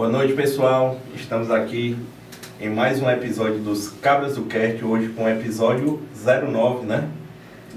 Boa 0.00 0.08
noite, 0.08 0.32
pessoal. 0.32 0.98
Estamos 1.14 1.50
aqui 1.50 1.94
em 2.58 2.70
mais 2.70 3.02
um 3.02 3.10
episódio 3.10 3.58
dos 3.58 3.90
Cabras 3.90 4.34
do 4.34 4.44
Cast, 4.44 4.82
hoje 4.82 5.10
com 5.10 5.24
o 5.24 5.28
episódio 5.28 6.00
09, 6.24 6.86
né? 6.86 7.06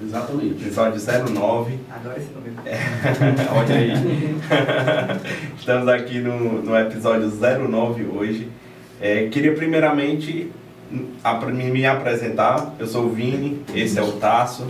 Exatamente. 0.01 0.63
Episódio 0.63 1.01
09. 1.01 1.79
Adoro 1.93 2.15
esse 2.17 2.29
número. 2.31 2.55
Olha 3.53 3.75
aí. 3.75 4.37
Estamos 5.59 5.89
aqui 5.89 6.19
no, 6.19 6.61
no 6.61 6.77
episódio 6.77 7.29
09 7.29 8.05
hoje. 8.05 8.49
É, 9.01 9.27
queria 9.27 9.53
primeiramente 9.53 10.49
me 11.29 11.85
apresentar. 11.85 12.73
Eu 12.79 12.87
sou 12.87 13.07
o 13.07 13.09
Vini, 13.09 13.61
esse 13.75 13.99
é 13.99 14.01
o 14.01 14.13
Tasso. 14.13 14.65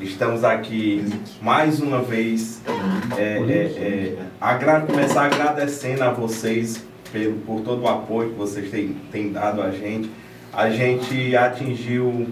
Estamos 0.00 0.42
aqui 0.42 1.04
mais 1.40 1.80
uma 1.80 2.02
vez 2.02 2.60
é, 3.16 3.22
é, 3.22 4.16
é, 4.42 4.80
começar 4.86 5.26
agradecendo 5.26 6.02
a 6.02 6.10
vocês 6.10 6.84
pelo, 7.12 7.34
por 7.40 7.60
todo 7.60 7.82
o 7.82 7.88
apoio 7.88 8.30
que 8.30 8.34
vocês 8.36 8.70
têm, 8.70 8.96
têm 9.12 9.30
dado 9.30 9.62
a 9.62 9.70
gente. 9.70 10.10
A 10.52 10.68
gente 10.68 11.36
atingiu 11.36 12.28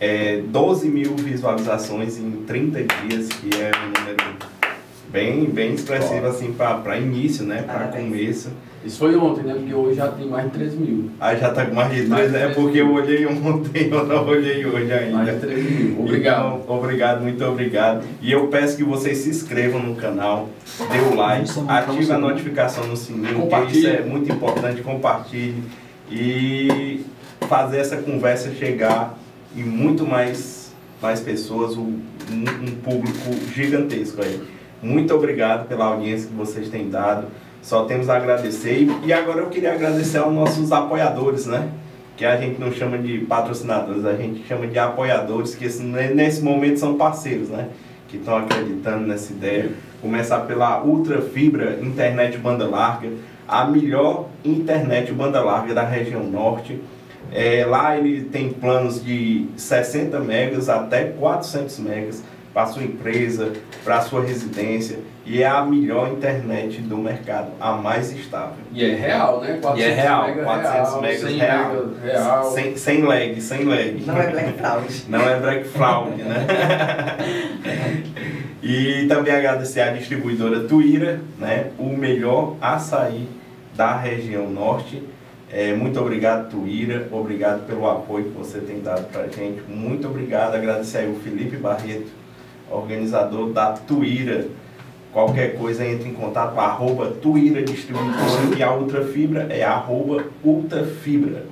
é, 0.00 0.38
12 0.46 0.88
mil 0.88 1.14
visualizações 1.14 2.16
em 2.16 2.42
30 2.46 2.84
dias, 2.84 3.28
que 3.28 3.50
é 3.60 3.70
um 3.76 4.00
número 4.00 4.36
bem, 5.10 5.44
bem 5.44 5.74
expressivo 5.74 6.26
assim 6.26 6.54
para 6.54 6.98
início, 6.98 7.44
né? 7.44 7.62
Para 7.62 7.88
começo. 7.88 8.50
Isso 8.84 8.98
foi 8.98 9.14
ontem, 9.16 9.44
né? 9.44 9.54
Porque 9.54 9.72
hoje 9.72 9.96
já 9.96 10.08
tem 10.08 10.26
mais 10.26 10.44
de 10.46 10.50
3 10.50 10.74
mil. 10.74 11.10
Aí 11.20 11.38
já 11.38 11.50
tá 11.52 11.66
com 11.66 11.74
mais 11.74 11.94
de 11.94 12.02
Mais 12.02 12.30
três, 12.30 12.32
de 12.32 12.36
é 12.36 12.40
três 12.52 12.56
porque 12.56 12.78
eu 12.80 12.86
mil. 12.86 12.94
olhei 12.96 13.26
ontem, 13.26 13.88
eu 13.92 14.06
não 14.06 14.26
olhei 14.26 14.66
hoje 14.66 14.92
ainda. 14.92 15.16
Mais 15.18 15.34
de 15.34 15.40
3 15.46 15.70
mil. 15.70 16.00
Obrigado. 16.00 16.60
Então, 16.62 16.76
obrigado, 16.78 17.20
muito 17.22 17.44
obrigado. 17.44 18.04
E 18.20 18.32
eu 18.32 18.48
peço 18.48 18.76
que 18.76 18.82
vocês 18.82 19.18
se 19.18 19.30
inscrevam 19.30 19.80
no 19.80 19.94
canal, 19.94 20.48
dê 20.90 20.98
o 20.98 21.14
like, 21.16 21.48
ative 21.68 22.12
a 22.12 22.18
notificação 22.18 22.86
no 22.86 22.96
sininho, 22.96 23.28
que 23.28 23.34
Compartilhe. 23.34 23.78
isso 23.78 23.88
é 23.88 24.02
muito 24.02 24.32
importante, 24.32 24.82
compartilhe 24.82 25.62
e 26.10 27.04
fazer 27.48 27.78
essa 27.78 27.96
conversa 27.98 28.50
chegar 28.52 29.18
em 29.56 29.62
muito 29.62 30.04
mais, 30.06 30.72
mais 31.00 31.20
pessoas, 31.20 31.76
um, 31.76 32.00
um 32.30 32.74
público 32.82 33.32
gigantesco 33.54 34.22
aí. 34.22 34.40
Muito 34.82 35.14
obrigado 35.14 35.68
pela 35.68 35.84
audiência 35.84 36.28
que 36.28 36.34
vocês 36.34 36.68
têm 36.68 36.88
dado. 36.90 37.26
Só 37.62 37.84
temos 37.84 38.10
a 38.10 38.16
agradecer. 38.16 38.86
E- 39.04 39.12
agora 39.12 39.40
eu 39.40 39.46
queria 39.46 39.72
agradecer 39.72 40.18
aos 40.18 40.34
nossos 40.34 40.72
apoiadores, 40.72 41.46
né? 41.46 41.68
Que 42.16 42.24
a 42.24 42.36
gente 42.36 42.60
não 42.60 42.72
chama 42.72 42.98
de 42.98 43.18
patrocinadores, 43.20 44.04
a 44.04 44.14
gente 44.14 44.44
chama 44.46 44.66
de 44.66 44.78
apoiadores, 44.78 45.54
que 45.54 45.64
esse- 45.64 45.82
nesse 45.82 46.42
momento 46.42 46.78
são 46.78 46.94
parceiros, 46.96 47.48
né? 47.48 47.68
Que 48.08 48.16
estão 48.18 48.36
acreditando 48.36 49.06
nessa 49.06 49.32
ideia. 49.32 49.70
Começar 50.02 50.40
pela 50.40 50.82
Ultra 50.82 51.22
Fibra 51.22 51.78
Internet 51.80 52.36
Banda 52.36 52.66
Larga, 52.68 53.08
a 53.46 53.64
melhor 53.64 54.28
internet 54.44 55.12
banda 55.12 55.40
larga 55.42 55.74
da 55.74 55.82
região 55.84 56.22
norte. 56.24 56.80
É, 57.32 57.64
lá 57.64 57.96
ele 57.96 58.22
tem 58.24 58.50
planos 58.50 59.02
de 59.04 59.46
60 59.56 60.18
megas 60.20 60.68
até 60.68 61.04
400 61.04 61.78
megas 61.78 62.22
para 62.52 62.66
sua 62.66 62.82
empresa, 62.82 63.52
para 63.84 64.00
sua 64.02 64.22
residência 64.22 64.98
e 65.24 65.42
é 65.42 65.46
a 65.46 65.64
melhor 65.64 66.10
internet 66.12 66.80
do 66.80 66.98
mercado, 66.98 67.52
a 67.60 67.72
mais 67.72 68.12
estável. 68.12 68.56
E 68.72 68.84
é 68.84 68.94
real, 68.94 69.40
né? 69.40 69.58
400 69.62 69.78
E 69.78 69.82
é 69.82 69.94
real, 69.94 70.26
mega 70.26 70.42
400 70.42 71.00
megas 71.00 71.20
100 71.20 71.36
real. 71.38 71.74
mega 71.74 72.00
real. 72.04 72.50
Sem, 72.50 72.76
sem 72.76 73.02
lag, 73.02 73.40
sem 73.40 73.64
lag. 73.64 74.02
Não 74.04 74.18
é 74.18 74.30
Black 74.30 74.52
Fraud. 74.58 75.04
Não 75.08 75.28
é 75.28 75.40
Black 75.40 75.64
Fraud, 75.64 76.22
né? 76.22 76.46
e 78.62 79.06
também 79.06 79.32
agradecer 79.32 79.80
à 79.80 79.92
distribuidora 79.92 80.64
Tuíra, 80.64 81.20
né? 81.38 81.70
O 81.78 81.96
melhor 81.96 82.56
açaí 82.60 83.28
da 83.76 83.96
região 83.96 84.50
norte. 84.50 85.02
É, 85.52 85.72
muito 85.74 86.00
obrigado, 86.00 86.50
Tuíra. 86.50 87.06
Obrigado 87.12 87.66
pelo 87.66 87.88
apoio 87.88 88.24
que 88.24 88.38
você 88.38 88.58
tem 88.58 88.80
dado 88.80 89.04
pra 89.12 89.28
gente. 89.28 89.62
Muito 89.68 90.08
obrigado. 90.08 90.54
Agradecer 90.54 90.98
aí 90.98 91.08
o 91.10 91.20
Felipe 91.20 91.56
Barreto, 91.58 92.08
organizador 92.72 93.50
da 93.50 93.72
Tuíra. 93.72 94.46
Qualquer 95.12 95.56
coisa, 95.56 95.84
entre 95.84 96.08
em 96.08 96.14
contato 96.14 96.54
com 96.54 96.60
arroba 96.60 97.08
Tuíra 97.10 97.62
Distribuidora 97.62 98.56
e 98.56 98.62
a 98.62 98.74
Ultrafibra 98.74 99.46
é 99.50 99.62
arroba 99.62 100.24
Ultrafibra. 100.42 101.44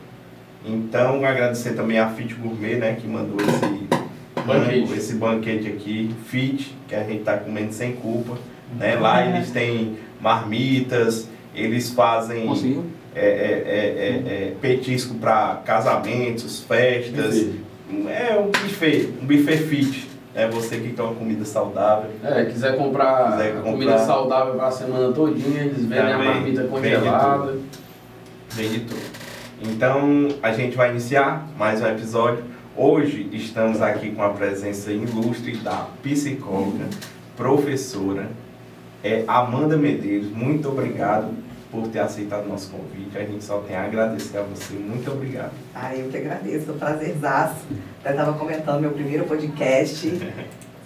Então, 0.64 1.24
agradecer 1.24 1.74
também 1.74 1.98
a 1.98 2.08
Fit 2.08 2.34
Gourmet, 2.34 2.76
né, 2.76 2.96
que 2.98 3.06
mandou 3.06 3.36
esse 3.40 4.00
Banquete. 4.46 4.92
esse 4.94 5.14
banquete 5.14 5.68
aqui, 5.68 6.10
Fit, 6.26 6.76
que 6.88 6.94
a 6.94 7.04
gente 7.04 7.22
tá 7.22 7.36
comendo 7.36 7.72
sem 7.72 7.92
culpa. 7.92 8.38
Né? 8.78 8.94
Lá 8.96 9.26
eles 9.26 9.50
têm 9.50 9.96
marmitas, 10.20 11.28
eles 11.54 11.90
fazem 11.90 12.48
é, 13.14 13.20
é, 13.20 13.24
é, 13.24 13.26
é, 13.26 14.48
é, 14.48 14.52
petisco 14.60 15.14
para 15.14 15.56
casamentos, 15.64 16.60
festas. 16.60 17.48
É 18.08 18.38
um 18.38 18.50
buffet, 18.50 19.08
um 19.20 19.26
buffet 19.26 19.56
fit. 19.56 20.09
É 20.40 20.48
você 20.48 20.78
que 20.78 20.94
quer 20.94 21.02
uma 21.02 21.14
comida 21.14 21.44
saudável. 21.44 22.10
É, 22.24 22.46
quiser 22.46 22.74
comprar, 22.74 23.32
Quiser 23.32 23.60
comida 23.60 23.90
comprar. 23.92 23.98
saudável 23.98 24.54
para 24.54 24.68
a 24.68 24.70
semana 24.70 25.12
todinha, 25.12 25.64
eles 25.64 25.84
vendem 25.84 26.14
a 26.14 26.18
marmita 26.18 26.62
vende 26.62 26.68
congelada. 26.96 27.58
Vem 28.48 28.68
de 28.70 28.80
tudo. 28.80 29.02
Então 29.60 30.28
a 30.42 30.50
gente 30.50 30.74
vai 30.74 30.92
iniciar 30.92 31.46
mais 31.58 31.82
um 31.82 31.86
episódio. 31.86 32.42
Hoje 32.74 33.28
estamos 33.34 33.82
aqui 33.82 34.12
com 34.12 34.22
a 34.22 34.30
presença 34.30 34.90
ilustre 34.90 35.58
da 35.58 35.88
psicóloga, 36.02 36.86
professora, 37.36 38.30
é 39.04 39.22
Amanda 39.28 39.76
Medeiros. 39.76 40.30
Muito 40.30 40.70
obrigado 40.70 41.34
por 41.70 41.86
ter 41.88 42.00
aceitado 42.00 42.44
o 42.44 42.48
nosso 42.48 42.70
convite. 42.70 43.16
A 43.16 43.20
gente 43.20 43.44
só 43.44 43.58
tem 43.58 43.76
a 43.76 43.84
agradecer 43.84 44.38
a 44.38 44.42
você. 44.42 44.74
Muito 44.74 45.10
obrigado. 45.10 45.52
Ah, 45.74 45.94
eu 45.94 46.08
que 46.08 46.16
agradeço, 46.16 46.72
prazerzaço. 46.74 47.54
Eu 48.04 48.10
estava 48.10 48.32
comentando 48.34 48.80
meu 48.80 48.90
primeiro 48.90 49.24
podcast. 49.24 50.20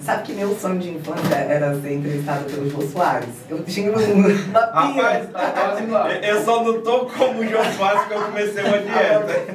Sabe 0.01 0.23
que 0.25 0.33
meu 0.35 0.55
sonho 0.55 0.79
de 0.79 0.91
infância 0.91 1.35
era 1.35 1.81
ser 1.81 1.95
entrevistada 1.95 2.41
pelo 2.45 2.69
Jô 2.69 2.83
Soares? 2.83 3.27
Eu 3.49 3.63
tinha 3.65 3.91
um- 3.91 3.95
uma 4.51 4.61
Rapaz, 4.61 4.93
pira. 4.93 5.27
Tá 5.33 5.51
quase 5.51 5.87
lá. 5.87 6.13
Eu 6.13 6.45
só 6.45 6.63
não 6.63 6.83
tô 6.83 7.07
como 7.07 7.41
o 7.41 7.47
João 7.49 7.65
Soares 7.73 8.01
porque 8.03 8.15
eu 8.15 8.23
comecei 8.25 8.65
uma 8.65 8.79
dieta. 8.81 9.55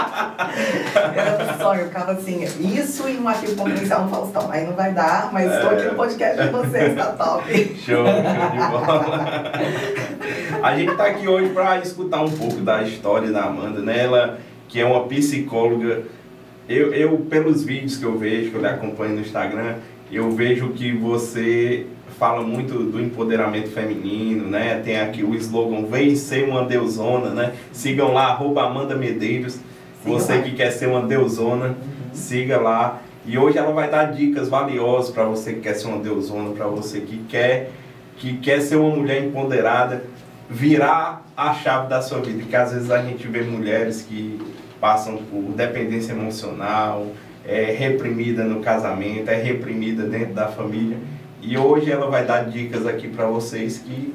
Era 1.14 1.52
um 1.54 1.58
sonho, 1.58 1.80
eu 1.82 1.86
ficava 1.88 2.12
assim, 2.12 2.42
isso 2.60 3.06
e 3.08 3.18
um 3.18 3.28
arquivo 3.28 3.56
confidencial 3.56 4.04
no 4.04 4.10
Faustão. 4.10 4.50
Aí 4.50 4.64
não 4.66 4.72
vai 4.74 4.92
dar, 4.92 5.30
mas 5.32 5.52
estou 5.52 5.70
aqui 5.70 5.84
no 5.84 5.94
podcast 5.94 6.42
de 6.42 6.48
vocês, 6.48 6.96
tá 6.96 7.06
top. 7.12 7.52
Show, 7.84 8.04
show 8.06 8.50
de 8.52 8.58
bola. 8.70 9.52
A 10.62 10.76
gente 10.76 10.94
tá 10.94 11.06
aqui 11.06 11.26
hoje 11.26 11.50
para 11.54 11.78
escutar 11.78 12.22
um 12.22 12.30
pouco 12.30 12.56
da 12.56 12.82
história 12.82 13.30
da 13.30 13.44
Amanda, 13.44 13.80
né? 13.80 14.04
Ela 14.04 14.38
que 14.68 14.78
é 14.78 14.84
uma 14.84 15.04
psicóloga. 15.04 16.02
Eu, 16.68 16.92
eu, 16.92 17.18
pelos 17.18 17.64
vídeos 17.64 17.96
que 17.96 18.04
eu 18.04 18.18
vejo, 18.18 18.50
que 18.50 18.56
eu 18.56 18.60
lhe 18.60 18.66
acompanho 18.66 19.14
no 19.14 19.20
Instagram, 19.22 19.76
eu 20.12 20.30
vejo 20.30 20.68
que 20.68 20.92
você 20.92 21.86
fala 22.18 22.42
muito 22.42 22.74
do 22.74 23.00
empoderamento 23.00 23.70
feminino, 23.70 24.48
né? 24.48 24.80
Tem 24.84 25.00
aqui 25.00 25.24
o 25.24 25.34
slogan 25.34 25.86
Vem 25.86 26.14
ser 26.14 26.46
uma 26.46 26.64
deusona, 26.66 27.30
né? 27.30 27.54
Sigam 27.72 28.12
lá, 28.12 28.26
arroba 28.26 28.64
Amanda 28.64 28.94
Medeiros. 28.94 29.58
Você 30.04 30.34
lá. 30.34 30.42
que 30.42 30.52
quer 30.52 30.70
ser 30.72 30.88
uma 30.88 31.02
deusona, 31.02 31.74
siga 32.12 32.58
lá. 32.58 33.00
E 33.24 33.38
hoje 33.38 33.56
ela 33.56 33.72
vai 33.72 33.90
dar 33.90 34.12
dicas 34.12 34.48
valiosas 34.48 35.10
para 35.10 35.24
você 35.24 35.54
que 35.54 35.60
quer 35.60 35.74
ser 35.74 35.88
uma 35.88 35.98
deusona, 35.98 36.50
para 36.50 36.66
você 36.66 37.00
que 37.00 37.18
quer 37.28 37.70
que 38.20 38.36
quer 38.36 38.60
ser 38.60 38.76
uma 38.76 38.94
mulher 38.94 39.24
empoderada, 39.24 40.04
virar 40.50 41.24
a 41.36 41.54
chave 41.54 41.88
da 41.88 42.02
sua 42.02 42.20
vida. 42.20 42.42
Que 42.42 42.56
às 42.56 42.72
vezes 42.72 42.90
a 42.90 43.00
gente 43.02 43.26
vê 43.28 43.42
mulheres 43.42 44.02
que 44.02 44.40
passam 44.80 45.18
por 45.18 45.52
dependência 45.52 46.12
emocional, 46.12 47.06
é 47.46 47.72
reprimida 47.72 48.44
no 48.44 48.60
casamento, 48.60 49.28
é 49.28 49.40
reprimida 49.40 50.04
dentro 50.04 50.34
da 50.34 50.48
família. 50.48 50.98
E 51.40 51.56
hoje 51.56 51.90
ela 51.90 52.10
vai 52.10 52.26
dar 52.26 52.44
dicas 52.44 52.86
aqui 52.86 53.08
para 53.08 53.26
vocês 53.26 53.78
que 53.78 54.14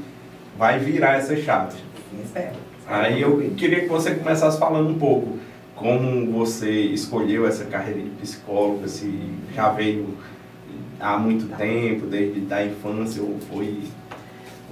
vai 0.57 0.77
virar 0.79 1.17
essa 1.17 1.35
chave. 1.35 1.77
Espero. 2.23 2.55
Aí 2.87 3.21
eu 3.21 3.37
queria 3.57 3.81
que 3.81 3.87
você 3.87 4.13
começasse 4.13 4.59
falando 4.59 4.89
um 4.89 4.99
pouco 4.99 5.39
como 5.75 6.31
você 6.31 6.69
escolheu 6.71 7.47
essa 7.47 7.65
carreira 7.65 7.99
de 7.99 8.09
psicóloga, 8.11 8.87
se 8.87 9.11
já 9.53 9.69
veio 9.69 10.15
há 10.99 11.17
muito 11.17 11.53
tempo, 11.57 12.05
desde 12.05 12.41
da 12.41 12.63
infância, 12.65 13.21
ou 13.21 13.37
foi, 13.51 13.79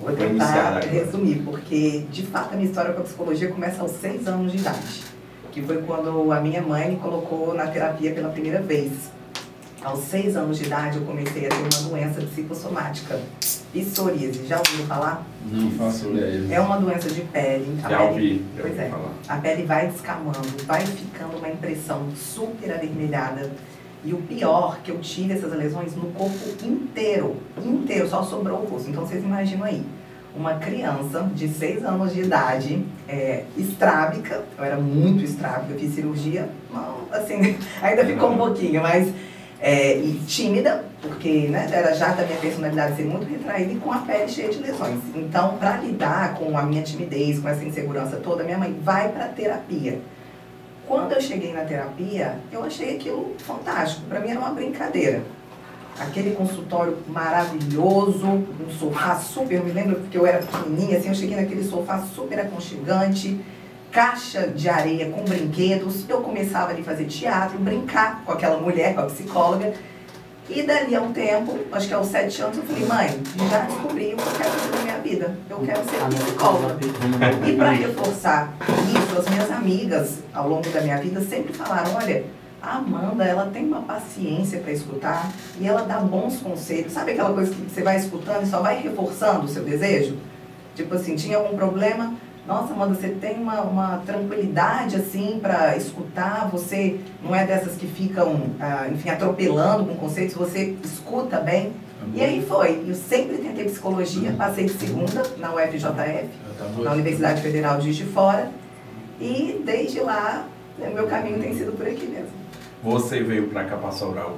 Vou 0.04 0.16
tentar 0.16 0.80
resumir, 0.82 1.42
porque 1.46 2.06
de 2.12 2.24
fato 2.24 2.54
a 2.54 2.58
minha 2.58 2.68
história 2.70 2.94
com 2.94 3.02
a 3.02 3.04
psicologia 3.04 3.50
começa 3.50 3.82
aos 3.82 3.92
seis 3.92 4.28
anos 4.28 4.52
de 4.52 4.58
idade, 4.58 5.04
que 5.52 5.62
foi 5.62 5.82
quando 5.84 6.32
a 6.32 6.42
minha 6.42 6.62
mãe 6.62 6.90
me 6.92 6.96
colocou 6.98 7.54
na 7.54 7.68
terapia 7.68 8.12
pela 8.14 8.30
primeira 8.30 8.62
vez. 8.62 8.92
Aos 9.82 10.00
seis 10.06 10.36
anos 10.38 10.58
de 10.58 10.66
idade 10.66 10.98
eu 10.98 11.04
comecei 11.04 11.46
a 11.46 11.50
ter 11.50 11.56
uma 11.58 11.90
doença 11.90 12.22
psicossomática, 12.22 13.20
psoríase. 13.74 14.46
Já 14.48 14.58
ouviram 14.58 14.86
falar? 14.88 15.26
Não 15.46 15.72
faço 15.72 16.10
ideia. 16.10 16.56
É 16.56 16.60
uma 16.60 16.78
doença 16.78 17.10
de 17.10 17.22
pele. 17.22 17.78
a 17.84 17.90
Já 17.90 17.98
pele- 17.98 18.10
ouvi, 18.10 18.46
já 18.56 18.62
Pois 18.62 18.74
ouvi 18.74 18.86
é. 18.86 18.90
falar. 18.90 19.12
A 19.28 19.38
pele 19.38 19.64
vai 19.64 19.88
descamando, 19.88 20.40
vai 20.66 20.82
ficando 20.86 21.38
uma 21.38 21.50
impressão 21.50 22.08
super 22.16 22.74
avermelhada. 22.74 23.52
E 24.06 24.14
o 24.14 24.18
pior, 24.18 24.80
que 24.84 24.92
eu 24.92 25.00
tive 25.00 25.34
essas 25.34 25.52
lesões 25.54 25.96
no 25.96 26.08
corpo 26.12 26.38
inteiro. 26.64 27.38
Inteiro, 27.64 28.08
só 28.10 28.24
sobrou 28.24 28.60
o 28.62 28.66
rosto. 28.66 28.90
Então 28.90 29.06
vocês 29.06 29.24
imaginam 29.24 29.66
aí. 29.66 29.84
uma 30.36 30.56
criança 30.56 31.30
de 31.36 31.48
6 31.48 31.86
anos 31.86 32.14
de 32.14 32.22
idade, 32.22 32.84
é, 33.08 33.44
estrábica, 33.56 34.44
eu 34.58 34.64
era 34.64 34.78
muito 34.78 35.24
estrábica, 35.24 35.74
eu 35.74 35.80
fiz 35.80 35.94
cirurgia, 35.94 36.50
não, 36.74 37.08
assim, 37.12 37.56
ainda 37.82 38.04
ficou 38.04 38.32
um 38.32 38.38
pouquinho, 38.38 38.82
mas 38.82 39.14
é, 39.64 39.96
e 39.98 40.22
tímida, 40.28 40.84
porque 41.02 41.48
né, 41.48 41.70
era 41.72 41.94
já 41.94 42.10
da 42.10 42.26
minha 42.26 42.38
personalidade 42.38 42.98
ser 42.98 43.06
muito 43.06 43.26
retraída 43.26 43.72
e 43.72 43.78
com 43.78 43.94
a 43.94 44.00
pele 44.00 44.28
cheia 44.28 44.50
de 44.50 44.60
lesões. 44.60 45.00
Então, 45.16 45.58
para 45.58 45.78
lidar 45.78 46.34
com 46.34 46.58
a 46.58 46.64
minha 46.64 46.84
timidez, 46.84 47.40
com 47.40 47.48
essa 47.48 47.64
insegurança 47.64 48.18
toda, 48.18 48.44
minha 48.44 48.58
mãe 48.58 48.78
vai 48.84 49.08
para 49.08 49.30
terapia. 49.30 50.02
Quando 50.88 51.14
eu 51.14 51.22
cheguei 51.22 51.54
na 51.54 51.62
terapia, 51.62 52.40
eu 52.52 52.64
achei 52.64 52.96
aquilo 52.96 53.36
fantástico. 53.40 54.06
Para 54.08 54.20
mim 54.20 54.30
era 54.32 54.40
uma 54.40 54.52
brincadeira. 54.52 55.24
Aquele 56.00 56.36
consultório 56.36 56.98
maravilhoso, 57.08 58.28
um 58.28 58.70
sofá 58.78 59.16
super, 59.16 59.60
eu 59.60 59.64
me 59.64 59.72
lembro 59.72 60.02
que 60.12 60.18
eu 60.18 60.26
era 60.26 60.40
pequenininha, 60.40 60.98
assim, 60.98 61.10
eu 61.10 61.16
cheguei 61.16 61.36
naquele 61.36 61.64
sofá 61.64 62.00
super 62.00 62.40
aconchegante, 62.40 63.40
caixa 63.92 64.48
de 64.48 64.68
areia 64.68 65.10
com 65.10 65.24
brinquedos. 65.24 66.10
Eu 66.10 66.22
começava 66.22 66.72
ali 66.72 66.82
a 66.82 66.84
fazer 66.84 67.06
teatro, 67.06 67.60
brincar 67.60 68.24
com 68.26 68.32
aquela 68.32 68.60
mulher, 68.60 68.96
com 68.96 69.02
a 69.02 69.06
psicóloga. 69.06 69.74
E 70.50 70.62
dali 70.64 70.94
a 70.96 71.02
um 71.02 71.14
tempo, 71.14 71.58
acho 71.72 71.88
que 71.88 71.94
aos 71.94 72.08
sete 72.08 72.42
anos, 72.42 72.58
eu 72.58 72.64
falei, 72.64 72.86
mãe, 72.86 73.22
já 73.50 73.60
descobri 73.60 74.14
o 74.14 74.18
que 74.18 74.24
eu 74.24 74.34
quero 74.38 74.50
fazer 74.52 74.76
na 74.76 74.82
minha 74.84 74.98
vida. 75.00 75.38
Eu 75.50 75.58
quero 75.60 75.84
ser 75.86 76.24
psicóloga. 76.24 76.78
E 77.48 77.56
para 77.56 77.72
reforçar 77.72 78.54
isso, 78.62 79.20
as 79.20 79.30
minhas 79.30 79.50
amigas, 79.50 80.20
ao 80.34 80.50
longo 80.50 80.70
da 80.70 80.82
minha 80.82 80.98
vida, 80.98 81.22
sempre 81.22 81.54
falaram, 81.54 81.96
olha, 81.96 82.26
a 82.62 82.78
Amanda, 82.78 83.24
ela 83.24 83.50
tem 83.52 83.66
uma 83.66 83.82
paciência 83.82 84.60
para 84.60 84.72
escutar 84.72 85.32
e 85.60 85.68
ela 85.68 85.82
dá 85.82 85.98
bons 85.98 86.38
conselhos. 86.38 86.94
Sabe 86.94 87.12
aquela 87.12 87.34
coisa 87.34 87.54
que 87.54 87.62
você 87.62 87.82
vai 87.82 87.98
escutando 87.98 88.44
e 88.44 88.48
só 88.48 88.62
vai 88.62 88.82
reforçando 88.82 89.46
o 89.46 89.50
seu 89.50 89.64
desejo? 89.64 90.18
Tipo 90.76 90.96
assim, 90.96 91.16
tinha 91.16 91.38
algum 91.38 91.56
problema, 91.56 92.16
nossa, 92.46 92.74
Amanda, 92.74 92.94
você 92.94 93.10
tem 93.10 93.40
uma, 93.40 93.62
uma 93.62 93.98
tranquilidade 94.06 94.98
assim 94.98 95.40
para 95.42 95.78
escutar, 95.78 96.50
você 96.52 97.00
não 97.24 97.34
é 97.34 97.46
dessas 97.46 97.76
que 97.76 97.88
ficam, 97.88 98.48
ah, 98.60 98.88
enfim, 98.92 99.10
atropelando 99.10 99.86
com 99.86 99.96
conceitos, 99.96 100.36
você 100.36 100.76
escuta 100.84 101.40
bem. 101.40 101.72
E 102.14 102.22
aí 102.22 102.46
foi. 102.46 102.84
Eu 102.86 102.96
sempre 102.96 103.38
tentei 103.38 103.64
psicologia, 103.64 104.34
passei 104.34 104.66
de 104.66 104.74
segunda 104.74 105.24
na 105.38 105.54
UFJF, 105.54 106.30
na 106.84 106.92
Universidade 106.92 107.42
Federal 107.42 107.78
de 107.78 107.86
Juiz 107.86 107.96
de 107.96 108.06
Fora. 108.06 108.52
E 109.22 109.62
desde 109.64 110.02
lá, 110.02 110.46
o 110.78 110.94
meu 110.94 111.08
caminho 111.08 111.40
tem 111.40 111.56
sido 111.56 111.72
por 111.78 111.88
aqui 111.88 112.06
mesmo. 112.08 112.32
Você 112.84 113.24
veio 113.24 113.48
para 113.48 113.64
cá 113.64 113.92
Sobral 113.92 114.38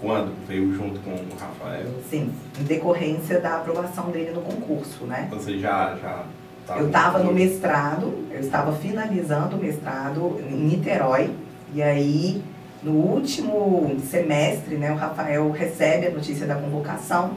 quando? 0.00 0.32
Veio 0.48 0.74
junto 0.74 0.98
com 1.00 1.10
o 1.10 1.38
Rafael? 1.38 1.86
Sim, 2.10 2.32
em 2.58 2.64
decorrência 2.64 3.40
da 3.40 3.58
aprovação 3.58 4.10
dele 4.10 4.32
no 4.32 4.42
concurso, 4.42 5.04
né? 5.04 5.28
Você 5.30 5.58
já, 5.58 5.96
já 6.02 6.24
Tá 6.66 6.78
eu 6.78 6.86
estava 6.86 7.18
no 7.18 7.32
mestrado, 7.32 8.26
eu 8.30 8.40
estava 8.40 8.72
finalizando 8.72 9.56
o 9.56 9.58
mestrado 9.58 10.40
em 10.50 10.56
Niterói, 10.56 11.30
e 11.74 11.82
aí 11.82 12.42
no 12.82 12.92
último 12.92 13.96
semestre, 14.10 14.76
né, 14.76 14.92
o 14.92 14.96
Rafael 14.96 15.50
recebe 15.50 16.06
a 16.06 16.10
notícia 16.10 16.46
da 16.46 16.54
convocação, 16.54 17.32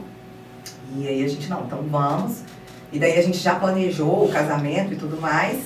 e 0.96 1.06
aí 1.06 1.22
a 1.24 1.28
gente, 1.28 1.48
não, 1.48 1.64
então 1.64 1.82
vamos. 1.90 2.42
E 2.90 2.98
daí 2.98 3.18
a 3.18 3.22
gente 3.22 3.38
já 3.38 3.54
planejou 3.54 4.24
o 4.24 4.28
casamento 4.30 4.94
e 4.94 4.96
tudo 4.96 5.20
mais. 5.20 5.58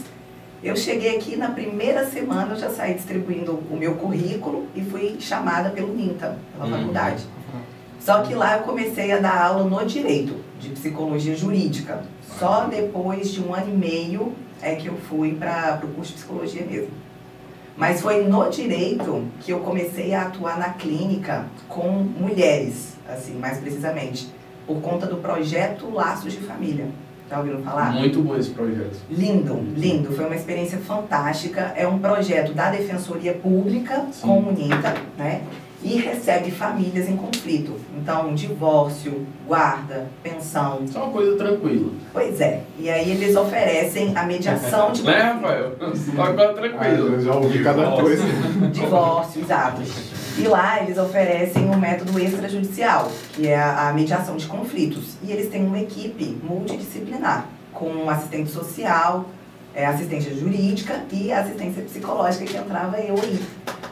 Eu 0.62 0.76
cheguei 0.76 1.16
aqui 1.16 1.36
na 1.36 1.50
primeira 1.50 2.08
semana, 2.08 2.54
eu 2.54 2.56
já 2.56 2.70
saí 2.70 2.94
distribuindo 2.94 3.60
o 3.70 3.76
meu 3.76 3.94
currículo 3.94 4.66
e 4.74 4.82
fui 4.82 5.16
chamada 5.20 5.70
pelo 5.70 5.94
NINTA, 5.94 6.38
pela 6.52 6.66
uhum. 6.66 6.78
faculdade. 6.78 7.24
Só 8.00 8.22
que 8.22 8.34
lá 8.34 8.58
eu 8.58 8.64
comecei 8.64 9.12
a 9.12 9.18
dar 9.18 9.44
aula 9.44 9.64
no 9.64 9.84
direito, 9.86 10.36
de 10.58 10.70
psicologia 10.70 11.36
jurídica. 11.36 12.02
Só 12.42 12.64
depois 12.64 13.30
de 13.30 13.40
um 13.40 13.54
ano 13.54 13.72
e 13.72 13.76
meio 13.76 14.32
é 14.60 14.74
que 14.74 14.88
eu 14.88 14.96
fui 15.08 15.32
para 15.32 15.80
o 15.84 15.86
curso 15.94 16.10
de 16.10 16.18
psicologia 16.18 16.66
mesmo. 16.68 16.90
Mas 17.76 18.00
foi 18.00 18.24
no 18.24 18.50
direito 18.50 19.26
que 19.40 19.52
eu 19.52 19.60
comecei 19.60 20.12
a 20.12 20.22
atuar 20.22 20.58
na 20.58 20.70
clínica 20.70 21.46
com 21.68 21.88
mulheres, 21.88 22.96
assim, 23.08 23.34
mais 23.38 23.58
precisamente, 23.58 24.28
por 24.66 24.80
conta 24.80 25.06
do 25.06 25.18
projeto 25.18 25.88
Laços 25.88 26.32
de 26.32 26.40
Família. 26.40 26.88
Já 27.30 27.38
ouviram 27.38 27.62
falar? 27.62 27.92
Muito 27.92 28.20
bom 28.20 28.36
esse 28.36 28.50
projeto. 28.50 28.98
Lindo, 29.08 29.54
lindo. 29.76 30.10
Foi 30.10 30.26
uma 30.26 30.34
experiência 30.34 30.78
fantástica. 30.78 31.72
É 31.76 31.86
um 31.86 32.00
projeto 32.00 32.52
da 32.52 32.72
Defensoria 32.72 33.34
Pública 33.34 34.04
Sim. 34.10 34.26
com 34.26 34.40
o 34.40 34.52
NITA, 34.52 34.96
né? 35.16 35.42
E 35.82 35.96
recebe 35.96 36.50
famílias 36.50 37.08
em 37.08 37.16
conflito. 37.16 37.76
Então, 37.96 38.34
divórcio, 38.34 39.26
guarda, 39.46 40.08
pensão. 40.22 40.86
Só 40.86 41.04
uma 41.04 41.12
coisa 41.12 41.36
tranquila. 41.36 41.90
Pois 42.12 42.40
é. 42.40 42.62
E 42.78 42.88
aí 42.88 43.10
eles 43.10 43.36
oferecem 43.36 44.16
a 44.16 44.22
mediação 44.24 44.92
de. 44.92 45.02
Né, 45.12 45.20
Rafael? 45.20 45.72
Uma 46.14 46.32
coisa 46.32 46.52
tranquila. 46.54 47.16
Ah, 47.16 47.20
já 47.20 47.34
ouvi 47.34 47.62
cada 47.62 47.90
coisa. 47.90 48.24
Divórcio, 48.72 49.42
exato. 49.42 49.82
E 50.38 50.42
lá 50.46 50.82
eles 50.82 50.96
oferecem 50.96 51.68
um 51.68 51.76
método 51.76 52.18
extrajudicial, 52.18 53.10
que 53.34 53.48
é 53.48 53.60
a 53.60 53.92
mediação 53.92 54.36
de 54.36 54.46
conflitos. 54.46 55.16
E 55.22 55.30
eles 55.30 55.50
têm 55.50 55.66
uma 55.66 55.78
equipe 55.78 56.38
multidisciplinar, 56.42 57.46
com 57.72 58.08
assistente 58.08 58.50
social, 58.50 59.26
é, 59.74 59.86
assistência 59.86 60.34
jurídica 60.34 61.04
e 61.10 61.32
assistência 61.32 61.82
psicológica, 61.82 62.44
que 62.44 62.56
entrava 62.56 62.98
eu 63.00 63.14
aí. 63.14 63.40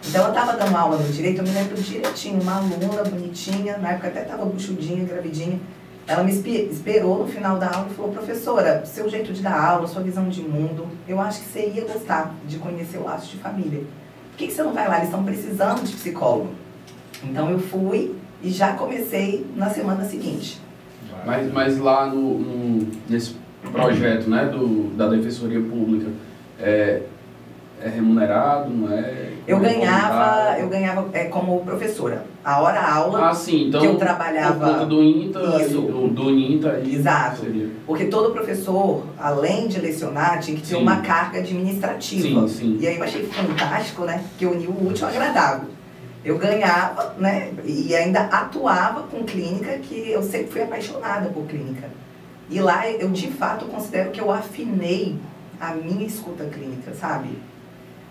Então 0.09 0.25
eu 0.25 0.29
estava 0.29 0.55
dando 0.55 0.77
aula 0.77 0.97
no 0.97 1.13
direito, 1.13 1.39
eu 1.39 1.45
me 1.45 1.51
lembro 1.51 1.81
direitinho, 1.81 2.41
uma 2.41 2.57
aluna 2.57 3.05
bonitinha, 3.05 3.79
na 3.79 3.93
época 3.93 4.09
até 4.09 4.23
estava 4.23 4.45
buchudinha, 4.45 5.05
gravidinha. 5.05 5.61
Ela 6.07 6.25
me 6.25 6.33
esperou 6.33 7.21
no 7.21 7.29
final 7.29 7.57
da 7.59 7.69
aula 7.69 7.89
e 7.91 7.95
falou, 7.95 8.11
professora, 8.11 8.85
seu 8.85 9.09
jeito 9.09 9.33
de 9.33 9.43
dar 9.43 9.59
aula, 9.59 9.87
sua 9.87 10.03
visão 10.03 10.29
de 10.29 10.43
mundo, 10.43 10.89
eu 11.07 11.21
acho 11.21 11.41
que 11.41 11.47
você 11.47 11.71
ia 11.75 11.85
gostar 11.85 12.35
de 12.47 12.59
conhecer 12.59 12.99
o 12.99 13.05
laço 13.05 13.31
de 13.31 13.37
família. 13.37 13.85
Por 14.31 14.39
que, 14.39 14.49
que 14.49 14.53
você 14.53 14.63
não 14.63 14.73
vai 14.73 14.89
lá? 14.89 14.97
Eles 14.97 15.09
estão 15.09 15.23
precisando 15.23 15.85
de 15.85 15.93
psicólogo. 15.93 16.51
Então 17.23 17.51
eu 17.51 17.61
fui 17.61 18.17
e 18.43 18.51
já 18.51 18.73
comecei 18.73 19.47
na 19.55 19.71
semana 19.71 20.05
seguinte. 20.05 20.61
Mas, 21.25 21.53
mas 21.53 21.79
lá 21.79 22.07
no, 22.07 22.39
no 22.39 22.89
nesse 23.09 23.37
projeto 23.71 24.29
né, 24.29 24.47
do, 24.47 24.91
da 24.97 25.09
Defensoria 25.09 25.61
Pública, 25.61 26.11
é, 26.59 27.03
é 27.83 27.89
remunerado, 27.89 28.71
não 28.71 28.93
é? 28.93 29.31
Eu 29.47 29.59
ganhava, 29.59 30.59
eu 30.59 30.69
ganhava 30.69 31.09
é, 31.13 31.25
como 31.25 31.65
professora. 31.65 32.25
A 32.45 32.61
hora 32.61 32.81
aula 32.81 33.31
ah, 33.31 33.35
sim, 33.35 33.69
então, 33.69 33.81
que 33.81 33.87
eu 33.87 33.97
trabalhava. 33.97 34.55
Por 34.55 34.73
conta 34.73 34.87
do 34.87 35.03
INTA, 35.03 35.63
isso. 35.63 35.81
do, 35.81 36.09
do 36.09 36.31
INTA. 36.31 36.81
Exato. 36.87 37.41
Seria. 37.41 37.69
Porque 37.87 38.05
todo 38.05 38.33
professor, 38.33 39.05
além 39.19 39.67
de 39.67 39.81
lecionar, 39.81 40.39
tinha 40.41 40.57
que 40.57 40.63
ter 40.63 40.77
sim. 40.77 40.83
uma 40.83 40.99
carga 40.99 41.41
administrativa. 41.41 42.47
Sim, 42.47 42.49
sim. 42.49 42.79
E 42.81 42.87
aí 42.87 42.97
eu 42.97 43.03
achei 43.03 43.25
fantástico, 43.25 44.05
né? 44.05 44.23
Que 44.39 44.47
uniu 44.47 44.71
o 44.71 44.89
útil 44.89 45.07
ao 45.07 45.13
agradável. 45.13 45.69
Eu 46.25 46.39
ganhava, 46.39 47.15
né? 47.19 47.51
E 47.65 47.95
ainda 47.95 48.21
atuava 48.21 49.03
com 49.05 49.25
clínica, 49.25 49.79
que 49.79 50.11
eu 50.11 50.23
sempre 50.23 50.49
fui 50.49 50.63
apaixonada 50.63 51.29
por 51.31 51.45
clínica. 51.47 51.89
E 52.51 52.61
lá 52.61 52.91
eu 52.91 53.09
de 53.11 53.29
fato 53.29 53.67
considero 53.67 54.11
que 54.11 54.21
eu 54.21 54.31
afinei 54.31 55.17
a 55.61 55.73
minha 55.73 56.05
escuta 56.05 56.45
clínica, 56.47 56.93
sabe? 56.93 57.39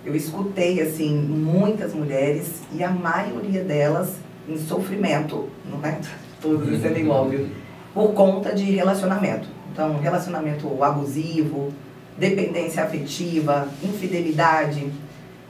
Eu 0.05 0.15
escutei, 0.15 0.79
assim, 0.79 1.13
muitas 1.13 1.93
mulheres 1.93 2.61
e 2.73 2.81
a 2.81 2.89
maioria 2.89 3.63
delas 3.65 4.15
em 4.47 4.57
sofrimento, 4.57 5.49
não 5.65 5.85
é? 5.85 5.99
Tudo 6.41 6.65
sendo 6.79 6.97
é 6.97 7.01
viu? 7.29 7.49
Por 7.93 8.13
conta 8.13 8.55
de 8.55 8.63
relacionamento. 8.63 9.47
Então, 9.73 9.99
relacionamento 9.99 10.81
abusivo, 10.81 11.73
dependência 12.17 12.83
afetiva, 12.83 13.67
infidelidade, 13.83 14.89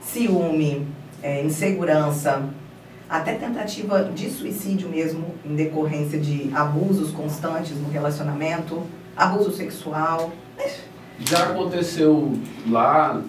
ciúme, 0.00 0.86
é, 1.22 1.44
insegurança, 1.44 2.42
até 3.10 3.34
tentativa 3.34 4.04
de 4.04 4.30
suicídio 4.30 4.88
mesmo, 4.88 5.34
em 5.44 5.56
decorrência 5.56 6.18
de 6.18 6.48
abusos 6.54 7.10
constantes 7.10 7.76
no 7.76 7.90
relacionamento, 7.90 8.82
abuso 9.16 9.50
sexual. 9.50 10.30
Já 11.18 11.46
aconteceu 11.48 12.32
lá 12.68 13.20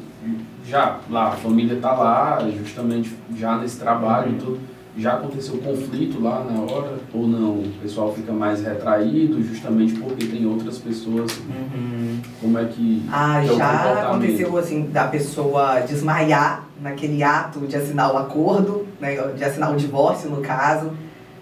já 0.65 0.99
lá, 1.09 1.29
a 1.29 1.31
família 1.31 1.77
tá 1.81 1.93
lá, 1.93 2.47
justamente 2.63 3.15
já 3.35 3.57
nesse 3.57 3.77
trabalho 3.77 4.31
e 4.31 4.35
tudo. 4.35 4.59
Já 4.97 5.13
aconteceu 5.13 5.57
conflito 5.57 6.21
lá 6.21 6.43
na 6.43 6.59
hora? 6.61 6.99
Ou 7.13 7.25
não? 7.25 7.59
O 7.59 7.71
pessoal 7.81 8.13
fica 8.13 8.33
mais 8.33 8.61
retraído 8.61 9.41
justamente 9.41 9.93
porque 9.93 10.25
tem 10.25 10.45
outras 10.45 10.77
pessoas? 10.79 11.31
Uhum. 11.37 12.19
Como 12.41 12.59
é 12.59 12.65
que. 12.65 13.01
Ah, 13.09 13.41
já 13.45 14.01
aconteceu 14.03 14.57
assim, 14.57 14.87
da 14.87 15.07
pessoa 15.07 15.79
desmaiar 15.79 16.67
naquele 16.81 17.23
ato 17.23 17.59
de 17.67 17.75
assinar 17.75 18.13
o 18.13 18.17
acordo, 18.17 18.87
né, 18.99 19.15
de 19.35 19.43
assinar 19.43 19.71
o 19.71 19.77
divórcio 19.77 20.29
no 20.29 20.41
caso. 20.41 20.91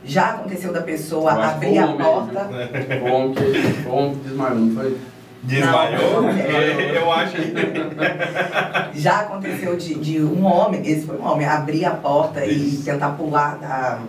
Já 0.04 0.32
aconteceu 0.32 0.72
da 0.72 0.82
pessoa 0.82 1.32
abrir 1.32 1.78
a 1.78 1.88
porta. 1.88 2.44
Mesmo, 2.46 2.52
né? 2.72 3.00
Bom 3.10 3.34
que, 3.34 3.84
bom 3.84 4.12
que 4.12 4.28
desmaiou, 4.28 4.56
não 4.56 4.76
foi? 4.76 4.98
Desmaiou? 5.44 6.22
Não, 6.22 6.30
eu 6.38 7.12
acho 7.12 7.36
Já 8.94 9.22
aconteceu 9.22 9.76
de, 9.78 9.96
de 9.96 10.22
um 10.22 10.46
homem, 10.46 10.82
esse 10.86 11.06
foi 11.06 11.18
um 11.18 11.26
homem, 11.26 11.48
abrir 11.48 11.86
a 11.86 11.92
porta 11.92 12.46
Isso. 12.46 12.82
e 12.82 12.84
tentar 12.84 13.10
pular 13.12 13.58
da, 13.58 14.00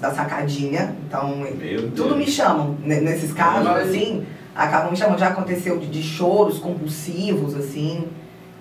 da 0.00 0.12
sacadinha. 0.12 0.94
Então, 1.06 1.44
tudo 1.94 2.16
me 2.16 2.26
chamam 2.26 2.76
nesses 2.82 3.32
casos, 3.32 3.68
assim. 3.68 4.24
acabam 4.54 4.90
me 4.90 4.96
chamando. 4.96 5.18
Já 5.18 5.28
aconteceu 5.28 5.78
de, 5.78 5.86
de 5.86 6.02
choros 6.02 6.58
compulsivos, 6.58 7.56
assim, 7.56 8.04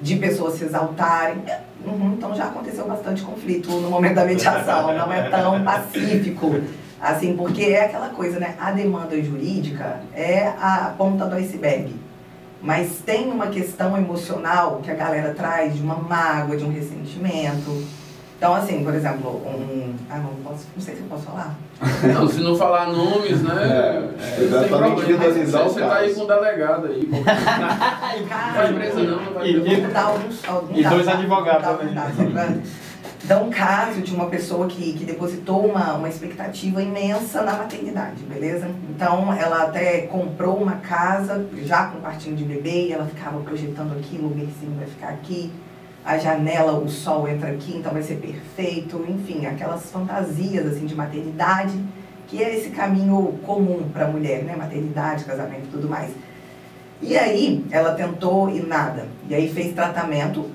de 0.05 0.15
pessoas 0.17 0.53
se 0.53 0.63
exaltarem. 0.63 1.41
Uhum, 1.83 2.13
então 2.13 2.35
já 2.35 2.45
aconteceu 2.45 2.87
bastante 2.87 3.23
conflito 3.23 3.71
no 3.71 3.89
momento 3.89 4.15
da 4.15 4.25
mediação, 4.25 4.93
não 4.95 5.11
é 5.11 5.29
tão 5.29 5.63
pacífico. 5.63 6.61
Assim, 7.01 7.35
porque 7.35 7.63
é 7.63 7.85
aquela 7.85 8.09
coisa, 8.09 8.39
né? 8.39 8.55
A 8.59 8.71
demanda 8.71 9.21
jurídica 9.21 9.99
é 10.13 10.47
a 10.59 10.93
ponta 10.97 11.25
do 11.25 11.35
iceberg. 11.35 11.93
Mas 12.61 12.99
tem 13.05 13.31
uma 13.31 13.47
questão 13.47 13.97
emocional 13.97 14.79
que 14.81 14.89
a 14.89 14.95
galera 14.95 15.33
traz 15.33 15.75
de 15.75 15.81
uma 15.81 15.95
mágoa, 15.95 16.55
de 16.55 16.63
um 16.63 16.71
ressentimento. 16.71 17.83
Então, 18.45 18.53
assim, 18.53 18.83
por 18.83 18.93
exemplo, 18.93 19.41
um. 19.43 19.95
Ah, 20.07 20.19
não, 20.19 20.29
posso, 20.43 20.67
não 20.75 20.83
sei 20.83 20.93
se 20.93 21.01
eu 21.01 21.07
posso 21.07 21.23
falar. 21.23 21.55
Não, 22.13 22.27
se 22.27 22.41
não 22.41 22.55
falar 22.55 22.89
nomes, 22.89 23.41
né? 23.41 24.11
É, 24.37 24.43
é, 24.43 24.69
não 24.69 24.79
tem 24.79 25.03
individualizar 25.03 25.65
o 25.65 25.69
Você 25.71 25.79
tá 25.79 25.95
aí 25.95 26.13
com 26.13 26.21
o 26.21 26.27
delegado 26.27 26.85
aí. 26.85 27.09
Cara, 28.29 28.69
não 28.69 28.77
vai 28.77 29.03
não, 29.03 29.33
vai 29.33 29.47
e, 29.47 29.57
e, 29.57 29.97
alguns, 29.97 30.47
alguns 30.47 30.77
e 30.77 30.83
dois 30.83 31.07
advogados 31.07 31.65
também. 32.15 32.61
Então, 33.23 33.47
um 33.47 33.49
caso 33.49 34.01
de 34.01 34.13
uma 34.13 34.27
pessoa 34.27 34.67
que, 34.67 34.93
que 34.93 35.05
depositou 35.05 35.65
uma, 35.65 35.93
uma 35.93 36.07
expectativa 36.07 36.83
imensa 36.83 37.41
na 37.41 37.53
maternidade, 37.53 38.21
beleza? 38.25 38.69
Então, 38.91 39.33
ela 39.33 39.63
até 39.63 40.01
comprou 40.01 40.57
uma 40.57 40.73
casa 40.73 41.43
já 41.63 41.87
com 41.87 41.99
quartinho 41.99 42.35
de 42.35 42.43
bebê 42.43 42.89
e 42.89 42.93
ela 42.93 43.07
ficava 43.07 43.39
projetando 43.39 43.97
aquilo, 43.97 44.27
o 44.27 44.29
bercinho 44.29 44.75
vai 44.77 44.85
ficar 44.85 45.09
aqui, 45.09 45.51
a 46.05 46.19
janela, 46.19 46.77
o 46.77 46.87
sol 46.87 47.27
entra 47.27 47.49
aqui, 47.49 47.75
então 47.75 47.91
vai 47.91 48.03
ser 48.03 48.17
perfeito, 48.17 49.03
enfim, 49.09 49.47
aquelas 49.47 49.89
fantasias 49.89 50.67
assim 50.67 50.85
de 50.85 50.93
maternidade, 50.93 51.73
que 52.27 52.43
é 52.43 52.55
esse 52.55 52.69
caminho 52.69 53.39
comum 53.43 53.89
para 53.91 54.05
a 54.05 54.07
mulher, 54.07 54.43
né? 54.43 54.55
Maternidade, 54.55 55.25
casamento 55.25 55.65
e 55.65 55.71
tudo 55.71 55.89
mais. 55.89 56.11
E 57.01 57.17
aí, 57.17 57.65
ela 57.71 57.95
tentou 57.95 58.49
e 58.49 58.61
nada. 58.61 59.07
E 59.27 59.33
aí 59.33 59.51
fez 59.51 59.73
tratamento 59.73 60.49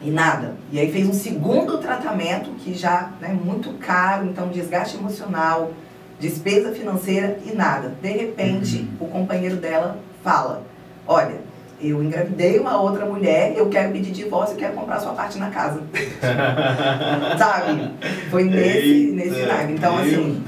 e 0.00 0.10
nada. 0.10 0.56
E 0.72 0.80
aí 0.80 0.90
fez 0.90 1.06
um 1.06 1.12
segundo 1.12 1.78
tratamento 1.78 2.50
que 2.52 2.72
já 2.74 3.10
é 3.20 3.28
né, 3.28 3.38
muito 3.44 3.74
caro, 3.74 4.26
então 4.26 4.48
desgaste 4.48 4.96
emocional, 4.96 5.72
despesa 6.18 6.72
financeira 6.72 7.38
e 7.44 7.54
nada. 7.54 7.94
De 8.00 8.08
repente, 8.08 8.88
uhum. 8.98 9.06
o 9.06 9.10
companheiro 9.10 9.56
dela 9.56 9.98
fala: 10.24 10.62
Olha, 11.06 11.49
eu 11.82 12.02
engravidei 12.02 12.58
uma 12.58 12.80
outra 12.80 13.06
mulher, 13.06 13.54
eu 13.56 13.68
quero 13.68 13.92
pedir 13.92 14.12
divórcio, 14.12 14.54
eu 14.54 14.58
quero 14.58 14.74
comprar 14.74 15.00
sua 15.00 15.12
parte 15.12 15.38
na 15.38 15.50
casa. 15.50 15.82
Sabe? 17.38 17.90
Foi 18.30 18.44
nesse, 18.44 19.12
nesse 19.12 19.42
live. 19.42 19.72
Então, 19.72 19.96
assim, 19.98 20.42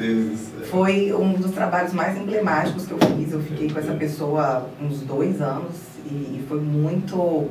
foi 0.71 1.13
um 1.13 1.33
dos 1.33 1.53
trabalhos 1.53 1.93
mais 1.93 2.17
emblemáticos 2.17 2.87
que 2.87 2.93
eu 2.93 2.99
fiz. 2.99 3.33
Eu 3.33 3.41
fiquei 3.41 3.71
com 3.71 3.79
essa 3.79 3.93
pessoa 3.93 4.69
uns 4.81 5.01
dois 5.01 5.41
anos 5.41 5.77
e 6.07 6.45
foi 6.49 6.61
muito 6.61 7.49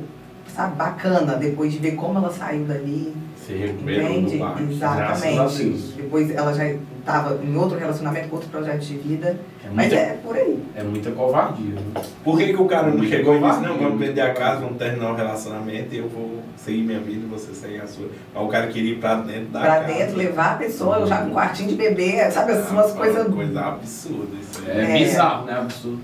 sabe, 0.54 0.76
bacana, 0.76 1.34
depois 1.36 1.72
de 1.72 1.78
ver 1.78 1.92
como 1.92 2.18
ela 2.18 2.32
saiu 2.32 2.64
dali. 2.64 3.14
Se 3.46 3.54
recuperou 3.54 4.10
entende? 4.10 4.38
do 4.38 4.72
Exatamente. 4.72 5.92
Depois 5.96 6.30
ela 6.30 6.54
já 6.54 6.64
estava 6.66 7.40
em 7.42 7.56
outro 7.56 7.76
relacionamento, 7.76 8.28
com 8.28 8.36
outro 8.36 8.50
projeto 8.50 8.80
de 8.80 8.96
vida. 8.98 9.36
É 9.64 9.68
mas 9.72 9.88
muita, 9.88 9.96
é 9.96 10.18
por 10.22 10.36
aí. 10.36 10.62
É 10.76 10.82
muita 10.84 11.10
covardia. 11.10 11.74
Né? 11.74 12.02
Por 12.22 12.38
que, 12.38 12.52
que 12.52 12.56
o 12.56 12.66
cara 12.66 12.88
não 12.88 13.04
chegou 13.04 13.36
e 13.36 13.40
disse, 13.40 13.60
não, 13.60 13.76
vamos 13.78 13.98
vender 13.98 14.20
a 14.20 14.32
casa, 14.32 14.60
vamos 14.60 14.78
terminar 14.78 15.12
o 15.12 15.16
relacionamento 15.16 15.92
e 15.92 15.98
eu 15.98 16.08
vou 16.08 16.40
seguir 16.56 16.82
minha 16.82 17.00
vida 17.00 17.26
e 17.26 17.28
você 17.28 17.52
seguir 17.52 17.80
a 17.80 17.86
sua. 17.86 18.08
Mas 18.32 18.44
o 18.44 18.48
cara 18.48 18.68
queria 18.68 18.92
ir 18.92 18.98
pra 18.98 19.16
dentro 19.16 19.46
da 19.46 19.60
pra 19.60 19.68
casa. 19.68 19.84
Pra 19.84 19.94
dentro, 19.94 20.16
levar 20.16 20.52
a 20.52 20.56
pessoa 20.56 21.06
já 21.06 21.18
com 21.18 21.30
um 21.30 21.34
quartinho 21.34 21.70
de 21.70 21.74
bebê, 21.74 22.30
sabe? 22.30 22.52
Ah, 22.52 22.66
umas 22.70 22.92
coisas... 22.92 23.26
coisa 23.26 23.60
absurda 23.60 24.36
isso 24.40 24.62
aí. 24.64 24.78
É, 24.78 24.82
é 24.82 24.98
bizarro, 25.04 25.46
né? 25.46 25.52
Absurdo. 25.54 26.00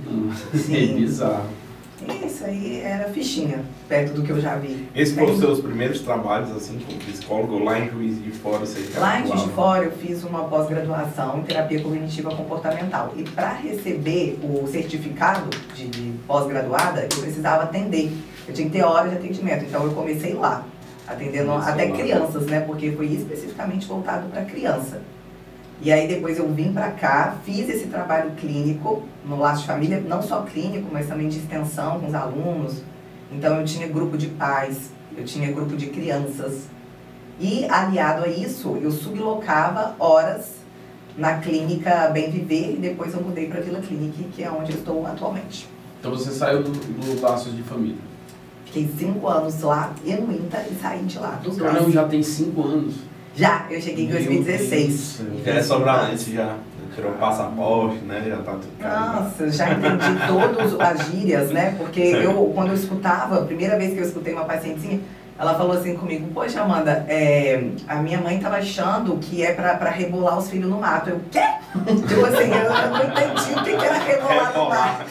Sim. 0.54 0.74
É 0.90 0.94
bizarro. 0.94 1.67
Isso 2.24 2.44
aí 2.44 2.80
era 2.80 3.08
fichinha, 3.10 3.64
perto 3.88 4.14
do 4.14 4.22
que 4.22 4.30
eu 4.30 4.40
já 4.40 4.56
vi. 4.56 4.88
Esses 4.94 5.14
foram 5.14 5.32
os 5.32 5.38
seus 5.38 5.60
primeiros 5.60 6.00
trabalhos, 6.00 6.50
assim, 6.52 6.78
como 6.78 6.98
psicólogo, 6.98 7.62
lá 7.62 7.78
em 7.78 7.90
Juiz 7.90 8.22
de 8.22 8.30
Fora? 8.30 8.60
Você 8.60 8.98
lá 8.98 9.20
em 9.20 9.26
Juiz 9.26 9.42
de 9.42 9.48
Fora 9.50 9.84
eu 9.84 9.92
fiz 9.92 10.24
uma 10.24 10.44
pós-graduação 10.44 11.38
em 11.38 11.42
terapia 11.42 11.82
cognitiva 11.82 12.34
comportamental. 12.34 13.12
E 13.16 13.22
para 13.22 13.52
receber 13.52 14.38
o 14.42 14.66
certificado 14.66 15.50
de, 15.74 15.88
de 15.88 16.12
pós-graduada, 16.26 17.02
eu 17.02 17.20
precisava 17.20 17.64
atender. 17.64 18.10
Eu 18.46 18.54
tinha 18.54 18.66
que 18.68 18.72
ter 18.72 18.82
hora 18.82 19.08
de 19.08 19.16
atendimento, 19.16 19.64
então 19.64 19.84
eu 19.84 19.92
comecei 19.92 20.32
lá, 20.32 20.64
atendendo 21.06 21.52
até 21.52 21.84
lá. 21.84 21.96
crianças, 21.96 22.46
né? 22.46 22.60
Porque 22.60 22.92
foi 22.92 23.06
especificamente 23.06 23.86
voltado 23.86 24.28
para 24.28 24.44
criança. 24.44 25.02
E 25.80 25.92
aí 25.92 26.08
depois 26.08 26.38
eu 26.38 26.52
vim 26.52 26.72
para 26.72 26.90
cá, 26.90 27.36
fiz 27.44 27.68
esse 27.68 27.86
trabalho 27.86 28.32
clínico 28.32 29.02
no 29.24 29.38
Laço 29.38 29.62
de 29.62 29.68
Família, 29.68 30.00
não 30.00 30.20
só 30.20 30.42
clínico, 30.42 30.88
mas 30.92 31.06
também 31.06 31.28
de 31.28 31.38
extensão 31.38 32.00
com 32.00 32.08
os 32.08 32.14
alunos. 32.14 32.82
Então 33.30 33.60
eu 33.60 33.64
tinha 33.64 33.86
grupo 33.86 34.18
de 34.18 34.26
pais, 34.28 34.90
eu 35.16 35.24
tinha 35.24 35.52
grupo 35.52 35.76
de 35.76 35.86
crianças. 35.86 36.64
E 37.38 37.64
aliado 37.66 38.24
a 38.24 38.28
isso, 38.28 38.76
eu 38.82 38.90
sublocava 38.90 39.94
horas 40.00 40.56
na 41.16 41.38
clínica 41.38 42.08
Bem 42.08 42.30
Viver 42.30 42.74
e 42.74 42.76
depois 42.76 43.14
eu 43.14 43.20
mudei 43.20 43.48
para 43.48 43.60
Vila 43.60 43.80
Clinic, 43.80 44.24
que 44.34 44.42
é 44.42 44.50
onde 44.50 44.72
eu 44.72 44.78
estou 44.78 45.06
atualmente. 45.06 45.68
Então 46.00 46.10
você 46.10 46.30
saiu 46.30 46.62
do, 46.62 46.70
do 46.70 47.20
Laços 47.20 47.54
de 47.56 47.62
Família? 47.62 47.98
Fiquei 48.64 48.88
cinco 48.98 49.28
anos 49.28 49.60
lá 49.62 49.94
no 50.04 50.32
INTA 50.32 50.64
e 50.70 50.74
saí 50.80 51.04
de 51.04 51.18
lá. 51.18 51.40
Dos 51.42 51.56
Caramba, 51.56 51.90
já 51.90 52.06
tem 52.06 52.22
cinco 52.22 52.64
anos. 52.64 52.94
Já, 53.38 53.66
eu 53.70 53.80
cheguei 53.80 54.06
em 54.06 54.08
2016. 54.08 55.20
É 55.46 55.62
sobralente 55.62 56.34
já. 56.34 56.56
Tirou 56.92 57.12
passaporte, 57.12 57.98
né? 57.98 58.24
Já 58.26 58.38
tá 58.38 58.52
tudo 58.52 58.66
Nossa, 58.80 59.48
já 59.48 59.70
entendi 59.70 60.26
todas 60.26 60.80
as 60.80 61.06
gírias, 61.06 61.50
né? 61.50 61.76
Porque 61.78 62.00
eu, 62.00 62.50
quando 62.52 62.70
eu 62.70 62.74
escutava, 62.74 63.38
a 63.38 63.44
primeira 63.44 63.78
vez 63.78 63.92
que 63.92 64.00
eu 64.00 64.04
escutei 64.04 64.34
uma 64.34 64.44
pacientezinha, 64.44 64.98
ela 65.38 65.54
falou 65.54 65.76
assim 65.76 65.96
comigo, 65.96 66.26
poxa 66.34 66.60
Amanda, 66.60 67.06
é, 67.08 67.62
a 67.86 67.96
minha 67.96 68.20
mãe 68.20 68.40
tava 68.40 68.56
achando 68.56 69.16
que 69.18 69.44
é 69.44 69.52
pra, 69.52 69.76
pra 69.76 69.90
rebolar 69.90 70.36
os 70.36 70.50
filhos 70.50 70.68
no 70.68 70.80
mato. 70.80 71.10
Eu, 71.10 71.20
quê? 71.30 71.44
Tipo 71.72 72.24
assim, 72.24 72.50
eu, 72.50 72.90
não 72.90 73.04
entendi 73.04 73.52
o 73.52 73.78
que, 73.78 73.84
era 73.84 73.98
rebolar 73.98 74.52
no 74.56 74.68
mato. 74.68 75.04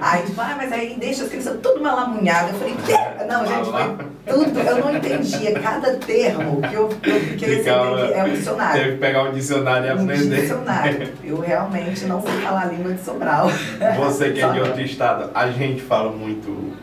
Aí, 0.00 0.22
tipo, 0.22 0.40
ah, 0.40 0.54
mas 0.56 0.72
aí 0.72 0.96
deixa 0.98 1.24
as 1.24 1.28
crianças 1.28 1.58
tudo 1.60 1.82
malamunhadas. 1.82 2.52
Eu 2.52 2.58
falei, 2.58 2.76
quê? 2.86 3.24
Não, 3.26 3.46
gente, 3.46 3.70
foi 3.70 4.06
tudo, 4.26 4.60
eu 4.60 4.78
não 4.78 4.96
entendia 4.96 5.60
cada 5.60 5.96
termo 5.96 6.60
que 6.62 6.74
eu, 6.74 6.88
eu 7.02 7.20
fiquei 7.20 7.60
assim, 7.60 8.14
é 8.14 8.24
um 8.24 8.30
dicionário. 8.30 8.80
Teve 8.80 8.92
que 8.92 8.98
pegar 8.98 9.22
um 9.24 9.32
dicionário 9.32 9.86
e 9.86 9.90
aprender. 9.90 10.38
Um 10.38 10.40
dicionário. 10.40 11.12
Eu 11.24 11.40
realmente 11.40 12.04
não 12.04 12.22
sei 12.22 12.32
falar 12.40 12.62
a 12.62 12.66
língua 12.66 12.92
de 12.92 13.00
Sobral. 13.02 13.48
Você 13.96 14.30
que 14.30 14.40
é 14.40 14.48
de 14.52 14.60
outro 14.60 14.80
estado, 14.80 15.30
a 15.34 15.50
gente 15.50 15.82
fala 15.82 16.12
muito 16.12 16.76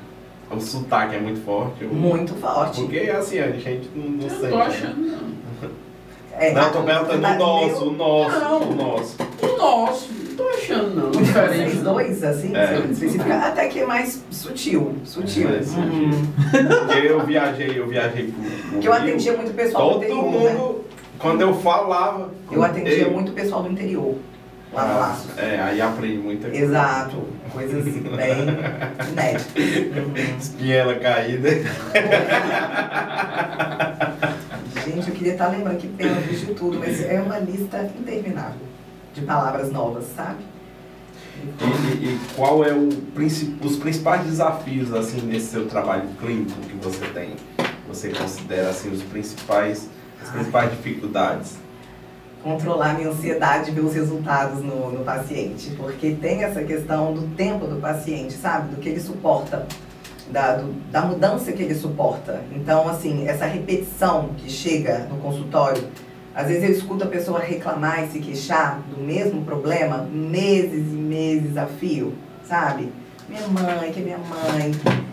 o 0.56 0.62
sotaque 0.62 1.16
é 1.16 1.20
muito 1.20 1.42
forte. 1.44 1.84
Muito 1.84 2.36
forte. 2.36 2.82
Porque 2.82 3.00
assim, 3.10 3.40
a 3.40 3.52
gente 3.52 3.90
não, 3.96 4.10
não 4.10 4.24
eu 4.24 4.30
sente. 4.30 4.50
Tô 4.50 4.58
achando, 4.58 4.98
não. 4.98 5.33
É, 6.38 6.52
não, 6.52 6.72
tô 6.72 6.82
perguntando 6.82 7.28
o 7.28 7.38
nosso, 7.38 7.88
o 7.88 7.94
nosso, 7.94 8.40
não, 8.40 8.62
o 8.62 8.76
nosso. 8.76 9.16
O 9.42 9.58
nosso, 9.58 10.10
não 10.14 10.36
tô 10.36 10.50
achando 10.50 10.96
não. 10.96 11.12
Diferente. 11.12 11.70
Vocês 11.70 11.84
dois, 11.84 12.24
assim, 12.24 12.56
é. 12.56 12.80
específica, 12.80 13.36
até 13.36 13.68
que 13.68 13.80
é 13.80 13.86
mais 13.86 14.24
sutil. 14.32 14.96
Sutil. 15.06 15.50
É, 15.50 15.60
uhum. 15.60 16.12
Porque 16.52 17.08
eu 17.08 17.24
viajei, 17.26 17.80
eu 17.80 17.88
viajei 17.88 18.32
pro. 18.32 18.42
pro 18.42 18.72
Porque 18.72 18.88
eu 18.88 18.94
atendia 18.94 19.38
muito 19.38 19.54
pessoal 19.54 19.92
Todo 19.92 20.00
do 20.00 20.06
interior. 20.06 20.24
Todo 20.24 20.32
mundo, 20.32 20.74
né? 20.74 20.80
quando 21.20 21.42
eu 21.42 21.54
falava. 21.54 22.32
Eu 22.52 22.64
atendia 22.64 23.08
muito 23.10 23.32
pessoal 23.32 23.62
do 23.64 23.72
interior. 23.72 24.16
Lá 24.74 24.88
no 24.88 25.00
Laço. 25.00 25.28
É, 25.38 25.62
aí 25.62 25.80
aprende 25.80 26.18
muita 26.18 26.50
coisa. 26.50 26.66
Exato. 26.66 27.18
Coisas 27.52 27.84
bem 27.84 28.48
inéditas. 29.12 29.54
Espinhela 30.42 30.96
caída. 30.96 31.50
Gente, 34.86 35.10
eu 35.10 35.16
queria 35.16 35.34
estar 35.34 35.48
lembrando 35.48 35.78
que 35.78 35.88
pena 35.88 36.22
de 36.22 36.54
tudo, 36.54 36.80
mas 36.80 37.02
é 37.02 37.22
uma 37.22 37.40
lista 37.40 37.84
interminável 37.98 38.62
de 39.14 39.22
palavras 39.22 39.72
novas, 39.72 40.06
sabe? 40.16 40.44
E, 41.44 42.06
e, 42.06 42.14
e 42.14 42.20
qual 42.36 42.64
é 42.64 42.74
o 42.74 42.88
os 42.88 43.78
principais 43.78 44.26
desafios 44.26 44.94
assim 44.94 45.22
nesse 45.22 45.48
seu 45.48 45.68
trabalho 45.68 46.08
clínico 46.20 46.60
que 46.62 46.76
você 46.76 47.06
tem? 47.08 47.36
Você 47.88 48.10
considera 48.10 48.70
assim 48.70 48.90
os 48.90 49.04
principais 49.04 49.90
as 50.22 50.30
principais 50.30 50.72
dificuldades? 50.72 51.58
controlar 52.44 52.96
minha 52.96 53.10
ansiedade 53.10 53.72
e 53.72 53.74
ver 53.74 53.82
os 53.82 53.94
resultados 53.94 54.62
no, 54.62 54.92
no 54.92 55.04
paciente, 55.04 55.72
porque 55.78 56.12
tem 56.12 56.44
essa 56.44 56.62
questão 56.62 57.14
do 57.14 57.34
tempo 57.36 57.66
do 57.66 57.78
paciente, 57.78 58.34
sabe? 58.34 58.76
Do 58.76 58.82
que 58.82 58.90
ele 58.90 59.00
suporta, 59.00 59.66
da, 60.30 60.56
do, 60.56 60.74
da 60.92 61.02
mudança 61.02 61.52
que 61.52 61.64
ele 61.64 61.76
suporta. 61.76 62.42
Então, 62.52 62.88
assim, 62.88 63.28
essa 63.28 63.46
repetição 63.46 64.30
que 64.38 64.50
chega 64.50 65.00
no 65.10 65.18
consultório, 65.18 65.84
às 66.34 66.48
vezes 66.48 66.64
eu 66.64 66.72
escuto 66.72 67.04
a 67.04 67.08
pessoa 67.08 67.40
reclamar 67.40 68.04
e 68.04 68.12
se 68.12 68.20
queixar 68.20 68.80
do 68.90 69.02
mesmo 69.02 69.44
problema 69.44 70.08
meses 70.12 70.92
e 70.92 70.96
meses 70.96 71.58
a 71.58 71.66
fio, 71.66 72.14
sabe? 72.48 72.92
Minha 73.30 73.48
mãe, 73.48 73.92
que 73.92 74.00
é 74.00 74.04
minha 74.04 74.18
mãe, 74.18 74.72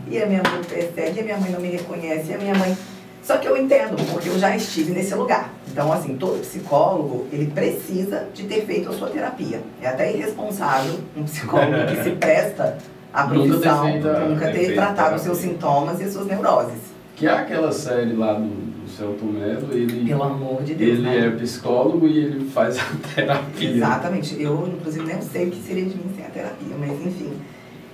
e 0.08 0.20
a 0.20 0.26
minha 0.26 0.42
mãe 0.42 0.62
persegue, 0.68 1.18
e 1.18 1.20
a 1.20 1.24
minha 1.24 1.38
mãe 1.38 1.50
não 1.50 1.60
me 1.60 1.68
reconhece, 1.68 2.30
e 2.30 2.34
a 2.34 2.38
minha 2.38 2.54
mãe 2.54 2.76
só 3.22 3.36
que 3.36 3.46
eu 3.46 3.56
entendo, 3.56 3.96
porque 4.10 4.28
eu 4.28 4.38
já 4.38 4.56
estive 4.56 4.92
nesse 4.92 5.14
lugar. 5.14 5.52
Então, 5.70 5.92
assim, 5.92 6.16
todo 6.16 6.40
psicólogo, 6.40 7.26
ele 7.30 7.46
precisa 7.46 8.26
de 8.34 8.44
ter 8.44 8.64
feito 8.64 8.88
a 8.88 8.92
sua 8.92 9.08
terapia. 9.10 9.60
É 9.80 9.88
até 9.88 10.12
irresponsável 10.12 10.98
um 11.16 11.24
psicólogo 11.24 11.86
que 11.86 12.02
se 12.02 12.10
presta 12.16 12.78
à 13.12 13.24
profissão, 13.26 13.88
Nunca 13.96 14.16
a- 14.16 14.28
nunca 14.28 14.50
ter 14.52 14.74
tratado 14.74 15.16
os 15.16 15.22
seus 15.22 15.38
sintomas 15.38 16.00
e 16.00 16.04
as 16.04 16.12
suas 16.12 16.26
neuroses. 16.26 16.78
Que 17.16 17.26
é 17.26 17.30
aquela 17.32 17.70
série 17.70 18.14
lá 18.14 18.32
do, 18.34 18.44
do 18.48 18.88
Celto 18.88 19.24
Mello, 19.26 19.68
ele, 19.72 20.06
Pelo 20.08 20.22
amor 20.22 20.62
de 20.62 20.74
Deus, 20.74 20.98
ele 20.98 21.02
né? 21.02 21.26
é 21.26 21.30
psicólogo 21.30 22.06
e 22.06 22.18
ele 22.18 22.48
faz 22.50 22.78
a 22.78 22.82
terapia. 23.14 23.70
Exatamente. 23.70 24.40
Eu, 24.42 24.66
inclusive, 24.68 25.04
nem 25.06 25.20
sei 25.20 25.48
o 25.48 25.50
que 25.50 25.60
seria 25.62 25.84
de 25.84 25.96
mim 25.96 26.10
sem 26.16 26.24
a 26.24 26.28
terapia, 26.30 26.74
mas 26.78 26.92
enfim. 26.92 27.32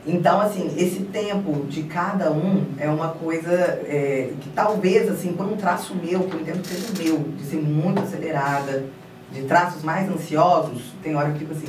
Então, 0.08 0.40
assim, 0.40 0.72
esse 0.78 1.00
tempo 1.00 1.66
de 1.68 1.82
cada 1.82 2.30
um 2.30 2.62
é 2.78 2.88
uma 2.88 3.08
coisa 3.08 3.50
é, 3.50 4.30
que 4.40 4.48
talvez, 4.50 5.10
assim, 5.10 5.32
por 5.32 5.44
um 5.46 5.56
traço 5.56 5.96
meu, 5.96 6.20
que 6.20 6.34
eu 6.34 6.40
entendo 6.42 6.62
que 6.62 6.68
seja 6.68 7.02
meu, 7.02 7.18
de 7.36 7.42
ser 7.42 7.56
muito 7.56 8.00
acelerada, 8.00 8.84
de 9.32 9.42
traços 9.42 9.82
mais 9.82 10.08
ansiosos, 10.08 10.92
tem 11.02 11.16
hora 11.16 11.32
que 11.32 11.40
fico 11.40 11.50
assim, 11.52 11.66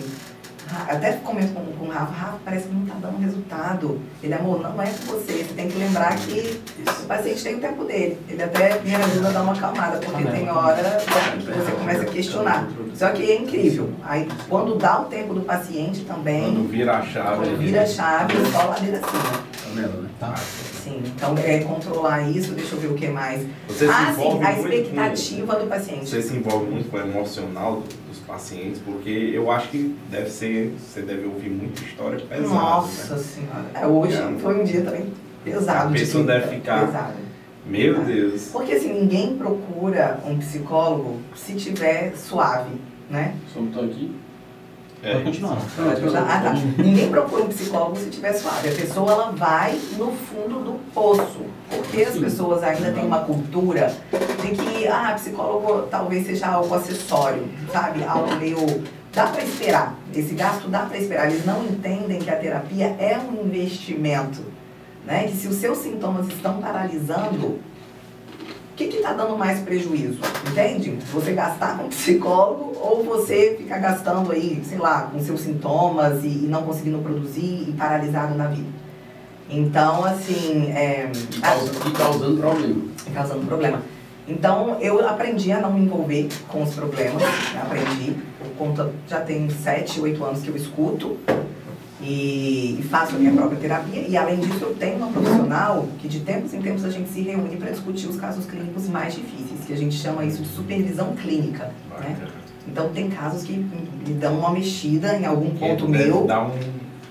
até 0.88 1.14
comento 1.14 1.54
com, 1.54 1.66
com 1.74 1.86
o 1.86 1.90
Rafa, 1.90 2.12
Rafa, 2.14 2.38
parece 2.44 2.68
que 2.68 2.74
não 2.76 2.86
tá 2.86 2.96
dando 3.02 3.20
resultado. 3.20 4.00
Ele, 4.22 4.34
amor, 4.34 4.62
não 4.62 4.82
é 4.82 4.86
com 4.88 5.06
você, 5.14 5.44
você 5.44 5.54
tem 5.56 5.68
que 5.70 5.78
lembrar 5.78 6.16
que 6.18 6.62
o 6.88 7.06
paciente 7.06 7.44
tem 7.44 7.56
o 7.56 7.60
tempo 7.60 7.84
dele. 7.86 8.18
Ele 8.30 8.44
até 8.44 8.80
me 8.80 8.96
ajuda 8.96 9.30
a 9.30 9.32
dar 9.32 9.42
uma 9.44 9.54
acalmada, 9.54 9.98
porque 10.00 10.24
tem 10.26 10.50
hora 10.50 10.98
que 11.38 11.44
você 11.52 11.72
começa 11.72 12.02
a 12.04 12.06
questionar. 12.06 12.68
Só 12.96 13.10
que 13.10 13.32
é 13.32 13.36
incrível. 13.38 13.92
Aí, 14.04 14.28
quando 14.50 14.76
dá 14.76 15.02
o 15.02 15.06
tempo 15.06 15.34
do 15.34 15.42
paciente 15.42 16.02
também, 16.06 16.44
Quando 16.54 16.70
vira 16.70 16.98
a 16.98 17.02
chave. 17.02 17.36
quando 17.38 17.58
vira 17.58 17.82
a 17.84 17.86
chave, 17.86 18.34
só 18.52 18.68
ladeira 18.68 18.98
acima. 18.98 19.24
Tá 19.24 19.70
vendo, 19.74 20.02
né? 20.02 20.10
Tá. 20.20 20.34
Sim, 21.04 21.12
então 21.16 21.36
é 21.38 21.60
controlar 21.60 22.30
isso, 22.30 22.54
deixa 22.54 22.76
eu 22.76 22.80
ver 22.82 22.88
o 22.88 22.94
que 22.96 23.08
mais. 23.08 23.46
Você 23.68 23.86
se 23.86 23.92
ah, 23.92 24.14
sim, 24.16 24.44
a 24.44 24.54
expectativa 24.54 25.56
do 25.56 25.62
com, 25.64 25.68
paciente. 25.68 26.10
Você 26.10 26.22
se 26.22 26.36
envolve 26.36 26.72
muito 26.72 26.90
com 26.90 26.98
o 26.98 27.00
emocional 27.00 27.76
do- 27.82 28.08
dos 28.10 28.20
pacientes, 28.20 28.82
porque 28.84 29.10
eu 29.10 29.52
acho 29.52 29.70
que 29.70 29.96
deve 30.10 30.30
ser, 30.30 30.76
você 30.80 31.02
deve 31.02 31.26
ouvir 31.26 31.50
muita 31.50 31.82
história 31.84 32.20
pesada. 32.20 32.48
Nossa 32.50 33.16
Né? 33.16 33.22
senhora. 33.24 33.66
É, 33.74 33.88
hoje 33.88 34.16
É. 34.18 34.36
foi 34.40 34.60
um 34.60 34.64
dia 34.64 34.82
também 34.82 35.14
pesado. 35.44 35.90
A 35.90 35.92
de 35.92 36.00
pessoa 36.00 36.24
vida, 36.24 36.40
deve 36.40 36.56
ficar- 36.56 36.86
Pesado. 36.88 37.28
Meu 37.66 38.02
Deus. 38.06 38.44
Porque 38.54 38.72
assim, 38.74 38.94
ninguém 38.94 39.36
procura 39.38 40.20
um 40.26 40.38
psicólogo 40.38 41.20
se 41.36 41.54
tiver 41.56 42.14
suave, 42.16 42.72
né? 43.10 43.36
Só 43.54 43.60
botou 43.60 43.84
aqui. 43.84 44.16
Pode 45.14 45.24
continuar. 45.24 45.58
Ah, 46.28 46.42
tá. 46.42 46.54
Ninguém 46.78 47.10
procura 47.10 47.44
um 47.44 47.48
psicólogo 47.48 47.96
se 47.98 48.10
tiver 48.10 48.34
suave. 48.34 48.70
A 48.70 48.72
pessoa 48.74 49.12
ela 49.12 49.32
vai 49.32 49.80
no 49.98 50.12
fundo 50.12 50.60
do 50.60 50.80
poço. 50.94 51.46
Porque 51.70 52.02
as 52.02 52.18
pessoas 52.18 52.64
ainda 52.64 52.92
têm 52.92 53.06
uma 53.06 53.20
cultura 53.20 53.94
de 54.42 54.50
que, 54.50 54.88
ah, 54.88 55.14
psicólogo 55.16 55.84
talvez 55.84 56.26
seja 56.26 56.48
algo 56.48 56.74
acessório, 56.74 57.48
sabe? 57.72 58.04
Algo 58.04 58.36
meio. 58.36 58.58
Dá 59.14 59.28
para 59.28 59.44
esperar. 59.44 59.96
Esse 60.14 60.36
gasto 60.36 60.68
dá 60.68 60.80
para 60.80 60.98
esperar. 60.98 61.32
Eles 61.32 61.46
não 61.46 61.64
entendem 61.64 62.20
que 62.20 62.30
a 62.30 62.36
terapia 62.36 62.96
é 63.00 63.18
um 63.18 63.46
investimento. 63.46 64.42
Né? 65.06 65.24
Que 65.24 65.38
se 65.38 65.48
os 65.48 65.56
seus 65.56 65.78
sintomas 65.80 66.28
estão 66.28 66.62
paralisando, 66.62 67.60
que 68.86 68.98
está 68.98 69.14
dando 69.14 69.38
mais 69.38 69.60
prejuízo? 69.62 70.20
Entende? 70.50 70.92
Você 71.12 71.34
gastar 71.34 71.78
com 71.78 71.86
um 71.86 71.90
psicólogo 71.90 72.78
ou 72.80 73.04
você 73.04 73.56
ficar 73.58 73.80
gastando 73.80 74.32
aí, 74.32 74.62
sei 74.64 74.78
lá, 74.78 75.10
com 75.12 75.20
seus 75.20 75.42
sintomas 75.42 76.24
e, 76.24 76.28
e 76.28 76.48
não 76.48 76.64
conseguindo 76.64 77.00
produzir 77.00 77.66
e 77.70 77.74
paralisado 77.78 78.36
na 78.36 78.48
vida. 78.48 78.70
Então, 79.50 80.04
assim, 80.06 80.72
é, 80.72 81.10
E, 81.36 81.40
causa, 81.40 81.72
e 81.88 81.92
causando 81.92 82.38
problema. 82.40 82.82
causando 83.14 83.46
problema. 83.46 83.82
Então, 84.28 84.78
eu 84.82 85.08
aprendi 85.08 85.52
a 85.54 85.62
não 85.62 85.74
me 85.74 85.86
envolver 85.86 86.28
com 86.50 86.62
os 86.64 86.74
problemas, 86.76 87.24
aprendi. 87.60 88.16
Por 88.38 88.50
conta, 88.58 88.92
já 89.08 89.22
tem 89.22 89.50
sete, 89.50 90.02
oito 90.02 90.24
anos 90.24 90.42
que 90.42 90.50
eu 90.50 90.56
escuto 90.56 91.18
e, 92.02 92.78
e 92.80 92.84
faço 92.90 93.16
a 93.16 93.20
minha 93.20 93.32
própria 93.32 93.58
terapia. 93.60 94.02
E, 94.08 94.16
além 94.16 94.38
disso, 94.40 94.64
eu 94.64 94.76
tenho 94.76 94.98
uma 94.98 95.08
profissional 95.08 95.88
que, 96.00 96.08
de 96.08 96.20
tempos 96.22 96.54
em 96.54 96.62
tempos, 96.62 96.86
a 96.86 96.90
gente 96.90 97.10
se 97.10 97.22
reúne 97.22 97.58
para 97.58 97.72
discutir 97.72 98.08
os 98.08 98.18
casos 98.18 98.46
clínicos 98.46 98.88
mais 98.88 99.16
difíceis, 99.16 99.66
que 99.66 99.74
a 99.74 99.78
gente 99.78 99.96
chama 99.96 100.24
isso 100.26 100.42
de 100.42 100.50
supervisão 100.50 101.16
clínica. 101.16 101.72
Né? 102.00 102.18
Então, 102.68 102.90
tem 102.90 103.10
casos 103.10 103.44
que 103.44 103.54
me 103.54 104.14
dão 104.14 104.40
uma 104.40 104.52
mexida 104.52 105.16
em 105.18 105.26
algum 105.26 105.50
ponto 105.52 105.88
meu. 105.88 106.26
dar 106.26 106.48
um 106.48 106.52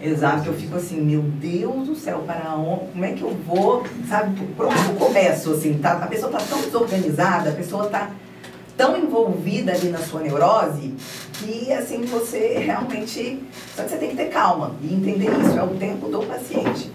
Exato, 0.01 0.49
eu 0.49 0.55
fico 0.55 0.77
assim, 0.77 1.01
meu 1.01 1.23
Deus 1.23 1.89
do 1.89 1.97
céu, 1.97 2.23
para 2.27 2.55
onde, 2.55 2.93
como 2.93 3.05
é 3.05 3.13
que 3.13 3.23
eu 3.23 3.35
vou, 3.47 3.83
sabe, 4.07 4.39
por 4.55 4.67
onde 4.67 4.85
eu 4.89 4.95
começo, 4.95 5.53
assim, 5.53 5.79
tá? 5.79 5.93
A 5.93 6.07
pessoa 6.07 6.31
tá 6.31 6.39
tão 6.39 6.61
desorganizada, 6.61 7.51
a 7.51 7.53
pessoa 7.55 7.87
tá 7.87 8.11
tão 8.77 8.97
envolvida 8.99 9.73
ali 9.73 9.89
na 9.89 9.99
sua 9.99 10.21
neurose, 10.21 10.95
que, 11.39 11.73
assim, 11.73 12.03
você 12.03 12.59
realmente, 12.59 13.43
só 13.75 13.83
que 13.83 13.91
você 13.91 13.97
tem 13.97 14.11
que 14.11 14.17
ter 14.17 14.29
calma 14.31 14.73
e 14.83 14.95
entender 14.95 15.31
isso, 15.41 15.59
é 15.59 15.63
o 15.63 15.69
tempo 15.69 16.09
do 16.09 16.21
paciente. 16.27 16.91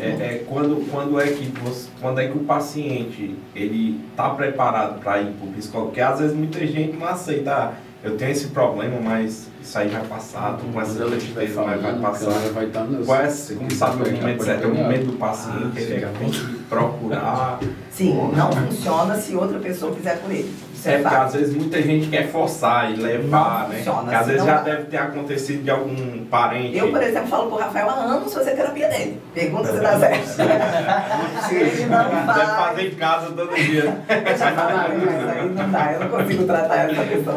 É, 0.00 0.06
é 0.08 0.44
quando, 0.48 0.88
quando, 0.90 1.20
é 1.20 1.26
que 1.26 1.46
você, 1.60 1.88
quando 2.00 2.18
é 2.20 2.26
que 2.28 2.36
o 2.36 2.44
paciente 2.44 3.36
ele 3.54 4.00
está 4.10 4.30
preparado 4.30 5.00
para 5.00 5.20
ir 5.20 5.32
para 5.32 5.48
o 5.48 5.52
psicólogo? 5.52 5.90
Porque 5.90 6.00
às 6.00 6.18
vezes 6.18 6.34
muita 6.36 6.66
gente 6.66 6.96
não 6.96 7.06
aceita, 7.06 7.52
"Ah, 7.52 7.72
eu 8.02 8.16
tenho 8.16 8.32
esse 8.32 8.48
problema, 8.48 8.98
mas 9.00 9.48
isso 9.62 9.78
aí 9.78 9.88
vai 9.88 10.02
passar, 10.04 10.56
tô 10.56 10.64
com 10.72 10.80
essa 10.80 11.04
tristeza, 11.04 11.62
mas 11.62 11.80
vai 11.80 11.94
passar. 12.00 12.30
vai 12.52 12.66
estar 12.66 12.84
nas... 12.84 13.06
Qual 13.06 13.20
é, 13.20 13.28
como 13.56 13.70
sabe 13.70 14.02
o 14.08 14.12
momento 14.12 14.44
certo? 14.44 14.64
É 14.64 14.66
o 14.66 14.74
momento 14.74 15.06
do 15.06 15.14
Ah, 15.14 15.26
paciente, 15.28 15.78
ele 15.78 15.94
fica 15.94 16.06
é 16.06 16.12
tem 16.18 16.30
que 16.30 16.54
procurar. 16.68 17.60
Sim, 17.90 18.14
não 18.34 18.50
funciona 18.50 19.14
se 19.16 19.36
outra 19.36 19.58
pessoa 19.60 19.94
fizer 19.94 20.16
por 20.20 20.32
ele. 20.32 20.52
É 20.84 20.94
é 20.94 20.98
porque 20.98 21.14
às 21.14 21.32
vezes 21.34 21.54
muita 21.56 21.80
gente 21.82 22.08
quer 22.08 22.28
forçar 22.28 22.90
e 22.90 22.96
levar, 22.96 23.62
Não 23.62 23.68
né? 23.68 23.76
funciona, 23.76 24.00
Porque 24.02 24.14
às 24.14 24.26
vezes 24.26 24.44
já 24.44 24.54
dá. 24.56 24.62
deve 24.62 24.82
ter 24.84 24.96
acontecido 24.96 25.62
de 25.64 25.70
algum 25.70 26.24
parente. 26.26 26.76
Eu, 26.76 26.90
por 26.90 27.02
exemplo, 27.02 27.28
falo 27.28 27.48
pro 27.48 27.58
Rafael 27.58 27.88
há 27.90 27.92
anos 27.94 28.32
fazer 28.34 28.52
terapia 28.52 28.88
dele. 28.88 29.20
Pergunta 29.34 29.72
se 29.72 29.80
dá 29.80 29.98
certo. 29.98 30.36
Ele 31.52 31.86
não 31.86 32.04
Deve 32.04 32.26
faz. 32.26 32.48
fazer 32.68 32.86
em 32.88 32.94
casa 32.94 33.26
todo 33.32 33.54
dia. 33.54 33.84
Eu 34.08 34.36
já 34.36 34.52
falei, 34.52 34.98
mas 34.98 35.28
aí 35.30 35.48
não 35.48 35.70
dá, 35.70 35.92
eu 35.92 36.00
não 36.00 36.08
consigo 36.08 36.44
tratar 36.44 36.76
essa 36.90 37.02
pessoa. 37.02 37.36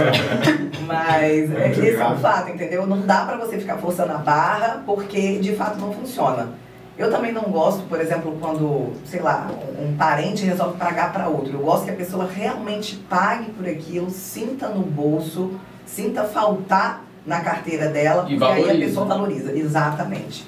Mas 0.88 1.52
é, 1.56 1.70
esse 1.72 1.96
é 2.02 2.08
um 2.08 2.18
fato, 2.18 2.50
entendeu? 2.52 2.86
Não 2.88 3.02
dá 3.02 3.26
pra 3.26 3.38
você 3.38 3.58
ficar 3.58 3.78
forçando 3.78 4.12
a 4.14 4.18
barra, 4.18 4.82
porque 4.86 5.38
de 5.40 5.56
fato 5.56 5.80
não 5.80 5.92
funciona. 5.94 6.50
Eu 6.98 7.12
também 7.12 7.34
não 7.34 7.44
gosto, 7.44 7.84
por 7.90 8.00
exemplo, 8.00 8.38
quando, 8.40 8.94
sei 9.06 9.20
lá, 9.22 9.50
um 9.80 9.96
parente 9.98 10.46
resolve 10.46 10.78
pagar 10.78 11.12
para 11.12 11.28
outro. 11.28 11.54
Eu 11.54 11.60
gosto 11.60 11.84
que 11.86 11.92
a 11.92 11.96
pessoa 11.96 12.26
realmente 12.26 12.96
pague 13.10 13.52
por 13.52 13.68
aquilo, 13.68 14.10
sinta 14.10 14.70
no 14.70 14.82
bolso, 14.82 15.52
sinta 15.86 16.24
faltar 16.24 17.04
na 17.26 17.42
carteira 17.42 17.90
dela, 17.90 18.26
E 18.30 18.38
porque 18.38 18.46
aí 18.46 18.72
a 18.72 18.86
pessoa 18.88 19.06
valoriza. 19.06 19.52
Exatamente. 19.52 20.48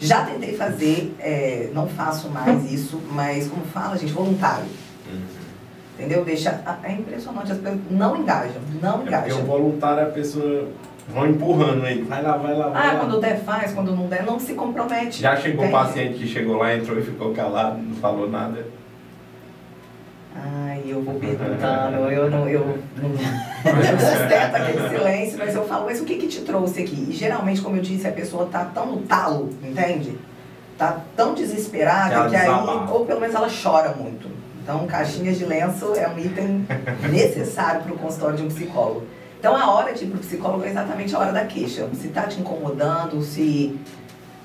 Já 0.00 0.24
tentei 0.24 0.56
fazer, 0.56 1.14
é, 1.20 1.70
não 1.74 1.86
faço 1.86 2.28
mais 2.30 2.72
isso, 2.72 2.98
mas 3.12 3.46
como 3.48 3.64
fala, 3.66 3.96
gente, 3.98 4.12
voluntário. 4.12 4.64
Entendeu? 5.98 6.24
Deixa. 6.24 6.60
É 6.82 6.92
impressionante, 6.92 7.52
as 7.52 7.58
pessoas 7.58 7.78
não 7.90 8.16
engajam, 8.16 8.62
não 8.80 8.90
É 8.90 8.92
porque 8.94 9.08
engajam. 9.08 9.42
o 9.42 9.44
voluntário 9.44 10.02
a 10.04 10.06
pessoa 10.10 10.68
vão 11.08 11.26
empurrando 11.26 11.86
ele. 11.86 12.02
Vai 12.02 12.22
lá, 12.22 12.36
vai 12.36 12.54
lá, 12.54 12.68
vai 12.68 12.88
Ah, 12.88 12.92
lá. 12.94 13.00
quando 13.00 13.20
der, 13.20 13.40
faz, 13.44 13.72
quando 13.72 13.94
não 13.94 14.06
der, 14.06 14.24
não 14.24 14.38
se 14.38 14.54
compromete. 14.54 15.20
Já 15.20 15.36
chegou 15.36 15.64
o 15.64 15.68
Entende? 15.68 15.72
paciente 15.84 16.18
que 16.18 16.26
chegou 16.26 16.56
lá, 16.58 16.74
entrou 16.74 16.98
e 16.98 17.02
ficou 17.02 17.32
calado, 17.32 17.78
não 17.78 17.94
falou 17.96 18.28
nada. 18.30 18.64
Ai, 20.34 20.82
eu 20.86 21.02
vou 21.02 21.14
perguntando, 21.16 21.96
eu 22.10 22.30
não, 22.30 22.48
eu 22.48 22.66
não, 22.66 22.78
eu 23.04 23.98
sustento 24.00 24.54
aquele 24.54 24.88
silêncio, 24.88 25.38
mas 25.38 25.54
eu 25.54 25.64
falo, 25.66 25.84
mas 25.84 26.00
o 26.00 26.04
que 26.06 26.16
que 26.16 26.26
te 26.26 26.40
trouxe 26.40 26.80
aqui? 26.82 27.06
E 27.10 27.12
geralmente, 27.12 27.60
como 27.60 27.76
eu 27.76 27.82
disse, 27.82 28.08
a 28.08 28.12
pessoa 28.12 28.46
tá 28.50 28.64
tão 28.64 28.86
no 28.86 29.02
talo, 29.02 29.50
entende? 29.62 30.16
Tá 30.78 31.00
tão 31.14 31.34
desesperada 31.34 32.24
Que 32.24 32.30
que 32.30 32.36
aí, 32.36 32.48
ou 32.90 33.04
pelo 33.04 33.20
menos 33.20 33.34
ela 33.36 33.48
chora 33.62 33.90
muito. 33.94 34.26
Então, 34.62 34.86
caixinhas 34.86 35.36
de 35.38 35.44
lenço 35.44 35.92
é 35.94 36.08
um 36.08 36.18
item 36.18 36.66
necessário 37.10 37.82
para 37.82 37.92
o 37.92 37.98
consultório 37.98 38.36
de 38.38 38.42
um 38.44 38.48
psicólogo. 38.48 39.02
Então, 39.42 39.56
a 39.56 39.72
hora 39.72 39.92
de 39.92 40.04
ir 40.04 40.06
para 40.06 40.18
o 40.18 40.20
psicólogo 40.20 40.64
é 40.64 40.68
exatamente 40.68 41.12
a 41.16 41.18
hora 41.18 41.32
da 41.32 41.44
queixa. 41.44 41.88
Se 41.94 42.06
tá 42.10 42.28
te 42.28 42.38
incomodando, 42.38 43.20
se 43.22 43.76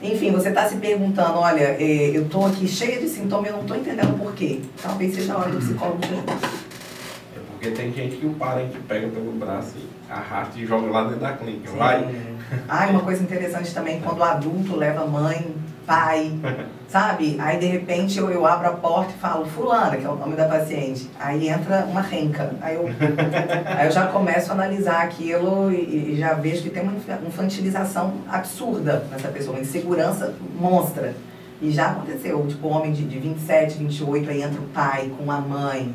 enfim, 0.02 0.32
você 0.32 0.50
está 0.50 0.68
se 0.68 0.78
perguntando, 0.78 1.38
olha, 1.38 1.78
eh, 1.80 2.14
eu 2.16 2.24
estou 2.24 2.48
aqui 2.48 2.68
cheia 2.68 3.00
de 3.00 3.08
sintomas 3.08 3.46
e 3.46 3.50
eu 3.50 3.58
não 3.58 3.62
estou 3.62 3.78
entendendo 3.78 4.18
por 4.18 4.34
quê. 4.34 4.60
Talvez 4.82 5.14
seja 5.14 5.36
a 5.36 5.38
hora 5.38 5.52
do 5.52 5.60
psicólogo 5.60 6.00
te 6.00 6.12
ajudar. 6.12 6.34
É 6.34 7.40
porque 7.52 7.70
tem 7.70 7.94
gente 7.94 8.16
que 8.16 8.26
o 8.26 8.34
parente 8.34 8.76
pega 8.88 9.08
pelo 9.10 9.34
braço 9.34 9.76
e 9.78 10.12
arrasta 10.12 10.58
e 10.58 10.66
joga 10.66 10.90
lá 10.90 11.04
dentro 11.04 11.20
da 11.20 11.34
clínica. 11.34 11.70
Vai. 11.74 12.00
Sim. 12.00 12.38
Ah, 12.68 12.88
e 12.88 12.90
uma 12.90 13.02
coisa 13.02 13.22
interessante 13.22 13.72
também, 13.76 14.02
quando 14.02 14.18
o 14.18 14.24
adulto 14.24 14.76
leva 14.76 15.06
mãe, 15.06 15.54
pai, 15.86 16.32
sabe? 16.90 17.36
Aí 17.40 17.60
de 17.60 17.66
repente 17.66 18.18
eu, 18.18 18.30
eu 18.30 18.46
abro 18.46 18.68
a 18.68 18.72
porta 18.72 19.12
e 19.16 19.20
falo, 19.20 19.46
fulana, 19.46 19.98
que 19.98 20.06
é 20.06 20.10
o 20.10 20.16
nome 20.16 20.36
da 20.36 20.46
paciente. 20.46 21.10
Aí 21.20 21.50
entra 21.50 21.86
uma 21.86 22.02
renca. 22.02 22.52
Aí 22.62 22.76
eu, 22.76 22.88
aí 23.78 23.86
eu 23.88 23.92
já 23.92 24.08
começo 24.08 24.50
a 24.52 24.54
analisar 24.54 25.02
aquilo 25.04 25.72
e, 25.72 26.14
e 26.14 26.18
já 26.18 26.34
vejo 26.34 26.64
que 26.64 26.70
tem 26.70 26.84
uma 26.84 26.94
infa- 26.94 27.20
infantilização 27.26 28.14
absurda 28.30 29.04
nessa 29.12 29.28
pessoa, 29.28 29.56
uma 29.58 29.62
insegurança 29.62 30.34
monstra. 30.60 31.14
E 31.62 31.72
já 31.72 31.88
aconteceu, 31.88 32.46
tipo, 32.48 32.68
homem 32.68 32.92
de, 32.92 33.04
de 33.04 33.18
27, 33.18 33.80
28, 33.80 34.30
aí 34.30 34.44
entra 34.44 34.62
o 34.62 34.66
pai 34.66 35.12
com 35.18 35.32
a 35.32 35.40
mãe. 35.42 35.94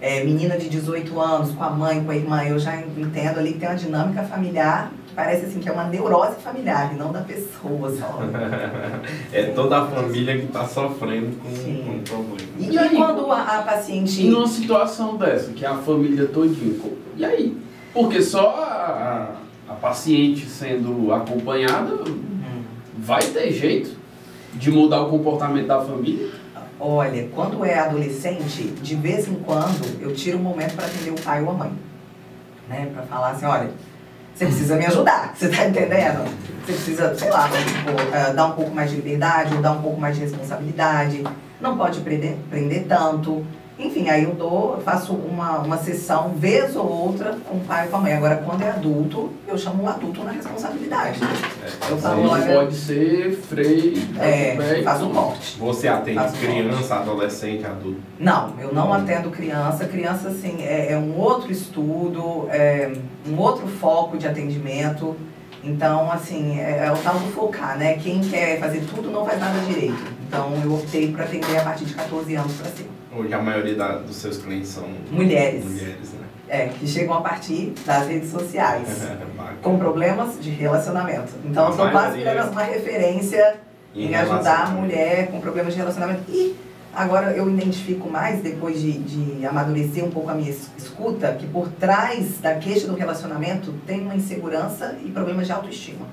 é, 0.00 0.22
menina 0.24 0.56
de 0.56 0.68
18 0.70 1.20
anos 1.20 1.50
com 1.52 1.62
a 1.64 1.68
mãe, 1.70 2.02
com 2.04 2.10
a 2.12 2.16
irmã, 2.16 2.42
eu 2.44 2.58
já 2.58 2.76
entendo 2.76 3.38
ali 3.38 3.52
que 3.54 3.58
tem 3.58 3.68
uma 3.68 3.74
dinâmica 3.74 4.22
familiar 4.22 4.90
parece 5.20 5.44
assim 5.44 5.60
que 5.60 5.68
é 5.68 5.72
uma 5.72 5.84
neurose 5.84 6.36
familiar 6.36 6.94
e 6.94 6.96
não 6.96 7.12
da 7.12 7.20
pessoa 7.20 7.94
só. 7.94 8.20
é 9.30 9.42
toda 9.54 9.82
a 9.82 9.86
família 9.86 10.38
que 10.38 10.46
está 10.46 10.66
sofrendo 10.66 11.36
com, 11.36 11.50
com 11.50 11.90
um 11.90 12.02
problema. 12.02 12.50
E, 12.58 12.70
e 12.70 12.78
aí, 12.78 12.96
quando 12.96 13.30
a, 13.30 13.42
a, 13.42 13.62
paciente. 13.62 14.24
Numa 14.24 14.48
situação 14.48 15.18
dessa, 15.18 15.52
que 15.52 15.62
é 15.62 15.68
a 15.68 15.76
família 15.76 16.26
todinha, 16.26 16.74
e 17.18 17.24
aí? 17.24 17.56
Porque 17.92 18.22
só 18.22 18.48
a, 18.64 19.36
a 19.68 19.74
paciente 19.74 20.46
sendo 20.46 21.12
acompanhada 21.12 21.96
hum. 22.08 22.62
vai 22.98 23.22
ter 23.22 23.52
jeito 23.52 23.98
de 24.54 24.70
mudar 24.70 25.02
o 25.02 25.10
comportamento 25.10 25.66
da 25.66 25.82
família? 25.82 26.30
Olha, 26.78 27.28
quando 27.34 27.62
é 27.62 27.78
adolescente, 27.78 28.62
de 28.62 28.94
vez 28.94 29.28
em 29.28 29.34
quando 29.34 30.00
eu 30.00 30.14
tiro 30.14 30.38
um 30.38 30.42
momento 30.42 30.74
para 30.76 30.86
atender 30.86 31.10
o 31.10 31.20
pai 31.20 31.42
ou 31.42 31.50
a 31.50 31.52
mãe. 31.52 31.72
Né? 32.66 32.90
Para 32.94 33.02
falar 33.02 33.30
assim, 33.32 33.44
olha, 33.44 33.70
você 34.34 34.46
precisa 34.46 34.76
me 34.76 34.86
ajudar, 34.86 35.34
você 35.34 35.48
tá 35.48 35.66
entendendo? 35.66 36.24
Você 36.64 36.72
precisa, 36.72 37.14
sei 37.14 37.30
lá, 37.30 37.48
tipo, 37.48 38.34
dar 38.34 38.46
um 38.46 38.52
pouco 38.52 38.74
mais 38.74 38.90
de 38.90 38.96
liberdade, 38.96 39.54
ou 39.54 39.60
dar 39.60 39.72
um 39.72 39.82
pouco 39.82 40.00
mais 40.00 40.14
de 40.16 40.22
responsabilidade. 40.22 41.24
Não 41.60 41.76
pode 41.76 42.00
prender, 42.00 42.36
prender 42.48 42.86
tanto. 42.86 43.44
Enfim, 43.80 44.10
aí 44.10 44.24
eu 44.24 44.34
dou, 44.34 44.78
faço 44.84 45.14
uma, 45.14 45.58
uma 45.58 45.78
sessão, 45.78 46.34
vez 46.36 46.76
ou 46.76 46.86
outra, 46.86 47.38
com 47.48 47.56
o 47.56 47.60
pai 47.60 47.86
e 47.86 47.88
com 47.88 47.96
a 47.96 48.00
mãe. 48.00 48.12
Agora, 48.12 48.36
quando 48.36 48.62
é 48.62 48.70
adulto, 48.70 49.30
eu 49.48 49.56
chamo 49.56 49.84
o 49.84 49.88
adulto 49.88 50.22
na 50.22 50.32
responsabilidade. 50.32 51.18
É, 51.22 51.90
eu 51.90 51.96
falo, 51.96 52.28
olha, 52.28 52.54
pode 52.54 52.74
ser 52.74 53.32
freio, 53.36 53.96
é, 54.20 54.82
faz 54.84 55.02
um 55.02 55.10
corte. 55.10 55.58
Você 55.58 55.88
atende 55.88 56.32
criança, 56.38 56.96
adolescente, 56.96 57.64
adulto? 57.64 58.00
Não, 58.18 58.54
eu 58.60 58.72
não 58.72 58.92
atendo 58.92 59.30
criança. 59.30 59.86
Criança, 59.86 60.28
assim, 60.28 60.62
é, 60.62 60.92
é 60.92 60.98
um 60.98 61.18
outro 61.18 61.50
estudo, 61.50 62.48
é 62.50 62.92
um 63.26 63.38
outro 63.38 63.66
foco 63.66 64.18
de 64.18 64.28
atendimento. 64.28 65.16
Então, 65.64 66.10
assim, 66.10 66.58
é, 66.58 66.86
é 66.86 66.92
o 66.92 66.96
tal 66.98 67.14
do 67.14 67.32
focar, 67.32 67.78
né? 67.78 67.94
Quem 67.94 68.20
quer 68.20 68.58
fazer 68.58 68.82
tudo 68.94 69.10
não 69.10 69.24
faz 69.24 69.40
nada 69.40 69.58
direito. 69.60 70.20
Então, 70.26 70.52
eu 70.62 70.74
optei 70.74 71.10
por 71.10 71.22
atender 71.22 71.58
a 71.58 71.64
partir 71.64 71.86
de 71.86 71.94
14 71.94 72.34
anos 72.34 72.52
para 72.54 72.70
cima. 72.70 72.89
Hoje 73.12 73.34
a 73.34 73.42
maioria 73.42 73.74
da, 73.74 73.96
dos 73.96 74.16
seus 74.16 74.38
clientes 74.38 74.68
são 74.68 74.84
mulheres. 75.10 75.64
Mulheres, 75.64 76.12
né? 76.12 76.26
É, 76.48 76.68
que 76.68 76.86
chegam 76.86 77.14
a 77.14 77.20
partir 77.20 77.72
das 77.84 78.06
redes 78.06 78.30
sociais. 78.30 78.86
com 79.62 79.78
problemas 79.78 80.40
de 80.40 80.50
relacionamento. 80.50 81.32
Então, 81.44 81.68
eu 81.68 81.76
sou 81.76 81.90
quase 81.90 82.20
uma 82.22 82.62
referência 82.62 83.56
em, 83.94 84.06
em 84.06 84.14
ajudar 84.14 84.66
a 84.66 84.70
mulher 84.70 85.28
com 85.28 85.40
problemas 85.40 85.72
de 85.72 85.80
relacionamento. 85.80 86.22
E 86.28 86.54
agora 86.94 87.32
eu 87.32 87.50
identifico 87.50 88.08
mais, 88.08 88.42
depois 88.42 88.80
de, 88.80 88.92
de 88.92 89.44
amadurecer 89.44 90.04
um 90.04 90.10
pouco 90.10 90.30
a 90.30 90.34
minha 90.34 90.50
escuta, 90.50 91.34
que 91.34 91.48
por 91.48 91.68
trás 91.68 92.38
da 92.38 92.54
queixa 92.54 92.86
do 92.86 92.94
relacionamento 92.94 93.74
tem 93.86 94.02
uma 94.02 94.14
insegurança 94.14 94.96
e 95.04 95.10
problemas 95.10 95.46
de 95.46 95.52
autoestima. 95.52 96.06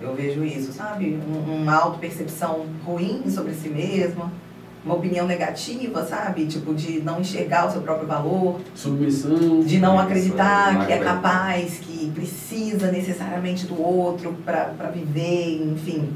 Eu 0.00 0.14
vejo 0.14 0.42
isso, 0.42 0.72
sabe? 0.72 1.20
Um, 1.28 1.60
uma 1.60 1.74
autopercepção 1.74 2.64
ruim 2.86 3.22
sobre 3.28 3.52
si 3.52 3.68
mesma 3.68 4.32
uma 4.84 4.94
opinião 4.94 5.26
negativa, 5.26 6.04
sabe? 6.04 6.46
Tipo, 6.46 6.74
de 6.74 7.00
não 7.00 7.20
enxergar 7.20 7.66
o 7.66 7.70
seu 7.70 7.82
próprio 7.82 8.06
valor. 8.06 8.60
Submissão. 8.74 9.60
De 9.60 9.78
não 9.78 9.98
acreditar 9.98 10.86
que 10.86 10.92
é 10.92 10.98
capaz, 10.98 11.78
que 11.80 12.10
precisa 12.10 12.90
necessariamente 12.90 13.66
do 13.66 13.80
outro 13.80 14.34
para 14.44 14.90
viver, 14.92 15.62
enfim. 15.62 16.08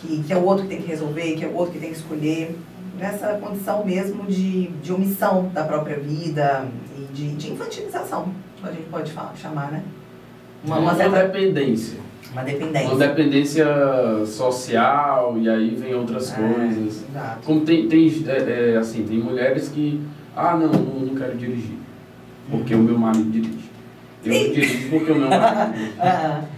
Que, 0.00 0.22
que 0.24 0.32
é 0.32 0.36
o 0.36 0.44
outro 0.44 0.64
que 0.64 0.70
tem 0.70 0.82
que 0.82 0.88
resolver, 0.88 1.36
que 1.36 1.44
é 1.44 1.48
o 1.48 1.54
outro 1.54 1.72
que 1.74 1.78
tem 1.78 1.90
que 1.90 1.96
escolher. 1.96 2.58
Nessa 2.98 3.34
condição 3.34 3.84
mesmo 3.84 4.24
de, 4.24 4.68
de 4.68 4.92
omissão 4.92 5.50
da 5.52 5.64
própria 5.64 5.98
vida 5.98 6.66
e 6.96 7.12
de, 7.12 7.34
de 7.34 7.52
infantilização, 7.52 8.32
a 8.62 8.72
gente 8.72 8.88
pode 8.88 9.12
falar, 9.12 9.34
chamar, 9.36 9.70
né? 9.70 9.82
Uma, 10.64 10.78
uma 10.78 10.94
certa 10.94 11.24
dependência. 11.24 12.05
Uma 12.32 12.42
dependência. 12.42 12.88
Uma 12.88 13.06
dependência 13.06 13.66
social 14.26 15.36
e 15.38 15.48
aí 15.48 15.74
vem 15.74 15.94
outras 15.94 16.32
é, 16.32 16.36
coisas. 16.36 17.04
Exato. 17.08 17.40
Como 17.44 17.60
tem, 17.62 17.88
tem 17.88 18.24
é, 18.26 18.72
é, 18.72 18.76
assim, 18.76 19.04
tem 19.04 19.18
mulheres 19.18 19.68
que, 19.68 20.00
ah 20.34 20.56
não, 20.56 20.68
não, 20.68 21.00
não 21.06 21.14
quero 21.14 21.36
dirigir, 21.36 21.78
porque 22.50 22.74
o 22.74 22.78
meu 22.78 22.98
marido 22.98 23.30
dirige. 23.30 23.66
Eu 24.24 24.32
Sim. 24.32 24.52
dirijo 24.52 24.90
porque 24.90 25.12
o 25.12 25.16
meu 25.16 25.28
marido 25.28 25.72
dirige. 25.72 25.92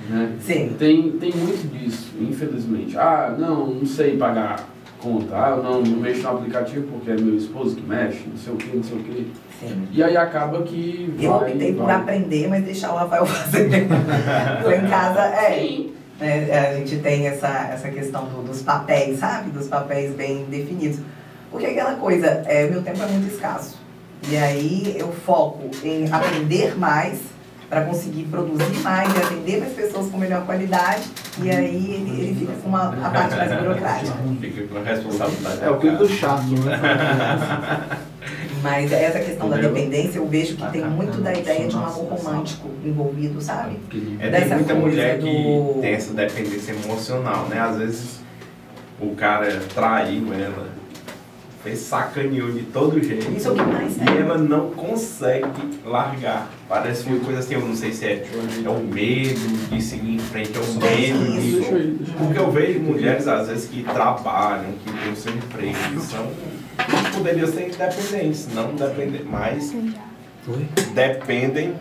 né? 0.09 0.37
Sim. 0.41 0.77
Tem, 0.79 1.11
tem 1.13 1.33
muito 1.33 1.69
disso, 1.71 2.13
infelizmente. 2.21 2.97
Ah, 2.97 3.35
não, 3.39 3.67
não 3.67 3.87
sei 3.87 4.17
pagar 4.17 4.67
conta. 5.01 5.35
Ah, 5.35 5.51
eu 5.57 5.63
não, 5.63 5.81
não 5.81 6.01
mexo 6.01 6.23
no 6.23 6.31
aplicativo 6.31 6.87
porque 6.89 7.11
é 7.11 7.15
meu 7.15 7.37
esposo 7.37 7.77
que 7.77 7.83
mexe, 7.83 8.25
não 8.27 8.37
sei 8.37 8.53
o 8.53 8.57
que, 8.57 8.77
não 8.77 8.83
sei 8.83 8.99
o 8.99 9.03
que. 9.03 9.33
Sim. 9.61 9.89
E 9.91 10.03
aí 10.03 10.17
acaba 10.17 10.63
que. 10.63 11.15
Eu 11.21 11.39
vai, 11.39 11.53
optei 11.53 11.75
por 11.75 11.91
aprender, 11.91 12.49
mas 12.49 12.65
deixar 12.65 12.93
o 12.93 12.97
Rafael 12.97 13.27
fazer. 13.27 13.89
Lá 14.65 14.77
em 14.77 14.89
casa, 14.89 15.21
é. 15.21 15.59
Sim. 15.59 15.95
É, 16.21 16.71
a 16.71 16.75
gente 16.75 16.97
tem 16.99 17.29
essa, 17.29 17.71
essa 17.73 17.89
questão 17.91 18.25
do, 18.25 18.43
dos 18.43 18.63
papéis, 18.63 19.21
sabe? 19.21 19.51
Dos 19.51 19.69
papéis 19.69 20.15
bem 20.15 20.45
definidos. 20.47 20.99
Porque 21.51 21.67
aquela 21.67 21.95
coisa, 21.95 22.27
é, 22.47 22.69
meu 22.69 22.83
tempo 22.83 23.01
é 23.03 23.07
muito 23.07 23.33
escasso. 23.33 23.79
E 24.29 24.37
aí 24.37 24.97
eu 24.99 25.13
foco 25.13 25.71
em 25.85 26.11
aprender 26.11 26.77
mais 26.77 27.21
para 27.69 27.83
conseguir 27.83 28.25
produzir 28.25 28.81
mais 28.83 29.15
e 29.15 29.19
atender 29.19 29.61
mais 29.61 29.73
pessoas 29.75 30.11
com 30.11 30.19
melhor 30.19 30.45
qualidade. 30.47 31.03
E 31.43 31.51
aí 31.51 31.95
ele, 31.95 32.21
ele 32.21 32.37
fica 32.39 32.53
com 32.55 32.69
uma, 32.69 32.89
a 32.89 33.11
parte 33.11 33.37
mais 33.37 33.53
burocrática. 33.61 34.17
Fica 34.41 34.67
com 34.67 34.79
a 34.79 34.83
responsabilidade. 34.83 35.65
É 35.65 35.71
o 35.71 35.79
clipe 35.79 35.97
do 35.97 36.09
chato, 36.09 36.45
né? 36.65 36.81
Mas 38.63 38.91
essa 38.91 39.21
questão 39.21 39.49
da 39.49 39.57
dependência, 39.57 40.19
eu 40.19 40.27
vejo 40.27 40.57
que 40.57 40.71
tem 40.73 40.85
muito 40.85 41.21
da 41.21 41.33
ideia 41.33 41.69
de 41.69 41.77
um 41.77 41.87
amor 41.87 42.19
romântico 42.19 42.69
envolvido, 42.85 43.41
sabe? 43.41 43.79
É, 44.19 44.31
tem 44.31 44.49
muita 44.49 44.75
mulher 44.75 45.19
que 45.19 45.81
tem 45.81 45.93
essa 45.93 46.13
dependência 46.13 46.73
emocional, 46.73 47.47
né? 47.47 47.61
Às 47.61 47.77
vezes 47.77 48.21
o 49.01 49.15
cara 49.15 49.61
traiu 49.73 50.33
ela, 50.35 50.67
fez 51.69 51.81
sacaneou 51.81 52.51
de 52.51 52.63
todo 52.65 53.03
jeito. 53.03 53.31
Isso 53.31 53.49
é 53.49 53.51
o 53.51 53.55
que 53.55 53.63
mais 53.63 53.97
E 53.97 54.19
ela 54.19 54.39
não 54.39 54.71
consegue 54.71 55.47
largar. 55.85 56.51
Parece 56.69 57.07
uma 57.09 57.21
coisa 57.21 57.41
assim, 57.41 57.55
eu 57.55 57.61
não 57.61 57.77
sei 57.77 57.93
se 57.93 58.07
é, 58.07 58.27
é 58.65 58.69
o 58.69 58.81
medo 58.81 59.69
de 59.69 59.83
seguir 59.83 60.15
em 60.15 60.19
frente, 60.19 60.53
é 60.57 60.61
o 60.61 60.75
medo 60.81 61.41
de. 61.41 62.13
Porque 62.17 62.39
eu 62.39 62.51
vejo 62.51 62.81
mulheres, 62.81 63.29
às 63.29 63.49
vezes, 63.49 63.69
que 63.69 63.83
trabalham, 63.83 64.73
que 64.85 64.93
têm 64.93 65.13
o 65.13 65.17
seu 65.17 65.35
emprego, 65.35 66.01
são 66.01 66.31
poderiam 67.15 67.49
ser 67.49 67.69
independentes, 67.69 68.49
não 68.55 68.75
dependem, 68.75 69.25
mas 69.25 69.75
dependem 70.95 71.75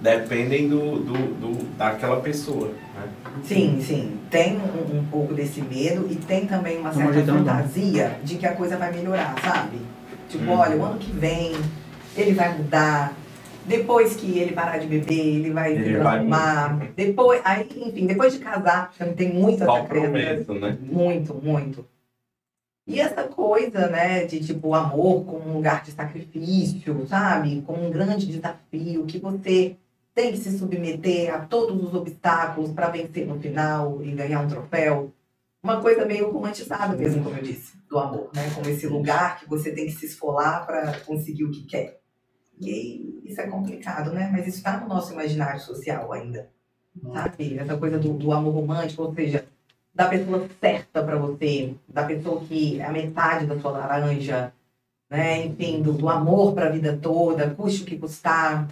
dependem 0.00 0.68
do, 0.68 0.98
do, 0.98 1.12
do, 1.12 1.64
daquela 1.76 2.20
pessoa. 2.20 2.72
Né? 3.36 3.42
Sim, 3.44 3.80
sim. 3.80 4.18
Tem 4.30 4.56
um, 4.56 4.98
um, 4.98 5.06
pouco 5.06 5.34
desse 5.34 5.60
medo 5.60 6.06
e 6.10 6.16
tem 6.16 6.46
também 6.46 6.78
uma 6.78 6.92
certa 6.92 7.24
fantasia 7.24 8.18
de 8.22 8.36
que 8.36 8.46
a 8.46 8.54
coisa 8.54 8.76
vai 8.76 8.92
melhorar, 8.92 9.34
sabe? 9.42 9.78
Tipo, 10.28 10.44
hum. 10.44 10.58
olha, 10.58 10.76
o 10.76 10.84
ano 10.84 10.98
que 10.98 11.10
vem 11.10 11.52
ele 12.16 12.32
vai 12.32 12.56
mudar. 12.56 13.14
Depois 13.64 14.14
que 14.14 14.38
ele 14.38 14.52
parar 14.52 14.78
de 14.78 14.86
beber, 14.86 15.26
ele 15.38 15.50
vai 15.50 15.72
ele 15.72 15.84
se 15.84 15.90
transformar. 15.90 16.78
Vai... 16.78 16.88
Depois, 16.94 17.40
aí, 17.44 17.68
enfim, 17.76 18.06
depois 18.06 18.32
de 18.32 18.38
casar, 18.38 18.92
tem 19.16 19.32
muita 19.32 19.64
essa 19.64 19.84
crença. 19.84 20.54
Né? 20.54 20.78
Muito, 20.80 21.34
muito. 21.34 21.84
E 22.86 23.00
essa 23.00 23.24
coisa, 23.24 23.88
né, 23.88 24.24
de 24.24 24.38
tipo, 24.38 24.68
o 24.68 24.74
amor 24.74 25.24
como 25.24 25.50
um 25.50 25.54
lugar 25.54 25.82
de 25.82 25.90
sacrifício, 25.90 27.04
sabe? 27.08 27.60
Como 27.66 27.84
um 27.84 27.90
grande 27.90 28.26
desafio, 28.26 29.04
que 29.04 29.18
você 29.18 29.76
tem 30.16 30.32
que 30.32 30.38
se 30.38 30.58
submeter 30.58 31.32
a 31.32 31.40
todos 31.40 31.84
os 31.84 31.92
obstáculos 31.92 32.72
para 32.72 32.88
vencer 32.88 33.26
no 33.26 33.38
final 33.38 34.02
e 34.02 34.10
ganhar 34.12 34.40
um 34.40 34.48
troféu. 34.48 35.12
Uma 35.62 35.82
coisa 35.82 36.06
meio 36.06 36.32
romantizada 36.32 36.96
mesmo, 36.96 37.22
como 37.22 37.36
eu 37.36 37.42
disse, 37.42 37.76
do 37.86 37.98
amor, 37.98 38.30
né? 38.34 38.50
Como 38.54 38.66
esse 38.66 38.86
lugar 38.86 39.38
que 39.38 39.46
você 39.46 39.72
tem 39.72 39.84
que 39.84 39.92
se 39.92 40.06
esfolar 40.06 40.64
para 40.64 41.00
conseguir 41.00 41.44
o 41.44 41.50
que 41.50 41.64
quer. 41.64 42.00
E 42.58 43.20
isso 43.26 43.38
é 43.42 43.46
complicado, 43.46 44.10
né? 44.10 44.30
Mas 44.32 44.46
isso 44.46 44.56
está 44.56 44.80
no 44.80 44.88
nosso 44.88 45.12
imaginário 45.12 45.60
social 45.60 46.10
ainda, 46.10 46.48
sabe? 47.12 47.58
Essa 47.58 47.76
coisa 47.76 47.98
do, 47.98 48.14
do 48.14 48.32
amor 48.32 48.54
romântico, 48.54 49.02
ou 49.02 49.14
seja, 49.14 49.44
da 49.94 50.06
pessoa 50.08 50.48
certa 50.58 51.02
para 51.02 51.18
você, 51.18 51.74
da 51.86 52.04
pessoa 52.04 52.40
que 52.40 52.80
é 52.80 52.86
a 52.86 52.92
metade 52.92 53.44
da 53.44 53.60
sua 53.60 53.72
laranja, 53.72 54.50
né? 55.10 55.44
Enfim, 55.44 55.82
do, 55.82 55.92
do 55.92 56.08
amor 56.08 56.54
para 56.54 56.68
a 56.68 56.72
vida 56.72 56.96
toda, 56.96 57.50
custe 57.50 57.82
o 57.82 57.86
que 57.86 57.98
custar. 57.98 58.66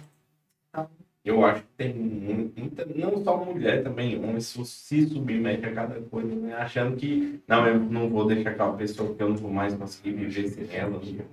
Eu 1.25 1.43
acho 1.43 1.63
que 1.63 1.67
tem 1.75 1.91
muita, 1.91 2.85
não 2.85 3.23
só 3.23 3.43
mulher 3.43 3.83
também, 3.83 4.23
homens 4.23 4.45
se 4.45 5.07
submete 5.07 5.65
a 5.65 5.73
cada 5.73 5.99
coisa, 6.01 6.35
né? 6.35 6.53
Achando 6.53 6.95
que, 6.95 7.41
não, 7.47 7.67
eu 7.67 7.79
não 7.79 8.07
vou 8.07 8.27
deixar 8.27 8.51
aquela 8.51 8.77
pessoa 8.77 9.09
porque 9.09 9.23
eu 9.23 9.29
não 9.29 9.35
vou 9.35 9.49
mais 9.49 9.73
conseguir 9.73 10.11
viver 10.11 10.47
sem 10.49 10.67
ela. 10.71 11.01
Eu 11.03 11.25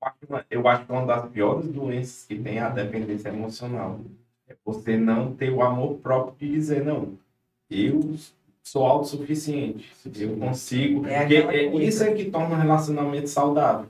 acho, 0.00 0.46
eu 0.48 0.68
acho 0.68 0.86
que 0.86 0.92
uma 0.92 1.04
das 1.04 1.28
piores 1.30 1.68
doenças 1.68 2.24
que 2.26 2.38
tem 2.38 2.58
é 2.58 2.60
a 2.60 2.68
dependência 2.68 3.30
emocional. 3.30 4.00
É 4.46 4.54
você 4.64 4.96
não 4.96 5.34
ter 5.34 5.50
o 5.50 5.62
amor 5.62 5.96
próprio 5.96 6.36
de 6.38 6.54
dizer, 6.54 6.84
não, 6.84 7.18
eu 7.68 8.14
sou 8.62 8.86
autossuficiente. 8.86 9.92
Eu 10.16 10.36
consigo. 10.36 11.06
É 11.06 11.24
é, 11.24 11.76
isso 11.76 12.04
é 12.04 12.14
que 12.14 12.30
torna 12.30 12.54
um 12.54 12.60
relacionamento 12.60 13.26
saudável. 13.28 13.86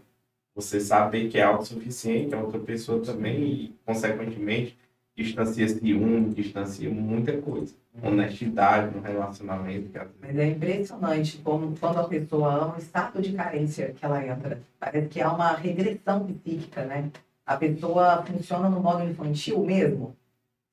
Você 0.55 0.81
saber 0.81 1.29
que 1.29 1.37
é 1.39 1.43
autossuficiente, 1.43 2.35
a 2.35 2.41
outra 2.41 2.59
pessoa 2.59 3.01
também, 3.01 3.43
e, 3.45 3.75
consequentemente, 3.85 4.77
distancia-se 5.23 5.95
um, 5.95 6.31
distancia 6.31 6.89
muita 6.89 7.37
coisa. 7.39 7.75
Honestidade 8.01 8.95
no 8.95 9.03
relacionamento. 9.03 9.89
Vezes- 9.91 10.09
Mas 10.21 10.37
é 10.39 10.47
impressionante 10.49 11.39
como 11.39 11.77
quando 11.77 11.99
a 11.99 12.05
pessoa 12.09 12.55
ama 12.55 12.75
o 12.77 12.79
estado 12.79 13.21
de 13.21 13.33
carência 13.33 13.93
que 13.93 14.05
ela 14.05 14.25
entra. 14.25 14.61
Parece 14.79 15.09
que 15.09 15.21
há 15.21 15.33
uma 15.33 15.53
regressão 15.57 16.25
psíquica, 16.27 16.85
né? 16.85 17.11
A 17.45 17.57
pessoa 17.57 18.23
funciona 18.25 18.69
no 18.69 18.81
modo 18.81 19.03
infantil 19.03 19.65
mesmo, 19.65 20.15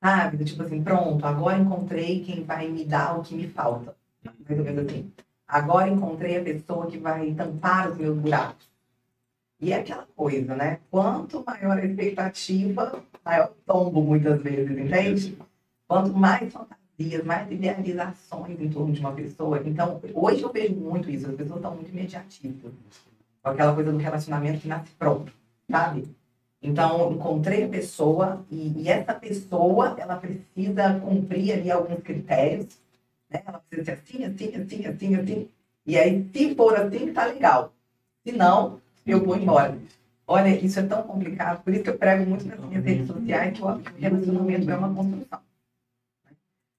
sabe? 0.02 0.44
Tipo 0.44 0.62
assim, 0.62 0.82
pronto, 0.82 1.24
agora 1.26 1.58
encontrei 1.58 2.22
quem 2.22 2.44
vai 2.44 2.68
me 2.68 2.84
dar 2.84 3.18
o 3.18 3.22
que 3.22 3.34
me 3.34 3.48
falta. 3.48 3.96
Mais 4.48 4.58
ou 4.60 4.64
menos 4.64 4.86
assim. 4.86 5.10
Agora 5.48 5.88
encontrei 5.88 6.38
a 6.38 6.42
pessoa 6.44 6.86
que 6.86 6.98
vai 6.98 7.32
tampar 7.34 7.90
os 7.90 7.96
meus 7.98 8.16
buracos. 8.16 8.68
E 9.60 9.72
é 9.72 9.76
aquela 9.76 10.06
coisa, 10.14 10.54
né? 10.54 10.80
Quanto 10.90 11.42
maior 11.44 11.78
a 11.78 11.84
expectativa, 11.84 13.02
maior 13.24 13.52
tombo 13.64 14.02
muitas 14.02 14.40
vezes, 14.42 14.78
entende? 14.78 15.38
Quanto 15.88 16.12
mais 16.12 16.52
fantasias, 16.52 17.24
mais 17.24 17.50
idealizações 17.50 18.60
em 18.60 18.68
torno 18.68 18.92
de 18.92 19.00
uma 19.00 19.12
pessoa. 19.12 19.62
Então, 19.64 20.00
hoje 20.12 20.42
eu 20.42 20.52
vejo 20.52 20.74
muito 20.74 21.10
isso. 21.10 21.28
As 21.28 21.34
pessoas 21.34 21.56
estão 21.56 21.74
muito 21.74 21.90
imediatistas. 21.90 22.72
Com 23.42 23.50
aquela 23.50 23.74
coisa 23.74 23.92
do 23.92 23.98
relacionamento 23.98 24.60
que 24.60 24.68
nasce 24.68 24.90
pronto, 24.98 25.32
sabe? 25.70 26.04
Então, 26.60 27.12
encontrei 27.12 27.64
a 27.64 27.68
pessoa 27.68 28.44
e, 28.50 28.82
e 28.82 28.88
essa 28.88 29.14
pessoa, 29.14 29.94
ela 29.98 30.16
precisa 30.16 30.98
cumprir 31.00 31.52
ali 31.52 31.70
alguns 31.70 32.02
critérios. 32.02 32.78
Né? 33.30 33.42
Ela 33.46 33.62
precisa 33.70 33.96
ser 33.96 34.02
assim, 34.02 34.24
assim, 34.24 34.56
assim, 34.56 34.86
assim, 34.86 35.14
assim. 35.14 35.48
E 35.86 35.96
aí, 35.96 36.28
se 36.32 36.54
for 36.54 36.74
assim, 36.76 37.12
tá 37.12 37.26
legal. 37.26 37.72
Se 38.24 38.32
não, 38.32 38.80
eu 39.06 39.24
vou 39.24 39.36
embora. 39.36 39.78
Olha, 40.26 40.48
isso 40.48 40.80
é 40.80 40.82
tão 40.82 41.02
complicado. 41.04 41.62
Por 41.62 41.72
isso 41.72 41.84
que 41.84 41.90
eu 41.90 41.98
prego 41.98 42.28
muito 42.28 42.46
nas 42.46 42.58
minhas 42.58 42.84
redes 42.84 43.06
sociais 43.06 43.56
que 43.56 43.62
o 43.62 43.80
relacionamento 43.98 44.70
é 44.70 44.76
uma 44.76 44.92
construção. 44.92 45.40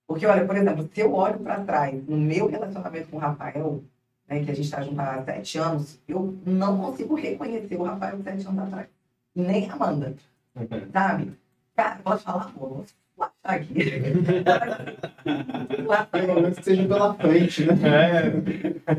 Porque, 0.06 0.26
olha, 0.26 0.46
por 0.46 0.56
exemplo, 0.56 0.90
se 0.94 1.02
eu 1.02 1.13
olho 1.13 1.40
para 1.40 1.63
trás 1.63 2.06
no 2.08 2.18
meu 2.18 2.48
relacionamento 2.48 3.10
com 3.10 3.18
o 3.18 3.20
Rafael, 3.20 3.84
né, 4.28 4.44
que 4.44 4.52
a 4.52 4.56
gente 4.56 4.66
está 4.66 4.82
junto 4.82 5.00
há 5.00 5.24
sete 5.24 5.58
anos, 5.58 6.00
eu 6.08 6.38
não 6.46 6.78
consigo 6.78 7.16
reconhecer 7.16 7.76
o 7.76 7.84
Rafael 7.84 8.22
sete 8.24 8.48
anos 8.48 8.60
atrás. 8.60 8.88
Nem 9.36 9.70
a 9.70 9.74
Amanda, 9.74 10.16
sabe? 10.92 11.38
Cara, 11.76 12.00
posso 12.04 12.24
falar? 12.24 12.52
Vou 12.58 12.86
achar 13.20 13.34
aqui. 13.44 13.74
Pelo 16.12 16.42
menos 16.42 16.58
que 16.58 16.63
seja 16.63 16.88
pela 16.88 17.13
frente, 17.13 17.66
né? 17.66 18.28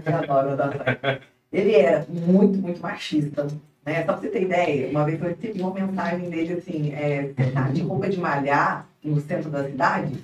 eu 0.07 0.17
adoro 0.17 0.53
o 0.53 0.57
Rafael. 0.57 1.21
Ele 1.53 1.75
era 1.75 2.07
muito, 2.09 2.59
muito 2.59 2.81
machista. 2.81 3.47
Né? 3.85 4.01
Só 4.05 4.13
pra 4.13 4.17
você 4.17 4.29
ter 4.31 4.43
ideia, 4.43 4.91
uma 4.91 5.05
vez 5.05 5.21
eu 5.21 5.29
recebi 5.29 5.61
uma 5.61 5.75
mensagem 5.75 6.29
dele 6.31 6.55
assim, 6.55 6.93
é, 6.93 7.33
tá 7.53 7.71
de 7.71 7.83
roupa 7.83 8.09
de 8.09 8.19
malhar 8.19 8.87
no 9.03 9.21
centro 9.21 9.51
da 9.51 9.65
cidade? 9.65 10.19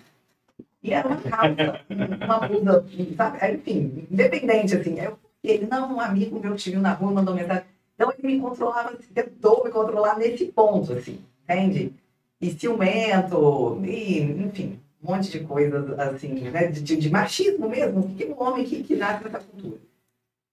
E 0.83 0.93
era 0.93 1.09
uma 1.09 1.21
calça, 1.23 1.81
uma 2.25 2.41
blusa, 2.41 2.85
sabe? 3.17 3.39
Enfim, 3.55 4.07
independente, 4.11 4.77
assim. 4.77 4.99
Eu, 5.01 5.19
ele, 5.43 5.67
não, 5.67 5.97
um 5.97 6.01
amigo 6.01 6.39
meu 6.41 6.55
viu 6.57 6.81
na 6.81 6.93
rua, 6.93 7.13
mandou 7.13 7.35
mensagem. 7.35 7.65
Então 7.95 8.13
ele 8.13 8.27
me 8.37 8.41
controlava, 8.41 8.91
assim, 8.91 9.13
tentou 9.15 9.65
me 9.65 9.71
controlar 9.71 10.19
nesse 10.19 10.47
ponto, 10.47 10.93
assim, 10.93 11.21
entende? 11.45 11.93
E 12.41 12.51
ciumento, 12.51 13.81
e, 13.85 14.21
enfim, 14.23 14.81
um 15.03 15.13
monte 15.13 15.31
de 15.31 15.41
coisas, 15.41 15.99
assim, 15.99 16.35
né? 16.51 16.67
De, 16.69 16.83
de- 16.83 16.97
de 16.97 17.11
machismo 17.11 17.69
mesmo. 17.69 18.01
O 18.01 18.09
que 18.15 18.25
que 18.27 18.33
um 18.33 18.43
homem 18.43 18.65
que, 18.65 18.83
que 18.83 18.97
nasce 18.97 19.25
nessa 19.25 19.41
cultura? 19.41 19.79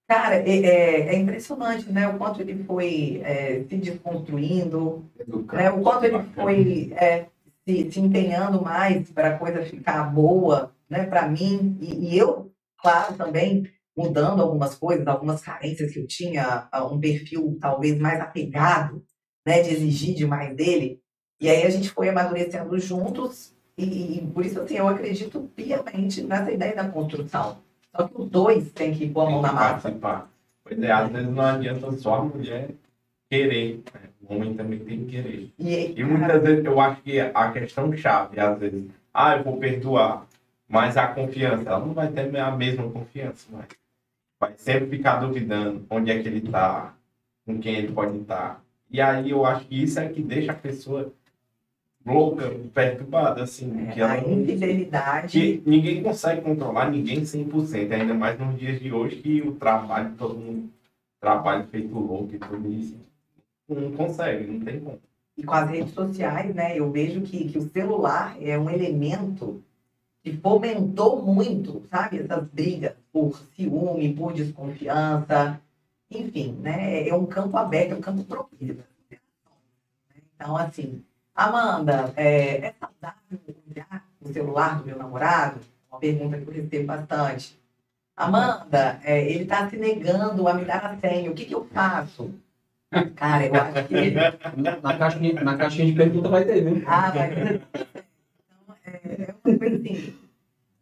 Cara, 0.08 0.36
é, 0.36 0.42
é- 0.58 1.14
é 1.14 1.18
impressionante, 1.18 1.90
né? 1.90 2.06
O 2.08 2.18
quanto 2.18 2.40
ele 2.40 2.62
foi 2.64 3.20
é, 3.24 3.64
se 3.64 3.76
desconstruindo, 3.76 5.04
né? 5.50 5.70
O 5.70 5.80
quanto 5.80 6.04
ele 6.04 6.22
foi 6.34 6.92
é, 6.94 7.28
se, 7.66 7.90
se 7.90 8.00
empenhando 8.00 8.60
mais 8.62 9.10
para 9.10 9.28
a 9.34 9.38
coisa 9.38 9.62
ficar 9.64 10.04
boa, 10.12 10.74
né? 10.90 11.04
Para 11.06 11.28
mim 11.28 11.78
e, 11.80 12.10
e 12.14 12.18
eu, 12.18 12.52
claro, 12.78 13.16
também 13.16 13.64
mudando 13.96 14.42
algumas 14.42 14.74
coisas, 14.74 15.06
algumas 15.06 15.40
carências 15.42 15.92
que 15.92 15.98
eu 16.00 16.06
tinha, 16.06 16.68
um 16.90 16.98
perfil 17.00 17.56
talvez 17.60 17.98
mais 17.98 18.20
apegado, 18.20 19.02
né? 19.46 19.62
De 19.62 19.70
exigir 19.70 20.14
demais 20.14 20.54
dele. 20.54 21.00
E 21.40 21.48
aí 21.48 21.62
a 21.64 21.70
gente 21.70 21.90
foi 21.90 22.08
amadurecendo 22.08 22.78
juntos 22.78 23.54
e, 23.78 24.18
e 24.18 24.26
por 24.32 24.44
isso 24.44 24.60
assim 24.60 24.76
eu 24.76 24.88
acredito 24.88 25.40
piamente 25.56 26.22
nessa 26.22 26.52
ideia 26.52 26.74
da 26.76 26.88
construção. 26.88 27.58
Só 27.94 28.08
que 28.08 28.20
os 28.20 28.28
dois 28.28 28.72
têm 28.72 28.94
que 28.94 29.08
pôr 29.08 29.26
a 29.26 29.30
mão 29.30 29.42
na 29.42 29.52
massa. 29.52 29.82
participar. 29.82 30.30
Pois 30.64 30.82
é, 30.82 30.90
às 30.90 31.10
vezes 31.10 31.30
não 31.30 31.44
adianta 31.44 31.92
só 31.92 32.14
a 32.14 32.24
mulher 32.24 32.70
querer, 33.28 33.82
né? 33.94 34.00
o 34.22 34.34
homem 34.34 34.54
também 34.54 34.78
tem 34.78 35.04
que 35.04 35.10
querer. 35.10 35.52
E, 35.58 36.00
E 36.00 36.04
muitas 36.04 36.42
vezes 36.42 36.64
eu 36.64 36.80
acho 36.80 37.02
que 37.02 37.20
a 37.20 37.52
questão 37.52 37.92
chave, 37.96 38.38
às 38.38 38.58
vezes, 38.58 38.90
ah, 39.12 39.36
eu 39.36 39.44
vou 39.44 39.58
perdoar, 39.58 40.26
mas 40.68 40.96
a 40.96 41.08
confiança, 41.08 41.68
ela 41.68 41.80
não 41.80 41.92
vai 41.92 42.08
ter 42.08 42.34
a 42.36 42.50
mesma 42.50 42.88
confiança, 42.90 43.46
mas 43.50 43.66
vai 44.40 44.52
sempre 44.56 44.96
ficar 44.96 45.16
duvidando 45.16 45.84
onde 45.90 46.10
é 46.10 46.22
que 46.22 46.28
ele 46.28 46.38
está, 46.38 46.94
com 47.44 47.58
quem 47.58 47.76
ele 47.76 47.92
pode 47.92 48.18
estar. 48.18 48.62
E 48.90 49.00
aí 49.00 49.30
eu 49.30 49.44
acho 49.44 49.66
que 49.66 49.82
isso 49.82 49.98
é 49.98 50.08
que 50.08 50.22
deixa 50.22 50.52
a 50.52 50.54
pessoa 50.56 51.12
louca, 52.04 52.50
perturbada, 52.74 53.42
assim, 53.42 53.86
que 53.92 54.00
é, 54.00 54.02
ela 54.02 54.12
a 54.12 54.18
infidelidade 54.18 55.32
que 55.32 55.62
ninguém 55.68 56.02
consegue 56.02 56.40
controlar 56.40 56.90
ninguém 56.90 57.22
100%, 57.22 57.92
ainda 57.92 58.14
mais 58.14 58.38
nos 58.38 58.58
dias 58.58 58.80
de 58.80 58.92
hoje 58.92 59.16
que 59.16 59.40
o 59.42 59.52
trabalho, 59.52 60.14
todo 60.16 60.34
mundo 60.34 60.70
trabalha 61.20 61.64
feito 61.64 61.94
louco 61.94 62.34
e 62.34 62.38
tudo 62.38 62.72
isso. 62.72 62.96
Não 63.68 63.92
consegue, 63.92 64.46
não 64.46 64.60
tem 64.60 64.80
como. 64.80 64.98
e 65.36 65.44
com 65.44 65.54
as 65.54 65.70
redes 65.70 65.94
sociais, 65.94 66.54
né, 66.54 66.78
eu 66.78 66.90
vejo 66.90 67.22
que, 67.22 67.48
que 67.48 67.58
o 67.58 67.68
celular 67.70 68.36
é 68.40 68.58
um 68.58 68.68
elemento 68.68 69.62
que 70.22 70.36
fomentou 70.36 71.22
muito, 71.22 71.82
sabe, 71.90 72.18
essas 72.18 72.44
brigas 72.48 72.94
por 73.12 73.36
ciúme, 73.56 74.14
por 74.14 74.32
desconfiança, 74.32 75.60
enfim, 76.10 76.52
né, 76.60 77.08
é 77.08 77.14
um 77.14 77.26
campo 77.26 77.56
aberto, 77.56 77.92
é 77.92 77.96
um 77.96 78.00
campo 78.00 78.24
propício. 78.24 78.84
Então, 80.34 80.56
assim, 80.56 81.02
Amanda, 81.34 82.12
é, 82.16 82.66
é 82.66 82.74
saudável 82.78 83.40
olhar 83.70 84.06
o 84.20 84.28
celular 84.32 84.78
do 84.78 84.84
meu 84.86 84.98
namorado? 84.98 85.60
Uma 85.90 85.98
pergunta 85.98 86.38
que 86.38 86.46
eu 86.46 86.52
recebo 86.52 86.86
bastante. 86.86 87.58
Amanda, 88.14 89.00
é, 89.02 89.24
ele 89.30 89.44
está 89.44 89.68
se 89.68 89.76
negando 89.76 90.46
a 90.46 90.54
me 90.54 90.64
dar 90.64 90.84
a 90.84 90.96
senha, 90.98 91.30
o 91.30 91.34
que, 91.34 91.46
que 91.46 91.54
eu 91.54 91.64
faço? 91.72 92.30
Cara, 93.16 93.46
eu 93.46 93.54
acho 93.54 93.88
que 93.88 94.10
Na 94.82 94.98
caixinha, 94.98 95.42
na 95.42 95.56
caixinha 95.56 95.86
de 95.86 95.92
pergunta 95.94 96.28
vai 96.28 96.44
ter, 96.44 96.62
viu? 96.62 96.84
ah, 96.86 97.12
mas... 97.14 97.32
Então, 97.32 98.76
é 98.84 99.22
é 99.22 99.34
uma 99.44 99.58
coisa 99.58 99.76
assim. 99.76 100.18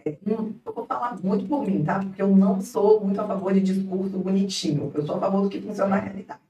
é, 0.05 0.19
Eu 0.27 0.55
vou 0.65 0.87
falar 0.87 1.17
muito 1.23 1.47
por 1.47 1.65
mim, 1.65 1.85
tá? 1.85 2.01
Porque 2.01 2.21
eu 2.21 2.37
não 2.37 2.61
sou 2.61 3.01
muito 3.01 3.21
a 3.21 3.27
favor 3.29 3.55
de 3.55 3.61
discurso 3.61 4.19
bonitinho. 4.19 4.91
Eu 4.93 5.07
sou 5.07 5.17
a 5.17 5.21
favor 5.21 5.43
do 5.43 5.49
que 5.49 5.61
funciona 5.61 5.91
na 5.97 6.03
realidade. 6.03 6.41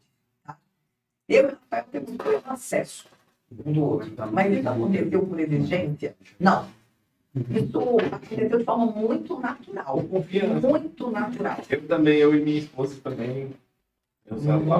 Tá? 0.42 0.56
Eu 1.28 1.42
e 1.42 1.46
o 1.46 1.50
Rafael 1.50 1.84
temos 1.92 2.16
pleno 2.16 2.42
acesso 2.46 3.06
um 3.64 3.72
do 3.72 3.82
outro. 3.82 4.12
Mas 4.32 4.56
isso 4.56 4.68
aconteceu 4.68 5.26
por 5.26 5.40
exigência? 5.40 6.14
Não. 6.38 6.66
Isso 7.34 7.98
aconteceu 8.12 8.58
de 8.58 8.64
forma 8.64 8.86
muito 8.86 9.38
natural. 9.38 10.02
Confiança. 10.04 10.68
Muito 10.68 11.10
natural. 11.10 11.58
Eu 11.68 11.86
também, 11.86 12.18
eu 12.18 12.34
e 12.34 12.42
minha 12.42 12.58
esposa 12.58 13.00
também. 13.02 13.50
Eu 14.28 14.38
sou 14.38 14.66
lá. 14.66 14.78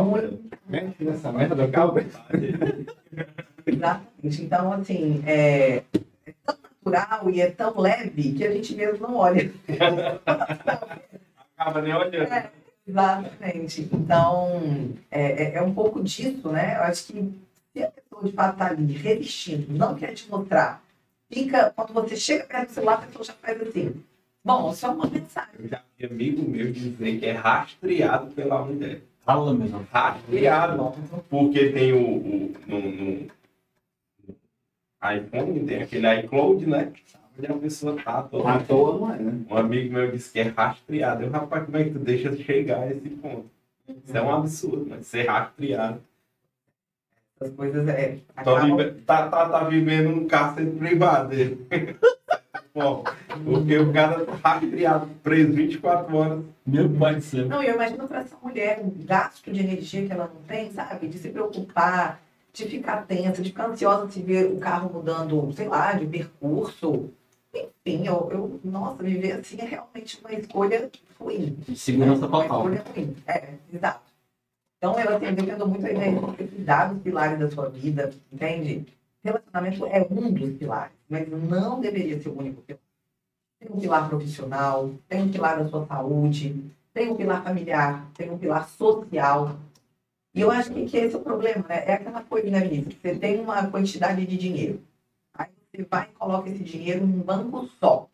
Mexe 0.68 1.04
nessa 1.04 1.32
merda, 1.32 1.68
calma. 1.68 2.00
Exatamente. 3.66 4.42
Então, 4.42 4.72
assim, 4.72 5.22
é, 5.26 5.82
é 6.26 6.34
tão 6.44 6.56
natural 6.62 7.30
e 7.30 7.40
é 7.40 7.50
tão 7.50 7.78
leve 7.80 8.32
que 8.32 8.44
a 8.44 8.52
gente 8.52 8.74
mesmo 8.74 9.08
não 9.08 9.16
olha. 9.16 9.52
Acaba 11.56 11.82
nem 11.82 11.94
olhando. 11.94 12.32
É, 12.32 12.50
exatamente. 12.86 13.88
Então, 13.92 14.62
é, 15.10 15.44
é, 15.44 15.54
é 15.56 15.62
um 15.62 15.74
pouco 15.74 16.02
disso, 16.02 16.48
né? 16.48 16.76
Eu 16.76 16.82
acho 16.84 17.06
que 17.06 17.32
de 18.24 18.32
fato 18.32 18.52
está 18.54 18.66
ali 18.68 18.92
resistindo, 18.92 19.72
não 19.72 19.94
quer 19.94 20.12
te 20.14 20.28
mostrar, 20.30 20.82
fica, 21.30 21.70
quando 21.74 21.92
você 21.92 22.16
chega 22.16 22.44
perto 22.44 22.68
do 22.68 22.74
celular, 22.74 22.94
a 22.94 23.06
pessoa 23.06 23.24
já 23.24 23.32
faz 23.34 23.60
assim. 23.62 24.02
Bom, 24.44 24.72
só 24.72 24.92
uma 24.94 25.06
mensagem. 25.06 25.50
Eu 25.58 25.68
já 25.68 25.82
vi 25.98 26.04
amigo 26.06 26.42
meu 26.50 26.72
dizer 26.72 27.18
que 27.20 27.26
é 27.26 27.32
rastreado 27.32 28.28
pela 28.32 28.64
mulher. 28.64 29.02
Fala 29.20 29.52
mesmo. 29.52 29.86
Rastreado. 29.92 30.92
Porque 31.28 31.68
tem 31.70 31.92
o. 31.92 32.16
o 32.16 32.52
no, 32.66 32.80
no- 32.80 32.92
no 33.26 33.30
iPhone, 35.02 35.66
tem 35.66 35.82
aquele 35.82 36.20
iCloud, 36.20 36.66
né? 36.66 36.92
Onde 37.38 37.46
a 37.46 37.54
pessoa 37.54 37.96
tá 38.02 38.22
toda. 38.22 38.48
À 38.50 38.62
toa 38.62 38.98
não 38.98 39.14
é, 39.14 39.18
né? 39.18 39.40
Um 39.48 39.56
amigo 39.56 39.92
meu 39.94 40.10
disse 40.10 40.30
que 40.32 40.40
é 40.40 40.42
rastreado. 40.44 41.22
Eu, 41.22 41.30
rapaz, 41.30 41.64
como 41.64 41.76
é 41.76 41.84
que 41.84 41.90
tu 41.90 41.98
deixa 41.98 42.36
chegar 42.36 42.80
a 42.82 42.90
esse 42.90 43.08
ponto? 43.10 43.46
Isso 44.04 44.16
é 44.16 44.22
um 44.22 44.34
absurdo, 44.34 44.86
mas 44.88 45.06
ser 45.06 45.26
rastreado. 45.26 46.02
As 47.42 47.50
coisas 47.50 47.88
é, 47.88 48.18
Tá, 48.34 48.42
acabam 48.42 48.76
vive- 48.76 48.90
tá, 49.06 49.28
tá, 49.28 49.48
tá 49.48 49.64
vivendo 49.64 50.10
um 50.10 50.26
cárcere 50.28 50.70
privado 50.72 51.28
dele. 51.34 51.66
forma. 52.74 53.04
Porque 53.44 53.78
o 53.78 53.92
cara 53.92 54.24
tá 54.26 54.34
rastreado, 54.44 55.06
preso 55.22 55.52
24 55.52 56.14
horas. 56.16 56.44
Meu 56.66 56.88
pai 56.90 57.14
do 57.16 57.22
céu. 57.22 57.48
Não, 57.48 57.62
eu 57.62 57.74
imagino 57.74 58.06
para 58.06 58.20
essa 58.20 58.36
mulher 58.42 58.80
o 58.84 58.90
gasto 59.04 59.50
de 59.50 59.60
energia 59.60 60.06
que 60.06 60.12
ela 60.12 60.30
não 60.32 60.42
tem, 60.42 60.70
sabe? 60.70 61.08
De 61.08 61.18
se 61.18 61.30
preocupar, 61.30 62.20
de 62.52 62.66
ficar 62.66 63.06
tensa, 63.06 63.40
de 63.42 63.48
ficar 63.48 63.68
ansiosa 63.70 64.10
se 64.10 64.20
ver 64.20 64.46
o 64.52 64.58
carro 64.58 64.90
mudando, 64.92 65.50
sei 65.54 65.66
lá, 65.66 65.92
de 65.94 66.06
percurso. 66.06 67.08
Enfim, 67.54 68.06
eu, 68.06 68.28
eu 68.30 68.60
nossa, 68.62 69.02
viver 69.02 69.32
assim 69.32 69.56
é 69.60 69.64
realmente 69.64 70.20
uma 70.20 70.32
escolha 70.32 70.90
ruim. 71.18 71.56
Segurança 71.74 72.26
Uma 72.26 72.42
total. 72.42 72.58
escolha 72.58 72.84
ruim. 72.94 73.16
É, 73.26 73.48
exato. 73.72 74.09
Então, 74.80 74.98
eu 74.98 75.10
eu 75.10 75.20
defendo 75.20 75.66
muito 75.68 75.84
a 75.84 75.90
ideia 75.90 76.18
de 76.18 76.48
cuidar 76.48 76.86
dos 76.86 77.02
pilares 77.02 77.38
da 77.38 77.50
sua 77.50 77.68
vida, 77.68 78.14
entende? 78.32 78.86
Relacionamento 79.22 79.84
é 79.84 80.00
um 80.10 80.32
dos 80.32 80.56
pilares, 80.56 80.96
mas 81.06 81.28
não 81.28 81.82
deveria 81.82 82.18
ser 82.18 82.30
o 82.30 82.38
único 82.38 82.62
pilar. 82.62 82.80
Tem 83.60 83.70
um 83.70 83.78
pilar 83.78 84.08
profissional, 84.08 84.90
tem 85.06 85.22
um 85.24 85.30
pilar 85.30 85.58
da 85.62 85.68
sua 85.68 85.84
saúde, 85.86 86.64
tem 86.94 87.10
um 87.10 87.16
pilar 87.16 87.44
familiar, 87.44 88.10
tem 88.14 88.30
um 88.30 88.38
pilar 88.38 88.66
social. 88.70 89.58
E 90.34 90.40
eu 90.40 90.50
acho 90.50 90.72
que, 90.72 90.96
esse 90.96 91.14
é 91.14 91.18
o 91.18 91.22
problema, 91.22 91.62
né? 91.68 91.84
É 91.84 91.92
aquela 91.92 92.22
coisa, 92.22 92.48
né, 92.50 92.60
Vinícius? 92.60 92.94
Você 92.94 93.16
tem 93.16 93.38
uma 93.38 93.70
quantidade 93.70 94.24
de 94.24 94.38
dinheiro. 94.38 94.82
Aí 95.34 95.50
você 95.70 95.82
vai 95.84 96.08
e 96.08 96.18
coloca 96.18 96.48
esse 96.48 96.64
dinheiro 96.64 97.06
num 97.06 97.20
banco 97.20 97.68
só. 97.78 98.08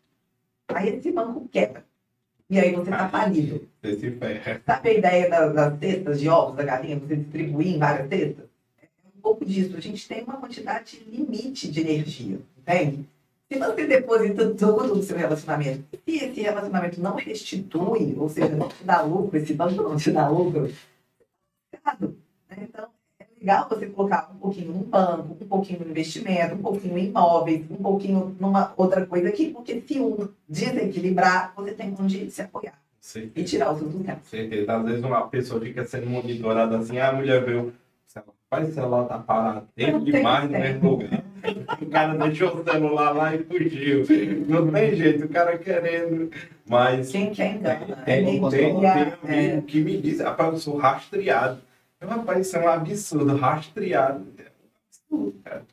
Aí 0.67 0.89
esse 0.89 1.13
banco 1.13 1.47
quebra. 1.47 1.85
E 2.49 2.59
aí 2.59 2.73
você 2.73 2.89
tá 2.89 3.09
falido. 3.09 3.67
Você 3.81 3.99
se 3.99 4.11
ferra. 4.11 4.61
Sabe 4.65 4.89
a 4.89 4.93
ideia 4.93 5.29
das, 5.29 5.53
das 5.53 5.79
cestas 5.79 6.19
de 6.19 6.29
ovos 6.29 6.55
da 6.55 6.63
galinha? 6.63 6.97
Você 6.97 7.17
distribuir 7.17 7.75
em 7.75 7.79
várias 7.79 8.07
cestas? 8.07 8.45
É 8.81 8.87
um 9.17 9.21
pouco 9.21 9.45
disso. 9.45 9.75
A 9.75 9.81
gente 9.81 10.07
tem 10.07 10.23
uma 10.23 10.37
quantidade 10.37 11.03
limite 11.09 11.69
de 11.69 11.81
energia, 11.81 12.39
entende? 12.57 13.05
Se 13.49 13.59
você 13.59 13.87
deposita 13.87 14.49
tudo 14.53 14.95
no 14.95 15.03
seu 15.03 15.17
relacionamento, 15.17 15.83
e 16.05 16.17
esse 16.17 16.41
relacionamento 16.41 17.01
não 17.01 17.15
restitui, 17.15 18.13
ou 18.17 18.27
seja, 18.27 18.49
não 18.49 18.67
te 18.67 18.83
dá 18.83 19.01
lucro, 19.01 19.37
esse 19.37 19.53
banco 19.53 19.83
não 19.83 19.95
te 19.95 20.11
dá 20.11 20.27
lucro, 20.27 20.69
errado. 21.73 22.17
Né? 22.49 22.57
Então, 22.61 22.86
legal 23.39 23.67
você 23.69 23.85
colocar 23.87 24.31
um 24.33 24.37
pouquinho 24.37 24.71
num 24.71 24.83
banco, 24.83 25.37
um 25.39 25.47
pouquinho 25.47 25.79
no 25.79 25.89
investimento, 25.89 26.55
um 26.55 26.61
pouquinho 26.61 26.97
em 26.97 27.05
imóveis, 27.05 27.65
um 27.69 27.75
pouquinho 27.75 28.35
numa 28.39 28.73
outra 28.75 29.05
coisa 29.05 29.29
aqui, 29.29 29.51
porque 29.51 29.81
se 29.81 29.99
um 29.99 30.27
desequilibrar, 30.47 31.53
você 31.55 31.71
tem 31.71 31.95
onde 31.99 32.29
se 32.31 32.41
apoiar 32.41 32.79
e 33.35 33.43
tirar 33.43 33.71
o 33.71 33.77
seu 33.77 33.91
sustento. 33.91 34.25
certeza. 34.25 34.75
Às 34.75 34.85
vezes 34.85 35.03
uma 35.03 35.27
pessoa 35.27 35.61
fica 35.61 35.85
sendo 35.85 36.07
monitorada 36.07 36.77
assim, 36.77 36.97
ah, 36.97 37.09
a 37.09 37.13
mulher 37.13 37.43
vê 37.45 37.53
o 37.53 37.73
celular, 38.05 38.33
faz 38.49 38.69
o 38.69 38.73
celular 38.73 39.05
tá 39.05 39.19
parado 39.19 39.67
tempo 39.75 40.03
tem 40.03 40.13
demais 40.13 40.49
no 40.49 40.59
mesmo 40.59 40.89
lugar. 40.91 41.23
O 41.81 41.85
cara 41.85 42.15
deixou 42.15 42.57
o 42.57 42.63
celular 42.63 43.11
lá 43.11 43.35
e 43.35 43.43
fugiu. 43.43 44.03
Não 44.47 44.69
tem 44.71 44.95
jeito, 44.95 45.25
o 45.25 45.29
cara 45.29 45.57
querendo. 45.57 46.29
Mas 46.67 47.11
Quem 47.11 47.31
quer 47.31 47.55
engana. 47.55 47.95
tem, 48.03 48.25
tem, 48.25 48.37
Energia, 48.37 49.17
tem 49.25 49.53
um 49.53 49.57
é, 49.59 49.61
que 49.61 49.79
me 49.81 50.01
diz, 50.01 50.19
rapaz, 50.19 50.53
eu 50.53 50.59
sou 50.59 50.77
rastreado. 50.77 51.61
Rapaz, 52.01 52.47
isso 52.47 52.57
é 52.57 52.59
um 52.65 52.69
absurdo, 52.69 53.35
rastreado. 53.35 54.25
É 54.37 54.43
um 54.43 54.69
absurdo, 54.85 55.39
cara. 55.43 55.65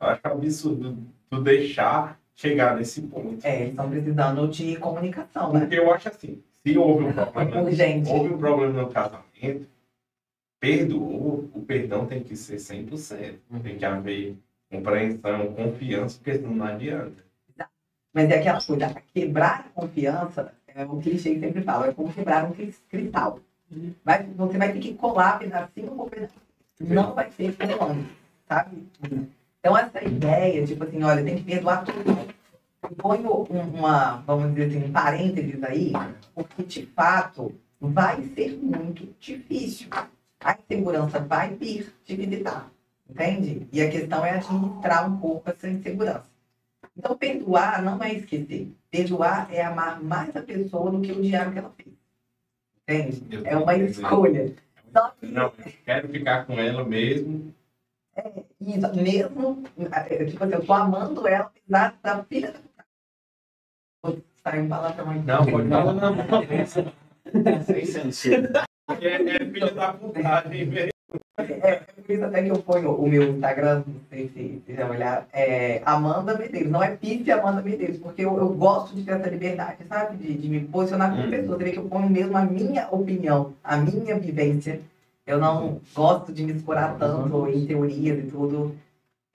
Eu 0.00 0.06
acho 0.08 0.20
que 0.20 0.26
é 0.26 0.30
um 0.30 0.34
absurdo 0.34 0.98
tu 1.30 1.42
deixar 1.42 2.20
chegar 2.34 2.76
nesse 2.76 3.02
ponto. 3.02 3.44
é, 3.46 3.56
eles 3.60 3.70
estão 3.70 3.90
precisando 3.90 4.48
de 4.48 4.76
comunicação, 4.76 5.52
né? 5.52 5.60
Porque 5.60 5.78
eu 5.78 5.92
acho 5.92 6.08
assim, 6.08 6.42
se 6.64 6.76
houve 6.78 7.04
um 7.04 7.12
problema 7.14 7.62
Urgente. 7.62 8.10
houve 8.10 8.34
um 8.34 8.38
problema 8.38 8.82
no 8.82 8.90
casamento, 8.90 9.68
perdoou, 10.60 11.50
o 11.54 11.62
perdão 11.62 12.06
tem 12.06 12.22
que 12.22 12.36
ser 12.36 12.58
100%. 12.58 13.40
Tem 13.62 13.78
que 13.78 13.84
haver 13.84 14.36
compreensão, 14.70 15.52
confiança, 15.54 16.16
porque 16.18 16.34
senão 16.38 16.54
não 16.54 16.66
adianta. 16.66 17.24
Mas 18.14 18.30
é 18.30 18.38
aquela 18.38 18.64
coisa, 18.64 18.94
quebrar 19.12 19.60
a 19.60 19.80
confiança, 19.80 20.54
é 20.66 20.84
o 20.86 20.98
clichê 21.00 21.34
que 21.34 21.40
sempre 21.40 21.62
fala, 21.62 21.88
é 21.88 21.92
como 21.92 22.12
quebrar 22.12 22.44
um 22.46 22.52
cris- 22.52 22.82
cristal. 22.88 23.40
Vai, 24.04 24.22
você 24.24 24.58
vai 24.58 24.72
ter 24.72 24.78
que 24.78 24.94
colar 24.94 25.38
pedacinho 25.38 25.90
por 25.92 26.08
pedacinho. 26.08 26.40
Não 26.80 27.14
vai 27.14 27.30
ser 27.32 27.56
colando, 27.56 28.06
sabe? 28.48 28.86
Então 29.58 29.76
essa 29.76 30.04
ideia, 30.04 30.64
tipo 30.66 30.84
assim, 30.84 31.02
olha, 31.02 31.24
tem 31.24 31.36
que 31.36 31.42
perdoar 31.42 31.84
tudo. 31.84 32.34
Eu 32.82 32.90
ponho 32.96 33.46
um- 33.50 33.78
uma, 33.78 34.18
vamos 34.18 34.54
dizer 34.54 34.68
assim, 34.68 34.88
um 34.88 34.92
parênteses 34.92 35.62
aí, 35.64 35.92
porque 36.34 36.62
de 36.62 36.86
fato 36.86 37.52
vai 37.80 38.22
ser 38.34 38.56
muito 38.56 39.12
difícil. 39.18 39.88
A 40.40 40.56
insegurança 40.56 41.18
vai 41.18 41.54
vir 41.54 41.92
te 42.04 42.14
visitar, 42.14 42.70
entende? 43.08 43.66
E 43.72 43.82
a 43.82 43.90
questão 43.90 44.24
é 44.24 44.36
administrar 44.36 45.10
um 45.10 45.18
pouco 45.18 45.50
essa 45.50 45.68
insegurança. 45.68 46.30
Então, 46.96 47.16
perdoar 47.16 47.82
não 47.82 48.00
é 48.02 48.14
esquecer. 48.14 48.72
Perdoar 48.90 49.52
é 49.52 49.62
amar 49.62 50.02
mais 50.02 50.34
a 50.36 50.42
pessoa 50.42 50.90
do 50.90 51.00
que 51.00 51.12
o 51.12 51.20
que 51.20 51.34
ela 51.34 51.72
fez. 51.76 51.95
Entende? 52.88 53.46
É 53.46 53.56
uma 53.56 53.76
escolha. 53.76 54.54
Só 54.92 55.10
que, 55.10 55.26
Não, 55.26 55.44
eu 55.44 55.72
quero 55.84 56.08
ficar 56.08 56.46
com 56.46 56.54
ela 56.54 56.84
mesmo. 56.84 57.52
isso, 58.60 58.94
mesmo, 58.94 59.64
é, 59.92 60.24
tipo 60.24 60.42
assim, 60.44 60.54
eu 60.54 60.64
tô 60.64 60.72
amando 60.72 61.26
ela, 61.28 61.44
apesar 61.46 61.98
da 62.02 62.24
filha 62.24 62.52
da 62.52 62.84
puta. 64.02 64.22
Sai 64.42 64.60
um 64.60 64.68
palavrão 64.68 65.10
aí. 65.10 65.18
Não, 65.22 65.44
pode 65.44 65.68
Não, 65.68 65.82
falar. 65.84 65.92
não, 65.94 66.14
não. 66.14 67.62
Sem 67.64 67.84
censura. 67.84 68.52
É, 69.00 69.06
é 69.14 69.38
filha 69.50 69.72
da 69.72 69.92
putagem 69.92 70.66
mesmo. 70.66 70.95
É, 71.38 71.74
por 71.76 72.10
isso 72.14 72.24
até 72.24 72.42
que 72.42 72.48
eu 72.50 72.58
ponho 72.62 72.92
o 72.92 73.08
meu 73.08 73.22
Instagram, 73.34 73.84
não 73.86 73.94
sei 74.10 74.28
se 74.28 74.62
vocês 74.64 74.78
vão 74.78 74.90
olhar, 74.90 75.28
é 75.32 75.82
Amanda 75.84 76.36
Medeiros. 76.36 76.70
Não 76.70 76.82
é 76.82 76.96
Pisse 76.96 77.30
Amanda 77.30 77.62
Medeiros, 77.62 77.98
porque 77.98 78.22
eu, 78.24 78.36
eu 78.38 78.48
gosto 78.54 78.94
de 78.94 79.02
ter 79.02 79.12
essa 79.12 79.28
liberdade, 79.28 79.84
sabe? 79.88 80.16
De, 80.16 80.34
de 80.34 80.48
me 80.48 80.60
posicionar 80.60 81.10
como 81.10 81.24
Hum. 81.26 81.30
pessoa. 81.30 81.56
Você 81.58 81.64
vê 81.64 81.72
que 81.72 81.78
eu 81.78 81.84
ponho 81.88 82.08
mesmo 82.08 82.36
a 82.36 82.42
minha 82.44 82.88
opinião, 82.90 83.52
a 83.62 83.76
minha 83.76 84.18
vivência. 84.18 84.80
Eu 85.26 85.38
não 85.38 85.80
gosto 85.94 86.32
de 86.32 86.44
me 86.44 86.52
escorar 86.52 86.96
tanto 86.98 87.48
em 87.48 87.66
teorias 87.66 88.18
e 88.18 88.22
tudo. 88.28 88.74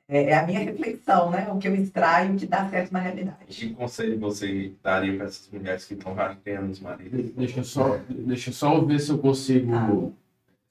É, 0.09 0.23
é 0.31 0.37
a 0.37 0.45
minha 0.45 0.59
reflexão, 0.59 1.29
né? 1.29 1.47
O 1.51 1.57
que 1.57 1.67
eu 1.67 1.75
extraio 1.75 2.35
que 2.35 2.45
dá 2.45 2.67
certo 2.69 2.91
na 2.91 2.99
realidade. 2.99 3.37
Que 3.47 3.69
conselho 3.69 4.19
você 4.19 4.71
daria 4.83 5.15
para 5.17 5.25
essas 5.27 5.49
mulheres 5.51 5.85
que 5.85 5.93
estão 5.93 6.13
rastreando 6.13 6.71
os 6.71 6.79
maridos? 6.79 7.31
Deixa 7.31 7.59
eu 7.59 7.63
só, 7.63 7.99
deixa 8.09 8.49
eu 8.49 8.53
só 8.53 8.79
ver 8.81 8.99
se 8.99 9.11
eu 9.11 9.17
consigo. 9.19 9.73
Ah. 9.73 10.20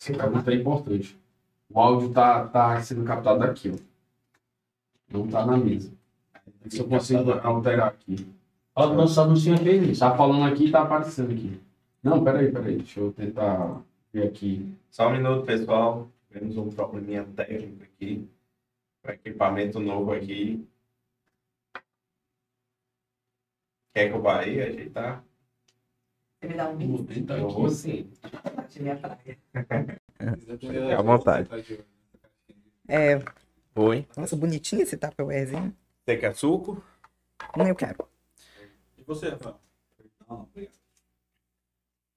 Essa 0.00 0.14
pergunta 0.14 0.50
é 0.50 0.54
importante. 0.54 1.20
O 1.68 1.78
áudio 1.78 2.12
tá, 2.12 2.48
tá 2.48 2.80
sendo 2.82 3.04
captado 3.04 3.40
daqui, 3.40 3.70
ó. 3.70 3.76
Não 5.12 5.28
tá 5.28 5.44
na 5.44 5.56
mesa. 5.58 5.92
Se 6.68 6.80
eu 6.80 6.88
consigo 6.88 7.32
alterar 7.32 7.88
aqui. 7.88 8.26
Ó, 8.74 8.94
nosso 8.94 9.20
anúncio 9.20 9.54
aqui, 9.54 9.76
isso. 9.76 10.00
Tá 10.00 10.16
falando 10.16 10.50
aqui 10.50 10.66
e 10.66 10.70
tá 10.72 10.82
aparecendo 10.82 11.32
aqui. 11.32 11.60
Não, 12.02 12.24
peraí, 12.24 12.50
peraí. 12.50 12.76
Deixa 12.78 13.00
eu 13.00 13.12
tentar 13.12 13.82
ver 14.12 14.26
aqui. 14.26 14.74
Só 14.90 15.08
um 15.08 15.12
minuto, 15.12 15.44
pessoal. 15.44 16.10
Tivemos 16.28 16.56
um 16.56 16.70
probleminha 16.70 17.24
técnico 17.36 17.82
aqui. 17.82 18.28
Um 19.04 19.10
equipamento 19.10 19.80
novo 19.80 20.12
aqui. 20.12 20.66
Quer 23.92 24.08
que 24.08 24.14
eu 24.14 24.22
vá 24.22 24.40
aí 24.40 24.62
ajeitar? 24.62 25.24
Você 26.40 26.48
me 26.48 26.54
dá 26.54 26.70
um 26.70 26.78
Vou 26.78 27.02
bico 27.02 27.14
tentar 27.14 27.38
Eu 27.38 27.50
vou 27.50 27.68
sim. 27.68 28.10
de 28.70 28.82
minha 28.82 28.96
praia. 28.96 29.38
Fique 30.58 30.78
à 30.96 31.02
vontade. 31.02 31.84
É, 32.88 33.16
Oi. 33.74 34.08
nossa, 34.16 34.36
bonitinho 34.36 34.82
esse 34.82 34.96
Tupperwarezinho. 34.96 35.76
Você 36.02 36.16
quer 36.16 36.34
suco? 36.34 36.82
Não, 37.54 37.68
eu 37.68 37.74
quero. 37.74 38.08
E 38.96 39.02
você, 39.02 39.28
Rafael? 39.28 39.60
Não, 40.26 40.42
obrigado. 40.42 40.78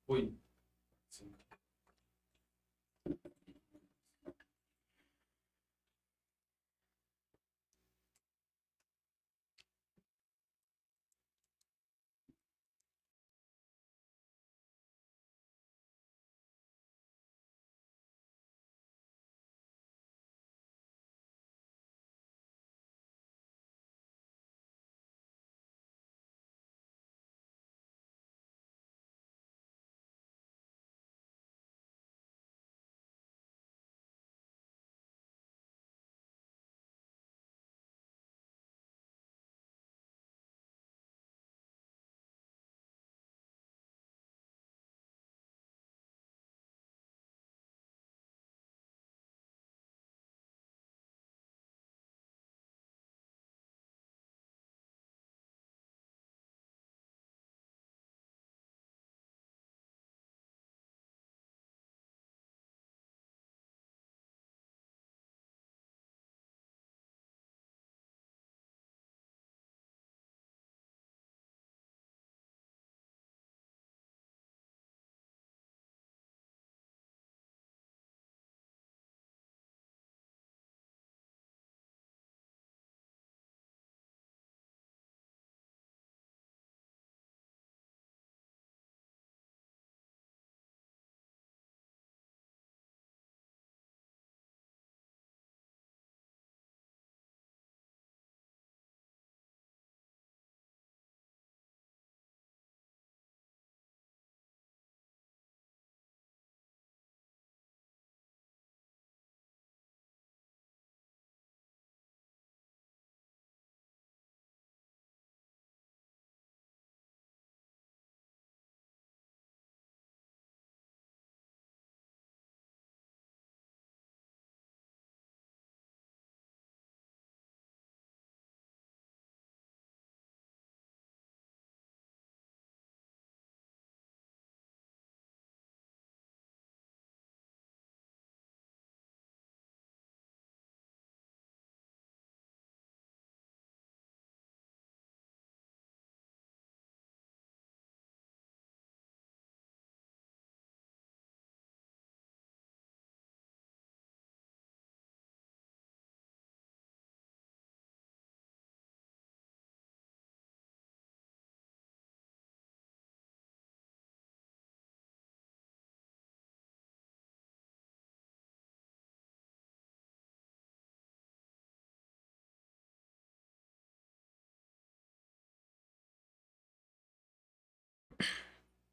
Oi. 0.08 0.34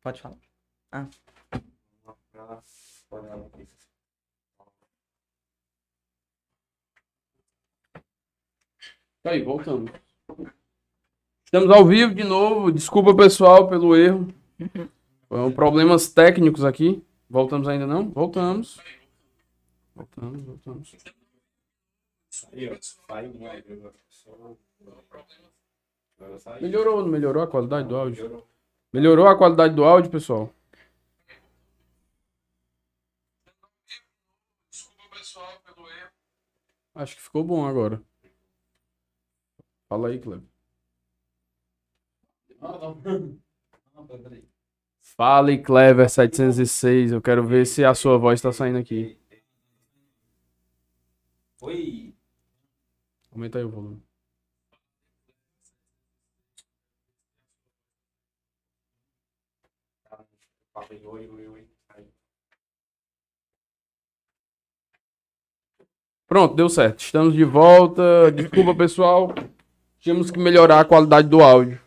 Pode 0.02 0.20
falar. 0.20 0.38
Aí, 9.24 9.42
voltamos. 9.42 9.90
Estamos 11.44 11.70
ao 11.70 11.84
vivo 11.84 12.14
de 12.14 12.24
novo. 12.24 12.72
Desculpa, 12.72 13.14
pessoal, 13.14 13.68
pelo 13.68 13.94
erro. 13.94 14.32
Foram 15.28 15.52
problemas 15.52 16.08
técnicos 16.08 16.64
aqui. 16.64 17.04
Voltamos 17.28 17.68
ainda 17.68 17.86
não? 17.86 18.08
Voltamos. 18.08 18.80
Voltamos, 19.94 20.42
voltamos. 20.42 20.96
Melhorou, 26.60 27.02
não 27.02 27.08
melhorou 27.08 27.42
a 27.42 27.46
qualidade 27.46 27.88
do 27.88 27.96
áudio? 27.96 28.44
Melhorou 28.92 29.26
a 29.28 29.36
qualidade 29.38 29.74
do 29.74 29.84
áudio, 29.84 30.10
pessoal? 30.10 30.52
Acho 36.94 37.16
que 37.16 37.22
ficou 37.22 37.44
bom 37.44 37.66
agora. 37.66 38.02
Fala 39.88 40.08
aí, 40.08 40.18
Cleber. 40.18 40.46
Fala 45.00 45.48
aí, 45.48 45.62
Clever 45.62 46.10
706. 46.10 47.12
Eu 47.12 47.22
quero 47.22 47.46
ver 47.46 47.66
se 47.66 47.84
a 47.84 47.94
sua 47.94 48.18
voz 48.18 48.38
está 48.38 48.52
saindo 48.52 48.78
aqui. 48.78 49.18
Oi. 51.62 52.14
Aumenta 53.32 53.58
aí 53.58 53.64
o 53.64 53.70
volume. 53.70 54.09
Falei 60.90 61.04
oi, 61.06 61.28
oi, 61.28 61.46
oi. 61.46 61.64
Aí. 61.96 62.04
Pronto, 66.26 66.56
deu 66.56 66.68
certo. 66.68 66.98
Estamos 66.98 67.32
de 67.32 67.44
volta. 67.44 68.32
Desculpa, 68.32 68.74
pessoal. 68.74 69.32
Tínhamos 70.00 70.32
que 70.32 70.38
melhorar 70.40 70.80
a 70.80 70.84
qualidade 70.84 71.28
do 71.28 71.40
áudio. 71.42 71.80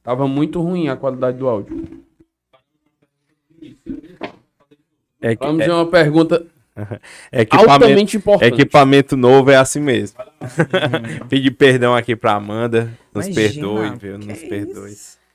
Tava 0.00 0.28
muito 0.28 0.62
ruim 0.62 0.86
a 0.86 0.96
qualidade 0.96 1.38
do 1.38 1.48
áudio. 1.48 2.04
É 5.20 5.34
que- 5.34 5.44
Vamos 5.44 5.64
ver 5.64 5.72
uma 5.72 5.90
pergunta 5.90 6.46
é 7.32 7.40
equipamento, 7.42 7.72
altamente 7.72 8.16
importante. 8.16 8.52
equipamento 8.52 9.16
novo 9.16 9.50
é 9.50 9.56
assim 9.56 9.80
mesmo. 9.80 10.20
Pedir 11.28 11.50
perdão 11.50 11.96
aqui 11.96 12.14
pra 12.14 12.34
Amanda. 12.34 12.96
Nos 13.12 13.26
Imagina, 13.26 13.66
perdoe, 13.66 13.98
viu? 13.98 14.18
Nos 14.18 14.92
isso. 14.92 15.25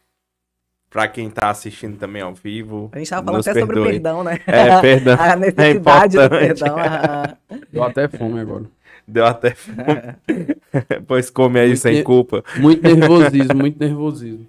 Perdoe. 0.91 1.01
Pra 1.01 1.07
quem 1.07 1.29
tá 1.29 1.49
assistindo 1.49 1.97
também 1.97 2.21
ao 2.21 2.33
vivo. 2.33 2.89
A 2.91 2.97
gente 2.97 3.09
tava 3.09 3.25
falando 3.25 3.41
até 3.41 3.53
sobre 3.59 3.63
o 3.79 3.83
perdoe. 3.83 3.91
perdão, 3.93 4.23
né? 4.25 4.39
É, 4.45 4.81
perdão. 4.81 5.15
A 5.19 5.35
necessidade 5.37 6.17
do 6.17 6.23
importante. 6.23 6.59
perdão. 6.59 6.77
aham. 6.77 7.37
Deu 7.71 7.83
até 7.83 8.07
fome 8.09 8.39
agora. 8.41 8.63
Deu 9.07 9.25
até 9.25 9.51
fome. 9.51 9.77
pois 11.07 11.29
come 11.29 11.59
aí 11.59 11.75
sem 11.77 11.93
Muito- 11.93 12.05
culpa. 12.05 12.43
Muito 12.57 12.83
nervosismo, 12.83 13.55
muito 13.57 13.79
nervosismo. 13.79 14.45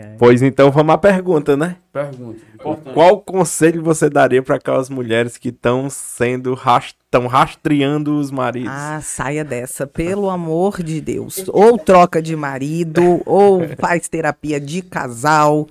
Ai, 0.00 0.06
ai. 0.10 0.16
Pois 0.18 0.42
então 0.42 0.70
vamos 0.70 0.94
à 0.94 0.98
pergunta, 0.98 1.56
né? 1.56 1.76
Pergunta. 1.92 2.40
Importante. 2.54 2.94
Qual 2.94 3.20
conselho 3.20 3.82
você 3.82 4.08
daria 4.10 4.42
para 4.42 4.56
aquelas 4.56 4.88
mulheres 4.88 5.36
que 5.36 5.48
estão 5.50 5.88
sendo 5.90 6.54
estão 6.54 7.26
rastreando 7.26 8.18
os 8.18 8.30
maridos? 8.30 8.70
Ah, 8.72 9.00
saia 9.02 9.44
dessa, 9.44 9.86
pelo 9.86 10.28
amor 10.30 10.82
de 10.82 11.00
Deus. 11.00 11.44
Ou 11.48 11.78
troca 11.78 12.20
de 12.22 12.34
marido, 12.36 13.20
ou 13.26 13.60
faz 13.80 14.08
terapia 14.08 14.60
de 14.60 14.82
casal. 14.82 15.66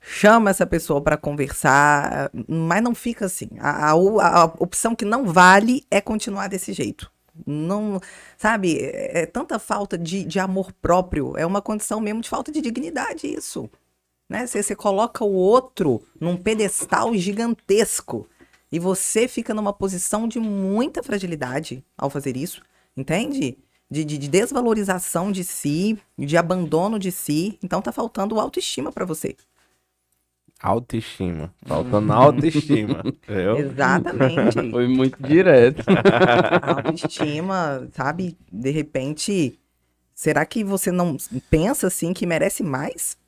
Chama 0.00 0.50
essa 0.50 0.64
pessoa 0.64 1.00
para 1.00 1.16
conversar, 1.16 2.30
mas 2.48 2.80
não 2.80 2.94
fica 2.94 3.26
assim. 3.26 3.48
A, 3.58 3.90
a- 3.92 4.42
a 4.42 4.44
opção 4.60 4.94
que 4.94 5.04
não 5.04 5.24
vale 5.26 5.82
é 5.90 6.00
continuar 6.00 6.46
desse 6.48 6.72
jeito. 6.72 7.10
Não, 7.44 8.00
sabe, 8.38 8.78
é, 8.78 9.22
é 9.22 9.26
tanta 9.26 9.58
falta 9.58 9.98
de, 9.98 10.24
de 10.24 10.38
amor 10.38 10.72
próprio, 10.72 11.36
é 11.36 11.44
uma 11.44 11.60
condição 11.60 12.00
mesmo 12.00 12.20
de 12.20 12.28
falta 12.28 12.52
de 12.52 12.60
dignidade 12.60 13.26
isso. 13.26 13.68
Né? 14.28 14.46
Você, 14.46 14.62
você 14.62 14.74
coloca 14.74 15.24
o 15.24 15.32
outro 15.32 16.02
num 16.20 16.36
pedestal 16.36 17.14
gigantesco 17.14 18.28
e 18.70 18.78
você 18.78 19.28
fica 19.28 19.54
numa 19.54 19.72
posição 19.72 20.26
de 20.26 20.38
muita 20.38 21.02
fragilidade 21.02 21.84
ao 21.96 22.10
fazer 22.10 22.36
isso, 22.36 22.62
entende? 22.96 23.58
De, 23.88 24.04
de, 24.04 24.18
de 24.18 24.28
desvalorização 24.28 25.30
de 25.30 25.44
si, 25.44 25.96
de 26.18 26.36
abandono 26.36 26.98
de 26.98 27.12
si. 27.12 27.56
Então 27.62 27.80
tá 27.80 27.92
faltando 27.92 28.40
autoestima 28.40 28.90
para 28.90 29.04
você. 29.04 29.36
Autoestima. 30.62 31.52
Faltando 31.66 32.12
autoestima. 32.12 33.02
viu? 33.28 33.56
Exatamente. 33.58 34.54
Foi 34.70 34.88
muito 34.88 35.22
direto. 35.22 35.84
autoestima, 36.62 37.88
sabe? 37.92 38.36
De 38.50 38.70
repente, 38.70 39.58
será 40.14 40.46
que 40.46 40.64
você 40.64 40.90
não 40.90 41.16
pensa 41.50 41.86
assim 41.86 42.12
que 42.12 42.26
merece 42.26 42.62
mais? 42.62 43.18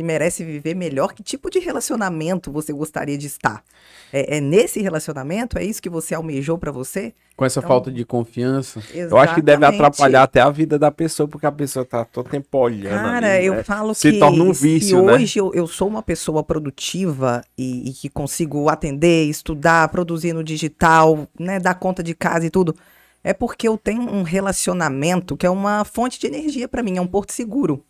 Que 0.00 0.04
merece 0.04 0.42
viver 0.42 0.74
melhor? 0.74 1.12
Que 1.12 1.22
tipo 1.22 1.50
de 1.50 1.58
relacionamento 1.58 2.50
você 2.50 2.72
gostaria 2.72 3.18
de 3.18 3.26
estar? 3.26 3.62
É, 4.10 4.38
é 4.38 4.40
nesse 4.40 4.80
relacionamento? 4.80 5.58
É 5.58 5.62
isso 5.62 5.82
que 5.82 5.90
você 5.90 6.14
almejou 6.14 6.56
pra 6.56 6.72
você? 6.72 7.12
Com 7.36 7.44
essa 7.44 7.60
Então- 7.60 7.68
falta 7.68 7.92
de 7.92 8.02
confiança. 8.02 8.82
Eu 8.94 9.18
acho 9.18 9.34
que 9.34 9.42
deve 9.42 9.58
Exatamente. 9.58 9.84
atrapalhar 9.84 10.22
até 10.22 10.40
a 10.40 10.48
vida 10.48 10.78
da 10.78 10.90
pessoa, 10.90 11.28
porque 11.28 11.44
a 11.44 11.52
pessoa 11.52 11.84
tá 11.84 12.02
todo 12.02 12.30
tempo 12.30 12.56
olhando. 12.56 12.94
Cara, 12.94 13.34
ali, 13.34 13.44
eu 13.44 13.56
né? 13.56 13.62
falo 13.62 13.92
se 13.92 14.10
que 14.10 14.18
torna 14.18 14.42
um 14.42 14.54
se 14.54 14.62
vício, 14.62 15.04
né? 15.04 15.12
hoje 15.12 15.38
eu, 15.38 15.52
eu 15.52 15.66
sou 15.66 15.86
uma 15.86 16.02
pessoa 16.02 16.42
produtiva 16.42 17.44
e, 17.58 17.90
e 17.90 17.92
que 17.92 18.08
consigo 18.08 18.70
atender, 18.70 19.26
estudar, 19.26 19.86
produzir 19.90 20.32
no 20.32 20.42
digital, 20.42 21.28
né, 21.38 21.60
dar 21.60 21.74
conta 21.74 22.02
de 22.02 22.14
casa 22.14 22.46
e 22.46 22.50
tudo, 22.50 22.74
é 23.22 23.34
porque 23.34 23.68
eu 23.68 23.76
tenho 23.76 24.00
um 24.00 24.22
relacionamento 24.22 25.36
que 25.36 25.44
é 25.44 25.50
uma 25.50 25.84
fonte 25.84 26.18
de 26.18 26.26
energia 26.26 26.66
pra 26.66 26.82
mim, 26.82 26.96
é 26.96 27.02
um 27.02 27.06
porto 27.06 27.34
seguro, 27.34 27.84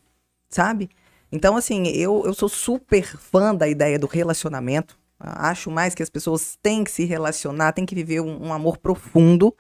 sabe? 0.49 0.91
Então, 1.33 1.57
assim, 1.57 1.87
eu, 1.89 2.23
eu 2.25 2.35
sou 2.35 2.49
super 2.49 3.17
fã 3.17 3.55
da 3.55 3.69
ideia 3.69 3.99
do 3.99 4.07
relacionamento. 4.07 4.99
Acho 5.19 5.71
mais 5.71 5.95
que 5.95 6.03
as 6.03 6.11
pessoas 6.11 6.59
têm 6.63 6.83
que 6.83 6.91
se 6.91 7.05
relacionar, 7.05 7.73
têm 7.73 7.85
que 7.85 7.95
viver 7.95 8.21
um, 8.21 8.47
um 8.47 8.53
amor 8.53 8.79
profundo, 8.79 9.55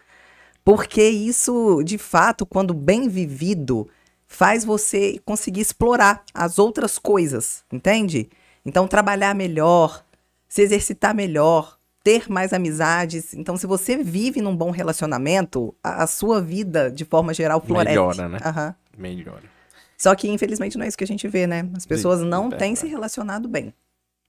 porque 0.64 1.02
isso, 1.02 1.82
de 1.84 1.98
fato, 1.98 2.46
quando 2.46 2.72
bem 2.72 3.08
vivido, 3.08 3.86
faz 4.26 4.64
você 4.64 5.20
conseguir 5.24 5.60
explorar 5.60 6.24
as 6.32 6.58
outras 6.58 6.98
coisas, 6.98 7.62
entende? 7.70 8.30
Então, 8.64 8.88
trabalhar 8.88 9.34
melhor, 9.34 10.04
se 10.48 10.62
exercitar 10.62 11.14
melhor, 11.14 11.78
ter 12.02 12.30
mais 12.30 12.52
amizades. 12.52 13.34
Então, 13.34 13.56
se 13.56 13.66
você 13.66 13.96
vive 13.98 14.40
num 14.40 14.56
bom 14.56 14.70
relacionamento, 14.70 15.74
a, 15.82 16.04
a 16.04 16.06
sua 16.06 16.40
vida, 16.40 16.90
de 16.90 17.04
forma 17.04 17.34
geral, 17.34 17.60
floresce. 17.60 17.90
Melhora, 17.90 18.28
né? 18.28 18.38
Aham. 18.42 18.74
Melhora. 18.96 19.59
Só 20.00 20.14
que, 20.14 20.30
infelizmente, 20.30 20.78
não 20.78 20.84
é 20.86 20.88
isso 20.88 20.96
que 20.96 21.04
a 21.04 21.06
gente 21.06 21.28
vê, 21.28 21.46
né? 21.46 21.68
As 21.76 21.84
pessoas 21.84 22.22
não 22.22 22.48
têm 22.48 22.58
verdade. 22.58 22.78
se 22.78 22.86
relacionado 22.86 23.46
bem. 23.46 23.74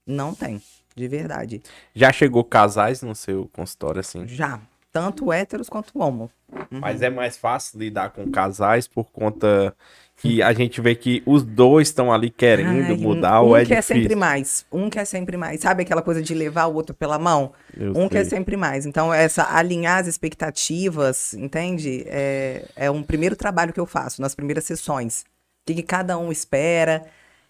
Não 0.06 0.34
tem, 0.34 0.60
de 0.94 1.08
verdade. 1.08 1.62
Já 1.94 2.12
chegou 2.12 2.44
casais 2.44 3.00
no 3.00 3.14
seu 3.14 3.48
consultório, 3.54 4.00
assim? 4.00 4.28
Já. 4.28 4.60
Tanto 4.92 5.32
héteros 5.32 5.70
quanto 5.70 5.98
homo. 5.98 6.30
Mas 6.70 7.00
é 7.00 7.08
mais 7.08 7.38
fácil 7.38 7.78
lidar 7.78 8.10
com 8.10 8.30
casais 8.30 8.86
por 8.86 9.10
conta 9.10 9.74
que 10.16 10.42
a 10.42 10.52
gente 10.52 10.78
vê 10.82 10.94
que 10.94 11.22
os 11.24 11.42
dois 11.42 11.88
estão 11.88 12.12
ali 12.12 12.28
querendo 12.28 12.92
Ai, 12.92 12.96
mudar 12.98 13.40
um 13.42 13.46
ou 13.46 13.56
é 13.56 13.64
quer 13.64 13.76
difícil. 13.80 14.02
sempre 14.02 14.14
mais. 14.14 14.66
Um 14.70 14.90
quer 14.90 15.06
sempre 15.06 15.38
mais. 15.38 15.62
Sabe 15.62 15.84
aquela 15.84 16.02
coisa 16.02 16.20
de 16.20 16.34
levar 16.34 16.66
o 16.66 16.74
outro 16.74 16.94
pela 16.94 17.18
mão? 17.18 17.54
Eu 17.74 17.96
um 17.96 18.06
quer 18.10 18.26
sei. 18.26 18.36
sempre 18.36 18.58
mais. 18.58 18.84
Então, 18.84 19.14
essa 19.14 19.56
alinhar 19.56 20.00
as 20.00 20.06
expectativas, 20.06 21.32
entende? 21.32 22.04
É, 22.06 22.66
é 22.76 22.90
um 22.90 23.02
primeiro 23.02 23.34
trabalho 23.34 23.72
que 23.72 23.80
eu 23.80 23.86
faço 23.86 24.20
nas 24.20 24.34
primeiras 24.34 24.64
sessões. 24.64 25.24
O 25.62 25.66
que, 25.66 25.74
que 25.74 25.82
cada 25.82 26.18
um 26.18 26.32
espera. 26.32 27.04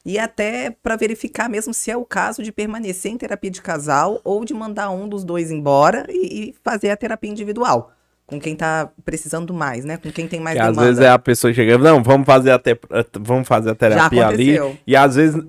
E 0.04 0.18
até 0.18 0.70
para 0.70 0.96
verificar 0.96 1.48
mesmo 1.48 1.72
se 1.72 1.90
é 1.90 1.96
o 1.96 2.04
caso 2.04 2.42
de 2.42 2.52
permanecer 2.52 3.10
em 3.10 3.16
terapia 3.16 3.50
de 3.50 3.62
casal 3.62 4.20
ou 4.22 4.44
de 4.44 4.52
mandar 4.52 4.90
um 4.90 5.08
dos 5.08 5.24
dois 5.24 5.50
embora 5.50 6.04
e, 6.10 6.50
e 6.50 6.54
fazer 6.62 6.90
a 6.90 6.96
terapia 6.96 7.30
individual. 7.30 7.92
Com 8.26 8.38
quem 8.40 8.54
tá 8.54 8.90
precisando 9.04 9.54
mais, 9.54 9.84
né? 9.84 9.96
Com 9.96 10.10
quem 10.12 10.26
tem 10.28 10.40
mais 10.40 10.56
Que 10.56 10.60
às 10.62 10.68
demanda. 10.68 10.86
vezes 10.88 11.00
é 11.02 11.08
a 11.08 11.18
pessoa 11.18 11.52
chegando, 11.54 11.84
não, 11.84 12.02
vamos 12.02 12.26
fazer 12.26 12.50
a, 12.50 12.58
te- 12.58 12.78
vamos 13.20 13.48
fazer 13.48 13.70
a 13.70 13.74
terapia 13.74 14.26
ali. 14.26 14.56
aconteceu. 14.56 14.78
E 14.86 14.94
às 14.96 15.14
vezes 15.16 15.42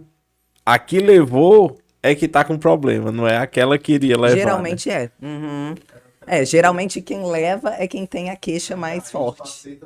a 0.65 0.79
que 0.79 0.99
levou 0.99 1.77
é 2.01 2.13
que 2.15 2.27
tá 2.27 2.43
com 2.45 2.57
problema, 2.57 3.11
não 3.11 3.27
é 3.27 3.37
aquela 3.37 3.77
que 3.77 3.93
iria 3.93 4.15
levar. 4.15 4.29
né? 4.35 4.41
Geralmente 4.41 4.89
é. 4.89 5.09
Uhum. 5.21 5.75
É, 6.25 6.45
geralmente 6.45 7.01
quem 7.01 7.25
leva 7.25 7.73
é 7.77 7.85
quem 7.87 8.05
tem 8.05 8.29
a 8.29 8.35
queixa 8.35 8.77
mais 8.77 9.09
forte. 9.11 9.79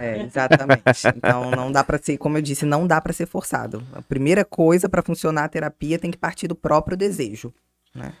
É, 0.00 0.22
exatamente. 0.22 1.06
Então 1.16 1.50
não 1.50 1.70
dá 1.70 1.82
pra 1.84 1.98
ser, 1.98 2.16
como 2.18 2.36
eu 2.38 2.42
disse, 2.42 2.64
não 2.66 2.86
dá 2.86 3.00
pra 3.00 3.12
ser 3.12 3.26
forçado. 3.26 3.82
A 3.92 4.02
primeira 4.02 4.44
coisa 4.44 4.88
pra 4.88 5.02
funcionar 5.02 5.44
a 5.44 5.48
terapia 5.48 5.98
tem 5.98 6.10
que 6.10 6.18
partir 6.18 6.48
do 6.48 6.54
próprio 6.54 6.96
desejo, 6.96 7.52
né? 7.94 8.12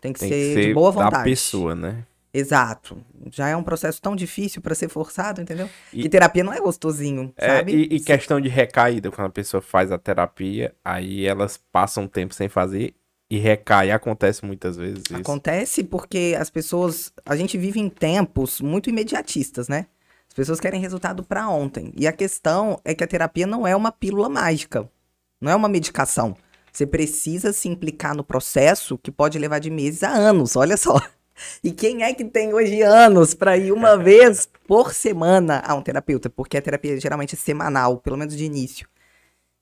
Tem 0.00 0.12
que, 0.12 0.20
Tem 0.20 0.28
ser, 0.28 0.34
que 0.34 0.54
ser 0.54 0.66
de 0.68 0.74
boa 0.74 0.92
da 0.92 1.04
vontade. 1.04 1.24
pessoa, 1.30 1.74
né? 1.74 2.04
Exato. 2.34 2.98
Já 3.32 3.48
é 3.48 3.56
um 3.56 3.62
processo 3.62 4.00
tão 4.02 4.14
difícil 4.14 4.60
pra 4.60 4.74
ser 4.74 4.88
forçado, 4.90 5.40
entendeu? 5.40 5.70
E- 5.90 6.02
Que 6.02 6.08
terapia 6.08 6.44
não 6.44 6.52
é 6.52 6.60
gostosinho, 6.60 7.32
É, 7.36 7.56
sabe? 7.58 7.72
e, 7.74 7.96
e 7.96 8.00
questão 8.00 8.38
de 8.40 8.48
recaída, 8.50 9.10
quando 9.10 9.28
a 9.28 9.30
pessoa 9.30 9.62
faz 9.62 9.90
a 9.90 9.96
terapia, 9.96 10.74
aí 10.84 11.24
elas 11.24 11.58
passam 11.72 12.04
um 12.04 12.08
tempo 12.08 12.34
sem 12.34 12.46
fazer 12.48 12.94
e 13.30 13.38
recai. 13.38 13.90
Acontece 13.90 14.44
muitas 14.44 14.76
vezes 14.76 15.04
isso. 15.06 15.16
Acontece 15.16 15.82
porque 15.82 16.36
as 16.38 16.50
pessoas. 16.50 17.10
A 17.24 17.34
gente 17.34 17.56
vive 17.56 17.80
em 17.80 17.88
tempos 17.88 18.60
muito 18.60 18.90
imediatistas, 18.90 19.66
né? 19.66 19.86
As 20.36 20.44
pessoas 20.44 20.60
querem 20.60 20.78
resultado 20.78 21.22
pra 21.22 21.48
ontem. 21.48 21.90
E 21.96 22.06
a 22.06 22.12
questão 22.12 22.78
é 22.84 22.94
que 22.94 23.02
a 23.02 23.06
terapia 23.06 23.46
não 23.46 23.66
é 23.66 23.74
uma 23.74 23.90
pílula 23.90 24.28
mágica. 24.28 24.86
Não 25.40 25.50
é 25.50 25.56
uma 25.56 25.66
medicação. 25.66 26.36
Você 26.70 26.86
precisa 26.86 27.54
se 27.54 27.70
implicar 27.70 28.14
no 28.14 28.22
processo 28.22 28.98
que 28.98 29.10
pode 29.10 29.38
levar 29.38 29.60
de 29.60 29.70
meses 29.70 30.02
a 30.02 30.10
anos, 30.10 30.54
olha 30.54 30.76
só. 30.76 31.00
E 31.64 31.72
quem 31.72 32.02
é 32.02 32.12
que 32.12 32.22
tem 32.22 32.52
hoje 32.52 32.82
anos 32.82 33.32
para 33.32 33.56
ir 33.56 33.72
uma 33.72 33.96
vez 33.96 34.46
por 34.68 34.92
semana 34.92 35.62
a 35.66 35.74
um 35.74 35.80
terapeuta? 35.80 36.28
Porque 36.28 36.58
a 36.58 36.62
terapia 36.62 37.00
geralmente 37.00 37.34
é 37.34 37.38
semanal, 37.38 37.96
pelo 37.96 38.18
menos 38.18 38.36
de 38.36 38.44
início. 38.44 38.86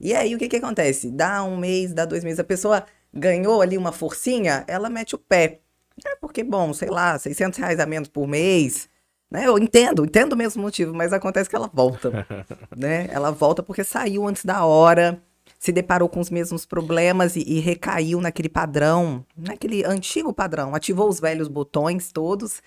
E 0.01 0.13
aí 0.13 0.35
o 0.35 0.39
que 0.39 0.49
que 0.49 0.57
acontece? 0.57 1.09
Dá 1.09 1.45
um 1.45 1.57
mês, 1.57 1.95
dá 1.95 2.05
dois 2.05 2.25
meses, 2.25 2.41
a 2.41 2.45
pessoa 2.45 2.85
ganhou 3.13 3.63
ali 3.63 3.79
uma 3.79 3.93
forcinha, 3.93 4.65
ela 4.67 4.91
mete 4.91 5.15
o 5.15 5.19
pé. 5.19 5.61
É 6.05 6.17
porque, 6.17 6.43
bom, 6.43 6.73
sei 6.73 6.91
lá, 6.91 7.17
600 7.17 7.61
reais 7.61 7.79
a 7.79 7.87
menos 7.87 8.09
por 8.09 8.27
mês, 8.27 8.89
né? 9.31 9.47
Eu 9.47 9.59
entendo, 9.59 10.05
entendo 10.05 10.33
o 10.33 10.37
mesmo 10.37 10.63
motivo, 10.63 10.95
mas 10.95 11.13
acontece 11.13 11.49
que 11.49 11.57
ela 11.57 11.71
volta, 11.73 12.27
né? 12.77 13.09
Ela 13.11 13.31
volta 13.31 13.63
porque 13.63 13.85
saiu 13.85 14.27
antes 14.27 14.45
da 14.45 14.65
hora, 14.65 15.21
se 15.59 15.73
deparou 15.73 16.09
com 16.09 16.21
os 16.21 16.31
mesmos 16.31 16.67
problemas 16.67 17.37
e, 17.37 17.41
e 17.41 17.61
recaiu 17.61 18.21
naquele 18.21 18.49
padrão, 18.49 19.25
naquele 19.37 19.85
antigo 19.85 20.33
padrão, 20.33 20.75
ativou 20.75 21.09
os 21.09 21.21
velhos 21.21 21.49
botões 21.49 22.13
todos, 22.13 22.63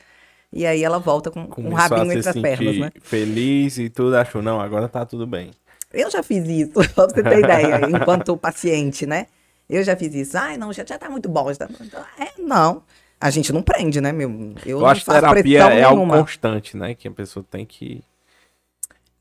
e 0.51 0.66
aí 0.66 0.84
ela 0.84 0.99
volta 0.99 1.30
com, 1.30 1.45
com 1.47 1.62
um 1.62 1.70
Começou 1.72 1.78
a 1.78 1.99
rabinho 1.99 2.18
entre 2.18 2.30
as 2.30 2.36
pernas, 2.36 2.78
né? 2.78 2.91
feliz 3.01 3.78
e 3.78 3.89
tudo, 3.89 4.16
achou, 4.16 4.41
não, 4.41 4.60
agora 4.60 4.88
tá 4.88 5.05
tudo 5.05 5.28
bem. 5.28 5.51
Eu 5.93 6.12
já 6.12 6.22
fiz 6.22 6.45
isso, 6.47 6.74
pra 6.93 7.05
você 7.08 7.24
ter 7.24 7.39
ideia, 7.39 7.82
enquanto 7.89 8.36
paciente, 8.38 9.05
né? 9.05 9.28
Eu 9.70 9.84
já 9.84 9.95
fiz 9.95 10.14
isso. 10.14 10.38
Ai, 10.38 10.58
não, 10.58 10.72
já, 10.72 10.86
já 10.86 10.97
tá 10.97 11.10
muito 11.10 11.28
bom. 11.28 11.51
Já 11.51 11.68
tá... 11.68 11.70
É, 12.18 12.41
não. 12.41 12.84
A 13.20 13.30
gente 13.30 13.51
não 13.51 13.61
prende, 13.63 13.99
né, 13.99 14.11
meu? 14.11 14.30
Eu, 14.65 14.80
Eu, 14.80 14.86
acho 14.86 15.03
que 15.03 15.11
terapia 15.11 15.59
é 15.74 15.84
algo 15.84 15.97
nenhuma. 16.01 16.20
constante, 16.20 16.78
né? 16.78 16.93
Que 16.93 17.07
a 17.07 17.11
pessoa 17.11 17.45
tem 17.49 17.65
que. 17.65 18.03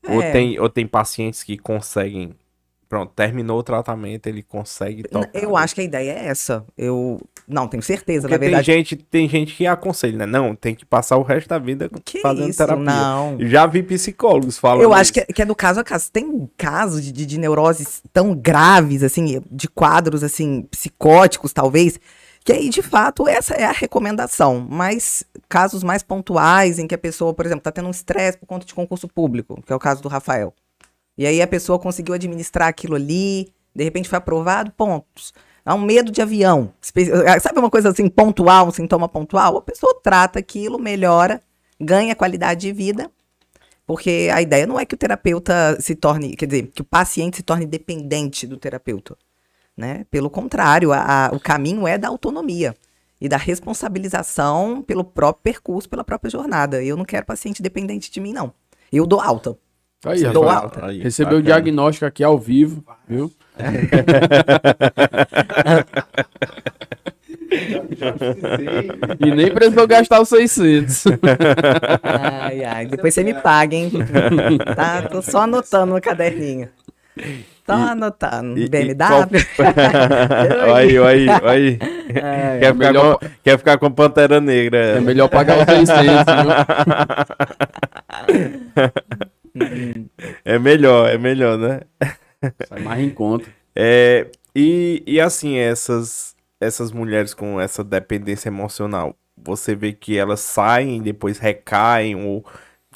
Ou, 0.07 0.21
É. 0.21 0.31
tem, 0.31 0.59
ou 0.59 0.69
tem 0.69 0.85
pacientes 0.87 1.43
que 1.43 1.57
conseguem. 1.57 2.33
Pronto, 2.87 3.11
terminou 3.13 3.59
o 3.59 3.63
tratamento, 3.63 4.27
ele 4.27 4.41
consegue 4.41 5.03
tocar. 5.03 5.29
Eu 5.33 5.57
acho 5.57 5.75
que 5.75 5.81
a 5.81 5.83
ideia 5.83 6.09
é 6.11 6.27
essa. 6.27 6.63
Eu 6.77 7.19
não 7.45 7.67
tenho 7.67 7.83
certeza, 7.83 8.29
Porque 8.29 8.35
na 8.35 8.39
verdade. 8.39 8.65
tem 8.65 8.75
gente, 8.75 8.95
tem 8.95 9.27
gente 9.27 9.53
que 9.55 9.67
aconselha, 9.67 10.19
né? 10.19 10.25
Não, 10.25 10.55
tem 10.55 10.73
que 10.73 10.85
passar 10.85 11.17
o 11.17 11.21
resto 11.21 11.49
da 11.49 11.59
vida 11.59 11.89
Que 12.05 12.21
fazendo 12.21 12.47
isso? 12.47 12.57
terapia. 12.59 12.85
Não. 12.85 13.35
Já 13.41 13.65
vi 13.65 13.83
psicólogos 13.83 14.57
falando. 14.57 14.83
Eu 14.83 14.93
acho 14.93 15.11
que 15.11 15.19
é, 15.19 15.25
que 15.25 15.41
é 15.41 15.45
do 15.45 15.53
caso 15.53 15.81
a 15.81 15.83
caso. 15.83 16.09
Tem 16.09 16.49
casos 16.55 17.03
de, 17.03 17.25
de 17.25 17.37
neuroses 17.37 18.01
tão 18.13 18.33
graves, 18.33 19.03
assim, 19.03 19.41
de 19.51 19.67
quadros, 19.67 20.23
assim, 20.23 20.61
psicóticos, 20.71 21.51
talvez, 21.51 21.99
que 22.47 22.53
aí, 22.53 22.69
de 22.69 22.81
fato, 22.81 23.27
essa 23.27 23.55
é 23.55 23.65
a 23.65 23.73
recomendação. 23.73 24.65
Mas 24.69 25.21
casos 25.49 25.83
mais 25.83 26.01
pontuais, 26.01 26.79
em 26.79 26.87
que 26.87 26.95
a 26.95 26.97
pessoa, 26.97 27.33
por 27.33 27.45
exemplo, 27.45 27.61
tá 27.61 27.73
tendo 27.73 27.89
um 27.89 27.91
estresse 27.91 28.37
por 28.37 28.45
conta 28.45 28.65
de 28.65 28.73
concurso 28.73 29.05
público, 29.05 29.61
que 29.65 29.73
é 29.73 29.75
o 29.75 29.79
caso 29.79 30.01
do 30.01 30.07
Rafael. 30.07 30.53
E 31.17 31.27
aí 31.27 31.41
a 31.41 31.47
pessoa 31.47 31.77
conseguiu 31.77 32.15
administrar 32.15 32.69
aquilo 32.69 32.95
ali, 32.95 33.51
de 33.75 33.83
repente 33.83 34.07
foi 34.07 34.17
aprovado, 34.17 34.71
pontos. 34.71 35.33
Há 35.65 35.75
um 35.75 35.81
medo 35.81 36.09
de 36.09 36.21
avião. 36.21 36.71
espe- 36.81 37.11
Sabe 37.41 37.59
uma 37.59 37.69
coisa 37.69 37.89
assim, 37.89 38.07
pontual, 38.07 38.69
um 38.69 38.71
sintoma 38.71 39.09
pontual? 39.09 39.57
A 39.57 39.61
pessoa 39.61 39.99
trata 40.01 40.39
aquilo, 40.39 40.79
melhora, 40.79 41.41
ganha 41.77 42.15
qualidade 42.15 42.61
de 42.61 42.71
vida 42.71 43.11
porque 43.85 44.29
a 44.33 44.41
ideia 44.41 44.65
não 44.65 44.79
é 44.79 44.85
que 44.85 44.95
o 44.95 44.97
terapeuta 44.97 45.77
se 45.81 45.95
torne, 45.95 46.35
quer 46.35 46.45
dizer, 46.45 46.67
que 46.67 46.81
o 46.81 46.85
paciente 46.85 47.37
se 47.37 47.43
torne 47.43 47.65
dependente 47.65 48.45
do 48.45 48.57
terapeuta, 48.57 49.17
né? 49.77 50.05
Pelo 50.11 50.29
contrário, 50.29 50.91
a- 50.91 51.27
a- 51.27 51.31
o 51.33 51.39
caminho 51.39 51.87
é 51.87 51.97
da 51.97 52.07
autonomia 52.09 52.75
e 53.21 53.29
da 53.29 53.37
responsabilização 53.37 54.81
pelo 54.81 55.03
próprio 55.03 55.43
percurso, 55.43 55.87
pela 55.87 56.03
própria 56.03 56.29
jornada. 56.31 56.83
Eu 56.83 56.97
não 56.97 57.05
quero 57.05 57.25
paciente 57.25 57.61
dependente 57.61 58.11
de 58.11 58.19
mim, 58.19 58.33
não. 58.33 58.51
Eu 58.91 59.05
dou 59.05 59.19
alta. 59.21 59.57
Aí, 60.05 60.23
Dou 60.31 60.47
alta. 60.47 60.85
Aí, 60.85 61.01
Recebeu 61.01 61.39
o 61.39 61.41
diagnóstico 61.41 62.05
aqui 62.05 62.23
ao 62.23 62.37
vivo, 62.37 62.83
viu? 63.07 63.31
E 69.19 69.31
nem 69.31 69.53
precisou 69.53 69.87
gastar 69.87 70.21
os 70.21 70.29
600. 70.29 71.03
Ai, 72.03 72.63
ai. 72.63 72.85
Depois 72.85 73.13
você 73.13 73.23
me 73.23 73.33
paga, 73.33 73.75
hein? 73.75 73.91
tá? 74.75 75.01
Tô 75.03 75.21
só 75.21 75.41
anotando 75.41 75.93
no 75.93 76.01
caderninho. 76.01 76.69
Só 77.67 77.73
anotando. 77.73 78.57
e- 78.57 78.63
e 78.65 78.69
BMW. 78.69 79.05
olha 79.59 80.75
aí, 80.75 80.97
olha 80.99 81.09
aí, 81.09 81.27
olha 81.29 81.51
aí. 81.51 81.79
Ai, 82.23 82.59
Quer, 82.59 82.73
ficar 82.73 82.73
melhor- 82.73 83.19
com, 83.19 83.27
quer 83.43 83.57
ficar 83.57 83.77
com 83.77 83.91
Pantera 83.91 84.39
Negra. 84.41 84.77
É 84.77 84.99
melhor 85.01 85.27
pagar 85.29 85.65
600, 85.65 85.95
viu? 85.95 86.51
É 90.45 90.59
melhor, 90.59 91.09
é 91.09 91.17
melhor, 91.17 91.57
né? 91.57 91.81
Sai 92.67 92.79
mais 92.81 93.01
em 93.03 93.09
conta. 93.09 93.47
É, 93.75 94.27
e, 94.55 95.03
e 95.05 95.19
assim, 95.19 95.57
essas, 95.57 96.35
essas 96.59 96.91
mulheres 96.91 97.33
com 97.33 97.59
essa 97.59 97.83
dependência 97.83 98.49
emocional, 98.49 99.15
você 99.35 99.75
vê 99.75 99.93
que 99.93 100.17
elas 100.17 100.39
saem, 100.41 101.01
depois 101.01 101.39
recaem, 101.39 102.15
ou 102.15 102.45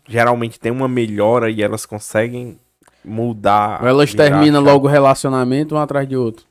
geralmente 0.07 0.59
tem 0.59 0.71
uma 0.71 0.87
melhora 0.87 1.49
e 1.49 1.61
elas 1.63 1.85
conseguem 1.85 2.59
mudar. 3.03 3.81
Ou 3.81 3.87
elas 3.87 4.13
terminam 4.13 4.61
logo 4.61 4.87
o 4.87 4.89
relacionamento 4.89 5.75
um 5.75 5.77
atrás 5.77 6.07
de 6.07 6.15
outro. 6.15 6.45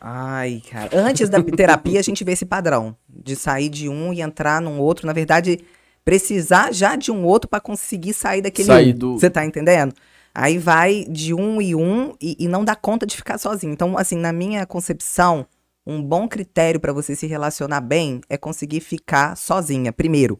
Ai, 0.00 0.62
cara. 0.70 0.90
Antes 0.92 1.28
da 1.28 1.42
terapia, 1.42 1.98
a 1.98 2.02
gente 2.02 2.22
vê 2.22 2.32
esse 2.32 2.44
padrão 2.44 2.94
de 3.08 3.34
sair 3.34 3.68
de 3.68 3.88
um 3.88 4.12
e 4.12 4.20
entrar 4.20 4.60
num 4.60 4.78
outro. 4.78 5.06
Na 5.06 5.12
verdade, 5.12 5.58
precisar 6.04 6.72
já 6.72 6.96
de 6.96 7.10
um 7.10 7.24
outro 7.24 7.48
para 7.48 7.60
conseguir 7.60 8.12
sair 8.12 8.42
daquele 8.42 8.66
Sair 8.68 8.92
do- 8.92 9.18
Você 9.18 9.30
tá 9.30 9.44
entendendo? 9.44 9.94
Aí 10.34 10.58
vai 10.58 11.06
de 11.08 11.32
um 11.32 11.62
e 11.62 11.74
um 11.74 12.14
e, 12.20 12.36
e 12.40 12.46
não 12.46 12.62
dá 12.62 12.76
conta 12.76 13.06
de 13.06 13.16
ficar 13.16 13.38
sozinho. 13.38 13.72
Então, 13.72 13.96
assim, 13.96 14.16
na 14.16 14.32
minha 14.32 14.66
concepção, 14.66 15.46
um 15.86 16.02
bom 16.02 16.28
critério 16.28 16.78
para 16.78 16.92
você 16.92 17.16
se 17.16 17.26
relacionar 17.26 17.80
bem 17.80 18.20
é 18.28 18.36
conseguir 18.36 18.80
ficar 18.80 19.34
sozinha, 19.34 19.92
primeiro. 19.94 20.38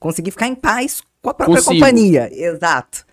Conseguir 0.00 0.32
ficar 0.32 0.48
em 0.48 0.54
paz 0.56 1.00
com 1.22 1.30
a 1.30 1.34
própria 1.34 1.58
Consigo. 1.62 1.74
companhia. 1.74 2.28
Exato. 2.32 3.04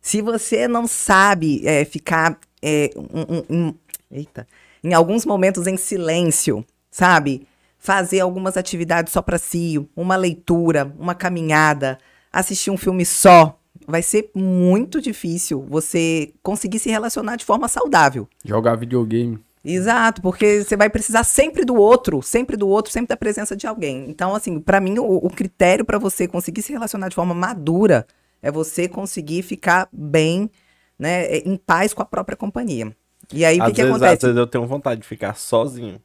Se 0.00 0.22
você 0.22 0.66
não 0.68 0.86
sabe 0.86 1.66
é, 1.66 1.84
ficar 1.84 2.38
é, 2.62 2.90
um- 2.96 3.34
um- 3.56 3.66
um- 3.68 3.74
eita, 4.10 4.46
em 4.82 4.94
alguns 4.94 5.24
momentos 5.26 5.66
em 5.66 5.76
silêncio, 5.76 6.64
sabe? 6.90 7.46
Fazer 7.78 8.20
algumas 8.20 8.56
atividades 8.56 9.12
só 9.12 9.22
para 9.22 9.38
si, 9.38 9.86
uma 9.94 10.16
leitura, 10.16 10.92
uma 10.98 11.14
caminhada, 11.14 11.98
assistir 12.32 12.70
um 12.70 12.76
filme 12.76 13.04
só, 13.04 13.58
vai 13.86 14.02
ser 14.02 14.30
muito 14.34 15.00
difícil 15.00 15.64
você 15.68 16.32
conseguir 16.42 16.78
se 16.78 16.90
relacionar 16.90 17.36
de 17.36 17.44
forma 17.44 17.68
saudável. 17.68 18.28
Jogar 18.44 18.76
videogame. 18.76 19.38
Exato, 19.64 20.22
porque 20.22 20.64
você 20.64 20.76
vai 20.76 20.88
precisar 20.88 21.24
sempre 21.24 21.64
do 21.64 21.74
outro, 21.74 22.22
sempre 22.22 22.56
do 22.56 22.68
outro, 22.68 22.92
sempre 22.92 23.08
da 23.08 23.16
presença 23.16 23.56
de 23.56 23.66
alguém. 23.66 24.06
Então, 24.08 24.34
assim, 24.34 24.60
pra 24.60 24.80
mim, 24.80 24.98
o, 24.98 25.16
o 25.16 25.30
critério 25.30 25.84
pra 25.84 25.98
você 25.98 26.26
conseguir 26.26 26.62
se 26.62 26.72
relacionar 26.72 27.08
de 27.08 27.14
forma 27.14 27.34
madura 27.34 28.06
é 28.42 28.50
você 28.50 28.88
conseguir 28.88 29.42
ficar 29.42 29.88
bem, 29.92 30.50
né, 30.98 31.38
em 31.38 31.56
paz 31.56 31.92
com 31.94 32.02
a 32.02 32.06
própria 32.06 32.36
companhia. 32.36 32.94
E 33.32 33.44
aí, 33.44 33.58
o 33.58 33.62
Às 33.62 33.68
que, 33.68 33.74
que 33.74 33.82
vezes, 33.82 33.96
às 33.96 34.02
acontece? 34.02 34.26
vezes 34.26 34.38
eu 34.38 34.46
tenho 34.46 34.66
vontade 34.66 35.00
de 35.02 35.06
ficar 35.06 35.34
sozinho. 35.36 36.00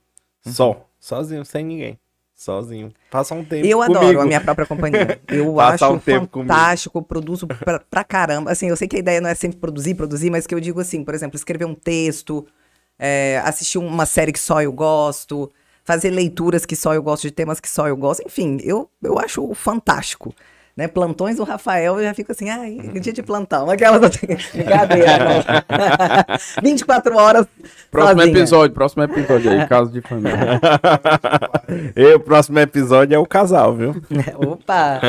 Só. 0.46 0.86
Sozinho, 1.00 1.46
sem 1.46 1.64
ninguém. 1.66 2.00
Sozinho. 2.36 2.92
Passar 3.10 3.36
um 3.36 3.46
tempo 3.46 3.66
Eu 3.66 3.78
comigo. 3.80 3.98
adoro 3.98 4.22
a 4.22 4.26
minha 4.26 4.42
própria 4.42 4.66
companhia. 4.68 5.22
Eu 5.30 5.60
acho 5.62 5.86
um 5.90 6.00
tempo 6.00 6.28
comigo. 6.28 6.50
fantástico, 6.54 7.02
produzo 7.02 7.48
pra, 7.48 7.80
pra 7.80 8.04
caramba. 8.04 8.52
Assim, 8.52 8.68
eu 8.68 8.76
sei 8.76 8.88
que 8.88 8.98
a 8.98 9.00
ideia 9.00 9.22
não 9.22 9.30
é 9.30 9.36
sempre 9.36 9.58
produzir, 9.60 9.96
produzir, 9.96 10.30
mas 10.30 10.46
que 10.46 10.54
eu 10.54 10.60
digo 10.60 10.82
assim, 10.82 11.04
por 11.04 11.14
exemplo, 11.14 11.38
escrever 11.38 11.66
um 11.66 11.76
texto, 11.76 12.46
é, 13.00 13.42
assistir 13.46 13.78
uma 13.78 14.06
série 14.06 14.34
que 14.34 14.40
só 14.40 14.62
eu 14.62 14.74
gosto, 14.74 15.50
fazer 15.86 16.10
leituras 16.10 16.66
que 16.66 16.76
só 16.76 16.94
eu 16.94 17.04
gosto, 17.04 17.24
de 17.24 17.32
temas 17.32 17.60
que 17.62 17.70
só 17.70 17.88
eu 17.88 17.96
gosto. 17.96 18.24
Enfim, 18.26 18.58
eu, 18.64 18.90
eu 19.02 19.18
acho 19.20 19.54
fantástico. 19.54 20.34
Né, 20.76 20.88
plantões 20.88 21.36
do 21.36 21.44
Rafael, 21.44 22.00
eu 22.00 22.04
já 22.04 22.16
fico 22.16 22.32
assim, 22.32 22.50
ai, 22.50 22.76
dia 23.00 23.14
de 23.14 23.22
plantão. 23.22 23.70
Aquelas 23.70 24.02
assim, 24.02 24.26
brincadeira. 24.56 25.20
não. 25.20 26.64
24 26.64 27.16
horas. 27.16 27.46
Próximo 27.92 28.22
sozinha. 28.22 28.38
episódio, 28.38 28.74
próximo 28.74 29.04
episódio 29.04 29.52
aí, 29.52 29.68
caso 29.68 29.92
de 29.92 30.02
família. 30.02 30.60
e 31.96 32.16
o 32.16 32.20
próximo 32.20 32.58
episódio 32.58 33.14
é 33.14 33.20
o 33.20 33.26
casal, 33.26 33.76
viu? 33.76 33.92
Opa! 34.36 35.00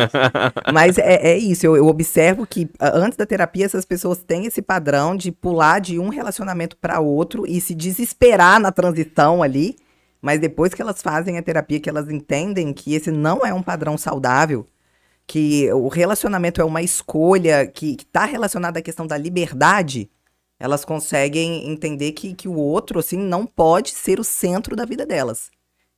Mas 0.70 0.98
é, 0.98 1.32
é 1.32 1.38
isso, 1.38 1.64
eu, 1.64 1.76
eu 1.78 1.86
observo 1.86 2.46
que 2.46 2.68
ah, 2.78 2.92
antes 2.92 3.16
da 3.16 3.24
terapia 3.24 3.64
essas 3.64 3.86
pessoas 3.86 4.18
têm 4.18 4.44
esse 4.44 4.60
padrão 4.60 5.16
de 5.16 5.32
pular 5.32 5.80
de 5.80 5.98
um 5.98 6.10
relacionamento 6.10 6.76
para 6.76 7.00
outro 7.00 7.46
e 7.46 7.58
se 7.58 7.74
desesperar 7.74 8.60
na 8.60 8.70
transição 8.70 9.42
ali, 9.42 9.76
mas 10.20 10.38
depois 10.38 10.74
que 10.74 10.82
elas 10.82 11.00
fazem 11.00 11.38
a 11.38 11.42
terapia, 11.42 11.80
que 11.80 11.88
elas 11.88 12.10
entendem 12.10 12.70
que 12.74 12.94
esse 12.94 13.10
não 13.10 13.46
é 13.46 13.54
um 13.54 13.62
padrão 13.62 13.96
saudável, 13.96 14.66
que 15.26 15.72
o 15.72 15.88
relacionamento 15.88 16.60
é 16.60 16.64
uma 16.64 16.82
escolha 16.82 17.66
que 17.66 17.96
está 17.98 18.24
relacionada 18.24 18.78
à 18.78 18.82
questão 18.82 19.06
da 19.06 19.16
liberdade, 19.16 20.10
elas 20.58 20.84
conseguem 20.84 21.70
entender 21.70 22.12
que, 22.12 22.34
que 22.34 22.48
o 22.48 22.54
outro, 22.54 22.98
assim, 22.98 23.16
não 23.16 23.46
pode 23.46 23.90
ser 23.90 24.20
o 24.20 24.24
centro 24.24 24.76
da 24.76 24.84
vida 24.84 25.04
delas. 25.04 25.50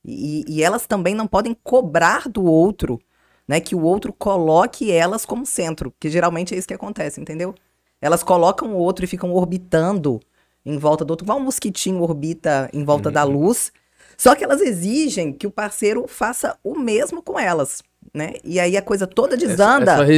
E, 0.03 0.45
e 0.47 0.63
elas 0.63 0.87
também 0.87 1.13
não 1.13 1.27
podem 1.27 1.55
cobrar 1.63 2.27
do 2.29 2.43
outro, 2.43 2.99
né, 3.47 3.59
que 3.59 3.75
o 3.75 3.81
outro 3.81 4.11
coloque 4.13 4.91
elas 4.91 5.25
como 5.25 5.45
centro, 5.45 5.93
que 5.99 6.09
geralmente 6.09 6.53
é 6.53 6.57
isso 6.57 6.67
que 6.67 6.73
acontece, 6.73 7.19
entendeu? 7.19 7.53
Elas 8.01 8.23
colocam 8.23 8.73
o 8.73 8.77
outro 8.77 9.05
e 9.05 9.07
ficam 9.07 9.33
orbitando 9.33 10.19
em 10.65 10.77
volta 10.77 11.05
do 11.05 11.11
outro, 11.11 11.25
igual 11.25 11.39
um 11.39 11.43
mosquitinho 11.43 12.01
orbita 12.01 12.69
em 12.73 12.83
volta 12.83 13.09
da 13.09 13.23
luz. 13.23 13.71
Só 14.17 14.33
que 14.35 14.43
elas 14.43 14.61
exigem 14.61 15.31
que 15.31 15.45
o 15.47 15.51
parceiro 15.51 16.05
faça 16.07 16.57
o 16.63 16.75
mesmo 16.77 17.21
com 17.21 17.39
elas, 17.39 17.83
né? 18.13 18.33
E 18.43 18.59
aí 18.59 18.75
a 18.75 18.81
coisa 18.81 19.05
toda 19.05 19.37
desanda. 19.37 19.91
Essa, 19.91 20.01
essa 20.01 20.11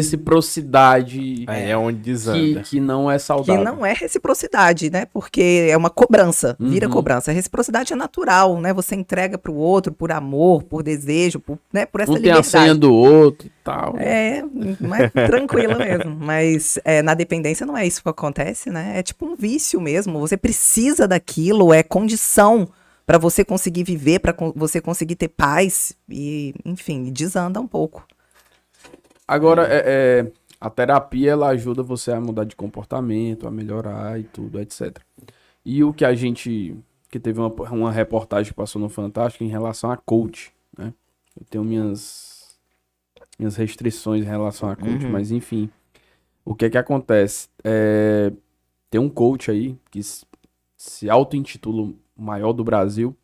reciprocidade 0.53 1.43
Aí 1.47 1.69
é 1.69 1.77
onde 1.77 1.97
que, 1.97 2.03
desanda. 2.03 2.61
que 2.61 2.79
não 2.79 3.11
é 3.11 3.15
Que 3.15 3.23
saudável. 3.23 3.63
não 3.63 3.85
é 3.85 3.93
reciprocidade, 3.93 4.89
né? 4.89 5.05
Porque 5.11 5.67
é 5.69 5.75
uma 5.75 5.89
cobrança, 5.89 6.55
vira 6.59 6.87
Uhum. 6.87 6.93
cobrança. 6.93 7.31
A 7.31 7.33
reciprocidade 7.33 7.91
é 7.91 7.95
natural, 7.95 8.59
né? 8.59 8.73
Você 8.73 8.95
entrega 8.95 9.37
pro 9.37 9.53
outro 9.53 9.91
por 9.91 10.11
amor, 10.11 10.63
por 10.63 10.81
desejo, 10.81 11.39
por, 11.39 11.57
né? 11.73 11.85
por 11.85 12.01
essa 12.01 12.11
um 12.11 12.15
tem 12.15 12.31
a 12.31 12.35
liberdade. 12.37 12.47
senha 12.47 12.75
do 12.75 12.93
outro 12.93 13.47
e 13.47 13.51
tal. 13.63 13.95
É, 13.97 14.43
mas 14.79 15.11
tranquilo 15.27 15.77
mesmo. 15.77 16.15
Mas 16.19 16.79
é, 16.85 17.01
na 17.01 17.13
dependência 17.13 17.65
não 17.65 17.77
é 17.77 17.85
isso 17.85 18.01
que 18.01 18.09
acontece, 18.09 18.69
né? 18.69 18.93
É 18.95 19.03
tipo 19.03 19.25
um 19.25 19.35
vício 19.35 19.81
mesmo. 19.81 20.19
Você 20.19 20.37
precisa 20.37 21.07
daquilo, 21.07 21.73
é 21.73 21.83
condição 21.83 22.67
para 23.09 23.17
você 23.17 23.43
conseguir 23.43 23.83
viver, 23.83 24.19
para 24.19 24.35
você 24.55 24.79
conseguir 24.79 25.15
ter 25.15 25.29
paz 25.29 25.97
e, 26.07 26.53
enfim, 26.63 27.11
desanda 27.11 27.59
um 27.59 27.65
pouco. 27.67 28.07
Agora, 29.27 29.67
é, 29.67 29.81
é, 29.83 30.31
a 30.61 30.69
terapia 30.69 31.31
ela 31.31 31.47
ajuda 31.47 31.81
você 31.81 32.11
a 32.11 32.21
mudar 32.21 32.43
de 32.43 32.55
comportamento, 32.55 33.47
a 33.47 33.51
melhorar 33.51 34.19
e 34.19 34.25
tudo, 34.25 34.59
etc. 34.59 34.99
E 35.65 35.83
o 35.83 35.91
que 35.91 36.05
a 36.05 36.13
gente. 36.13 36.77
Que 37.09 37.19
teve 37.19 37.39
uma, 37.39 37.49
uma 37.71 37.91
reportagem 37.91 38.51
que 38.51 38.55
passou 38.55 38.79
no 38.79 38.89
Fantástico 38.89 39.43
em 39.43 39.47
relação 39.49 39.89
a 39.89 39.97
coach, 39.97 40.53
né? 40.77 40.93
Eu 41.35 41.43
tenho 41.49 41.63
minhas, 41.63 42.59
minhas 43.39 43.55
restrições 43.55 44.23
em 44.23 44.27
relação 44.27 44.69
a 44.69 44.75
coach, 44.75 45.05
Uhum. 45.05 45.11
mas 45.11 45.31
enfim. 45.31 45.67
O 46.45 46.53
que 46.53 46.65
é 46.65 46.69
que 46.69 46.77
acontece? 46.77 47.49
É, 47.63 48.31
tem 48.87 49.01
um 49.01 49.09
coach 49.09 49.49
aí 49.49 49.75
que 49.89 49.99
se 50.77 51.09
auto-intitula 51.09 51.91
o 52.19 52.23
maior 52.23 52.53
do 52.53 52.63
Brasil. 52.63 53.15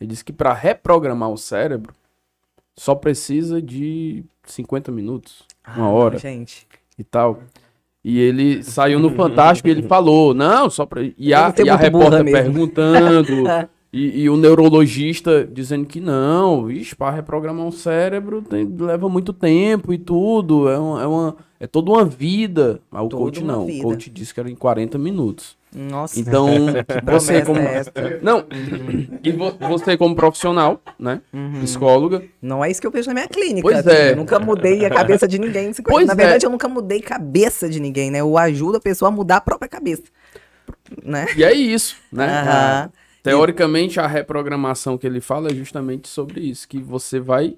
Ele 0.00 0.08
disse 0.10 0.24
que 0.24 0.32
para 0.32 0.52
reprogramar 0.52 1.30
o 1.30 1.36
cérebro 1.36 1.92
só 2.76 2.94
precisa 2.94 3.60
de 3.60 4.24
50 4.44 4.90
minutos, 4.90 5.44
uma 5.76 5.86
Ah, 5.86 5.90
hora 5.90 6.18
Gente. 6.18 6.66
e 6.98 7.04
tal. 7.04 7.40
E 8.04 8.18
ele 8.20 8.62
saiu 8.62 8.98
no 8.98 9.10
Fantástico 9.10 9.66
e 9.68 9.70
ele 9.70 9.82
falou, 9.84 10.34
não, 10.34 10.68
só 10.68 10.84
pra... 10.84 11.00
E 11.02 11.32
a, 11.32 11.54
e 11.64 11.68
a 11.70 11.76
repórter 11.76 12.22
perguntando, 12.24 13.32
e, 13.92 14.22
e 14.22 14.28
o 14.28 14.36
neurologista 14.36 15.48
dizendo 15.50 15.86
que 15.86 16.00
não, 16.00 16.64
vixe, 16.66 16.94
para 16.94 17.14
reprogramar 17.14 17.64
um 17.64 17.70
cérebro 17.72 18.42
tem- 18.42 18.66
leva 18.78 19.08
muito 19.08 19.32
tempo 19.32 19.92
e 19.92 19.96
tudo, 19.98 20.68
é, 20.68 20.78
uma, 20.78 21.02
é, 21.02 21.06
uma, 21.06 21.36
é 21.58 21.66
toda 21.66 21.90
uma 21.92 22.04
vida. 22.04 22.80
Mas 22.90 23.04
o 23.04 23.08
Toda 23.08 23.22
coach 23.22 23.40
uma 23.42 23.52
não, 23.54 23.66
vida. 23.66 23.78
o 23.86 23.90
coach 23.90 24.10
disse 24.10 24.34
que 24.34 24.40
era 24.40 24.50
em 24.50 24.54
40 24.56 24.98
minutos. 24.98 25.56
Nossa. 25.74 26.20
Então, 26.20 26.46
você 27.04 27.42
como... 27.42 27.58
é 27.60 27.74
essa? 27.74 27.92
Não, 28.22 28.44
e 29.22 29.32
vo- 29.32 29.56
você 29.58 29.96
como 29.96 30.14
profissional, 30.14 30.80
né, 30.98 31.20
Uhum. 31.32 31.60
psicóloga, 31.62 32.22
Não 32.40 32.64
é 32.64 32.70
isso 32.70 32.80
que 32.80 32.86
eu 32.86 32.90
vejo 32.90 33.08
na 33.08 33.14
minha 33.14 33.28
clínica. 33.28 33.62
Pois 33.62 33.86
é. 33.86 34.12
Eu 34.12 34.16
nunca 34.16 34.38
mudei 34.38 34.84
a 34.86 34.90
cabeça 34.90 35.26
de 35.26 35.38
ninguém. 35.38 35.68
em 35.70 35.72
50 35.72 35.90
Pois 35.92 36.06
na 36.06 36.12
é. 36.12 36.16
verdade, 36.16 36.46
eu 36.46 36.50
nunca 36.50 36.68
mudei 36.68 37.00
cabeça 37.00 37.68
de 37.68 37.80
ninguém, 37.80 38.10
né? 38.10 38.20
Eu 38.20 38.36
ajudo 38.38 38.76
a 38.76 38.80
pessoa 38.80 39.08
a 39.08 39.12
mudar 39.12 39.36
a 39.36 39.40
própria 39.40 39.68
cabeça. 39.68 40.02
Né? 41.02 41.26
e 41.36 41.42
é 41.44 41.52
isso, 41.52 41.96
né? 42.12 42.26
Aham. 42.26 42.90
Teoricamente, 43.22 43.98
a 43.98 44.06
reprogramação 44.06 44.98
que 44.98 45.06
ele 45.06 45.20
fala 45.20 45.48
é 45.50 45.54
justamente 45.54 46.08
sobre 46.08 46.40
isso, 46.40 46.68
que 46.68 46.78
você 46.78 47.18
vai 47.18 47.56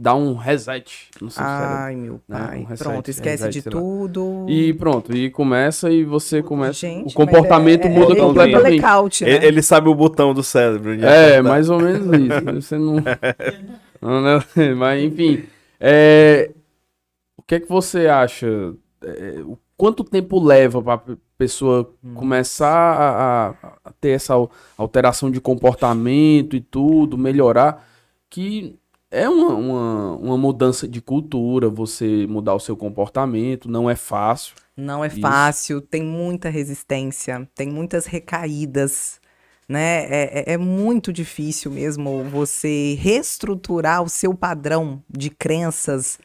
dar 0.00 0.14
um 0.14 0.34
reset 0.36 1.08
no 1.20 1.28
seu 1.28 1.42
cérebro. 1.44 1.66
Ai, 1.74 1.96
meu 1.96 2.20
né? 2.28 2.38
pai. 2.38 2.58
Um 2.60 2.64
reset, 2.64 2.84
Pronto, 2.88 3.10
esquece 3.10 3.44
reset, 3.46 3.64
de 3.64 3.68
tudo. 3.70 4.46
E 4.48 4.72
pronto, 4.74 5.16
e 5.16 5.28
começa 5.30 5.90
e 5.90 6.04
você 6.04 6.40
começa. 6.42 6.74
Gente, 6.74 7.10
o 7.12 7.14
comportamento 7.16 7.88
mas 7.88 7.92
é- 7.96 7.98
muda 7.98 8.12
é, 8.14 8.16
é 8.16 8.20
completamente. 8.20 8.80
blackout, 8.80 9.24
né? 9.24 9.30
Ele, 9.32 9.46
ele 9.46 9.62
sabe 9.62 9.88
o 9.88 9.94
botão 9.94 10.32
do 10.32 10.42
cérebro. 10.42 10.92
onde 10.92 11.04
É, 11.04 11.42
mais 11.42 11.68
ou 11.68 11.80
menos 11.80 12.06
isso. 12.06 12.44
Você 12.54 12.78
não. 12.78 12.94
não, 14.00 14.22
né? 14.22 14.44
Mas, 14.76 15.02
enfim. 15.02 15.44
é, 15.80 16.50
O 17.36 17.42
que 17.42 17.56
é 17.56 17.60
que 17.60 17.68
você 17.68 18.06
acha? 18.06 18.46
É, 19.02 19.40
o 19.44 19.58
Quanto 19.76 20.02
tempo 20.02 20.42
leva 20.44 20.82
para 20.82 20.94
a 20.94 21.16
pessoa 21.38 21.88
Hum. 22.02 22.12
começar 22.14 22.68
a, 22.68 23.48
a- 23.50 23.72
a 23.84 23.92
ter 24.00 24.10
essa 24.10 24.34
al- 24.34 24.50
alteração 24.76 25.30
de 25.30 25.40
comportamento 25.40 26.56
e 26.56 26.60
tudo, 26.60 27.16
melhorar? 27.16 27.88
Que 28.28 28.74
é 29.10 29.28
uma, 29.28 29.54
uma, 29.54 30.16
uma 30.16 30.38
mudança 30.38 30.86
de 30.86 31.00
cultura, 31.00 31.68
você 31.68 32.26
mudar 32.26 32.54
o 32.54 32.60
seu 32.60 32.76
comportamento, 32.76 33.68
não 33.70 33.88
é 33.88 33.96
fácil. 33.96 34.54
Não 34.76 35.04
é 35.04 35.08
Isso. 35.08 35.20
fácil, 35.20 35.80
tem 35.80 36.02
muita 36.02 36.48
resistência, 36.48 37.48
tem 37.54 37.68
muitas 37.68 38.06
recaídas, 38.06 39.20
né? 39.68 40.04
É, 40.04 40.44
é- 40.50 40.52
é 40.54 40.56
muito 40.56 41.12
difícil 41.12 41.70
mesmo 41.70 42.24
você 42.24 42.96
reestruturar 43.00 44.02
o 44.02 44.08
seu 44.08 44.34
padrão 44.34 45.02
de 45.10 45.30
crenças. 45.30 46.18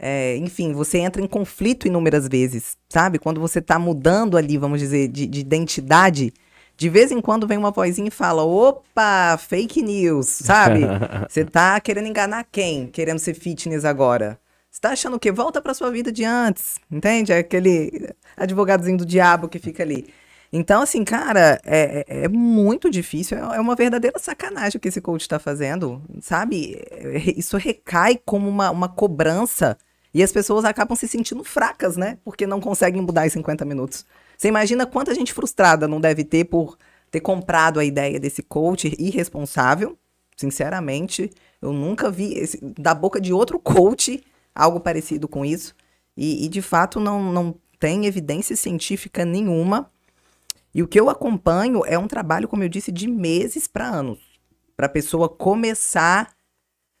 É, 0.00 0.36
enfim, 0.36 0.72
você 0.72 0.98
entra 0.98 1.20
em 1.22 1.26
conflito 1.26 1.86
inúmeras 1.86 2.28
vezes, 2.28 2.76
sabe? 2.88 3.18
Quando 3.18 3.40
você 3.40 3.60
tá 3.60 3.78
mudando 3.78 4.36
ali, 4.36 4.56
vamos 4.56 4.78
dizer, 4.80 5.08
de, 5.08 5.26
de 5.26 5.40
identidade, 5.40 6.32
de 6.78 6.88
vez 6.88 7.10
em 7.10 7.20
quando 7.20 7.46
vem 7.46 7.58
uma 7.58 7.72
vozinha 7.72 8.08
e 8.08 8.10
fala: 8.10 8.42
opa, 8.44 9.36
fake 9.36 9.82
news, 9.82 10.26
sabe? 10.28 10.82
Você 11.28 11.44
tá 11.44 11.78
querendo 11.80 12.06
enganar 12.06 12.46
quem? 12.50 12.86
Querendo 12.86 13.18
ser 13.18 13.34
fitness 13.34 13.84
agora? 13.84 14.38
Você 14.70 14.80
tá 14.80 14.90
achando 14.90 15.16
o 15.16 15.20
quê? 15.20 15.32
Volta 15.32 15.60
pra 15.60 15.74
sua 15.74 15.90
vida 15.90 16.12
de 16.12 16.24
antes, 16.24 16.76
entende? 16.90 17.32
É 17.32 17.38
aquele 17.38 18.10
advogadozinho 18.36 18.98
do 18.98 19.04
diabo 19.06 19.48
que 19.48 19.58
fica 19.58 19.82
ali. 19.82 20.06
Então, 20.52 20.80
assim, 20.82 21.04
cara, 21.04 21.60
é, 21.64 22.04
é- 22.08 22.24
é 22.24 22.28
muito 22.28 22.88
difícil, 22.88 23.36
é 23.36 23.56
é 23.56 23.60
uma 23.60 23.74
verdadeira 23.74 24.18
sacanagem 24.18 24.78
o 24.78 24.80
que 24.80 24.88
esse 24.88 25.00
coach 25.00 25.28
tá 25.28 25.38
fazendo, 25.38 26.00
sabe? 26.20 26.80
É- 26.90 27.34
Isso 27.36 27.56
recai 27.56 28.18
como 28.24 28.48
uma, 28.48 28.70
uma 28.70 28.88
cobrança 28.88 29.76
e 30.14 30.22
as 30.22 30.32
pessoas 30.32 30.64
acabam 30.64 30.96
se 30.96 31.08
sentindo 31.08 31.42
fracas, 31.44 31.96
né? 31.96 32.18
Porque 32.24 32.46
não 32.46 32.60
conseguem 32.60 33.02
mudar 33.02 33.26
em 33.26 33.30
50 33.30 33.64
minutos. 33.64 34.06
Você 34.38 34.46
imagina 34.46 34.86
quanta 34.86 35.12
gente 35.12 35.34
frustrada 35.34 35.88
não 35.88 36.00
deve 36.00 36.22
ter 36.24 36.44
por 36.44 36.78
ter 37.10 37.20
comprado 37.20 37.80
a 37.80 37.84
ideia 37.84 38.20
desse 38.20 38.40
coach 38.40 38.94
irresponsável. 38.96 39.98
Sinceramente, 40.36 41.28
eu 41.60 41.72
nunca 41.72 42.08
vi 42.08 42.34
esse- 42.34 42.60
da 42.78 42.94
boca 42.94 43.20
de 43.20 43.32
outro 43.32 43.58
coach 43.58 44.22
algo 44.54 44.78
parecido 44.78 45.26
com 45.26 45.44
isso. 45.44 45.74
E, 46.16 46.44
e, 46.44 46.48
de 46.48 46.62
fato 46.62 47.00
não, 47.00 47.32
não 47.32 47.54
tem 47.80 48.06
evidência 48.06 48.54
científica 48.54 49.24
nenhuma. 49.24 49.90
E 50.72 50.84
o 50.84 50.88
que 50.88 51.00
eu 51.00 51.10
acompanho 51.10 51.84
é 51.84 51.98
um 51.98 52.06
trabalho, 52.06 52.46
como 52.46 52.62
eu 52.62 52.68
disse, 52.68 52.92
de 52.92 53.08
meses 53.08 53.66
para 53.66 53.88
anos. 53.88 54.20
Para 54.76 54.86
a 54.86 54.90
pessoa 54.90 55.28
começar, 55.28 56.32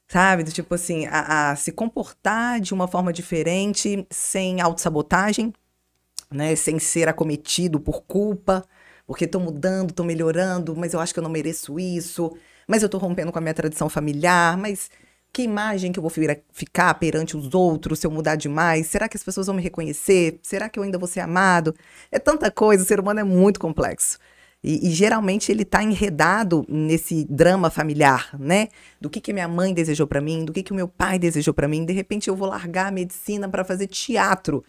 sabe, 0.08 0.44
tipo 0.44 0.74
assim, 0.74 1.06
a, 1.06 1.52
a 1.52 1.56
se 1.56 1.70
comportar 1.70 2.60
de 2.60 2.74
uma 2.74 2.88
forma 2.88 3.12
diferente, 3.12 4.06
sem 4.10 4.60
autossabotagem, 4.60 5.52
né? 6.30 6.54
Sem 6.56 6.78
ser 6.78 7.08
acometido 7.08 7.80
por 7.80 8.02
culpa, 8.02 8.64
porque 9.06 9.26
tô 9.26 9.40
mudando, 9.40 9.92
tô 9.92 10.04
melhorando, 10.04 10.76
mas 10.76 10.94
eu 10.94 11.00
acho 11.00 11.12
que 11.12 11.18
eu 11.18 11.22
não 11.22 11.30
mereço 11.30 11.78
isso, 11.78 12.36
mas 12.66 12.82
eu 12.82 12.88
tô 12.88 12.98
rompendo 12.98 13.32
com 13.32 13.38
a 13.38 13.42
minha 13.42 13.54
tradição 13.54 13.88
familiar, 13.88 14.56
mas 14.56 14.90
que 15.32 15.42
imagem 15.42 15.92
que 15.92 15.98
eu 15.98 16.02
vou 16.02 16.12
ficar 16.52 16.94
perante 16.94 17.36
os 17.36 17.54
outros 17.54 18.00
se 18.00 18.06
eu 18.06 18.10
mudar 18.10 18.36
demais? 18.36 18.86
Será 18.86 19.08
que 19.08 19.16
as 19.16 19.22
pessoas 19.22 19.46
vão 19.46 19.56
me 19.56 19.62
reconhecer? 19.62 20.38
Será 20.42 20.68
que 20.68 20.78
eu 20.78 20.82
ainda 20.82 20.98
vou 20.98 21.08
ser 21.08 21.20
amado? 21.20 21.74
É 22.10 22.18
tanta 22.18 22.50
coisa, 22.50 22.82
o 22.82 22.86
ser 22.86 23.00
humano 23.00 23.20
é 23.20 23.24
muito 23.24 23.60
complexo. 23.60 24.18
E, 24.62 24.88
e 24.88 24.90
geralmente 24.90 25.52
ele 25.52 25.62
está 25.62 25.82
enredado 25.82 26.66
nesse 26.68 27.24
drama 27.24 27.70
familiar, 27.70 28.30
né? 28.38 28.68
Do 29.00 29.08
que, 29.08 29.20
que 29.20 29.32
minha 29.32 29.46
mãe 29.46 29.72
desejou 29.72 30.06
para 30.06 30.20
mim, 30.20 30.44
do 30.44 30.52
que, 30.52 30.62
que 30.62 30.72
o 30.72 30.74
meu 30.74 30.88
pai 30.88 31.18
desejou 31.18 31.54
para 31.54 31.68
mim. 31.68 31.84
De 31.84 31.92
repente 31.92 32.28
eu 32.28 32.34
vou 32.34 32.48
largar 32.48 32.88
a 32.88 32.90
medicina 32.90 33.48
para 33.48 33.64
fazer 33.64 33.86
teatro. 33.86 34.64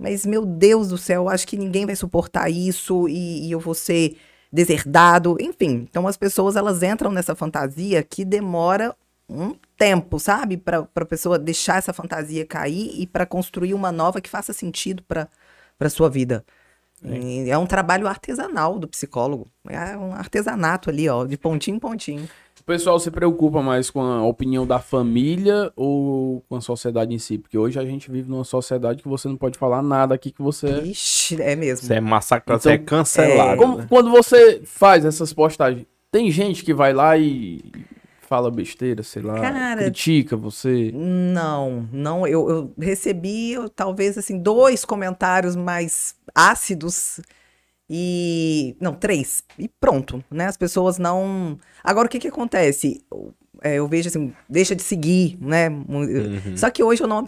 Mas, 0.00 0.24
meu 0.24 0.46
Deus 0.46 0.88
do 0.88 0.96
céu, 0.96 1.28
acho 1.28 1.46
que 1.46 1.58
ninguém 1.58 1.84
vai 1.84 1.94
suportar 1.94 2.48
isso 2.48 3.06
e, 3.06 3.46
e 3.46 3.52
eu 3.52 3.60
vou 3.60 3.74
ser 3.74 4.16
deserdado. 4.50 5.36
Enfim, 5.38 5.86
então 5.88 6.08
as 6.08 6.16
pessoas 6.16 6.56
elas 6.56 6.82
entram 6.82 7.12
nessa 7.12 7.34
fantasia 7.34 8.02
que 8.02 8.24
demora 8.24 8.96
um 9.28 9.54
tempo, 9.76 10.18
sabe? 10.18 10.56
Para 10.56 10.88
a 10.94 11.04
pessoa 11.04 11.38
deixar 11.38 11.76
essa 11.76 11.92
fantasia 11.92 12.46
cair 12.46 12.94
e 12.98 13.06
para 13.06 13.26
construir 13.26 13.74
uma 13.74 13.92
nova 13.92 14.22
que 14.22 14.30
faça 14.30 14.54
sentido 14.54 15.02
para 15.02 15.28
a 15.78 15.90
sua 15.90 16.08
vida. 16.08 16.46
E 17.04 17.50
É 17.50 17.58
um 17.58 17.66
trabalho 17.66 18.06
artesanal 18.06 18.78
do 18.78 18.88
psicólogo. 18.88 19.48
É 19.68 19.96
um 19.98 20.14
artesanato 20.14 20.88
ali, 20.88 21.08
ó, 21.08 21.26
de 21.26 21.36
pontinho 21.36 21.76
em 21.76 21.80
pontinho. 21.80 22.28
Pessoal 22.70 23.00
se 23.00 23.10
preocupa 23.10 23.60
mais 23.60 23.90
com 23.90 24.00
a 24.00 24.22
opinião 24.24 24.64
da 24.66 24.78
família 24.78 25.72
ou 25.74 26.44
com 26.48 26.56
a 26.56 26.60
sociedade 26.60 27.12
em 27.12 27.18
si? 27.18 27.36
Porque 27.36 27.58
hoje 27.58 27.78
a 27.78 27.84
gente 27.84 28.10
vive 28.10 28.30
numa 28.30 28.44
sociedade 28.44 29.02
que 29.02 29.08
você 29.08 29.26
não 29.28 29.36
pode 29.36 29.58
falar 29.58 29.82
nada 29.82 30.14
aqui 30.14 30.30
que 30.30 30.40
você. 30.40 30.68
Ixi, 30.82 31.42
é 31.42 31.56
mesmo. 31.56 31.86
Você 31.86 31.94
é 31.94 32.00
massacrado, 32.00 32.60
Então, 32.60 32.70
você 32.70 32.74
é 32.76 32.78
cancelado. 32.78 33.56
Como- 33.60 33.78
né? 33.78 33.86
quando 33.88 34.10
você 34.10 34.60
faz 34.64 35.04
essas 35.04 35.32
postagens, 35.32 35.84
tem 36.12 36.30
gente 36.30 36.64
que 36.64 36.72
vai 36.72 36.92
lá 36.92 37.18
e 37.18 37.60
fala 38.20 38.48
besteira, 38.50 39.02
sei 39.02 39.22
lá, 39.22 39.40
Cara, 39.40 39.82
critica 39.82 40.36
você. 40.36 40.92
Não, 40.94 41.88
não, 41.92 42.24
eu, 42.26 42.48
eu 42.48 42.72
recebi 42.78 43.52
eu, 43.52 43.68
talvez 43.68 44.16
assim 44.16 44.38
dois 44.38 44.84
comentários 44.84 45.56
mais 45.56 46.14
ácidos 46.32 47.20
e 47.92 48.76
não 48.80 48.94
três 48.94 49.42
e 49.58 49.68
pronto, 49.68 50.22
né? 50.30 50.46
As 50.46 50.56
pessoas 50.56 50.96
não. 50.96 51.58
Agora 51.82 52.06
o 52.06 52.08
que 52.08 52.20
que 52.20 52.28
acontece? 52.28 53.02
Eu, 53.10 53.34
é, 53.62 53.74
eu 53.74 53.88
vejo 53.88 54.08
assim, 54.08 54.32
deixa 54.48 54.76
de 54.76 54.82
seguir, 54.82 55.36
né? 55.40 55.68
Uhum. 55.68 56.56
Só 56.56 56.70
que 56.70 56.84
hoje 56.84 57.02
eu 57.02 57.08
não 57.08 57.24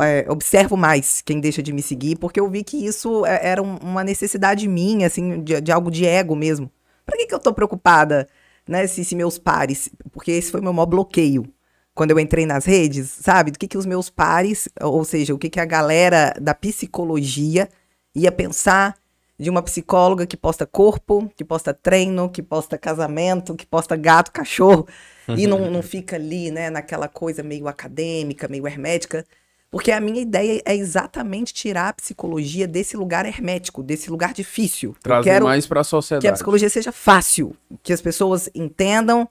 é, 0.00 0.24
observo 0.30 0.76
mais 0.76 1.20
quem 1.20 1.40
deixa 1.40 1.60
de 1.60 1.72
me 1.72 1.82
seguir 1.82 2.16
porque 2.16 2.38
eu 2.38 2.48
vi 2.48 2.62
que 2.62 2.76
isso 2.86 3.26
é- 3.26 3.44
era 3.48 3.60
um- 3.60 3.76
uma 3.78 4.04
necessidade 4.04 4.68
minha, 4.68 5.08
assim, 5.08 5.42
de, 5.42 5.60
de 5.60 5.72
algo 5.72 5.90
de 5.90 6.06
ego 6.06 6.36
mesmo. 6.36 6.70
Pra 7.04 7.16
que 7.18 7.26
que 7.26 7.34
eu 7.34 7.40
tô 7.40 7.52
preocupada, 7.52 8.28
né? 8.68 8.86
Se, 8.86 9.04
se 9.04 9.16
meus 9.16 9.36
pares, 9.36 9.90
porque 10.12 10.30
esse 10.30 10.52
foi 10.52 10.60
meu 10.60 10.72
maior 10.72 10.86
bloqueio 10.86 11.44
quando 11.92 12.12
eu 12.12 12.20
entrei 12.20 12.46
nas 12.46 12.64
redes, 12.64 13.08
sabe? 13.10 13.50
Do 13.50 13.58
que, 13.58 13.66
que 13.68 13.76
os 13.78 13.84
meus 13.84 14.08
pares, 14.08 14.68
ou 14.80 15.04
seja, 15.04 15.34
o 15.34 15.38
que, 15.38 15.50
que 15.50 15.60
a 15.60 15.64
galera 15.64 16.32
da 16.40 16.54
psicologia 16.54 17.68
ia 18.14 18.30
pensar 18.32 18.94
de 19.38 19.50
uma 19.50 19.62
psicóloga 19.62 20.26
que 20.26 20.36
posta 20.36 20.66
corpo, 20.66 21.30
que 21.36 21.44
posta 21.44 21.74
treino, 21.74 22.28
que 22.28 22.42
posta 22.42 22.78
casamento, 22.78 23.54
que 23.54 23.66
posta 23.66 23.96
gato, 23.96 24.30
cachorro, 24.30 24.86
e 25.28 25.46
não, 25.46 25.68
não 25.70 25.82
fica 25.82 26.16
ali, 26.16 26.50
né, 26.50 26.70
naquela 26.70 27.08
coisa 27.08 27.42
meio 27.42 27.66
acadêmica, 27.66 28.48
meio 28.48 28.66
hermética. 28.66 29.26
Porque 29.70 29.90
a 29.90 30.00
minha 30.00 30.22
ideia 30.22 30.62
é 30.64 30.76
exatamente 30.76 31.52
tirar 31.52 31.88
a 31.88 31.92
psicologia 31.92 32.68
desse 32.68 32.96
lugar 32.96 33.26
hermético, 33.26 33.82
desse 33.82 34.08
lugar 34.08 34.32
difícil. 34.32 34.94
Trazer 35.02 35.30
quero 35.30 35.46
mais 35.46 35.66
que 35.66 35.78
a 35.80 35.82
sociedade. 35.82 36.32
psicologia 36.34 36.68
seja 36.70 36.92
fácil, 36.92 37.56
que 37.82 37.92
as 37.92 38.00
pessoas 38.00 38.48
entendam 38.54 39.28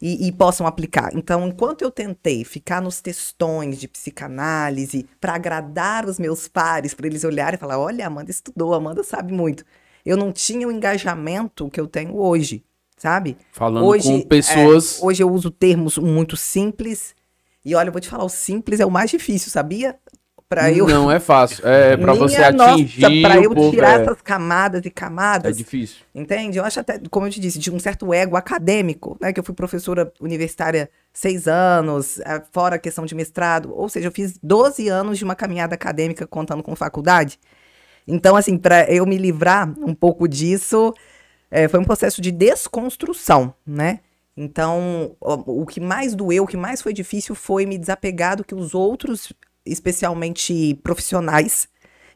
e, 0.00 0.26
e 0.26 0.32
possam 0.32 0.66
aplicar. 0.66 1.10
Então, 1.14 1.46
enquanto 1.48 1.82
eu 1.82 1.90
tentei 1.90 2.44
ficar 2.44 2.80
nos 2.82 3.00
textões 3.00 3.78
de 3.78 3.88
psicanálise 3.88 5.06
para 5.20 5.34
agradar 5.34 6.06
os 6.06 6.18
meus 6.18 6.48
pares, 6.48 6.94
para 6.94 7.06
eles 7.06 7.24
olharem 7.24 7.56
e 7.56 7.60
falar: 7.60 7.78
olha, 7.78 8.06
Amanda 8.06 8.30
estudou, 8.30 8.74
Amanda 8.74 9.02
sabe 9.02 9.32
muito. 9.32 9.64
Eu 10.04 10.16
não 10.16 10.32
tinha 10.32 10.68
o 10.68 10.72
engajamento 10.72 11.70
que 11.70 11.80
eu 11.80 11.86
tenho 11.86 12.16
hoje, 12.16 12.62
sabe? 12.96 13.36
Falando 13.50 13.86
hoje, 13.86 14.22
com 14.22 14.28
pessoas. 14.28 15.00
é, 15.00 15.04
hoje 15.06 15.22
eu 15.22 15.30
uso 15.30 15.50
termos 15.50 15.96
muito 15.96 16.36
simples. 16.36 17.14
E 17.64 17.74
olha, 17.74 17.88
eu 17.88 17.92
vou 17.92 18.00
te 18.00 18.10
falar, 18.10 18.24
o 18.24 18.28
simples 18.28 18.78
é 18.78 18.84
o 18.84 18.90
mais 18.90 19.10
difícil, 19.10 19.50
sabia? 19.50 19.98
Para 20.54 20.70
eu. 20.72 20.86
Não 20.86 21.10
é 21.10 21.18
fácil. 21.18 21.66
É 21.66 21.96
pra 21.96 22.14
você 22.14 22.36
Minha 22.36 22.48
atingir. 22.70 23.00
nossa, 23.00 23.20
pra 23.28 23.40
o 23.40 23.44
eu 23.44 23.50
povo, 23.54 23.70
tirar 23.72 23.98
é, 23.98 24.02
essas 24.02 24.22
camadas 24.22 24.84
e 24.84 24.88
é 24.88 24.90
camadas. 24.90 25.56
difícil. 25.56 25.96
Entende? 26.14 26.58
Eu 26.58 26.64
acho 26.64 26.78
até, 26.78 27.00
como 27.10 27.26
eu 27.26 27.30
te 27.30 27.40
disse, 27.40 27.58
de 27.58 27.70
um 27.72 27.78
certo 27.80 28.14
ego 28.14 28.36
acadêmico, 28.36 29.16
né? 29.20 29.32
Que 29.32 29.40
eu 29.40 29.44
fui 29.44 29.54
professora 29.54 30.12
universitária 30.20 30.88
seis 31.12 31.48
anos, 31.48 32.20
eh, 32.20 32.42
fora 32.52 32.76
a 32.76 32.78
questão 32.78 33.04
de 33.04 33.14
mestrado. 33.14 33.72
Ou 33.74 33.88
seja, 33.88 34.06
eu 34.06 34.12
fiz 34.12 34.38
12 34.42 34.88
anos 34.88 35.18
de 35.18 35.24
uma 35.24 35.34
caminhada 35.34 35.74
acadêmica 35.74 36.26
contando 36.26 36.62
com 36.62 36.76
faculdade. 36.76 37.38
Então, 38.06 38.36
assim, 38.36 38.56
para 38.56 38.88
eu 38.92 39.04
me 39.06 39.16
livrar 39.16 39.72
um 39.80 39.94
pouco 39.94 40.28
disso, 40.28 40.94
eh, 41.50 41.66
foi 41.66 41.80
um 41.80 41.84
processo 41.84 42.20
de 42.20 42.30
desconstrução, 42.30 43.52
né? 43.66 44.00
Então, 44.36 45.16
o, 45.20 45.62
o 45.62 45.66
que 45.66 45.80
mais 45.80 46.14
doeu, 46.14 46.42
o 46.42 46.46
que 46.46 46.56
mais 46.56 46.82
foi 46.82 46.92
difícil 46.92 47.34
foi 47.34 47.66
me 47.66 47.78
desapegar 47.78 48.36
do 48.36 48.44
que 48.44 48.54
os 48.54 48.74
outros, 48.74 49.32
especialmente 49.64 50.74
profissionais, 50.82 51.68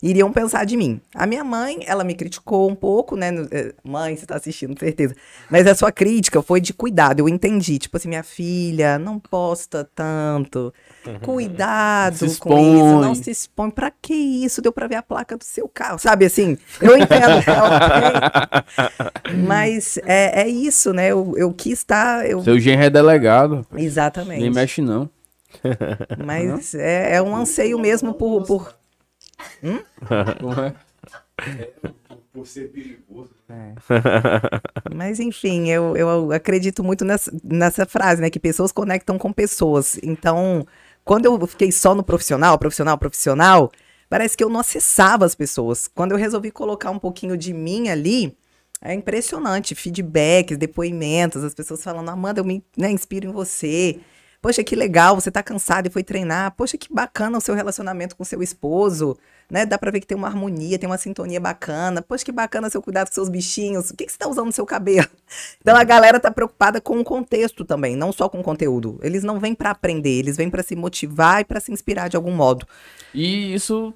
iriam 0.02 0.32
pensar 0.32 0.64
de 0.64 0.76
mim. 0.76 1.00
A 1.14 1.26
minha 1.26 1.42
mãe, 1.42 1.80
ela 1.86 2.04
me 2.04 2.14
criticou 2.14 2.70
um 2.70 2.74
pouco, 2.74 3.16
né? 3.16 3.30
eh, 3.50 3.74
Mãe, 3.82 4.16
você 4.16 4.26
tá 4.26 4.36
assistindo, 4.36 4.74
com 4.74 4.80
certeza. 4.80 5.14
Mas 5.50 5.66
a 5.66 5.74
sua 5.74 5.90
crítica 5.90 6.40
foi 6.40 6.60
de 6.60 6.72
cuidado, 6.72 7.20
eu 7.20 7.28
entendi. 7.28 7.78
Tipo 7.78 7.96
assim, 7.96 8.08
minha 8.08 8.22
filha, 8.22 8.98
não 8.98 9.18
posta 9.18 9.88
tanto. 9.94 10.72
Cuidado 11.22 12.28
Se 12.28 12.38
com 12.38 12.58
isso, 12.58 13.00
não 13.00 13.14
se 13.14 13.30
expõe. 13.30 13.70
Pra 13.70 13.90
que 13.90 14.14
isso? 14.14 14.62
Deu 14.62 14.72
pra 14.72 14.86
ver 14.86 14.96
a 14.96 15.02
placa 15.02 15.36
do 15.36 15.44
seu 15.44 15.68
carro, 15.68 15.98
sabe 15.98 16.26
assim? 16.26 16.56
Eu 16.80 16.96
entendo. 16.96 17.38
ok. 18.78 19.34
Mas 19.46 19.98
é, 20.04 20.42
é 20.42 20.48
isso, 20.48 20.92
né? 20.92 21.08
Eu, 21.08 21.34
eu 21.36 21.52
quis 21.52 21.78
estar... 21.78 22.24
Eu... 22.28 22.42
Seu 22.44 22.58
genro 22.60 22.84
é 22.84 22.90
delegado. 22.90 23.66
Nem 23.72 23.84
Exatamente. 23.84 24.50
mexe, 24.50 24.80
não. 24.80 25.10
Mas 26.24 26.74
é, 26.74 27.16
é 27.16 27.22
um 27.22 27.34
anseio 27.34 27.78
mesmo 27.78 28.14
por... 28.14 28.44
por... 28.44 28.74
Como 30.40 30.60
é? 30.60 30.74
Por 32.32 32.46
ser 32.46 32.70
perigoso. 32.70 33.30
Mas 34.94 35.18
enfim, 35.20 35.68
eu, 35.68 35.96
eu 35.96 36.32
acredito 36.32 36.84
muito 36.84 37.04
nessa, 37.04 37.32
nessa 37.42 37.86
frase, 37.86 38.20
né? 38.20 38.30
Que 38.30 38.38
pessoas 38.38 38.72
conectam 38.72 39.16
com 39.18 39.32
pessoas. 39.32 39.98
Então, 40.02 40.66
quando 41.04 41.24
eu 41.24 41.46
fiquei 41.46 41.72
só 41.72 41.94
no 41.94 42.02
profissional, 42.02 42.58
profissional, 42.58 42.98
profissional, 42.98 43.72
parece 44.08 44.36
que 44.36 44.44
eu 44.44 44.48
não 44.48 44.60
acessava 44.60 45.24
as 45.24 45.34
pessoas. 45.34 45.88
Quando 45.88 46.12
eu 46.12 46.18
resolvi 46.18 46.50
colocar 46.50 46.90
um 46.90 46.98
pouquinho 46.98 47.36
de 47.36 47.52
mim 47.52 47.88
ali, 47.88 48.36
é 48.80 48.92
impressionante. 48.94 49.74
Feedbacks, 49.74 50.58
depoimentos, 50.58 51.42
as 51.42 51.54
pessoas 51.54 51.82
falando, 51.82 52.08
Amanda, 52.10 52.40
eu 52.40 52.44
me 52.44 52.64
né, 52.76 52.90
inspiro 52.90 53.28
em 53.28 53.32
você. 53.32 54.00
Poxa, 54.40 54.62
que 54.62 54.76
legal, 54.76 55.16
você 55.16 55.30
tá 55.30 55.42
cansado 55.42 55.88
e 55.88 55.90
foi 55.90 56.04
treinar. 56.04 56.54
Poxa, 56.56 56.78
que 56.78 56.92
bacana 56.92 57.38
o 57.38 57.40
seu 57.40 57.54
relacionamento 57.54 58.14
com 58.14 58.22
seu 58.22 58.40
esposo, 58.40 59.18
né? 59.50 59.66
Dá 59.66 59.76
pra 59.76 59.90
ver 59.90 59.98
que 60.00 60.06
tem 60.06 60.16
uma 60.16 60.28
harmonia, 60.28 60.78
tem 60.78 60.88
uma 60.88 60.96
sintonia 60.96 61.40
bacana. 61.40 62.00
Poxa, 62.00 62.24
que 62.24 62.30
bacana 62.30 62.70
seu 62.70 62.80
cuidado 62.80 63.08
com 63.08 63.14
seus 63.14 63.28
bichinhos. 63.28 63.90
O 63.90 63.96
que, 63.96 64.06
que 64.06 64.12
você 64.12 64.18
tá 64.18 64.28
usando 64.28 64.46
no 64.46 64.52
seu 64.52 64.66
cabelo? 64.66 65.08
Então 65.60 65.76
a 65.76 65.84
galera 65.84 66.18
tá 66.18 66.30
preocupada 66.30 66.80
com 66.80 66.98
o 66.98 67.04
contexto 67.04 67.64
também, 67.64 67.94
não 67.94 68.12
só 68.12 68.28
com 68.28 68.40
o 68.40 68.42
conteúdo. 68.42 68.98
Eles 69.02 69.22
não 69.22 69.38
vêm 69.38 69.54
pra 69.54 69.70
aprender, 69.70 70.18
eles 70.18 70.36
vêm 70.36 70.48
pra 70.48 70.62
se 70.62 70.74
motivar 70.74 71.40
e 71.40 71.44
pra 71.44 71.60
se 71.60 71.70
inspirar 71.70 72.08
de 72.08 72.16
algum 72.16 72.32
modo. 72.32 72.66
E 73.12 73.52
isso 73.52 73.92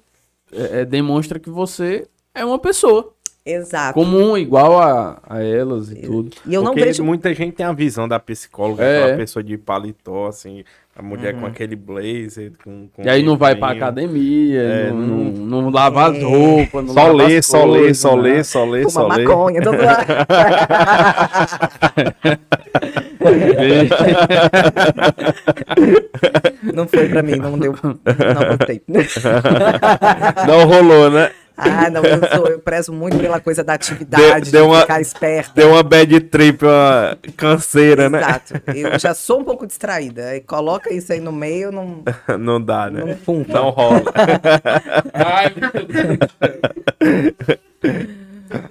é, 0.51 0.81
é, 0.81 0.85
demonstra 0.85 1.39
que 1.39 1.49
você 1.49 2.07
é 2.33 2.45
uma 2.45 2.59
pessoa 2.59 3.12
Exato. 3.45 3.93
comum, 3.93 4.37
igual 4.37 4.79
a, 4.79 5.17
a 5.29 5.43
elas 5.43 5.91
e 5.91 5.95
tudo. 5.95 6.31
E 6.47 6.53
eu 6.53 6.61
não 6.61 6.71
Porque 6.71 6.85
vejo 6.85 7.03
muita 7.03 7.33
gente 7.33 7.51
tem 7.53 7.65
a 7.65 7.73
visão 7.73 8.07
da 8.07 8.17
psicóloga, 8.17 8.81
É. 8.83 9.01
aquela 9.03 9.17
pessoa 9.17 9.43
de 9.43 9.57
paletó, 9.57 10.27
assim, 10.27 10.63
a 10.95 11.01
mulher 11.01 11.33
Uhum. 11.33 11.41
com 11.41 11.45
aquele 11.47 11.75
blazer, 11.75 12.53
com, 12.63 12.87
com 12.93 13.01
E 13.03 13.09
aí 13.09 13.21
não 13.21 13.35
vai 13.37 13.53
pra 13.55 13.71
academia, 13.71 14.61
É, 14.61 14.89
não, 14.91 14.97
não- 14.97 15.61
não, 15.63 15.69
lava 15.69 16.09
as 16.11 16.15
É. 16.17 16.23
roupas, 16.23 16.85
não 16.85 16.93
Só 16.93 17.01
lava 17.07 17.13
lê, 17.13 17.37
as 17.37 17.45
só 17.45 17.65
lê, 17.65 17.79
coisas, 17.79 17.97
só 17.97 18.15
né? 18.15 18.21
lê, 18.21 18.43
só 18.45 18.63
lê, 18.63 18.79
fuma 18.83 18.89
só 18.91 19.07
lê. 19.07 19.23
maconha. 19.25 19.61
todo 19.61 19.77
não 26.73 26.87
foi 26.87 27.09
pra 27.09 27.23
mim, 27.23 27.35
não 27.37 27.57
deu. 27.57 27.73
Não 27.83 28.57
gostei. 28.57 28.81
Não 30.47 30.65
rolou, 30.65 31.09
né? 31.11 31.31
Ah, 31.55 31.87
não, 31.89 32.01
eu, 32.03 32.19
sou- 32.35 32.47
eu 32.47 32.59
prezo 32.59 32.91
muito 32.91 33.17
pela 33.19 33.39
coisa 33.39 33.63
da 33.63 33.73
atividade, 33.73 34.49
Deu- 34.49 34.51
deu 34.51 34.63
de 34.63 34.67
uma- 34.71 34.81
ficar 34.81 34.99
esperto. 35.01 35.51
Deu 35.53 35.69
uma 35.69 35.83
bad 35.83 36.19
trip, 36.21 36.65
uma 36.65 37.15
canseira, 37.37 38.09
né? 38.09 38.17
Exato. 38.19 38.53
Eu 38.75 38.97
já 38.97 39.13
sou 39.13 39.41
um 39.41 39.43
pouco 39.43 39.67
distraída. 39.67 40.29
Aí 40.29 40.41
coloca 40.41 40.91
isso 40.91 41.13
aí 41.13 41.19
no 41.19 41.31
meio, 41.31 41.71
não, 41.71 42.03
Não 42.39 42.59
dá, 42.59 42.89
não 42.89 43.05
né? 43.05 43.17
funca. 43.23 43.53
Não 43.53 43.69
rola. 43.69 44.01
Ai, 45.13 45.53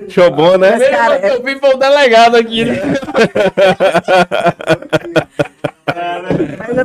Show 0.08 0.30
bom, 0.30 0.56
né? 0.58 0.76
Mas, 0.78 0.88
cara, 0.90 1.16
é- 1.16 1.34
eu 1.36 1.42
vim 1.42 1.58
para 1.58 1.74
o 1.74 1.78
delegado 1.78 2.36
aqui, 2.36 2.64
né? 2.64 2.80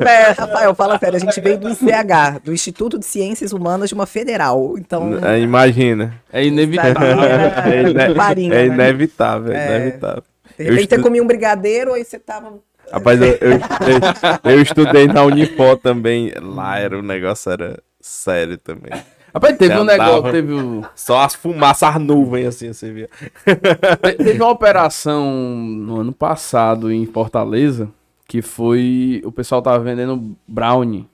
É, 0.05 0.31
Rafael, 0.31 0.75
fala 0.75 0.97
sério, 0.99 1.15
a 1.17 1.19
gente 1.19 1.39
veio 1.41 1.57
do 1.57 1.69
ICH, 1.69 2.39
do 2.43 2.53
Instituto 2.53 2.97
de 2.99 3.05
Ciências 3.05 3.51
Humanas 3.53 3.89
de 3.89 3.95
uma 3.95 4.05
federal. 4.05 4.75
Então, 4.77 5.17
É, 5.25 5.39
Imagina. 5.39 6.13
É 6.31 6.43
inevitável. 6.45 7.21
É, 7.65 7.81
ine- 7.89 8.15
farinha, 8.15 8.53
é 8.53 8.67
né? 8.69 8.73
inevitável, 8.75 9.53
é 9.53 9.57
É. 9.57 9.75
inevitável. 9.81 10.23
de 10.57 10.63
repente 10.63 10.89
você 10.89 10.99
comia 11.01 11.21
um 11.23 11.27
brigadeiro, 11.27 11.93
aí 11.93 12.03
você 12.03 12.17
tava. 12.19 12.53
Rapaz, 12.91 13.21
eu, 13.21 13.27
eu, 13.27 13.51
eu- 13.51 14.51
eu 14.53 14.61
estudei 14.61 15.07
na 15.07 15.23
Unipó 15.23 15.75
também. 15.75 16.31
Lá 16.41 16.79
era 16.79 16.97
o 16.97 17.01
negócio 17.01 17.51
era 17.51 17.77
sério 17.99 18.57
também. 18.57 18.91
Rapaz, 19.33 19.57
teve 19.57 19.75
um 19.75 19.81
Andava. 19.81 20.03
negócio, 20.05 20.31
teve, 20.31 20.53
um- 20.53 20.83
Só 20.95 21.19
as 21.19 21.35
fumaças, 21.35 21.89
as 21.95 22.01
nuvens, 22.01 22.47
assim, 22.47 22.71
você 22.73 22.91
via. 22.91 23.09
te- 23.45 24.13
teve 24.23 24.41
uma 24.41 24.49
operação 24.49 25.29
no 25.29 25.99
ano 25.99 26.13
passado 26.13 26.91
em 26.91 27.05
Fortaleza, 27.05 27.89
que 28.27 28.41
foi, 28.41 29.21
o 29.25 29.31
pessoal 29.31 29.61
tava 29.61 29.79
vendendo 29.79 30.35
brownie. 30.47 31.07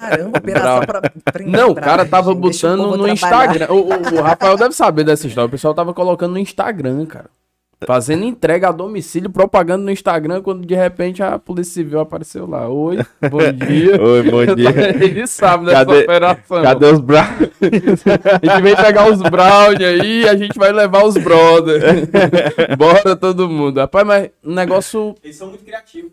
Caramba, 0.00 0.38
operação 0.38 0.80
pra, 0.80 1.00
pra 1.00 1.44
Não, 1.46 1.70
o 1.70 1.74
cara 1.74 2.04
tava 2.04 2.34
botando 2.34 2.78
no 2.82 2.92
trabalhar. 2.92 3.12
Instagram. 3.14 3.66
O, 3.70 3.76
o- 3.88 4.18
o 4.18 4.22
Rafael 4.22 4.56
deve 4.56 4.74
saber 4.74 5.04
dessa 5.04 5.26
história. 5.26 5.46
O 5.48 5.50
pessoal 5.50 5.72
tava 5.74 5.94
colocando 5.94 6.32
no 6.32 6.38
Instagram, 6.38 7.06
cara. 7.06 7.30
Fazendo 7.84 8.24
entrega 8.24 8.68
a 8.68 8.72
domicílio, 8.72 9.28
propaganda 9.28 9.84
no 9.84 9.90
Instagram, 9.90 10.40
quando 10.40 10.64
de 10.66 10.74
repente 10.74 11.22
a 11.22 11.38
Polícia 11.38 11.74
Civil 11.74 12.00
apareceu 12.00 12.46
lá. 12.46 12.66
Oi, 12.68 12.96
bom 13.30 13.38
dia. 13.52 14.00
Oi, 14.02 14.22
bom 14.30 14.54
dia. 14.54 15.04
Ele 15.04 15.26
sabe 15.26 15.66
dessa 15.66 15.84
Cadê- 15.84 16.02
operação. 16.04 16.62
Cadê 16.62 16.86
os 16.86 17.00
braços? 17.00 17.48
A 17.60 18.46
gente 18.54 18.62
vem 18.62 18.76
pegar 18.76 19.10
os 19.10 19.20
brownie 19.20 19.84
aí 19.84 20.22
e 20.22 20.28
a 20.28 20.36
gente 20.36 20.58
vai 20.58 20.72
levar 20.72 21.04
os 21.04 21.14
brother. 21.16 22.08
Bora 22.78 23.14
todo 23.16 23.48
mundo. 23.48 23.78
Rapaz, 23.78 24.06
mas 24.06 24.30
um 24.42 24.54
negócio, 24.54 25.14
Eles 25.22 25.36
são 25.36 25.48
muito 25.48 25.64
criativos. 25.64 26.10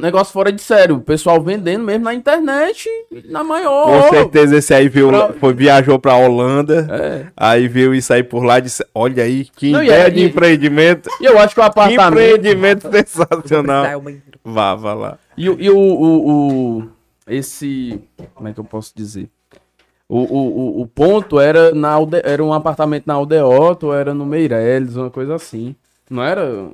Negócio 0.00 0.32
fora 0.32 0.50
de 0.50 0.62
sério. 0.62 0.96
O 0.96 1.00
pessoal 1.00 1.40
vendendo 1.42 1.84
mesmo 1.84 2.04
na 2.04 2.14
internet, 2.14 2.88
na 3.26 3.44
maior. 3.44 3.86
Com 4.02 4.10
certeza 4.10 4.56
esse 4.56 4.72
aí 4.72 4.88
viu, 4.88 5.08
Pra- 5.08 5.32
foi, 5.34 5.52
viajou 5.52 5.98
pra 5.98 6.16
Holanda, 6.16 6.86
É. 6.90 7.26
aí 7.36 7.68
viu 7.68 7.94
isso 7.94 8.12
aí 8.12 8.22
por 8.22 8.42
lá 8.44 8.58
e 8.58 8.62
disse, 8.62 8.84
olha 8.94 9.22
aí, 9.24 9.44
que 9.44 9.70
Não, 9.70 9.82
e 9.82 9.86
ideia 9.86 10.04
aí- 10.06 10.10
de 10.12 10.24
empreendimento. 10.24 11.10
E 11.20 11.24
eu 11.24 11.38
acho 11.38 11.54
que 11.54 11.60
o 11.60 11.64
Que 11.64 11.68
apartamento. 11.68 12.08
empreendimento 12.12 12.88
sensacional. 12.90 13.84
Vá, 14.44 14.74
vá 14.74 14.94
lá. 14.94 15.18
E, 15.36 15.48
o- 15.50 15.56
e 15.60 15.70
o, 15.70 15.76
o, 15.76 16.78
o- 16.78 16.88
Esse. 17.26 18.00
Como 18.34 18.48
é 18.48 18.52
que 18.52 18.58
eu 18.60 18.64
posso 18.64 18.92
dizer? 18.94 19.28
O, 20.08 20.18
o, 20.18 20.78
o, 20.78 20.82
o 20.82 20.86
ponto 20.86 21.38
era, 21.40 21.72
na 21.74 21.88
Alde, 21.90 22.20
era 22.24 22.42
um 22.44 22.52
apartamento 22.52 23.04
na 23.06 23.14
Aldeota 23.14 23.86
ou 23.86 23.94
era 23.94 24.12
no 24.12 24.26
Meireles, 24.26 24.96
uma 24.96 25.08
coisa 25.08 25.34
assim. 25.36 25.74
Não 26.10 26.22
era. 26.22 26.68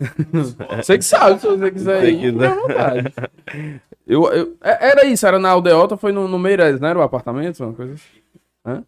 Você 0.82 0.96
que 0.98 1.04
sabe, 1.04 1.40
se 1.40 1.46
você 1.46 1.70
quiser 1.70 2.04
ir, 2.08 2.32
vontade. 2.32 3.12
Eu, 4.06 4.24
eu, 4.32 4.56
é- 4.62 4.90
era 4.90 5.04
isso, 5.04 5.26
era 5.26 5.38
na 5.38 5.50
Aldeota, 5.50 5.96
foi 5.96 6.12
no, 6.12 6.28
no 6.28 6.38
Meireles, 6.38 6.80
não 6.80 6.88
era 6.88 6.98
o 6.98 7.02
apartamento? 7.02 7.62
Uma 7.64 7.72
coisa 7.74 7.94
assim? 7.94 8.84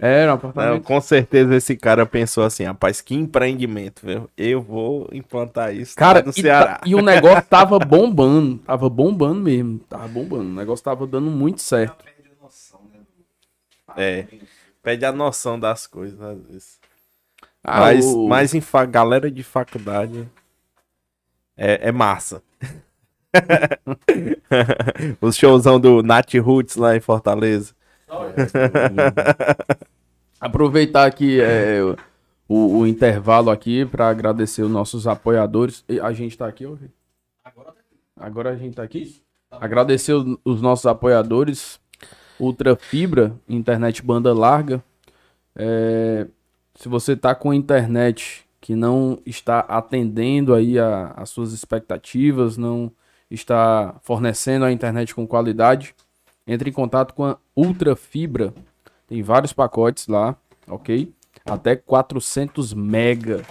Era 0.00 0.24
um 0.24 0.26
Não, 0.28 0.34
apartamento. 0.34 0.84
com 0.84 1.00
certeza 1.00 1.54
esse 1.54 1.76
cara 1.76 2.04
pensou 2.04 2.42
assim, 2.44 2.64
rapaz, 2.64 3.00
que 3.00 3.14
empreendimento, 3.14 4.04
viu? 4.04 4.28
Eu 4.36 4.60
vou 4.60 5.08
implantar 5.12 5.74
isso 5.74 5.94
Cara, 5.96 6.20
no 6.22 6.30
e, 6.30 6.32
Ceará. 6.34 6.76
ta- 6.78 6.80
e 6.84 6.94
o 6.94 7.00
negócio 7.02 7.44
tava 7.48 7.78
bombando. 7.86 8.58
Tava 8.58 8.88
bombando 8.90 9.40
mesmo. 9.40 9.78
Tava 9.88 10.08
bombando. 10.08 10.50
O 10.50 10.54
negócio 10.54 10.84
tava 10.84 11.06
dando 11.06 11.30
muito 11.30 11.62
certo. 11.62 12.04
É, 13.96 14.26
perde 14.82 15.04
a 15.04 15.12
noção 15.12 15.58
das 15.58 15.86
coisas, 15.86 16.20
às 16.20 16.38
vezes. 16.46 16.80
Ah, 17.64 17.80
mas, 17.80 18.04
o- 18.04 18.28
mas 18.28 18.54
em 18.54 18.60
fa- 18.60 18.84
galera 18.84 19.30
de 19.30 19.42
faculdade 19.42 20.28
é, 21.56 21.88
é 21.88 21.92
massa. 21.92 22.42
Os 25.20 25.36
showzão 25.36 25.80
do 25.80 26.02
Nat 26.02 26.34
Roots 26.34 26.76
lá 26.76 26.96
em 26.96 27.00
Fortaleza. 27.00 27.74
Aproveitar 30.40 31.06
aqui 31.06 31.40
é, 31.40 31.80
o, 32.48 32.78
o 32.80 32.86
intervalo 32.86 33.50
aqui 33.50 33.84
para 33.86 34.08
agradecer 34.08 34.62
os 34.62 34.70
nossos 34.70 35.06
apoiadores. 35.06 35.84
E 35.88 35.98
A 36.00 36.12
gente 36.12 36.36
tá 36.36 36.46
aqui, 36.46 36.66
ouvi? 36.66 36.90
Agora 38.16 38.50
a 38.50 38.56
gente 38.56 38.74
tá 38.76 38.82
aqui? 38.82 39.22
Agradecer 39.50 40.12
os, 40.12 40.36
os 40.44 40.60
nossos 40.62 40.86
apoiadores. 40.86 41.80
Ultra 42.38 42.74
Fibra, 42.76 43.32
internet 43.48 44.02
banda 44.02 44.32
larga. 44.34 44.82
É, 45.56 46.26
se 46.74 46.88
você 46.88 47.16
tá 47.16 47.34
com 47.34 47.52
internet 47.54 48.44
que 48.60 48.74
não 48.74 49.18
está 49.26 49.60
atendendo 49.60 50.54
aí 50.54 50.78
a- 50.78 51.12
as 51.16 51.28
suas 51.30 51.52
expectativas, 51.52 52.56
não 52.56 52.90
está 53.30 53.94
fornecendo 54.02 54.64
a 54.64 54.72
internet 54.72 55.14
com 55.14 55.26
qualidade, 55.26 55.94
entre 56.46 56.70
em 56.70 56.72
contato 56.72 57.14
com 57.14 57.24
a 57.24 57.36
Ultra 57.56 57.94
Fibra. 57.94 58.54
Tem 59.06 59.22
vários 59.22 59.52
pacotes 59.52 60.08
lá, 60.08 60.36
ok? 60.66 61.12
Até 61.44 61.76
400 61.76 62.72
mega, 62.72 63.42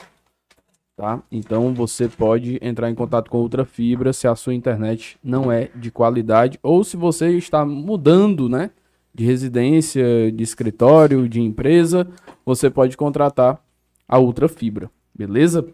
tá? 0.96 1.22
Então 1.32 1.74
você 1.74 2.08
pode 2.08 2.58
entrar 2.62 2.90
em 2.90 2.96
contato 2.96 3.30
com 3.30 3.38
a 3.38 3.42
Ultra 3.42 3.66
Fibra 3.66 4.14
se 4.14 4.28
a 4.28 4.36
sua 4.36 4.54
internet 4.54 5.18
não 5.24 5.52
é 5.52 5.70
de 5.76 5.92
qualidade 5.92 6.60
ou 6.64 6.84
se 6.84 6.98
você 6.98 7.30
está 7.38 7.64
mudando, 7.66 8.50
né? 8.50 8.72
De 9.14 9.24
residência, 9.24 10.32
de 10.32 10.44
escritório, 10.44 11.30
de 11.30 11.40
empresa, 11.40 12.08
você 12.46 12.70
pode 12.70 12.98
contratar 12.98 13.60
a 14.08 14.20
Ultra 14.20 14.48
Fibra, 14.48 14.90
beleza? 15.14 15.66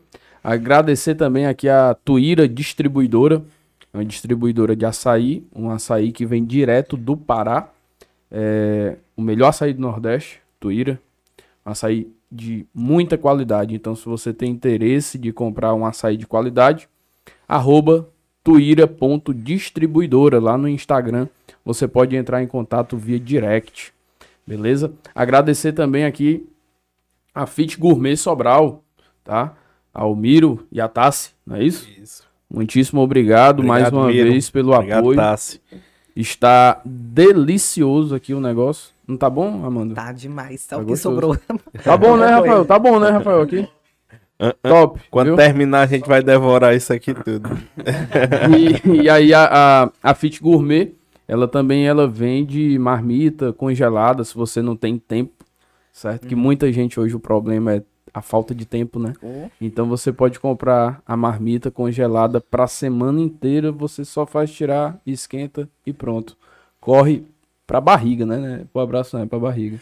Agradecer 0.44 1.16
também 1.16 1.46
aqui 1.46 1.68
a 1.68 1.94
Tuíra 1.94 2.48
Distribuidora, 2.48 3.44
é 3.94 3.98
uma 3.98 4.06
distribuidora 4.06 4.76
de 4.76 4.86
açaí, 4.86 5.44
um 5.54 5.70
açaí 5.70 6.12
que 6.12 6.26
vem 6.26 6.46
direto 6.46 6.96
do 6.96 7.18
Pará, 7.18 7.70
é 8.32 8.98
o 9.18 9.22
melhor 9.22 9.48
açaí 9.50 9.74
do 9.74 9.82
Nordeste, 9.82 10.40
Tuíra, 10.60 11.00
um 11.66 11.72
açaí 11.72 12.08
de 12.32 12.66
muita 12.74 13.18
qualidade. 13.18 13.74
Então, 13.74 13.96
se 13.96 14.06
você 14.06 14.32
tem 14.32 14.52
interesse 14.52 15.18
de 15.18 15.34
comprar 15.34 15.74
um 15.74 15.84
açaí 15.86 16.16
de 16.16 16.28
qualidade, 16.28 16.88
arroba 17.48 18.08
tuíra.distribuidora 18.44 20.40
lá 20.40 20.58
no 20.58 20.68
Instagram, 20.70 21.28
você 21.66 21.88
pode 21.88 22.16
entrar 22.16 22.44
em 22.44 22.48
contato 22.48 22.96
via 22.96 23.20
direct, 23.20 23.92
beleza? 24.46 24.94
Agradecer 25.14 25.74
também 25.74 26.06
aqui 26.06 26.48
a 27.34 27.46
Fit 27.46 27.78
Gourmet 27.78 28.16
Sobral, 28.16 28.84
tá? 29.24 29.54
Ao 29.94 30.16
Miro 30.16 30.66
e 30.72 30.80
a 30.80 30.88
Tassi, 30.88 31.32
não 31.46 31.56
é 31.58 31.64
isso? 31.64 31.88
Isso. 32.02 32.24
Muitíssimo 32.52 33.02
obrigado, 33.02 33.64
mais 33.64 33.84
Obrigado, 33.88 34.02
uma 34.04 34.12
Miro. 34.12 34.30
vez 34.32 34.50
pelo 34.50 34.74
Obrigado, 34.74 35.00
apoio. 35.00 35.18
Tassi. 35.18 35.62
Está 36.16 36.82
delicioso 36.86 38.16
aqui 38.16 38.34
o 38.34 38.40
negócio. 38.42 38.92
Não 39.08 39.16
tá 39.18 39.30
bom, 39.30 39.66
Amanda? 39.66 39.96
Tá 39.96 40.12
demais. 40.12 40.62
Só 40.62 40.76
Tá 40.76 40.82
o 40.82 40.86
que 40.86 40.92
gostoso. 40.92 41.16
sobrou. 41.16 41.38
Tá 41.84 41.96
bom, 41.98 42.18
né, 42.18 42.28
Rafael? 42.30 42.66
Tá 42.66 42.78
bom, 42.80 43.00
né, 43.00 43.10
Rafael? 43.10 43.42
Aqui. 43.42 43.68
Top. 44.64 45.00
Quando 45.12 45.28
viu? 45.28 45.36
terminar, 45.36 45.82
a 45.82 45.86
gente 45.86 46.08
vai 46.08 46.22
devorar 46.24 46.76
isso 46.76 46.94
aqui 46.94 47.14
tudo. 47.14 47.50
E, 48.88 49.02
e 49.04 49.10
aí 49.10 49.34
a, 49.34 49.50
a, 50.04 50.12
a 50.12 50.14
Fit 50.14 50.42
Gourmet, 50.42 50.94
ela 51.28 51.48
também 51.48 51.88
ela 51.88 52.08
vende 52.08 52.78
marmita 52.80 53.52
congelada, 53.54 54.24
se 54.24 54.34
você 54.36 54.62
não 54.62 54.76
tem 54.76 54.98
tempo, 54.98 55.39
certo? 55.92 56.28
Que 56.28 56.36
muita 56.36 56.72
gente 56.72 57.00
hoje 57.00 57.16
o 57.16 57.20
problema 57.20 57.74
é 57.74 57.84
a 58.14 58.22
falta 58.22 58.56
de 58.56 58.66
tempo, 58.66 59.00
né? 59.00 59.14
Então 59.62 59.88
você 59.88 60.12
pode 60.12 60.40
comprar 60.40 61.02
a 61.06 61.16
marmita 61.16 61.70
congelada 61.70 62.42
para 62.42 62.68
semana 62.68 63.20
inteira, 63.20 63.72
você 63.72 64.04
só 64.04 64.26
faz 64.26 64.52
tirar, 64.52 65.00
esquenta 65.06 65.70
e 65.86 65.94
pronto. 65.94 66.36
Corre 66.80 67.24
pra 67.68 67.80
barriga, 67.80 68.26
né? 68.26 68.38
né? 68.38 68.66
Pro 68.74 68.82
abraço 68.82 69.16
não 69.16 69.24
é 69.24 69.28
pra 69.28 69.38
barriga. 69.38 69.80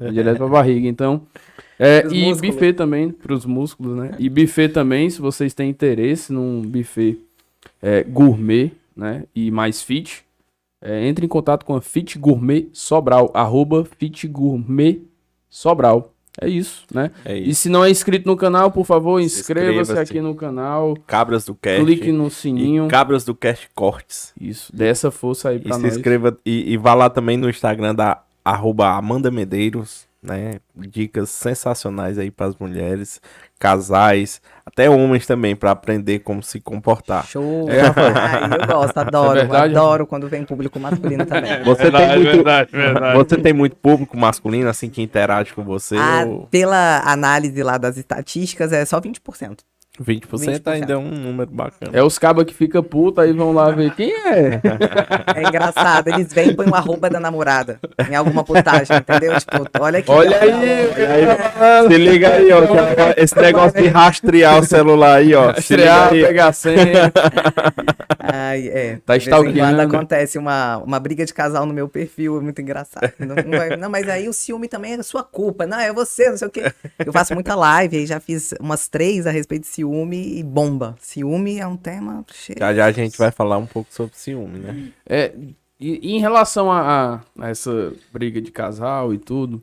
É 0.00 0.10
direto 0.12 0.38
pra 0.38 0.48
barriga. 0.48 0.86
Então, 0.86 1.22
é, 1.78 2.06
e 2.06 2.26
músculos. 2.26 2.40
buffet 2.40 2.72
também 2.74 3.10
pros 3.10 3.44
músculos, 3.44 3.96
né? 3.96 4.14
E 4.18 4.28
buffet 4.28 4.68
também, 4.68 5.10
se 5.10 5.20
vocês 5.20 5.52
têm 5.52 5.68
interesse 5.68 6.32
num 6.32 6.62
buffet 6.62 7.18
é, 7.82 8.04
gourmet, 8.04 8.72
né? 8.96 9.24
E 9.34 9.50
mais 9.50 9.82
fit, 9.82 10.24
é, 10.80 11.06
entre 11.08 11.24
em 11.24 11.28
contato 11.28 11.64
com 11.64 11.74
a 11.74 11.80
Fit 11.80 12.18
Gourmet 12.18 12.68
Sobral, 12.72 13.30
arroba 13.34 13.84
Fit 13.84 14.28
Gourmet 14.28 15.00
Sobral. 15.58 16.10
É 16.40 16.48
isso, 16.48 16.84
né? 16.92 17.12
É 17.24 17.38
E 17.38 17.50
isso. 17.50 17.60
se 17.62 17.68
não 17.68 17.84
é 17.84 17.88
inscrito 17.90 18.26
no 18.26 18.36
canal, 18.36 18.68
por 18.72 18.84
favor, 18.84 19.20
Se 19.20 19.26
inscreva-se 19.26 19.78
inscreva-se. 19.82 20.12
aqui 20.12 20.20
no 20.20 20.34
canal, 20.34 20.96
Cabras 21.06 21.44
do 21.44 21.54
Cast. 21.54 21.84
clique 21.84 22.10
no 22.10 22.28
sininho. 22.28 22.86
E 22.86 22.88
Cabras 22.88 23.24
do 23.24 23.36
Cast 23.36 23.68
Cortes. 23.72 24.32
Isso, 24.40 24.74
dê 24.74 24.88
essa 24.88 25.12
força 25.12 25.50
aí 25.50 25.58
E 25.58 25.60
pra 25.60 25.76
se 25.76 25.82
nós. 25.82 25.96
inscreva 25.96 26.36
e, 26.44 26.72
e 26.72 26.76
vá 26.76 26.92
lá 26.92 27.08
também 27.08 27.36
no 27.36 27.48
Instagram 27.48 27.94
da 27.94 28.20
arroba 28.44 28.88
Amanda 28.96 29.30
Medeiros, 29.30 30.06
né? 30.24 30.54
Dicas 30.74 31.28
sensacionais 31.28 32.18
aí 32.18 32.30
para 32.30 32.46
as 32.46 32.56
mulheres, 32.56 33.20
casais, 33.58 34.40
até 34.64 34.88
homens 34.88 35.26
também, 35.26 35.54
para 35.54 35.70
aprender 35.70 36.20
como 36.20 36.42
se 36.42 36.60
comportar. 36.60 37.26
Show. 37.26 37.68
É. 37.70 37.82
Ai, 37.82 38.60
eu 38.60 38.66
gosto, 38.66 38.96
adoro. 38.98 39.38
É 39.38 39.42
verdade? 39.42 39.76
adoro 39.76 40.06
quando 40.06 40.28
vem 40.28 40.44
público 40.44 40.80
masculino 40.80 41.26
também. 41.26 41.62
Você 41.62 41.90
tem 41.90 42.18
muito, 42.18 42.44
você 43.14 43.36
tem 43.36 43.52
muito 43.52 43.76
público 43.76 44.16
masculino 44.16 44.68
assim 44.68 44.88
que 44.88 45.02
interage 45.02 45.52
com 45.52 45.62
você? 45.62 45.96
Ah, 45.96 46.24
ou 46.26 46.46
pela 46.46 47.00
análise 47.04 47.62
lá 47.62 47.76
das 47.76 47.98
estatísticas, 47.98 48.72
é 48.72 48.84
só 48.84 49.00
20%. 49.00 49.58
20%, 50.02 50.26
20%. 50.28 50.66
ainda 50.72 50.92
é 50.94 50.96
um 50.96 51.08
número 51.08 51.50
bacana. 51.50 51.92
É 51.92 52.02
os 52.02 52.18
cabas 52.18 52.44
que 52.44 52.52
fica 52.54 52.82
puta 52.82 53.22
aí 53.22 53.32
vão 53.32 53.52
lá 53.52 53.70
ver 53.70 53.94
quem 53.94 54.10
é. 54.12 54.60
É 55.36 55.42
engraçado, 55.48 56.08
eles 56.08 56.32
vêm 56.32 56.48
e 56.50 56.54
põem 56.54 56.68
o 56.68 56.74
arroba 56.74 57.08
da 57.08 57.20
namorada 57.20 57.78
em 58.10 58.14
alguma 58.16 58.42
postagem, 58.42 58.96
entendeu? 58.96 59.38
Tipo, 59.38 59.68
olha 59.80 60.00
aqui. 60.00 60.10
Olha 60.10 60.36
ó. 60.36 60.42
aí, 60.42 61.88
Se 61.92 61.96
liga 61.98 62.28
aí, 62.30 62.50
ó. 62.52 62.62
que 63.14 63.20
Esse 63.20 63.36
negócio 63.36 63.80
de 63.80 63.86
rastrear 63.88 64.58
o 64.58 64.64
celular 64.64 65.18
aí, 65.18 65.32
ó. 65.34 65.54
Se 65.60 65.76
liga 65.76 65.84
estrear, 65.84 66.12
aí. 66.12 66.24
pegar 66.24 66.46
a 66.48 66.52
senha. 66.52 67.12
Ai, 68.18 68.66
é. 68.68 68.98
Tá 69.06 69.16
stalkeando. 69.16 69.80
acontece 69.80 70.38
uma, 70.38 70.78
uma 70.78 70.98
briga 70.98 71.24
de 71.24 71.32
casal 71.32 71.66
no 71.66 71.72
meu 71.74 71.88
perfil, 71.88 72.38
é 72.38 72.40
muito 72.40 72.60
engraçado. 72.60 73.12
Não, 73.20 73.36
não 73.36 73.58
vai- 73.58 73.76
não, 73.76 73.88
mas 73.90 74.08
aí 74.08 74.28
o 74.28 74.32
ciúme 74.32 74.66
também 74.66 74.94
é 74.94 75.02
sua 75.02 75.22
culpa. 75.22 75.66
Não, 75.66 75.78
é 75.78 75.92
você, 75.92 76.30
não 76.30 76.36
sei 76.36 76.48
o 76.48 76.50
quê. 76.50 76.72
Eu 77.04 77.12
faço 77.12 77.32
muita 77.34 77.54
live, 77.54 77.96
aí 77.98 78.06
já 78.06 78.18
fiz 78.18 78.52
umas 78.58 78.88
três 78.88 79.26
a 79.26 79.30
respeito 79.30 79.62
de 79.62 79.68
ciúme 79.68 79.83
e 79.92 80.42
bomba. 80.42 80.96
Ciúme 80.98 81.58
é 81.58 81.66
um 81.66 81.76
tema 81.76 82.24
cheio. 82.32 82.58
Já 82.58 82.72
já 82.74 82.86
a 82.86 82.92
gente 82.92 83.18
vai 83.18 83.30
falar 83.30 83.58
um 83.58 83.66
pouco 83.66 83.92
sobre 83.92 84.16
ciúme, 84.16 84.58
né? 84.58 84.88
É, 85.06 85.34
e, 85.80 86.00
e 86.10 86.16
em 86.16 86.20
relação 86.20 86.70
a, 86.70 86.80
a- 86.80 87.20
a 87.44 87.48
essa 87.50 87.92
briga 88.12 88.40
de 88.40 88.50
casal 88.50 89.12
e 89.12 89.18
tudo, 89.18 89.62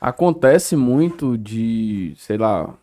acontece 0.00 0.76
muito 0.76 1.36
de, 1.38 2.14
sei 2.18 2.36
lá, 2.36 2.74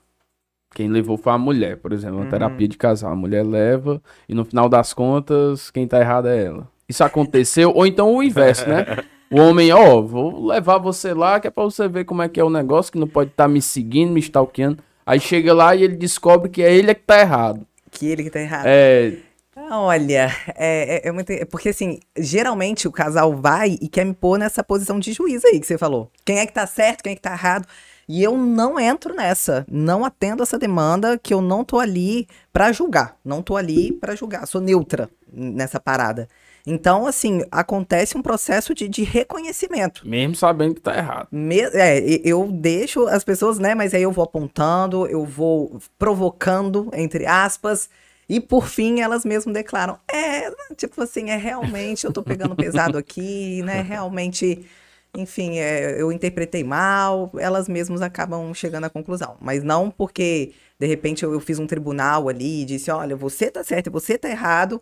quem 0.75 0.87
levou 0.89 1.17
foi 1.17 1.33
a 1.33 1.37
mulher, 1.37 1.77
por 1.77 1.93
exemplo, 1.93 2.17
uma 2.17 2.23
Uhum. 2.23 2.29
terapia 2.29 2.67
de 2.67 2.77
casal. 2.77 3.11
A 3.11 3.15
mulher 3.15 3.45
leva 3.45 4.01
e 4.27 4.33
no 4.33 4.43
final 4.43 4.67
das 4.67 4.93
contas, 4.93 5.69
quem 5.69 5.87
tá 5.87 5.99
errado 5.99 6.27
é 6.27 6.45
ela. 6.45 6.67
Isso 6.89 7.03
aconteceu, 7.03 7.71
ou 7.73 7.85
então 7.87 8.13
o 8.13 8.23
inverso, 8.23 8.67
né? 8.67 8.85
O 9.31 9.37
homem, 9.37 9.71
ó, 9.71 10.01
vou 10.01 10.45
levar 10.47 10.77
você 10.77 11.13
lá, 11.13 11.39
que 11.39 11.47
é 11.47 11.49
pra 11.51 11.63
você 11.63 11.87
ver 11.87 12.05
como 12.05 12.21
é 12.21 12.29
que 12.29 12.39
é 12.39 12.43
o 12.43 12.49
negócio, 12.49 12.91
que 12.91 12.99
não 12.99 13.07
pode 13.07 13.31
estar 13.31 13.47
me 13.47 13.61
seguindo, 13.61 14.11
me 14.11 14.19
stalkeando. 14.19 14.77
Aí 15.05 15.19
chega 15.19 15.53
lá 15.53 15.75
e 15.75 15.83
ele 15.83 15.95
descobre 15.95 16.49
que 16.49 16.61
é 16.61 16.73
ele 16.73 16.91
é 16.91 16.93
que 16.93 17.03
tá 17.03 17.19
errado. 17.19 17.65
Que 17.91 18.07
ele 18.07 18.23
que 18.23 18.29
tá 18.29 18.39
errado. 18.39 18.65
É, 18.65 19.17
Olha, 19.55 20.31
é, 20.55 21.05
é, 21.05 21.07
é 21.07 21.11
muito. 21.11 21.29
é 21.29 21.45
Porque 21.45 21.69
assim, 21.69 21.99
geralmente 22.17 22.87
o 22.87 22.91
casal 22.91 23.35
vai 23.35 23.77
e 23.79 23.87
quer 23.87 24.03
me 24.03 24.13
pôr 24.13 24.37
nessa 24.39 24.63
posição 24.63 24.99
de 24.99 25.13
juiz 25.13 25.45
aí 25.45 25.59
que 25.59 25.67
você 25.67 25.77
falou. 25.77 26.11
Quem 26.25 26.39
é 26.39 26.45
que 26.45 26.53
tá 26.53 26.65
certo, 26.65 27.03
quem 27.03 27.13
é 27.13 27.15
que 27.15 27.21
tá 27.21 27.33
errado. 27.33 27.67
E 28.07 28.21
eu 28.21 28.35
não 28.37 28.79
entro 28.79 29.13
nessa. 29.15 29.65
Não 29.69 30.03
atendo 30.03 30.43
essa 30.43 30.57
demanda, 30.57 31.17
que 31.17 31.33
eu 31.33 31.41
não 31.41 31.63
tô 31.63 31.79
ali 31.79 32.27
pra 32.51 32.71
julgar. 32.71 33.15
Não 33.23 33.41
tô 33.41 33.55
ali 33.55 33.93
pra 33.93 34.15
julgar. 34.15 34.45
Sou 34.47 34.59
neutra 34.59 35.09
nessa 35.31 35.79
parada. 35.79 36.27
Então, 36.65 37.05
assim, 37.05 37.41
acontece 37.51 38.17
um 38.17 38.21
processo 38.21 38.73
de, 38.73 38.87
de 38.87 39.03
reconhecimento. 39.03 40.07
mesmo 40.07 40.35
sabendo 40.35 40.75
que 40.75 40.81
tá 40.81 40.97
errado. 40.97 41.27
Me- 41.31 41.59
é, 41.73 41.99
eu 42.23 42.49
deixo 42.51 43.05
as 43.07 43.23
pessoas, 43.23 43.59
né? 43.59 43.75
Mas 43.75 43.93
aí 43.93 44.03
eu 44.03 44.11
vou 44.11 44.23
apontando, 44.23 45.05
eu 45.07 45.25
vou 45.25 45.79
provocando, 45.99 46.89
entre 46.93 47.25
aspas, 47.25 47.89
e 48.29 48.39
por 48.39 48.67
fim 48.67 49.01
elas 49.01 49.25
mesmas 49.25 49.53
declaram: 49.53 49.99
é, 50.09 50.49
tipo 50.75 51.01
assim, 51.01 51.29
é 51.31 51.35
realmente, 51.37 52.05
eu 52.05 52.11
tô 52.13 52.23
pegando 52.23 52.55
pesado 52.55 52.97
aqui, 52.99 53.61
né? 53.63 53.81
Realmente, 53.81 54.65
enfim, 55.13 55.57
é, 55.59 56.01
eu 56.01 56.11
interpretei 56.11 56.63
mal, 56.63 57.31
elas 57.37 57.67
mesmas 57.67 58.01
acabam 58.01 58.53
chegando 58.53 58.85
à 58.85 58.89
conclusão. 58.89 59.37
Mas 59.41 59.63
não 59.63 59.91
porque, 59.91 60.53
de 60.79 60.87
repente, 60.87 61.23
eu, 61.23 61.33
eu 61.33 61.39
fiz 61.39 61.59
um 61.59 61.67
tribunal 61.67 62.29
ali 62.29 62.61
e 62.61 62.65
disse: 62.65 62.89
olha, 62.91 63.15
você 63.15 63.51
tá 63.51 63.63
certo 63.63 63.87
e 63.87 63.89
você 63.89 64.17
tá 64.17 64.29
errado, 64.29 64.81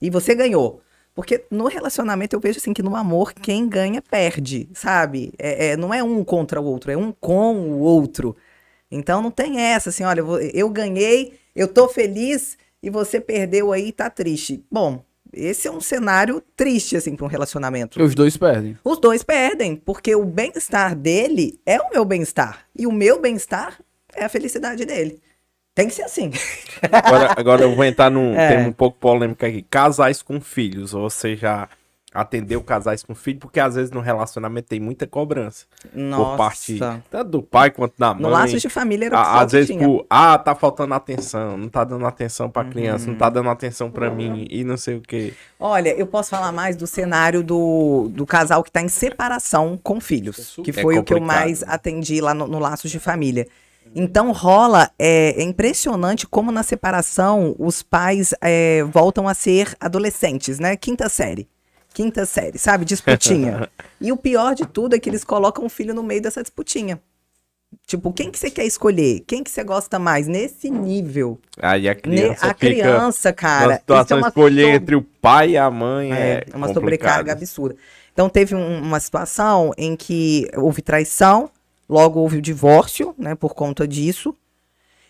e 0.00 0.10
você 0.10 0.34
ganhou. 0.34 0.82
Porque 1.14 1.44
no 1.50 1.66
relacionamento 1.66 2.34
eu 2.34 2.40
vejo 2.40 2.58
assim 2.58 2.72
que 2.72 2.82
no 2.82 2.96
amor 2.96 3.32
quem 3.34 3.68
ganha 3.68 4.00
perde, 4.00 4.68
sabe? 4.72 5.32
É, 5.38 5.68
é- 5.72 5.76
não 5.76 5.92
é 5.92 6.02
um 6.02 6.24
contra 6.24 6.60
o 6.60 6.64
outro, 6.64 6.90
é 6.90 6.96
um 6.96 7.12
com 7.12 7.54
o 7.54 7.80
outro. 7.80 8.34
Então 8.90 9.22
não 9.22 9.30
tem 9.30 9.60
essa 9.60 9.90
assim, 9.90 10.04
olha, 10.04 10.20
eu 10.20 10.26
vou- 10.26 10.40
eu 10.40 10.68
ganhei, 10.70 11.34
eu 11.54 11.68
tô 11.68 11.88
feliz 11.88 12.56
e 12.82 12.88
você 12.90 13.20
perdeu 13.20 13.72
aí 13.72 13.88
e 13.88 13.92
tá 13.92 14.08
triste. 14.10 14.64
Bom, 14.70 15.04
esse 15.32 15.68
é 15.68 15.70
um 15.70 15.80
cenário 15.80 16.42
triste 16.56 16.96
assim 16.96 17.14
para 17.14 17.24
um 17.26 17.28
relacionamento. 17.28 18.02
Os 18.02 18.14
dois 18.14 18.36
perdem. 18.36 18.78
Os 18.84 18.98
dois 18.98 19.22
perdem, 19.22 19.76
porque 19.76 20.14
o 20.14 20.24
bem-estar 20.24 20.94
dele 20.94 21.58
é 21.64 21.80
o 21.80 21.90
meu 21.90 22.04
bem-estar 22.04 22.66
e 22.78 22.86
o 22.86 22.92
meu 22.92 23.20
bem-estar 23.20 23.78
é 24.14 24.24
a 24.24 24.28
felicidade 24.28 24.84
dele. 24.84 25.20
Tem 25.74 25.88
que 25.88 25.94
ser 25.94 26.02
assim. 26.02 26.30
Agora, 26.92 27.34
agora 27.36 27.62
eu 27.62 27.74
vou 27.74 27.84
entrar 27.84 28.10
num 28.10 28.34
É. 28.38 28.48
tema 28.56 28.68
um 28.68 28.72
pouco 28.72 28.98
polêmico 28.98 29.44
aqui. 29.44 29.62
Casais 29.62 30.20
com 30.22 30.40
filhos. 30.40 30.92
Você 30.92 31.34
já 31.36 31.66
atendeu 32.14 32.62
casais 32.62 33.02
com 33.02 33.14
filhos? 33.14 33.40
Porque 33.40 33.58
às 33.58 33.74
vezes 33.74 33.90
no 33.90 34.00
relacionamento 34.00 34.68
tem 34.68 34.78
muita 34.78 35.06
cobrança. 35.06 35.64
Por 36.14 36.36
parte 36.36 36.78
tanto 37.10 37.30
do 37.30 37.42
pai 37.42 37.70
quanto 37.70 37.94
da 37.98 38.12
mãe. 38.12 38.22
No 38.22 38.28
laço 38.28 38.58
de 38.58 38.68
família 38.68 39.06
era 39.06 39.18
o 39.18 39.22
que 39.24 39.28
Às 39.38 39.52
vezes, 39.52 39.68
tinha. 39.70 39.88
por, 39.88 40.04
ah, 40.10 40.36
tá 40.36 40.54
faltando 40.54 40.92
atenção, 40.92 41.56
não 41.56 41.70
tá 41.70 41.84
dando 41.84 42.04
atenção 42.04 42.50
pra 42.50 42.64
criança, 42.66 43.06
Uhum. 43.06 43.12
não 43.12 43.18
tá 43.18 43.30
dando 43.30 43.48
atenção 43.48 43.90
pra 43.90 44.10
mim 44.10 44.46
e 44.50 44.62
não 44.64 44.76
sei 44.76 44.96
o 44.96 45.00
quê. 45.00 45.32
Olha, 45.58 45.88
eu 45.96 46.06
posso 46.06 46.28
falar 46.28 46.52
mais 46.52 46.76
do 46.76 46.86
cenário 46.86 47.42
do, 47.42 48.08
do 48.10 48.26
casal 48.26 48.62
que 48.62 48.68
está 48.68 48.82
em 48.82 48.88
separação 48.88 49.80
com 49.82 49.98
filhos, 49.98 50.58
que 50.62 50.68
É 50.70 50.74
foi 50.82 50.98
o 50.98 51.02
que 51.02 51.14
eu 51.14 51.20
mais 51.20 51.62
atendi 51.62 52.20
lá 52.20 52.34
no, 52.34 52.46
no 52.46 52.58
Laços 52.58 52.90
de 52.90 52.98
Família. 52.98 53.46
Então 53.94 54.32
rola, 54.32 54.90
é, 54.98 55.40
é 55.40 55.42
impressionante 55.42 56.26
como 56.26 56.50
na 56.50 56.62
separação 56.62 57.54
os 57.58 57.82
pais 57.82 58.32
é, 58.40 58.82
voltam 58.84 59.28
a 59.28 59.34
ser 59.34 59.76
adolescentes, 59.78 60.58
né? 60.58 60.76
Quinta 60.76 61.08
série. 61.08 61.48
Quinta 61.92 62.24
série, 62.24 62.58
sabe? 62.58 62.84
Disputinha. 62.86 63.68
e 64.00 64.10
o 64.10 64.16
pior 64.16 64.54
de 64.54 64.64
tudo 64.66 64.96
é 64.96 64.98
que 64.98 65.10
eles 65.10 65.24
colocam 65.24 65.66
o 65.66 65.68
filho 65.68 65.92
no 65.94 66.02
meio 66.02 66.22
dessa 66.22 66.40
disputinha. 66.42 66.98
Tipo, 67.86 68.12
quem 68.12 68.30
que 68.30 68.38
você 68.38 68.50
quer 68.50 68.64
escolher? 68.64 69.20
Quem 69.26 69.42
que 69.42 69.50
você 69.50 69.64
gosta 69.64 69.98
mais? 69.98 70.26
Nesse 70.26 70.70
nível. 70.70 71.38
Aí 71.58 71.88
a 71.88 71.94
Ne- 71.94 72.00
criança 72.00 72.46
a 72.46 72.48
fica 72.48 72.56
criança, 72.56 73.32
cara. 73.32 73.76
situação 73.76 74.18
é 74.18 74.20
uma 74.20 74.28
escolher 74.28 74.62
sob- 74.64 74.76
entre 74.76 74.94
o 74.96 75.02
pai 75.02 75.50
e 75.50 75.56
a 75.58 75.70
mãe. 75.70 76.12
É, 76.12 76.16
é, 76.16 76.44
uma 76.54 76.68
complicado. 76.68 76.74
sobrecarga 76.74 77.32
absurda. 77.32 77.76
Então 78.12 78.28
teve 78.28 78.54
um- 78.54 78.78
uma 78.82 79.00
situação 79.00 79.72
em 79.78 79.96
que 79.96 80.46
houve 80.56 80.82
traição, 80.82 81.50
logo 81.92 82.20
houve 82.20 82.38
o 82.38 82.42
divórcio, 82.42 83.14
né, 83.18 83.34
por 83.34 83.54
conta 83.54 83.86
disso. 83.86 84.34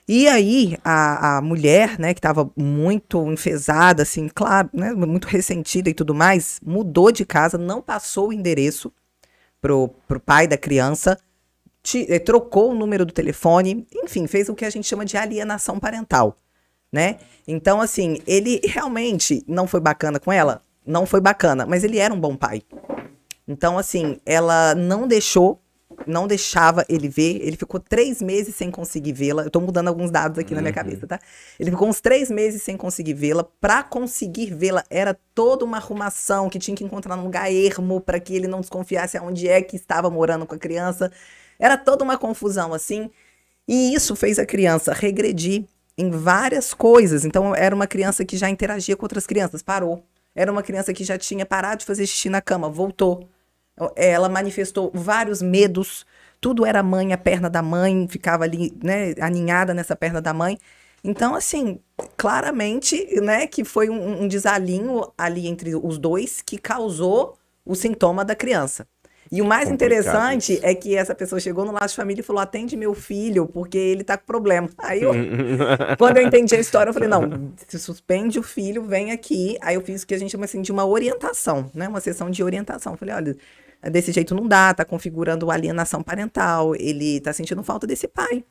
E 0.09 0.27
aí 0.29 0.77
a, 0.85 1.39
a 1.39 1.41
mulher, 1.43 1.99
né, 1.99 2.13
que 2.13 2.19
estava 2.19 2.51
muito 2.57 3.25
enfesada, 3.31 4.03
assim, 4.03 4.29
claro, 4.29 4.69
né, 4.73 4.93
muito 4.93 5.29
ressentida 5.29 5.89
e 5.89 5.95
tudo 5.95 6.15
mais, 6.15 6.61
mudou 6.65 7.13
de 7.13 7.25
casa, 7.25 7.57
não 7.57 7.81
passou 7.81 8.29
o 8.29 8.33
endereço 8.33 8.93
pro, 9.61 9.89
pro 10.09 10.21
pai 10.21 10.49
da 10.49 10.59
criança, 10.59 11.19
ti- 11.83 12.07
eh, 12.09 12.19
trocou 12.19 12.73
o 12.73 12.75
número 12.75 13.07
do 13.07 13.13
telefone, 13.13 13.87
enfim, 14.05 14.27
fez 14.27 14.49
o 14.49 14.55
que 14.57 14.65
a 14.65 14.71
gente 14.71 14.89
chama 14.89 15.05
de 15.05 15.17
alienação 15.17 15.79
parental, 15.81 16.37
né? 16.93 17.19
Então, 17.47 17.81
assim, 17.81 18.19
ele 18.27 18.61
realmente 18.65 19.45
não 19.47 19.69
foi 19.69 19.81
bacana 19.81 20.21
com 20.21 20.33
ela? 20.33 20.63
Não 20.87 21.07
foi 21.07 21.21
bacana, 21.21 21.65
mas 21.65 21.85
ele 21.85 21.99
era 21.99 22.13
um 22.13 22.21
bom 22.21 22.37
pai. 22.37 22.63
Então, 23.47 23.79
assim, 23.79 24.21
ela 24.27 24.75
não 24.75 25.07
deixou, 25.07 25.62
não 26.07 26.27
deixava 26.27 26.85
ele 26.89 27.09
ver. 27.09 27.41
Ele 27.43 27.57
ficou 27.57 27.79
três 27.81 28.21
meses 28.23 28.55
sem 28.55 28.71
conseguir 28.71 29.13
vê-la. 29.13 29.43
Eu 29.43 29.51
tô 29.51 29.61
mudando 29.61 29.89
alguns 29.89 30.11
dados 30.11 30.39
aqui 30.39 30.55
na 30.55 30.61
minha 30.61 30.73
cabeça, 30.73 31.07
tá? 31.07 31.19
Ele 31.59 31.71
ficou 31.71 31.89
uns 31.89 32.01
três 32.01 32.31
meses 32.31 32.63
sem 32.63 32.77
conseguir 32.77 33.15
vê-la. 33.15 33.45
Pra 33.61 33.83
conseguir 33.83 34.55
vê-la, 34.55 34.85
era 34.91 35.19
toda 35.35 35.65
uma 35.65 35.79
arrumação 35.79 36.49
que 36.49 36.59
tinha 36.59 36.77
que 36.77 36.85
encontrar 36.85 37.17
num 37.17 37.25
lugar 37.25 37.53
ermo 37.53 38.01
para 38.01 38.19
que 38.21 38.35
ele 38.35 38.47
não 38.47 38.61
desconfiasse 38.61 39.17
aonde 39.17 39.49
é 39.49 39.61
que 39.63 39.77
estava 39.77 40.11
morando 40.11 40.47
com 40.47 40.55
a 40.55 40.59
criança. 40.59 41.11
Era 41.59 41.77
toda 41.77 42.05
uma 42.05 42.19
confusão, 42.19 42.75
assim. 42.75 43.11
E 43.69 43.95
isso 43.95 44.17
fez 44.17 44.39
a 44.39 44.47
criança 44.47 44.93
regredir 44.93 45.65
em 45.97 46.11
várias 46.11 46.75
coisas. 46.75 47.25
Então, 47.25 47.55
era 47.55 47.75
uma 47.75 47.87
criança 47.87 48.25
que 48.25 48.37
já 48.37 48.49
interagia 48.49 48.97
com 48.97 49.05
outras 49.05 49.27
crianças, 49.27 49.63
parou. 49.63 50.05
Era 50.35 50.51
uma 50.51 50.63
criança 50.63 50.93
que 50.93 51.05
já 51.05 51.19
tinha 51.19 51.45
parado 51.45 51.81
de 51.81 51.87
fazer 51.87 52.07
xixi 52.07 52.29
na 52.29 52.41
cama, 52.41 52.69
voltou. 52.69 53.29
Ela 53.97 54.29
manifestou 54.29 54.91
vários 54.95 55.43
medos. 55.43 56.07
Tudo 56.41 56.67
era 56.67 56.83
mãe, 56.83 57.13
a 57.13 57.19
perna 57.19 57.49
da 57.49 57.63
mãe, 57.63 58.07
ficava 58.09 58.45
ali, 58.45 58.73
né, 58.83 59.15
aninhada 59.21 59.73
nessa 59.73 59.95
perna 59.97 60.21
da 60.21 60.35
mãe. 60.35 60.59
Então, 61.05 61.35
assim, 61.35 61.81
claramente, 62.17 63.21
né, 63.21 63.47
que 63.47 63.65
foi 63.65 63.89
um, 63.91 64.23
um 64.23 64.29
desalinho 64.29 65.03
ali 65.17 65.47
entre 65.47 65.75
os 65.75 65.99
dois 65.99 66.41
que 66.41 66.59
causou 66.59 67.37
o 67.65 67.75
sintoma 67.75 68.25
da 68.25 68.35
criança. 68.35 68.87
E 69.33 69.41
o 69.41 69.47
mais 69.47 69.71
interessante 69.71 70.53
isso. 70.53 70.67
é 70.67 70.75
que 70.75 70.95
essa 70.95 71.15
pessoa 71.15 71.41
chegou 71.41 71.65
no 71.65 71.73
laço 71.73 71.89
de 71.89 71.97
família 71.97 72.21
e 72.21 72.25
falou: 72.25 72.43
atende 72.43 72.77
meu 72.77 72.93
filho, 72.93 73.47
porque 73.47 73.79
ele 73.79 74.05
tá 74.05 74.19
com 74.19 74.27
problema. 74.27 74.69
Aí 74.77 75.03
eu, 75.03 75.13
quando 75.97 76.19
eu 76.19 76.27
entendi 76.27 76.55
a 76.55 76.61
história, 76.61 76.91
eu 76.91 76.95
falei, 76.95 77.09
não, 77.09 77.51
se 77.67 77.79
suspende 77.79 78.39
o 78.39 78.43
filho, 78.43 78.83
vem 78.83 79.11
aqui. 79.11 79.57
Aí 79.63 79.75
eu 79.75 79.81
fiz 79.81 80.03
o 80.03 80.07
que 80.07 80.15
a 80.15 80.19
gente 80.19 80.31
chama 80.31 80.45
assim 80.45 80.61
de 80.61 80.71
uma 80.71 80.85
orientação, 80.85 81.71
né? 81.73 81.89
Uma 81.89 82.01
sessão 82.01 82.31
de 82.31 82.45
orientação. 82.45 82.93
Eu 82.93 82.99
Falei, 82.99 83.15
olha, 83.15 83.37
desse 83.91 84.13
jeito 84.13 84.35
não 84.35 84.47
dá, 84.47 84.73
tá 84.73 84.85
configurando 84.85 85.51
alienação 85.51 86.03
parental, 86.03 86.75
ele 86.77 87.21
tá 87.21 87.33
sentindo 87.33 87.63
falta 87.63 87.87
desse 87.87 88.07
pai. 88.07 88.45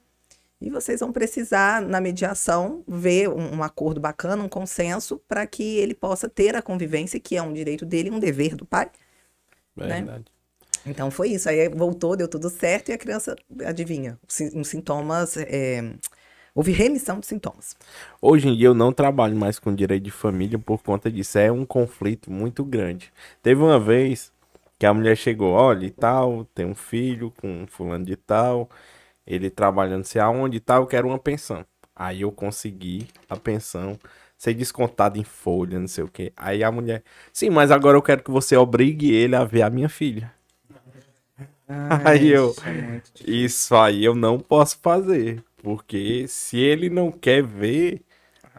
E 0.59 0.69
vocês 0.69 0.99
vão 0.99 1.11
precisar, 1.11 1.81
na 1.81 1.99
mediação, 1.99 2.83
ver 2.87 3.29
um, 3.29 3.57
um 3.57 3.63
acordo 3.63 3.99
bacana, 3.99 4.43
um 4.43 4.49
consenso, 4.49 5.19
para 5.27 5.47
que 5.47 5.63
ele 5.77 5.95
possa 5.95 6.29
ter 6.29 6.55
a 6.55 6.61
convivência, 6.61 7.19
que 7.19 7.35
é 7.35 7.41
um 7.41 7.51
direito 7.51 7.83
dele 7.83 8.09
e 8.09 8.11
um 8.11 8.19
dever 8.19 8.55
do 8.55 8.63
pai. 8.63 8.91
né? 9.75 9.95
Verdade. 9.95 10.25
Então 10.85 11.09
foi 11.09 11.29
isso. 11.29 11.49
Aí 11.49 11.67
voltou, 11.69 12.15
deu 12.15 12.27
tudo 12.27 12.47
certo 12.49 12.89
e 12.89 12.93
a 12.93 12.97
criança, 12.97 13.35
adivinha, 13.65 14.19
uns 14.53 14.67
sintomas. 14.67 15.35
é, 15.37 15.93
Houve 16.53 16.73
remissão 16.73 17.19
de 17.19 17.25
sintomas. 17.25 17.75
Hoje 18.21 18.49
em 18.49 18.57
dia 18.57 18.67
eu 18.67 18.73
não 18.73 18.91
trabalho 18.91 19.35
mais 19.35 19.57
com 19.57 19.73
direito 19.73 20.03
de 20.03 20.11
família 20.11 20.59
por 20.59 20.83
conta 20.83 21.09
disso. 21.09 21.37
É 21.37 21.51
um 21.51 21.65
conflito 21.65 22.29
muito 22.29 22.63
grande. 22.63 23.11
Teve 23.41 23.61
uma 23.61 23.79
vez 23.79 24.31
que 24.81 24.85
a 24.87 24.93
mulher 24.95 25.15
chegou, 25.15 25.51
olha 25.53 25.85
e 25.85 25.91
tal, 25.91 26.43
tem 26.55 26.65
um 26.65 26.73
filho 26.73 27.29
com 27.39 27.47
um 27.63 27.67
fulano 27.67 28.03
de 28.03 28.15
tal, 28.15 28.67
ele 29.27 29.49
trabalhando 29.51 30.05
sei 30.05 30.19
aonde 30.21 30.57
e 30.57 30.59
tal, 30.59 30.83
eu 30.83 30.87
quero 30.87 31.07
uma 31.07 31.19
pensão. 31.19 31.63
Aí 31.95 32.21
eu 32.21 32.31
consegui 32.31 33.07
a 33.29 33.37
pensão 33.37 33.99
ser 34.37 34.55
descontada 34.55 35.19
em 35.19 35.23
folha, 35.23 35.79
não 35.79 35.87
sei 35.87 36.03
o 36.03 36.07
quê. 36.09 36.33
Aí 36.35 36.63
a 36.63 36.71
mulher, 36.71 37.03
sim, 37.31 37.51
mas 37.51 37.69
agora 37.71 37.95
eu 37.97 38.01
quero 38.01 38.23
que 38.23 38.31
você 38.31 38.57
obrigue 38.57 39.13
ele 39.13 39.35
a 39.35 39.43
ver 39.45 39.61
a 39.63 39.69
minha 39.69 39.87
filha. 39.89 40.33
Aí 42.03 42.27
eu, 42.27 42.55
isso 43.25 43.75
aí 43.75 44.03
eu 44.05 44.15
não 44.15 44.39
posso 44.39 44.77
fazer, 44.81 45.43
porque 45.63 46.27
se 46.27 46.57
ele 46.59 46.89
não 46.89 47.11
quer 47.11 47.43
ver, 47.43 48.03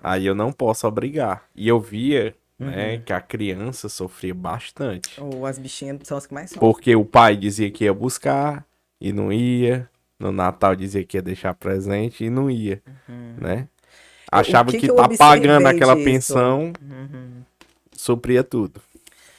aí 0.02 0.26
eu 0.26 0.34
não 0.34 0.52
posso 0.52 0.86
obrigar. 0.88 1.48
E 1.54 1.68
eu 1.68 1.80
via, 1.80 2.34
né, 2.58 2.98
que 2.98 3.12
a 3.12 3.20
criança 3.20 3.88
sofria 3.88 4.34
bastante, 4.34 5.20
Ou 5.20 5.46
as 5.46 5.58
bichinhas 5.58 5.98
são 6.04 6.16
as 6.16 6.26
que 6.26 6.34
mais 6.34 6.50
são. 6.50 6.60
porque 6.60 6.94
o 6.94 7.04
pai 7.04 7.36
dizia 7.36 7.70
que 7.70 7.84
ia 7.84 7.94
buscar 7.94 8.64
e 9.00 9.12
não 9.12 9.32
ia, 9.32 9.88
no 10.18 10.30
Natal 10.30 10.76
dizia 10.76 11.04
que 11.04 11.16
ia 11.16 11.22
deixar 11.22 11.54
presente 11.54 12.24
e 12.24 12.30
não 12.30 12.50
ia, 12.50 12.80
Uhum. 13.08 13.34
né? 13.40 13.68
Achava 14.30 14.70
que 14.70 14.78
que, 14.78 14.86
que 14.86 14.90
eu 14.90 14.96
tá 14.96 15.08
pagando 15.08 15.66
aquela 15.66 15.94
disso? 15.94 16.04
pensão 16.04 16.72
Uhum. 16.80 17.42
supria 17.92 18.42
tudo. 18.42 18.80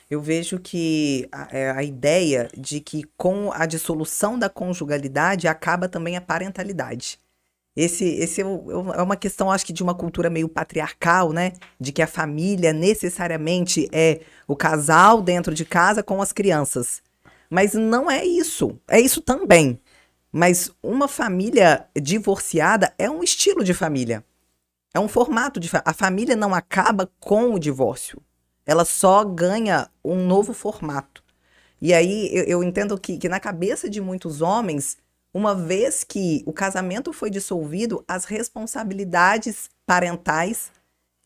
Eu 0.10 0.22
vejo 0.22 0.60
que 0.60 1.28
a, 1.32 1.48
é, 1.58 1.72
a 1.72 1.82
ideia 1.84 2.48
de 2.56 2.80
que 2.80 3.04
com 3.18 3.52
a 3.52 3.66
dissolução 3.66 4.38
da 4.38 4.50
conjugalidade 4.50 5.48
acaba 5.48 5.88
também 5.90 6.16
a 6.18 6.22
parentalidade. 6.22 7.18
Esse, 7.76 8.06
esse 8.06 8.42
é, 8.42 8.44
é 8.44 8.48
uma- 8.48 8.96
é 8.96 9.02
uma 9.02 9.16
questão, 9.16 9.52
acho 9.52 9.66
que, 9.66 9.74
de 9.74 9.82
uma 9.82 9.96
cultura 9.96 10.30
meio 10.30 10.48
patriarcal, 10.48 11.34
né? 11.34 11.54
De 11.80 11.92
que 11.92 12.02
a 12.02 12.08
família 12.08 12.72
necessariamente 12.72 13.90
é 13.92 14.22
o 14.48 14.56
casal 14.56 15.22
dentro 15.22 15.54
de 15.56 15.66
casa 15.66 16.04
com 16.04 16.22
as 16.22 16.32
crianças. 16.32 17.02
Mas 17.50 17.74
não 17.74 18.10
é 18.10 18.24
isso. 18.26 18.80
É 18.88 19.00
isso 19.00 19.22
também. 19.22 19.80
Mas 20.32 20.72
uma 20.82 21.08
família 21.08 21.86
divorciada 22.00 22.94
é 22.98 23.10
um 23.10 23.24
estilo 23.24 23.64
de 23.64 23.74
família. 23.74 24.24
É 24.94 25.00
um 25.00 25.08
formato 25.08 25.60
de. 25.60 25.70
fa- 25.70 25.84
A 25.86 25.94
família 25.94 26.36
não 26.36 26.54
acaba 26.54 27.10
com 27.20 27.54
o 27.54 27.60
divórcio. 27.60 28.22
Ela 28.66 28.86
só 28.86 29.24
ganha 29.26 29.90
um 30.04 30.26
novo 30.26 30.54
formato. 30.54 31.24
E 31.82 31.94
aí 31.94 32.30
eu, 32.34 32.44
eu 32.46 32.64
entendo 32.64 32.98
que, 33.00 33.18
que 33.18 33.28
na 33.30 33.40
cabeça 33.40 33.90
de 33.90 34.00
muitos 34.02 34.42
homens, 34.42 34.98
uma 35.34 35.56
vez 35.56 36.04
que 36.04 36.44
o 36.46 36.54
casamento 36.54 37.12
foi 37.12 37.30
dissolvido, 37.30 38.04
as 38.08 38.26
responsabilidades 38.26 39.70
parentais 39.86 40.72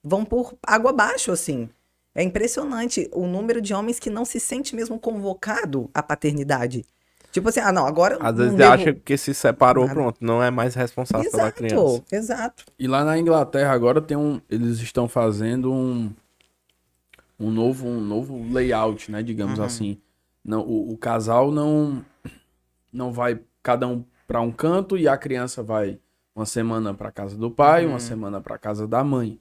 vão 0.03 0.23
por 0.23 0.55
água 0.65 0.91
abaixo, 0.91 1.31
assim. 1.31 1.69
É 2.15 2.23
impressionante 2.23 3.09
o 3.13 3.27
número 3.27 3.61
de 3.61 3.73
homens 3.73 3.99
que 3.99 4.09
não 4.09 4.25
se 4.25 4.39
sente 4.39 4.75
mesmo 4.75 4.97
convocado 4.97 5.89
à 5.93 6.01
paternidade. 6.01 6.83
Tipo 7.31 7.49
assim, 7.49 7.59
ah, 7.59 7.71
não, 7.71 7.85
agora. 7.85 8.15
Às 8.15 8.31
não 8.31 8.35
vezes 8.35 8.55
devo- 8.55 8.71
acha 8.73 8.93
que 8.93 9.17
se 9.17 9.33
separou, 9.33 9.83
nada. 9.85 9.93
pronto, 9.93 10.17
não 10.21 10.41
é 10.41 10.49
mais 10.49 10.73
responsável 10.73 11.29
pela 11.29 11.51
criança. 11.51 11.75
Exato, 11.75 12.05
exato. 12.15 12.65
E 12.79 12.87
lá 12.87 13.03
na 13.03 13.19
Inglaterra 13.19 13.71
agora 13.73 14.01
tem 14.01 14.17
um, 14.17 14.41
eles 14.49 14.79
estão 14.79 15.07
fazendo 15.07 15.71
um 15.71 16.09
um 17.39 17.51
novo 17.51 17.85
um 17.87 18.01
novo 18.01 18.41
layout, 18.51 19.11
né, 19.11 19.21
digamos 19.21 19.59
assim. 19.59 19.99
Não, 20.43 20.61
o, 20.61 20.93
o 20.93 20.97
casal 20.97 21.51
não 21.51 22.03
não 22.91 23.11
vai 23.11 23.39
cada 23.67 23.85
um 23.85 24.01
para 24.25 24.39
um 24.39 24.49
canto 24.49 24.97
e 24.97 25.09
a 25.09 25.17
criança 25.17 25.61
vai 25.61 25.99
uma 26.33 26.45
semana 26.45 26.93
para 26.93 27.11
casa 27.11 27.35
do 27.37 27.51
pai, 27.51 27.85
uma 27.85 27.99
semana 27.99 28.39
para 28.39 28.57
casa 28.57 28.87
da 28.87 29.03
mãe. 29.03 29.37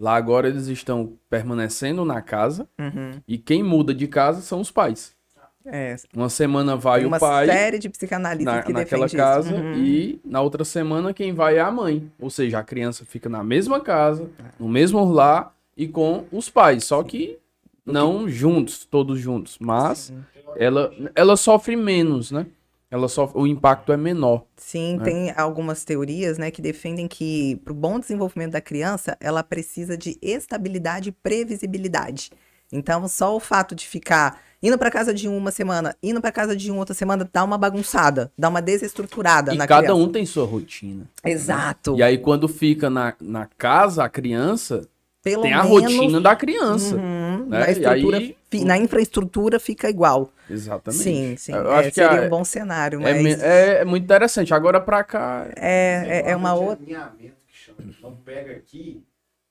Lá 0.00 0.16
agora 0.16 0.48
eles 0.48 0.66
estão 0.66 1.12
permanecendo 1.30 2.04
na 2.04 2.20
casa 2.20 2.68
Uhum. 2.76 3.20
e 3.26 3.38
quem 3.38 3.62
muda 3.62 3.94
de 3.94 4.08
casa 4.08 4.40
são 4.40 4.60
os 4.60 4.70
pais. 4.72 5.16
É, 5.64 5.94
Uma 6.16 6.28
semana 6.28 6.74
vai 6.76 7.00
tem 7.00 7.04
o 7.06 7.08
uma 7.08 7.18
pai 7.20 7.46
série 7.46 7.78
de 7.78 7.88
psicanalistas 7.88 8.54
na, 8.54 8.62
que 8.62 8.72
naquela 8.72 9.08
casa. 9.08 9.54
Uhum. 9.54 9.74
e 9.74 10.20
na 10.24 10.40
outra 10.40 10.64
semana 10.64 11.12
quem 11.14 11.32
vai 11.32 11.56
é 11.58 11.60
a 11.60 11.70
mãe. 11.70 12.10
Ou 12.18 12.30
seja, 12.30 12.58
a 12.58 12.64
criança 12.64 13.04
fica 13.04 13.28
na 13.28 13.44
mesma 13.44 13.78
casa, 13.80 14.28
no 14.58 14.68
mesmo 14.68 15.04
lar 15.04 15.54
e 15.76 15.86
com 15.86 16.24
os 16.32 16.48
pais, 16.50 16.82
só 16.84 17.00
que 17.04 17.38
não 17.86 18.28
juntos, 18.28 18.84
todos 18.84 19.20
juntos, 19.20 19.56
mas 19.60 20.12
ela 20.56 20.90
ela 21.14 21.36
sofre 21.36 21.76
menos, 21.76 22.30
né? 22.32 22.46
Ela 22.90 23.06
sofre, 23.08 23.38
o 23.38 23.46
impacto 23.46 23.92
é 23.92 23.96
menor. 23.96 24.44
Sim, 24.56 24.96
né? 24.96 25.04
tem 25.04 25.30
algumas 25.36 25.84
teorias, 25.84 26.38
né, 26.38 26.50
que 26.50 26.62
defendem 26.62 27.06
que 27.06 27.56
para 27.62 27.72
o 27.72 27.76
bom 27.76 27.98
desenvolvimento 28.00 28.52
da 28.52 28.60
criança, 28.62 29.16
ela 29.20 29.42
precisa 29.42 29.96
de 29.96 30.16
estabilidade 30.22 31.10
e 31.10 31.12
previsibilidade. 31.12 32.30
Então, 32.72 33.06
só 33.08 33.34
o 33.34 33.40
fato 33.40 33.74
de 33.74 33.86
ficar 33.86 34.40
indo 34.62 34.76
para 34.78 34.90
casa 34.90 35.12
de 35.14 35.28
um 35.28 35.36
uma 35.36 35.50
semana, 35.50 35.94
indo 36.02 36.20
para 36.20 36.30
casa 36.32 36.54
de 36.56 36.70
um 36.70 36.78
outra 36.78 36.94
semana, 36.94 37.28
dá 37.32 37.42
uma 37.44 37.56
bagunçada, 37.56 38.30
dá 38.36 38.48
uma 38.48 38.60
desestruturada 38.60 39.54
E 39.54 39.56
na 39.56 39.66
cada 39.66 39.82
criança. 39.86 39.94
um 40.02 40.08
tem 40.10 40.26
sua 40.26 40.44
rotina. 40.44 41.04
Exato. 41.24 41.96
E 41.96 42.02
aí 42.02 42.18
quando 42.18 42.46
fica 42.48 42.90
na, 42.90 43.14
na 43.20 43.46
casa 43.46 44.04
a 44.04 44.08
criança, 44.08 44.86
Pelo 45.22 45.42
tem 45.42 45.52
a 45.54 45.62
menos, 45.62 45.82
rotina 45.82 46.20
da 46.20 46.34
criança. 46.36 46.96
uhum, 46.96 47.46
né? 47.48 47.58
na, 47.60 47.68
E 47.68 47.72
estrutura, 47.72 48.18
aí- 48.18 48.36
na 48.64 48.78
infraestrutura 48.78 49.58
fica 49.60 49.88
igual. 49.90 50.30
Exatamente. 50.48 51.02
Sim, 51.02 51.36
sim. 51.36 51.52
Eu 51.52 51.70
É, 51.72 51.78
acho 51.80 51.88
que 51.90 51.94
seria 51.96 52.22
a- 52.22 52.24
um 52.24 52.28
bom 52.28 52.44
cenário, 52.44 53.06
é, 53.06 53.22
mas 53.22 53.42
é, 53.42 53.80
é 53.80 53.84
muito 53.84 54.04
interessante. 54.04 54.54
Agora 54.54 54.80
pra 54.80 55.04
cá, 55.04 55.46
é, 55.56 56.22
é, 56.26 56.30
é 56.30 56.36
uma 56.36 56.54
outra 56.54 56.82
Alinhamento 56.84 57.36
que 57.46 57.54
chama. 57.54 57.94
Não 58.02 58.12
pega 58.24 58.52
aqui 58.52 59.02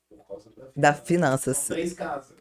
por 0.08 0.18
causa 0.26 0.50
da 0.76 0.90
da 0.90 0.94
finanças. 0.94 1.66
três 1.68 1.92
casas. 1.92 2.36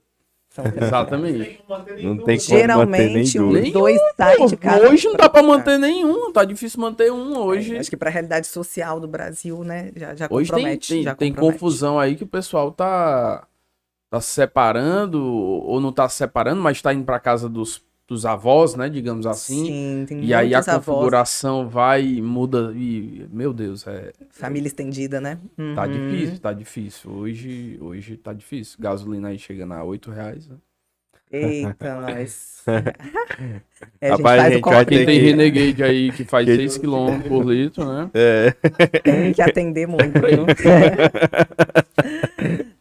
São- 0.49 0.65
Exatamente. 0.75 1.59
Não 2.01 2.17
tem 2.17 2.39
como 2.39 2.67
manter 2.67 3.09
nem 3.09 3.23
Geralmente, 3.25 3.37
duas. 3.37 3.65
os 3.67 3.71
dois 3.73 4.01
saem 4.17 4.45
de 4.47 4.57
casa. 4.57 4.89
Hoje 4.89 5.05
não 5.07 5.15
dá 5.15 5.29
pra 5.29 5.43
manter 5.43 5.77
nenhum, 5.77 6.31
tá 6.31 6.43
difícil 6.43 6.79
manter 6.81 7.11
um 7.11 7.37
hoje. 7.37 7.75
É, 7.75 7.79
acho 7.79 7.89
que 7.91 7.97
para 7.97 8.09
a 8.09 8.11
realidade 8.13 8.47
social 8.47 8.99
do 8.99 9.07
Brasil, 9.07 9.63
né, 9.63 9.91
já, 9.95 10.15
já 10.15 10.27
hoje 10.31 10.49
tem, 10.49 10.57
compromete. 10.63 10.87
tem, 10.93 11.03
já 11.03 11.13
tem 11.15 11.31
compromete. 11.31 11.59
confusão 11.59 11.99
aí 11.99 12.15
que 12.15 12.23
o 12.23 12.27
pessoal 12.27 12.71
tá, 12.71 13.45
tá 14.09 14.21
se 14.21 14.31
separando, 14.31 15.21
ou 15.23 15.79
não 15.81 15.91
tá 15.91 16.07
se 16.09 16.17
separando, 16.17 16.61
mas 16.61 16.81
tá 16.81 16.93
indo 16.93 17.03
pra 17.05 17.19
casa 17.19 17.49
dos, 17.49 17.81
dos 18.07 18.25
avós, 18.25 18.75
né, 18.75 18.89
digamos 18.89 19.25
assim. 19.25 19.65
Sim, 19.65 20.05
tem 20.07 20.23
E 20.23 20.33
aí 20.33 20.53
a 20.53 20.57
muitos 20.57 20.69
avós, 20.69 20.85
configuração 20.85 21.67
vai 21.69 22.03
e 22.05 22.21
muda 22.21 22.71
e, 22.75 23.27
meu 23.31 23.53
Deus, 23.53 23.85
é, 23.87 24.13
família 24.31 24.67
estendida, 24.67 25.19
né? 25.19 25.37
tá 25.75 25.85
Uhum. 25.85 25.91
difícil, 25.91 26.39
tá 26.39 26.53
difícil. 26.53 27.11
Hoje, 27.11 27.77
hoje 27.81 28.17
tá 28.17 28.33
difícil. 28.33 28.77
Gasolina 28.79 29.27
aí 29.29 29.37
chegando 29.39 29.73
a 29.73 29.83
8 29.83 30.09
reais, 30.11 30.47
né? 30.47 30.55
Eita, 31.31 31.99
nós. 31.99 32.63
É, 33.99 34.07
a 34.07 34.09
gente 34.11 34.17
Rapaz, 34.17 34.39
a 34.39 34.43
faz 34.43 34.55
gente 34.55 34.65
o 34.65 34.69
vai 34.69 34.85
Quem 34.85 35.05
tem 35.05 35.19
Renegade 35.19 35.83
aí 35.83 36.11
que 36.11 36.23
faz 36.23 36.45
Que- 36.45 36.55
6 36.55 36.77
km 36.77 37.19
por 37.27 37.45
litro, 37.45 37.85
né? 37.85 38.09
É, 38.13 38.51
tem 39.03 39.31
que 39.33 39.41
atender 39.41 39.87
muito, 39.87 40.13
viu? 40.21 40.45
É. 42.41 42.76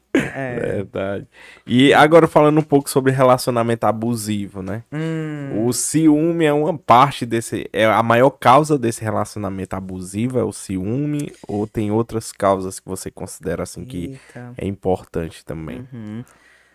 verdade. 0.77 1.27
E 1.67 1.93
agora 1.93 2.27
falando 2.27 2.59
um 2.59 2.63
pouco 2.63 2.89
sobre 2.89 3.13
relacionamento 3.13 3.85
abusivo, 3.85 4.63
né? 4.63 4.83
Hum, 4.93 5.67
O 5.67 5.73
ciúme 5.73 6.45
é 6.45 6.53
uma 6.53 6.77
parte 6.77 7.25
desse. 7.27 7.69
É 7.73 7.85
a 7.85 8.03
maior 8.03 8.31
causa 8.31 8.79
desse 8.79 9.03
relacionamento 9.03 9.75
abusivo 9.75 10.39
é 10.39 10.45
o 10.45 10.53
ciúme, 10.53 11.33
ou 11.47 11.67
tem 11.67 11.91
outras 11.91 12.33
causas 12.33 12.79
que 12.81 12.89
você 12.89 13.11
considera 13.11 13.63
assim 13.63 13.85
que 13.85 14.13
eita. 14.13 14.53
é 14.57 14.67
importante 14.67 15.45
também? 15.45 15.87
Uhum. 15.93 16.25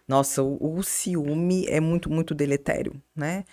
Nossa, 0.07 0.43
o, 0.43 0.77
o 0.77 0.83
ciúme 0.83 1.65
é 1.67 1.79
muito, 1.79 2.09
muito 2.11 2.35
deletério, 2.35 2.93
né? 3.15 3.43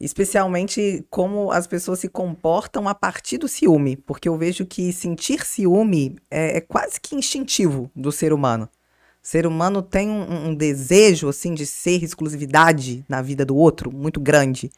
Especialmente 0.00 1.04
como 1.10 1.50
as 1.50 1.66
pessoas 1.66 1.98
se 1.98 2.08
comportam 2.08 2.88
a 2.88 2.94
partir 2.94 3.36
do 3.38 3.48
ciúme, 3.48 3.96
porque 3.96 4.28
eu 4.28 4.36
vejo 4.36 4.64
que 4.64 4.92
sentir 4.92 5.44
ciúme 5.44 6.16
é, 6.30 6.58
é 6.58 6.60
quase 6.60 7.00
que 7.00 7.16
instintivo 7.16 7.90
do 7.96 8.12
ser 8.12 8.32
humano. 8.32 8.68
Ser 9.28 9.46
humano 9.46 9.82
tem 9.82 10.08
um, 10.08 10.48
um 10.48 10.54
desejo, 10.54 11.28
assim, 11.28 11.52
de 11.52 11.66
ser 11.66 12.02
exclusividade 12.02 13.04
na 13.06 13.20
vida 13.20 13.44
do 13.44 13.54
outro 13.54 13.92
muito 13.92 14.18
grande. 14.18 14.70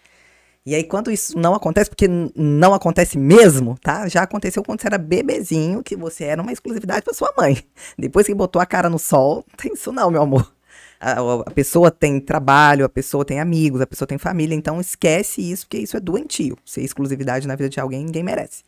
E 0.66 0.74
aí, 0.74 0.82
quando 0.82 1.08
isso 1.08 1.38
não 1.38 1.54
acontece, 1.54 1.88
porque 1.88 2.08
não 2.34 2.74
acontece 2.74 3.16
mesmo, 3.16 3.78
tá? 3.80 4.08
Já 4.08 4.22
aconteceu 4.22 4.64
quando 4.64 4.80
você 4.80 4.88
era 4.88 4.98
bebezinho, 4.98 5.84
que 5.84 5.94
você 5.94 6.24
era 6.24 6.42
uma 6.42 6.50
exclusividade 6.50 7.02
para 7.02 7.14
sua 7.14 7.32
mãe. 7.38 7.62
Depois 7.96 8.26
que 8.26 8.34
botou 8.34 8.60
a 8.60 8.66
cara 8.66 8.90
no 8.90 8.98
sol, 8.98 9.44
não 9.46 9.56
tem 9.56 9.72
isso 9.72 9.92
não, 9.92 10.10
meu 10.10 10.22
amor. 10.22 10.52
A, 10.98 11.12
a 11.46 11.50
pessoa 11.52 11.88
tem 11.88 12.18
trabalho, 12.18 12.84
a 12.84 12.88
pessoa 12.88 13.24
tem 13.24 13.38
amigos, 13.38 13.80
a 13.80 13.86
pessoa 13.86 14.08
tem 14.08 14.18
família, 14.18 14.56
então 14.56 14.80
esquece 14.80 15.40
isso, 15.48 15.64
porque 15.64 15.78
isso 15.78 15.96
é 15.96 16.00
doentio. 16.00 16.58
Ser 16.64 16.82
exclusividade 16.82 17.46
na 17.46 17.54
vida 17.54 17.68
de 17.68 17.78
alguém, 17.78 18.04
ninguém 18.04 18.24
merece. 18.24 18.64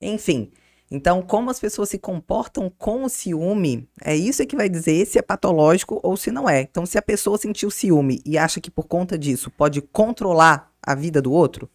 Enfim, 0.00 0.50
então 0.90 1.22
como 1.22 1.50
as 1.50 1.60
pessoas 1.60 1.88
se 1.88 1.98
comportam 1.98 2.68
com 2.76 3.04
o 3.04 3.08
ciúme, 3.08 3.88
é 4.02 4.16
isso 4.16 4.44
que 4.46 4.56
vai 4.56 4.68
dizer 4.68 5.06
se 5.06 5.18
é 5.18 5.22
patológico 5.22 6.00
ou 6.02 6.16
se 6.16 6.32
não 6.32 6.48
é. 6.48 6.62
Então, 6.62 6.84
se 6.84 6.98
a 6.98 7.02
pessoa 7.02 7.38
sentiu 7.38 7.70
ciúme 7.70 8.20
e 8.26 8.36
acha 8.36 8.60
que 8.60 8.70
por 8.70 8.86
conta 8.86 9.16
disso 9.16 9.50
pode 9.50 9.80
controlar 9.80 10.72
a 10.82 10.94
vida 10.94 11.22
do 11.22 11.32
outro, 11.32 11.70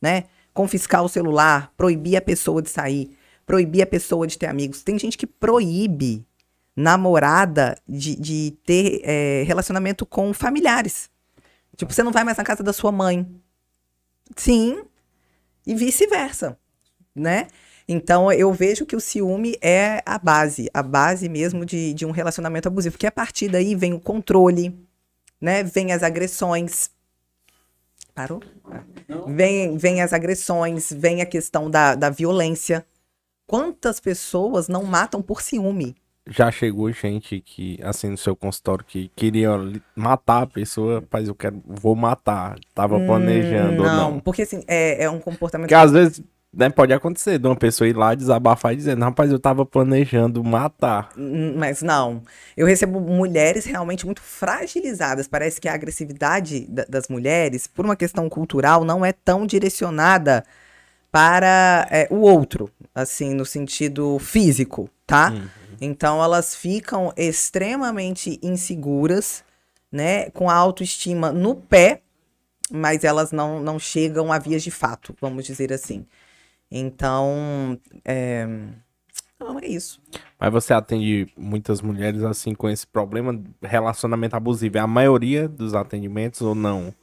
né? 0.00 0.24
Confiscar 0.54 1.02
o 1.02 1.08
celular, 1.08 1.72
proibir 1.76 2.16
a 2.16 2.20
pessoa 2.20 2.62
de 2.62 2.70
sair, 2.70 3.16
proibir 3.44 3.82
a 3.82 3.86
pessoa 3.86 4.26
de 4.26 4.38
ter 4.38 4.46
amigos. 4.46 4.82
Tem 4.82 4.98
gente 4.98 5.18
que 5.18 5.26
proíbe 5.26 6.24
namorada 6.76 7.76
de, 7.88 8.14
de 8.14 8.56
ter 8.64 9.00
é, 9.02 9.42
relacionamento 9.44 10.06
com 10.06 10.32
familiares. 10.32 11.10
Tipo, 11.76 11.92
você 11.92 12.02
não 12.02 12.12
vai 12.12 12.24
mais 12.24 12.36
na 12.36 12.44
casa 12.44 12.62
da 12.62 12.72
sua 12.72 12.92
mãe. 12.92 13.26
Sim. 14.36 14.84
E 15.66 15.74
vice-versa, 15.74 16.58
né? 17.14 17.48
Então, 17.92 18.30
eu 18.30 18.52
vejo 18.52 18.86
que 18.86 18.94
o 18.94 19.00
ciúme 19.00 19.56
é 19.60 20.00
a 20.06 20.16
base, 20.16 20.70
a 20.72 20.80
base 20.80 21.28
mesmo 21.28 21.66
de, 21.66 21.92
de 21.92 22.06
um 22.06 22.12
relacionamento 22.12 22.68
abusivo. 22.68 22.92
Porque 22.92 23.06
a 23.08 23.10
partir 23.10 23.48
daí 23.48 23.74
vem 23.74 23.92
o 23.92 23.98
controle, 23.98 24.78
né? 25.40 25.64
Vem 25.64 25.90
as 25.92 26.04
agressões. 26.04 26.88
Parou? 28.14 28.40
Ah. 28.70 28.84
Vem, 29.26 29.76
vem 29.76 30.02
as 30.02 30.12
agressões, 30.12 30.92
vem 30.92 31.20
a 31.20 31.26
questão 31.26 31.68
da, 31.68 31.96
da 31.96 32.10
violência. 32.10 32.86
Quantas 33.44 33.98
pessoas 33.98 34.68
não 34.68 34.84
matam 34.84 35.20
por 35.20 35.42
ciúme? 35.42 35.96
Já 36.28 36.48
chegou 36.52 36.92
gente 36.92 37.40
que, 37.40 37.76
assim, 37.82 38.10
no 38.10 38.16
seu 38.16 38.36
consultório, 38.36 38.84
que 38.84 39.10
queria 39.16 39.50
matar 39.96 40.42
a 40.42 40.46
pessoa, 40.46 41.02
mas 41.10 41.26
eu 41.26 41.34
quero, 41.34 41.60
vou 41.66 41.96
matar. 41.96 42.56
Tava 42.72 43.00
planejando 43.00 43.82
ou 43.82 43.88
Hum, 43.88 43.92
não, 43.96 44.10
não. 44.12 44.20
porque 44.20 44.42
assim, 44.42 44.62
é, 44.68 45.02
é 45.02 45.10
um 45.10 45.18
comportamento. 45.18 45.66
Porque 45.66 45.74
às 45.74 45.90
vezes 45.90 46.22
né, 46.52 46.68
pode 46.68 46.92
acontecer 46.92 47.38
de 47.38 47.46
uma 47.46 47.54
pessoa 47.54 47.86
ir 47.86 47.96
lá 47.96 48.14
desabafar 48.14 48.72
e 48.72 48.76
dizendo, 48.76 49.04
rapaz, 49.04 49.30
eu 49.30 49.38
tava 49.38 49.64
planejando 49.64 50.42
matar. 50.42 51.10
Hum, 51.16 51.54
Mas 51.56 51.80
não. 51.80 52.22
Eu 52.56 52.66
recebo 52.66 53.00
mulheres 53.00 53.64
realmente 53.64 54.04
muito 54.04 54.20
fragilizadas. 54.20 55.28
Parece 55.28 55.60
que 55.60 55.68
a 55.68 55.74
agressividade 55.74 56.66
da- 56.68 56.84
das 56.88 57.08
mulheres, 57.08 57.66
por 57.68 57.84
uma 57.84 57.94
questão 57.94 58.28
cultural, 58.28 58.84
não 58.84 59.04
é 59.04 59.12
tão 59.12 59.46
direcionada 59.46 60.44
para 61.12 61.86
é, 61.90 62.06
o 62.10 62.16
outro, 62.20 62.70
assim, 62.94 63.34
no 63.34 63.44
sentido 63.44 64.18
físico, 64.18 64.88
tá? 65.06 65.32
Então 65.80 66.22
elas 66.22 66.54
ficam 66.54 67.12
extremamente 67.16 68.38
inseguras, 68.42 69.42
né? 69.90 70.30
Com 70.30 70.48
a 70.50 70.54
autoestima 70.54 71.32
no 71.32 71.54
pé, 71.54 72.02
mas 72.70 73.02
elas 73.02 73.32
não, 73.32 73.60
não 73.60 73.78
chegam 73.78 74.32
a 74.32 74.38
vias 74.38 74.62
de 74.62 74.70
fato, 74.70 75.14
vamos 75.20 75.44
dizer 75.44 75.72
assim. 75.72 76.06
Então, 76.70 77.78
é... 78.04 78.46
não 79.38 79.58
é 79.58 79.66
isso. 79.66 80.00
Mas 80.38 80.52
você 80.52 80.72
atende 80.72 81.26
muitas 81.36 81.80
mulheres 81.80 82.22
assim 82.22 82.54
com 82.54 82.68
esse 82.68 82.86
problema 82.86 83.36
de 83.36 83.48
relacionamento 83.62 84.36
abusivo. 84.36 84.78
É 84.78 84.80
a 84.80 84.86
maioria 84.86 85.48
dos 85.48 85.74
atendimentos 85.74 86.40
ou 86.42 86.54
não? 86.54 86.94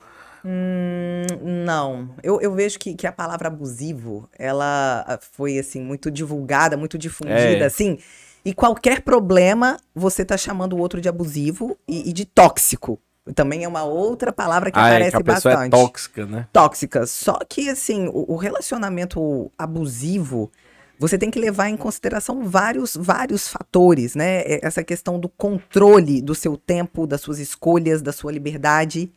Hum, 0.46 1.26
não, 1.66 2.16
eu, 2.24 2.40
eu 2.40 2.54
vejo 2.54 2.80
que, 2.80 2.94
que 2.94 3.06
a 3.06 3.12
palavra 3.12 3.50
abusivo, 3.50 4.30
ela 4.38 5.04
ah, 5.06 5.20
foi, 5.20 5.60
assim, 5.60 5.82
muito 5.82 6.10
divulgada, 6.10 6.78
muito 6.78 6.98
difundida, 6.98 7.36
É. 7.36 7.66
assim, 7.66 7.98
e 8.46 8.54
qualquer 8.54 9.02
problema, 9.02 9.78
você 9.94 10.24
tá 10.24 10.38
chamando 10.38 10.74
o 10.74 10.78
outro 10.78 11.02
de 11.02 11.10
abusivo 11.10 11.78
e, 11.86 12.10
e 12.10 12.14
de 12.14 12.24
tóxico. 12.24 12.98
Também 13.36 13.64
é 13.64 13.68
uma 13.68 13.84
outra 13.84 14.32
palavra 14.32 14.72
que 14.72 14.80
ah, 14.80 14.90
é 14.90 14.92
aparece 14.92 15.16
que 15.16 15.22
a 15.22 15.24
pessoa 15.24 15.56
bastante. 15.56 15.74
é 15.76 15.78
tóxica, 15.78 16.26
né? 16.26 16.48
tóxicas. 16.52 17.12
Só 17.12 17.40
que, 17.48 17.70
assim, 17.70 18.08
o, 18.08 18.34
o 18.34 18.36
relacionamento 18.36 19.52
abusivo, 19.58 20.52
você 21.00 21.18
tem 21.18 21.30
que 21.30 21.40
levar 21.40 21.70
em 21.70 21.78
consideração 21.78 22.44
vários, 22.44 22.96
vários 22.96 23.48
fatores, 23.48 24.16
né? 24.16 24.42
É 24.42 24.66
Essa 24.66 24.84
questão 24.84 25.20
do 25.20 25.30
controle 25.30 26.22
do 26.22 26.34
seu 26.34 26.58
tempo, 26.58 27.06
das 27.06 27.22
suas 27.22 27.40
escolhas, 27.40 28.02
da 28.02 28.12
sua 28.12 28.32
liberdade. 28.32 29.12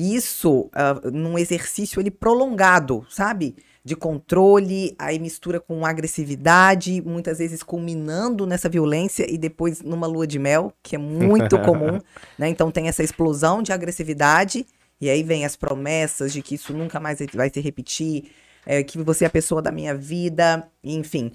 Isso, 0.00 0.70
ah, 0.72 1.00
num 1.12 1.36
exercício 1.36 1.98
ele 2.00 2.08
prolongado, 2.08 3.04
sabe? 3.10 3.56
De 3.84 3.96
controle, 3.96 4.94
aí 4.96 5.18
mistura 5.18 5.58
com 5.58 5.84
agressividade, 5.84 7.02
muitas 7.02 7.38
vezes 7.38 7.64
culminando 7.64 8.46
nessa 8.46 8.68
violência 8.68 9.26
e 9.28 9.36
depois 9.36 9.82
numa 9.82 10.06
lua 10.06 10.24
de 10.24 10.38
mel, 10.38 10.72
que 10.84 10.94
é 10.94 10.98
muito 11.00 11.58
comum, 11.66 11.98
né? 12.38 12.48
Então 12.48 12.70
tem 12.70 12.86
essa 12.86 13.02
explosão 13.02 13.60
de 13.60 13.72
agressividade 13.72 14.64
e 15.00 15.10
aí 15.10 15.24
vem 15.24 15.44
as 15.44 15.56
promessas 15.56 16.32
de 16.32 16.42
que 16.42 16.54
isso 16.54 16.72
nunca 16.72 17.00
mais 17.00 17.18
vai 17.34 17.50
se 17.50 17.58
repetir, 17.60 18.30
é, 18.64 18.84
que 18.84 18.98
você 18.98 19.24
é 19.24 19.26
a 19.26 19.30
pessoa 19.30 19.60
da 19.60 19.72
minha 19.72 19.96
vida, 19.96 20.70
enfim. 20.84 21.32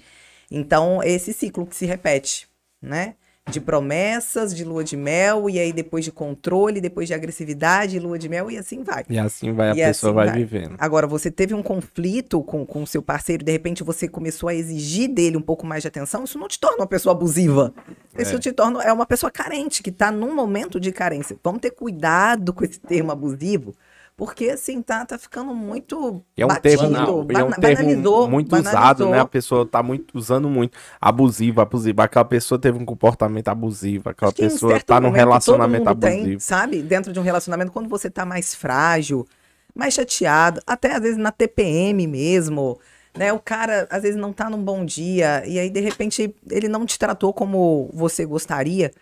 Então, 0.50 1.02
esse 1.02 1.34
ciclo 1.34 1.66
que 1.66 1.76
se 1.76 1.84
repete, 1.84 2.48
né? 2.80 3.14
De 3.50 3.60
promessas, 3.60 4.54
de 4.56 4.64
lua 4.64 4.82
de 4.82 4.96
mel, 4.96 5.50
e 5.50 5.58
aí 5.60 5.70
depois 5.70 6.02
de 6.02 6.10
controle, 6.10 6.80
depois 6.80 7.06
de 7.06 7.12
agressividade, 7.12 7.98
lua 7.98 8.18
de 8.18 8.26
mel, 8.26 8.50
e 8.50 8.56
assim 8.56 8.82
vai. 8.82 9.04
E 9.08 9.18
assim 9.18 9.52
vai 9.52 9.68
a 9.68 9.72
E 9.72 9.84
pessoa 9.84 10.10
assim 10.10 10.14
vai, 10.16 10.26
vai. 10.28 10.38
vivendo. 10.38 10.76
Agora, 10.78 11.06
você 11.06 11.30
teve 11.30 11.52
um 11.52 11.62
conflito 11.62 12.42
com 12.42 12.64
com 12.64 12.82
o 12.82 12.86
seu 12.86 13.02
parceiro, 13.02 13.44
de 13.44 13.52
repente 13.52 13.82
você 13.84 14.08
começou 14.08 14.48
a 14.48 14.54
exigir 14.54 15.08
dele 15.12 15.36
um 15.36 15.42
pouco 15.42 15.66
mais 15.66 15.82
de 15.82 15.88
atenção, 15.88 16.24
isso 16.24 16.38
não 16.38 16.48
te 16.48 16.58
torna 16.58 16.78
uma 16.78 16.86
pessoa 16.86 17.14
abusiva. 17.14 17.74
Isso 18.18 18.36
É. 18.36 18.38
te 18.38 18.50
torna 18.50 18.82
é 18.82 18.90
uma 18.90 19.04
pessoa 19.04 19.30
carente, 19.30 19.82
que 19.82 19.90
está 19.90 20.10
num 20.10 20.34
momento 20.34 20.80
de 20.80 20.90
carência. 20.90 21.36
Vamos 21.44 21.60
ter 21.60 21.70
cuidado 21.72 22.50
com 22.54 22.64
esse 22.64 22.80
termo 22.80 23.12
abusivo, 23.12 23.74
porque 24.16 24.48
assim, 24.50 24.80
tá, 24.80 25.04
tá 25.04 25.18
ficando 25.18 25.52
muito 25.54 26.22
E 26.36 26.42
é 26.42 26.44
um 26.44 26.48
batido, 26.48 26.62
termo, 26.62 27.26
e 27.32 27.34
é 27.36 27.44
um 27.44 27.50
termo 27.50 27.82
banalizou, 27.82 28.30
muito 28.30 28.54
usado, 28.54 28.74
banalizou. 28.74 29.10
né? 29.10 29.20
A 29.20 29.24
pessoa 29.26 29.66
tá 29.66 29.82
muito 29.82 30.16
usando 30.16 30.48
muito. 30.48 30.78
Abusivo, 31.00 31.60
abusivo. 31.60 32.00
Aquela 32.00 32.24
pessoa 32.24 32.58
teve 32.58 32.78
um 32.78 32.84
comportamento 32.84 33.48
abusivo. 33.48 34.08
Aquela 34.10 34.32
pessoa 34.32 34.78
tá 34.80 35.00
num 35.00 35.10
relacionamento 35.10 35.84
mundo 35.88 36.00
tem, 36.00 36.18
abusivo. 36.20 36.40
sabe? 36.40 36.80
Dentro 36.82 37.12
de 37.12 37.18
um 37.18 37.22
relacionamento, 37.22 37.72
quando 37.72 37.88
você 37.88 38.08
tá 38.08 38.24
mais 38.24 38.54
frágil, 38.54 39.26
mais 39.74 39.94
chateado, 39.94 40.60
até 40.66 40.94
às 40.94 41.02
vezes 41.02 41.16
na 41.18 41.32
TPM 41.32 42.06
mesmo, 42.06 42.78
né? 43.16 43.32
O 43.32 43.40
cara 43.40 43.88
às 43.90 44.02
vezes 44.02 44.16
não 44.16 44.32
tá 44.32 44.48
num 44.48 44.62
bom 44.62 44.84
dia 44.84 45.42
e 45.44 45.58
aí 45.58 45.68
de 45.68 45.80
repente 45.80 46.32
ele 46.48 46.68
não 46.68 46.86
te 46.86 46.96
tratou 46.98 47.32
como 47.34 47.90
você 47.92 48.24
gostaria. 48.24 48.92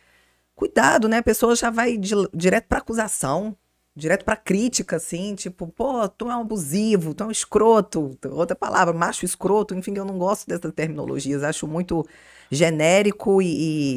Cuidado, 0.54 1.08
né? 1.08 1.18
A 1.18 1.22
pessoa 1.22 1.54
já 1.56 1.70
vai 1.70 1.96
di- 1.98 2.14
direto 2.32 2.66
pra 2.66 2.78
acusação, 2.78 3.54
direto 3.94 4.24
pra 4.24 4.36
crítica, 4.36 4.96
assim, 4.96 5.34
tipo, 5.34 5.66
pô, 5.68 6.08
tu 6.08 6.30
é 6.30 6.36
um 6.36 6.40
abusivo, 6.40 7.14
tu 7.14 7.24
é 7.24 7.26
um 7.26 7.30
escroto, 7.30 8.16
outra 8.30 8.56
palavra, 8.56 8.94
macho 8.94 9.24
escroto, 9.24 9.74
enfim, 9.74 9.94
eu 9.96 10.04
não 10.04 10.18
gosto 10.18 10.46
dessas 10.48 10.72
terminologias, 10.72 11.42
acho 11.42 11.66
muito 11.68 12.06
genérico 12.50 13.42
e, 13.42 13.46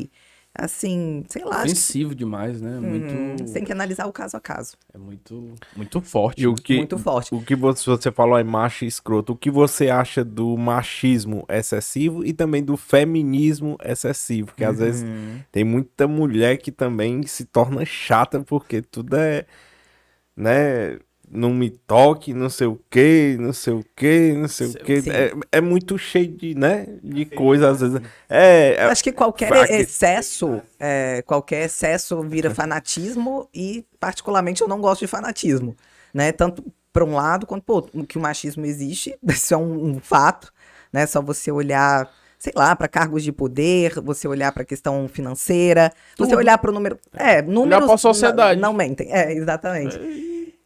e, 0.04 0.12
assim, 0.54 1.24
sei 1.30 1.44
lá, 1.44 1.58
acho 1.58 1.66
que 1.66 1.72
Ofensivo 1.72 2.14
demais, 2.16 2.62
né? 2.62 2.80
Muito. 2.80 3.14
Uhum, 3.14 3.38
você 3.38 3.54
tem 3.54 3.64
que 3.64 3.72
analisar 3.72 4.06
o 4.06 4.12
caso 4.14 4.36
a 4.38 4.40
caso. 4.42 4.78
É 4.94 4.98
muito, 4.98 5.54
muito 5.76 6.02
forte. 6.02 6.44
E 6.44 6.48
o 6.48 6.56
que, 6.56 6.78
Muito 6.78 6.98
forte. 6.98 7.34
O 7.34 7.42
que 7.42 7.56
você, 7.56 7.90
você 7.90 8.12
falou 8.12 8.38
é 8.38 8.44
macho 8.44 8.86
e 8.86 8.88
escroto. 8.88 9.34
O 9.34 9.36
que 9.36 9.50
você 9.52 9.90
acha 9.90 10.24
do 10.24 10.58
machismo 10.58 11.46
excessivo 11.50 12.26
e 12.26 12.34
também 12.34 12.64
do 12.64 12.76
feminismo 12.78 13.78
excessivo? 13.84 14.48
Porque 14.48 14.64
às 14.64 14.80
vezes 14.80 15.04
Uhum. 15.04 15.40
tem 15.52 15.64
muita 15.64 16.08
mulher 16.08 16.58
que 16.58 16.72
também 16.72 17.24
se 17.28 17.46
torna 17.46 17.86
chata 17.86 18.42
porque 18.42 18.82
tudo 18.82 19.16
é, 19.18 19.46
né? 20.36 21.00
Não 21.28 21.52
me 21.52 21.72
toque, 21.72 22.34
não 22.36 22.50
sei 22.50 22.68
o 22.68 22.80
que, 22.90 23.36
não 23.40 23.52
sei 23.52 23.74
o 23.74 23.84
que, 23.96 24.32
não 24.34 24.48
sei 24.48 24.68
o 24.68 24.74
que. 24.76 25.10
É, 25.10 25.34
é 25.54 25.60
muito 25.60 25.98
cheio 25.98 26.28
de, 26.28 26.54
né? 26.54 26.86
De 27.04 27.26
coisa, 27.26 27.72
às 27.72 27.82
vezes. 27.82 28.00
É, 28.30 28.76
é- 28.78 28.84
Acho 28.86 29.04
que 29.04 29.12
qualquer 29.12 29.48
Fraque- 29.48 29.74
excesso, 29.74 30.62
é, 30.80 31.24
qualquer 31.26 31.66
excesso 31.66 32.22
vira 32.22 32.50
fanatismo 32.54 33.50
e, 33.54 33.84
particularmente, 34.00 34.62
eu 34.62 34.68
não 34.68 34.80
gosto 34.80 35.02
de 35.02 35.08
fanatismo, 35.08 35.76
né? 36.14 36.32
Tanto 36.32 36.64
para 36.94 37.04
um 37.04 37.16
lado 37.16 37.48
quanto 37.48 37.64
para 37.64 37.76
outro. 37.76 38.06
Que 38.06 38.18
o 38.20 38.22
machismo 38.22 38.64
existe, 38.66 39.18
isso 39.28 39.54
é 39.54 39.58
um, 39.58 39.96
um 39.96 40.00
fato, 40.00 40.54
né? 40.94 41.08
Só 41.08 41.24
você 41.24 41.52
olhar, 41.52 42.08
sei 42.38 42.54
lá, 42.56 42.76
para 42.76 42.88
cargos 42.88 43.24
de 43.24 43.32
poder, 43.32 44.00
você 44.02 44.28
olhar 44.28 44.52
para 44.52 44.64
a 44.64 44.66
questão 44.66 45.08
financeira, 45.08 45.92
você 46.18 46.32
Tudo. 46.32 46.40
olhar 46.40 46.58
para 46.58 46.72
o 46.72 46.74
número, 46.74 46.98
é, 47.14 47.42
números 47.42 47.86
pra 47.86 47.98
sociedade. 47.98 48.60
Não, 48.60 48.70
não 48.70 48.78
mentem, 48.78 49.12
é 49.12 49.34
exatamente. 49.34 50.00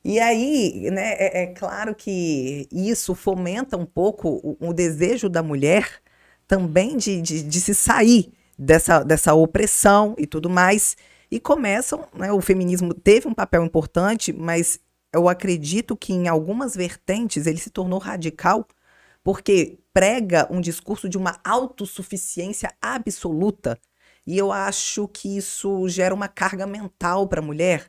E 0.04 0.20
aí, 0.20 0.90
né, 0.92 1.14
é, 1.14 1.44
é 1.44 1.48
claro 1.48 1.94
que 1.94 2.68
isso 2.72 3.14
fomenta 3.14 3.78
um 3.78 3.86
pouco 3.86 4.30
o, 4.44 4.70
o 4.70 4.74
desejo 4.74 5.30
da 5.30 5.44
mulher 5.44 5.88
também 6.48 6.98
de, 6.98 7.22
de, 7.22 7.44
de 7.44 7.62
se 7.62 7.76
sair 7.76 8.32
dessa, 8.58 9.04
dessa 9.04 9.34
opressão 9.34 10.16
e 10.18 10.26
tudo 10.26 10.50
mais. 10.50 10.98
E 11.30 11.40
começam, 11.40 12.08
né, 12.14 12.32
o 12.32 12.42
feminismo 12.42 12.94
teve 12.94 13.28
um 13.28 13.34
papel 13.34 13.64
importante, 13.64 14.34
mas 14.34 14.80
eu 15.14 15.30
acredito 15.30 15.96
que 15.96 16.14
em 16.14 16.28
algumas 16.28 16.76
vertentes 16.76 17.46
ele 17.46 17.60
se 17.60 17.70
tornou 17.70 18.00
radical, 18.00 18.68
porque 19.24 19.80
prega 19.94 20.48
um 20.52 20.62
discurso 20.62 21.10
de 21.10 21.18
uma 21.18 21.40
autossuficiência 21.44 22.74
absoluta. 22.82 23.78
E 24.26 24.38
eu 24.38 24.52
acho 24.52 25.08
que 25.08 25.38
isso 25.38 25.88
gera 25.90 26.14
uma 26.14 26.28
carga 26.28 26.68
mental 26.68 27.28
para 27.28 27.40
a 27.40 27.44
mulher, 27.44 27.88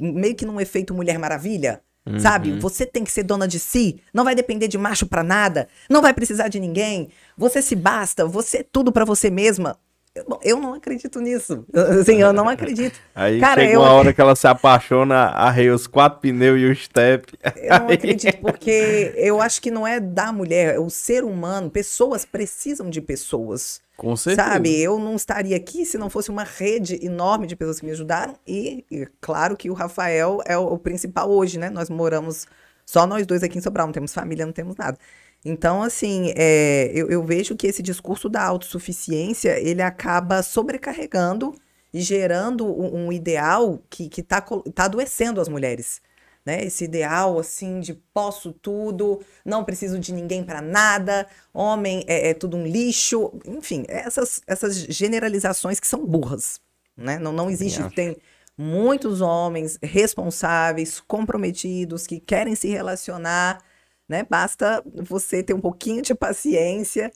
meio 0.00 0.34
que 0.34 0.44
num 0.44 0.60
efeito 0.60 0.94
Mulher 0.94 1.18
Maravilha. 1.18 1.82
Sabe? 2.18 2.58
Você 2.58 2.86
tem 2.86 3.04
que 3.04 3.12
ser 3.12 3.22
dona 3.22 3.46
de 3.46 3.58
si, 3.58 4.00
não 4.14 4.24
vai 4.24 4.34
depender 4.34 4.66
de 4.66 4.78
macho 4.78 5.06
pra 5.06 5.22
nada, 5.22 5.68
não 5.90 6.00
vai 6.00 6.14
precisar 6.14 6.48
de 6.48 6.58
ninguém, 6.58 7.10
você 7.36 7.60
se 7.60 7.76
basta, 7.76 8.24
você 8.24 8.58
é 8.58 8.62
tudo 8.62 8.90
pra 8.90 9.04
você 9.04 9.28
mesma. 9.28 9.78
Eu, 10.18 10.24
bom, 10.28 10.38
eu 10.42 10.60
não 10.60 10.74
acredito 10.74 11.20
nisso. 11.20 11.64
Assim, 12.00 12.20
eu 12.20 12.32
não 12.32 12.48
acredito. 12.48 12.98
aí 13.14 13.40
Cara, 13.40 13.60
chega 13.62 13.74
eu- 13.74 13.80
uma 13.80 13.92
hora 13.92 14.12
que 14.12 14.20
ela 14.20 14.34
se 14.34 14.46
apaixona, 14.46 15.16
arreia 15.28 15.74
os 15.74 15.86
quatto 15.86 16.20
pneus 16.20 16.60
e 16.60 16.64
o 16.66 16.74
step. 16.74 17.32
Eu 17.56 17.80
não 17.80 17.88
acredito, 17.88 18.38
porque 18.40 19.12
eu 19.16 19.40
acho 19.40 19.60
que 19.62 19.70
não 19.70 19.86
é 19.86 20.00
da 20.00 20.32
mulher, 20.32 20.74
é 20.74 20.78
o 20.78 20.90
ser 20.90 21.24
humano. 21.24 21.70
Pessoas 21.70 22.24
precisam 22.24 22.90
de 22.90 23.00
pessoas. 23.00 23.80
Com 23.96 24.14
certeza. 24.14 24.48
Sabe? 24.48 24.80
Eu 24.80 24.98
não 24.98 25.16
estaria 25.16 25.56
aqui 25.56 25.84
se 25.84 25.98
não 25.98 26.08
fosse 26.08 26.30
uma 26.30 26.44
rede 26.44 27.04
enorme 27.04 27.46
de 27.46 27.56
pessoas 27.56 27.80
que 27.80 27.86
me 27.86 27.92
ajudaram. 27.92 28.36
E, 28.46 28.84
e 28.90 29.06
claro 29.20 29.56
que 29.56 29.68
o 29.70 29.74
Rafael 29.74 30.40
é 30.46 30.56
o, 30.56 30.62
o 30.74 30.78
principal 30.78 31.28
hoje, 31.30 31.58
né? 31.58 31.68
Nós 31.68 31.90
moramos 31.90 32.46
só 32.86 33.06
nós 33.06 33.26
dois 33.26 33.42
aqui 33.42 33.58
em 33.58 33.60
Sobral, 33.60 33.86
não 33.86 33.92
temos 33.92 34.14
família, 34.14 34.46
não 34.46 34.52
temos 34.52 34.76
nada. 34.76 34.96
Então, 35.44 35.82
assim, 35.82 36.32
é, 36.36 36.90
eu, 36.94 37.08
eu 37.08 37.24
vejo 37.24 37.56
que 37.56 37.66
esse 37.66 37.82
discurso 37.82 38.28
da 38.28 38.42
autossuficiência, 38.42 39.58
ele 39.60 39.82
acaba 39.82 40.42
sobrecarregando 40.42 41.54
e 41.92 42.00
gerando 42.00 42.66
um, 42.66 43.06
um 43.06 43.12
ideal 43.12 43.82
que, 43.88 44.08
que 44.08 44.22
tá, 44.22 44.40
tá 44.40 44.84
adoecendo 44.84 45.40
as 45.40 45.48
mulheres. 45.48 46.00
Né? 46.44 46.64
Esse 46.64 46.84
ideal, 46.84 47.38
assim, 47.38 47.78
de 47.80 47.94
posso 47.94 48.52
tudo, 48.52 49.20
não 49.44 49.64
preciso 49.64 49.98
de 49.98 50.12
ninguém 50.12 50.42
para 50.42 50.60
nada, 50.60 51.26
homem 51.52 52.04
é, 52.06 52.30
é 52.30 52.34
tudo 52.34 52.56
um 52.56 52.66
lixo. 52.66 53.32
Enfim, 53.46 53.84
essas, 53.86 54.40
essas 54.46 54.76
generalizações 54.76 55.78
que 55.78 55.86
são 55.86 56.04
burras. 56.04 56.60
Né? 56.96 57.18
Não, 57.18 57.32
não 57.32 57.50
existe. 57.50 57.82
Tem 57.90 58.16
muitos 58.56 59.20
homens 59.20 59.78
responsáveis, 59.82 61.00
comprometidos, 61.00 62.06
que 62.06 62.18
querem 62.18 62.54
se 62.54 62.66
relacionar, 62.68 63.62
né? 64.08 64.26
Basta 64.28 64.82
você 65.08 65.42
ter 65.42 65.54
um 65.54 65.60
pouquinho 65.60 66.02
de 66.02 66.14
paciência 66.14 67.10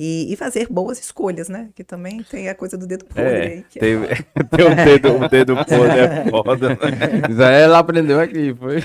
e, 0.00 0.32
e 0.32 0.36
fazer 0.36 0.68
boas 0.70 1.00
escolhas, 1.00 1.48
né? 1.48 1.70
Que 1.74 1.82
também 1.82 2.22
tem 2.22 2.48
a 2.48 2.54
coisa 2.54 2.78
do 2.78 2.86
dedo 2.86 3.04
podre 3.04 3.22
É, 3.24 3.42
aí. 3.42 3.64
tem, 3.68 3.98
tem 4.48 4.64
o 4.64 4.74
dedo, 4.84 5.16
o 5.24 5.28
dedo 5.28 5.56
podre 5.66 5.98
é 5.98 6.24
foda. 6.30 6.68
né? 6.68 6.76
Isso 7.28 7.42
aí 7.42 7.62
ela 7.62 7.78
aprendeu 7.80 8.20
aqui, 8.20 8.54
foi. 8.54 8.76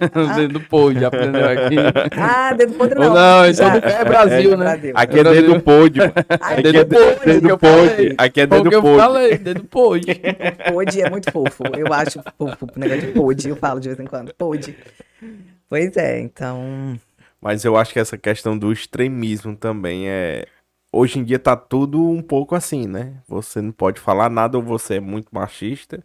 Ah. 0.00 0.32
O 0.32 0.34
dedo 0.36 0.60
pôde, 0.62 1.04
aprendeu 1.04 1.44
aqui. 1.44 1.76
Ah, 2.18 2.54
dedo 2.54 2.72
podre 2.72 2.98
Ou 2.98 3.04
não. 3.04 3.14
não, 3.14 3.46
isso 3.50 3.62
Ah, 3.62 3.76
é 3.76 4.04
Brasil, 4.06 4.50
né? 4.56 4.64
Brasil. 4.64 4.92
Aqui 4.96 5.18
é 5.18 5.24
dedo 5.24 5.60
podre. 5.60 6.00
Ah, 6.40 6.48
Aqui 6.52 6.62
dedo 6.62 6.78
é 6.78 6.84
podre, 6.86 7.18
que 7.20 7.26
dedo 7.26 7.48
eu 7.50 7.58
podre. 7.58 8.14
Aqui 8.16 8.40
é 8.40 8.46
dedo 8.46 8.72
eu 8.72 8.80
podre. 8.82 8.98
falei, 8.98 9.36
dedo 9.38 9.64
pôde. 9.64 10.06
Pode 10.72 11.02
é 11.02 11.10
muito 11.10 11.30
fofo. 11.30 11.64
Eu 11.76 11.92
acho 11.92 12.22
fofo. 12.38 12.66
O 12.74 12.78
negócio 12.80 13.02
de 13.02 13.12
pode, 13.12 13.48
eu 13.50 13.56
falo 13.56 13.78
de 13.78 13.88
vez 13.90 14.00
em 14.00 14.06
quando. 14.06 14.32
Pode. 14.38 14.74
Pois 15.72 15.96
é, 15.96 16.20
então. 16.20 17.00
Mas 17.40 17.64
eu 17.64 17.78
acho 17.78 17.94
que 17.94 17.98
essa 17.98 18.18
questão 18.18 18.58
do 18.58 18.70
extremismo 18.70 19.56
também 19.56 20.06
é. 20.06 20.44
Hoje 20.92 21.18
em 21.18 21.24
dia 21.24 21.38
tá 21.38 21.56
tudo 21.56 22.10
um 22.10 22.20
pouco 22.20 22.54
assim, 22.54 22.86
né? 22.86 23.14
Você 23.26 23.62
não 23.62 23.72
pode 23.72 23.98
falar 23.98 24.28
nada, 24.28 24.58
ou 24.58 24.62
você 24.62 24.96
é 24.96 25.00
muito 25.00 25.28
machista, 25.32 26.04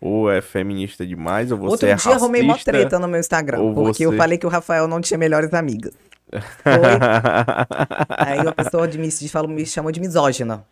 ou 0.00 0.28
é 0.28 0.40
feminista 0.40 1.06
demais, 1.06 1.52
ou 1.52 1.58
você 1.58 1.70
Outro 1.70 1.86
é 1.86 1.94
dia 1.94 2.10
eu 2.10 2.16
arrumei 2.16 2.42
mó 2.42 2.54
racista. 2.54 2.72
treta 2.72 2.98
no 2.98 3.06
meu 3.06 3.20
Instagram. 3.20 3.72
Porque 3.74 4.04
eu 4.04 4.10
você- 4.10 4.16
falei 4.16 4.38
que 4.38 4.46
o 4.46 4.48
Rafael 4.50 4.88
não 4.88 5.00
tinha 5.00 5.16
melhores 5.16 5.54
amigas. 5.54 5.94
Foi. 6.32 6.74
Aí 8.18 8.40
uma 8.40 8.50
pessoa 8.52 8.88
de, 8.88 8.98
me, 8.98 9.06
de, 9.06 9.28
falou, 9.28 9.48
me 9.48 9.64
chamou 9.64 9.92
de 9.92 10.00
misógina. 10.00 10.66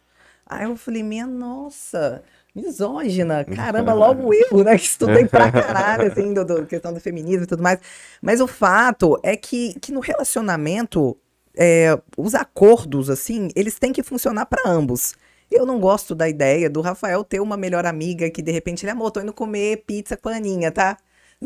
Aí 0.44 0.65
eu 0.65 0.77
falei, 0.77 1.05
minha 1.05 1.24
nossa, 1.28 2.20
misógina, 2.55 3.44
caramba, 3.56 3.93
logo 3.93 4.32
eu, 4.32 4.62
né? 4.64 4.76
Que 4.78 4.85
estudei 4.85 5.26
pra 5.26 5.51
caralho, 5.51 6.10
assim, 6.10 6.32
do, 6.32 6.44
do- 6.44 6.66
questão 6.66 6.93
do 6.93 7.01
feminismo 7.01 7.44
e 7.44 7.47
tudo 7.47 7.62
mais. 7.62 7.78
Mas 8.22 8.40
o 8.40 8.47
fato 8.47 9.18
é 9.22 9.36
que, 9.36 9.74
que 9.81 9.93
no 9.93 10.01
relacionamento, 10.01 11.16
é, 11.56 11.98
os 12.16 12.35
acordos, 12.35 13.10
assim, 13.10 13.48
eles 13.56 13.78
têm 13.78 13.93
que 13.93 14.02
funcionar 14.02 14.47
pra 14.47 14.62
ambos. 14.70 15.14
Eu 15.51 15.66
não 15.66 15.78
gosto 15.78 16.14
da 16.14 16.28
ideia 16.28 16.68
do 16.70 16.81
Rafael 16.81 17.22
ter 17.22 17.40
uma 17.40 17.56
melhor 17.56 17.86
amiga 17.86 18.31
que 18.31 18.43
de 18.43 18.51
repente 18.51 18.85
ele, 18.85 18.90
amor, 18.93 19.10
tô 19.10 19.20
indo 19.20 19.32
comer 19.32 19.85
pizza 19.86 20.16
com 20.16 20.28
a 20.28 20.36
Aninha, 20.36 20.70
tá? 20.72 20.97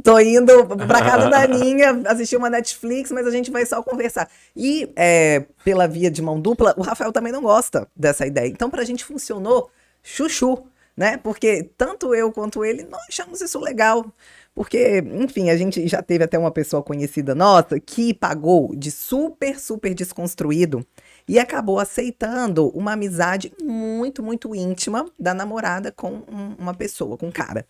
Tô 0.04 0.18
indo 0.20 0.64
pra 0.86 1.00
casa 1.02 1.28
da 1.28 1.42
Aninha 1.42 2.02
assistir 2.06 2.36
uma 2.36 2.48
Netflix, 2.48 3.10
mas 3.10 3.26
a 3.26 3.30
gente 3.30 3.50
vai 3.50 3.66
só 3.66 3.82
conversar. 3.82 4.28
E 4.54 4.88
é, 4.94 5.44
pela 5.64 5.88
via 5.88 6.10
de 6.10 6.22
mão 6.22 6.40
dupla, 6.40 6.72
o 6.76 6.82
Rafael 6.82 7.12
também 7.12 7.32
não 7.32 7.42
gosta 7.42 7.88
dessa 7.96 8.24
ideia. 8.26 8.46
Então, 8.46 8.70
pra 8.70 8.84
gente 8.84 9.04
funcionou 9.04 9.68
chuchu, 10.02 10.64
né? 10.98 11.16
Porque 11.16 11.62
tanto 11.78 12.12
eu 12.12 12.32
quanto 12.32 12.64
ele, 12.64 12.82
nós 12.82 13.00
achamos 13.08 13.40
isso 13.40 13.60
legal. 13.60 14.04
Porque, 14.52 14.98
enfim, 15.14 15.48
a 15.48 15.56
gente 15.56 15.86
já 15.86 16.02
teve 16.02 16.24
até 16.24 16.36
uma 16.36 16.50
pessoa 16.50 16.82
conhecida 16.82 17.36
nossa 17.36 17.78
que 17.78 18.12
pagou 18.12 18.74
de 18.74 18.90
super, 18.90 19.60
super 19.60 19.94
desconstruído 19.94 20.84
e 21.28 21.38
acabou 21.38 21.78
aceitando 21.78 22.68
uma 22.76 22.94
amizade 22.94 23.52
muito, 23.62 24.20
muito 24.24 24.56
íntima 24.56 25.08
da 25.16 25.32
namorada 25.32 25.92
com 25.92 26.10
um- 26.28 26.56
uma 26.58 26.74
pessoa, 26.74 27.16
com 27.16 27.28
um 27.28 27.32
cara. 27.32 27.64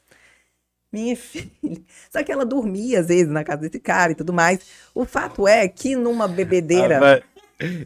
Minha 0.90 1.14
filha. 1.20 1.50
Só 2.10 2.24
que 2.24 2.32
ela 2.32 2.46
dormia 2.46 3.00
às 3.00 3.08
vezes 3.08 3.28
na 3.28 3.44
casa 3.44 3.60
desse 3.60 3.78
cara 3.78 4.12
e 4.12 4.14
tudo 4.14 4.32
mais. 4.32 4.60
O 4.94 5.04
fato 5.04 5.46
é 5.46 5.68
que 5.68 5.94
numa 5.94 6.26
bebedeira. 6.26 6.96
Ah. 6.96 7.00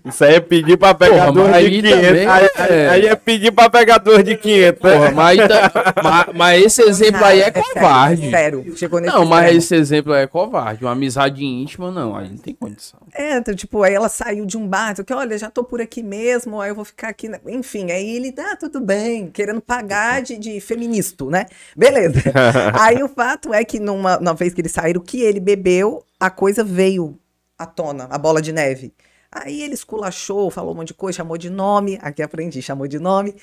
Isso 0.05 0.23
aí 0.23 0.35
é 0.35 0.40
pedir 0.40 0.77
pra 0.77 0.93
pegar 0.94 1.32
Porra, 1.32 1.51
de 1.51 1.55
aí 1.57 1.70
500. 1.82 1.90
também 2.07 2.27
aí, 2.27 2.49
é- 2.59 2.89
aí- 2.90 3.07
é 3.07 3.16
pedir 3.16 3.53
pra 3.53 3.70
pegar 3.70 3.97
duas 3.99 4.23
de 4.23 4.36
500. 4.36 4.82
né? 4.82 4.93
Porra, 4.99 5.11
mas, 5.12 5.39
tá- 5.39 5.94
mas, 6.05 6.27
mas 6.35 6.62
esse 6.65 6.82
exemplo 6.82 7.24
aí 7.24 7.40
é 7.40 7.44
sério, 7.44 7.62
covarde. 7.73 8.27
é 8.27 8.31
sério, 8.31 8.77
chegou 8.77 9.01
nesse 9.01 9.15
Não, 9.15 9.24
mas 9.24 9.57
esse 9.57 9.74
exemplo 9.74 10.12
aí 10.12 10.24
é 10.24 10.27
covarde. 10.27 10.85
Uma 10.85 10.93
amizade 10.93 11.43
íntima, 11.43 11.90
não. 11.90 12.15
Aí 12.15 12.28
não 12.28 12.36
tem 12.36 12.55
condição. 12.55 13.01
É, 13.15 13.39
então, 13.39 13.55
tipo, 13.55 13.82
aí 13.82 13.94
ela 13.94 14.11
saiu 14.11 14.44
de 14.44 14.59
um 14.59 14.69
bar, 14.69 14.94
que 15.05 15.15
olha, 15.15 15.39
já 15.39 15.49
tô 15.49 15.65
por 15.65 15.81
aqui 15.81 16.03
mesmo, 16.03 16.61
aí 16.61 16.70
eu 16.70 16.74
vou 16.74 16.85
ficar 16.85 17.09
aqui, 17.09 17.31
enfim, 17.49 17.90
aí 17.90 18.16
ele, 18.16 18.35
ah, 18.39 18.57
tudo 18.57 18.78
bem, 18.81 19.28
querendo 19.31 19.61
pagar 19.62 20.20
de, 20.20 20.36
de 20.39 20.61
feminista, 20.61 21.24
né? 21.24 21.47
Beleza. 21.74 22.20
aí 22.78 23.03
o 23.03 23.09
fato 23.09 23.55
é 23.55 23.65
que 23.65 23.81
numa, 23.81 24.19
numa 24.19 24.35
vez 24.35 24.53
que 24.53 24.61
eles 24.61 24.73
saíram, 24.73 25.01
que 25.01 25.23
ele 25.23 25.40
bebeu, 25.40 26.05
a 26.20 26.28
coisa 26.28 26.62
veio 26.62 27.19
à 27.59 27.65
tona, 27.65 28.07
a 28.11 28.19
bola 28.19 28.43
de 28.43 28.53
neve. 28.53 28.93
Aí 29.35 29.63
ele 29.63 29.73
esculachou, 29.73 30.51
falou 30.51 30.75
um 30.75 30.77
monte 30.77 30.89
de 30.89 30.95
coisa, 30.95 31.17
chamou 31.17 31.39
de 31.39 31.49
nome, 31.49 31.99
aqui 32.03 32.23
aprendi, 32.23 32.61
chamou 32.61 32.87
de 32.87 32.99
nome. 32.99 33.35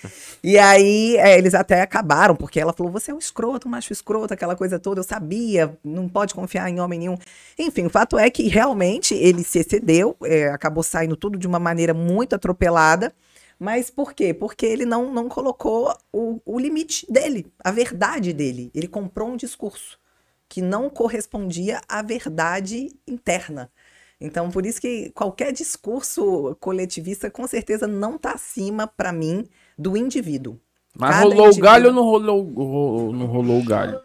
E 0.44 0.56
aí 0.60 1.18
é, 1.18 1.36
eles 1.36 1.56
até 1.56 1.82
acabaram, 1.82 2.36
porque 2.36 2.60
ela 2.60 2.72
falou: 2.72 2.92
você 2.92 3.10
é 3.10 3.14
um 3.14 3.18
escroto, 3.18 3.68
um 3.68 3.72
macho 3.72 3.92
escroto, 3.92 4.32
aquela 4.32 4.56
coisa 4.56 4.78
toda, 4.78 5.00
eu 5.00 5.04
sabia, 5.04 5.76
não 5.84 6.08
pode 6.08 6.36
confiar 6.36 6.70
em 6.70 6.80
homem 6.80 7.00
nenhum. 7.00 7.18
Enfim, 7.58 7.88
o 7.88 7.90
fato 7.90 8.20
é 8.20 8.30
que 8.30 8.48
realmente 8.48 9.16
ele 9.16 9.44
se 9.44 9.58
excedeu, 9.58 10.16
é, 10.24 10.50
acabou 10.50 10.84
saindo 10.84 11.16
tudo 11.16 11.40
de 11.40 11.48
uma 11.48 11.60
maneira 11.60 11.94
muito 11.94 12.36
atropelada. 12.36 13.12
Mas 13.58 13.90
por 13.90 14.14
quê? 14.14 14.34
Porque 14.34 14.66
ele 14.66 14.86
não, 14.86 15.12
não 15.12 15.28
colocou 15.28 15.94
o, 16.14 16.40
o 16.46 16.60
limite 16.60 17.06
dele, 17.12 17.52
a 17.62 17.72
verdade 17.72 18.32
dele. 18.32 18.72
Ele 18.76 18.88
comprou 18.88 19.28
um 19.28 19.36
discurso 19.36 20.00
que 20.48 20.62
não 20.62 20.90
correspondia 20.90 21.82
à 21.88 22.02
verdade 22.02 22.90
interna. 23.08 23.72
Então, 24.22 24.50
por 24.52 24.66
isso 24.66 24.82
que 24.82 25.10
qualquer 25.12 25.54
discurso 25.54 26.56
coletivista, 26.60 27.30
com 27.32 27.48
certeza, 27.48 27.88
não 27.88 28.16
está 28.16 28.34
acima, 28.34 28.86
para 28.86 29.14
mim, 29.14 29.46
do 29.78 29.96
indivíduo. 29.96 30.60
Mas 30.98 31.12
Cada 31.12 31.22
rolou 31.24 31.38
o 31.38 31.46
indivíduo- 31.48 31.64
galho 31.64 31.88
ou 31.88 31.94
não 31.94 32.04
rolou, 32.04 32.44
ro- 32.44 33.14
não 33.14 33.26
rolou 33.28 33.60
o 33.60 33.64
galho? 33.66 34.00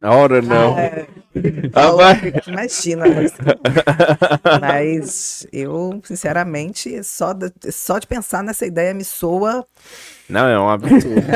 Na 0.00 0.12
hora 0.12 0.40
não. 0.40 0.78
É, 0.78 1.06
Ah, 1.74 1.90
vai. 1.92 2.32
Imagina. 2.46 3.04
Mas, 3.08 3.32
mas 4.60 5.46
eu, 5.52 6.00
sinceramente, 6.04 7.02
só 7.04 7.32
de, 7.32 7.50
só 7.70 7.98
de 7.98 8.06
pensar 8.06 8.42
nessa 8.42 8.66
ideia 8.66 8.94
me 8.94 9.04
soa. 9.04 9.64
Não, 10.28 10.46
é 10.46 10.58
um 10.58 10.68
absurdo. 10.68 11.22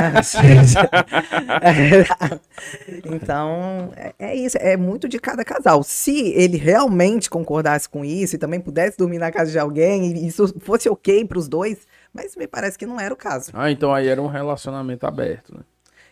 então, 3.04 3.92
é, 3.96 4.14
é 4.18 4.36
isso. 4.36 4.56
É 4.60 4.76
muito 4.76 5.08
de 5.08 5.18
cada 5.18 5.44
casal. 5.44 5.82
Se 5.82 6.32
ele 6.32 6.56
realmente 6.56 7.30
concordasse 7.30 7.88
com 7.88 8.04
isso 8.04 8.36
e 8.36 8.38
também 8.38 8.60
pudesse 8.60 8.98
dormir 8.98 9.18
na 9.18 9.30
casa 9.32 9.50
de 9.50 9.58
alguém 9.58 10.12
e 10.12 10.26
isso 10.26 10.52
fosse 10.60 10.88
ok 10.88 11.24
para 11.24 11.38
os 11.38 11.48
dois, 11.48 11.78
mas 12.12 12.36
me 12.36 12.46
parece 12.46 12.78
que 12.78 12.86
não 12.86 13.00
era 13.00 13.12
o 13.12 13.16
caso. 13.16 13.50
Ah, 13.54 13.70
então 13.70 13.92
aí 13.92 14.08
era 14.08 14.20
um 14.20 14.26
relacionamento 14.28 15.06
aberto, 15.06 15.54
né? 15.54 15.62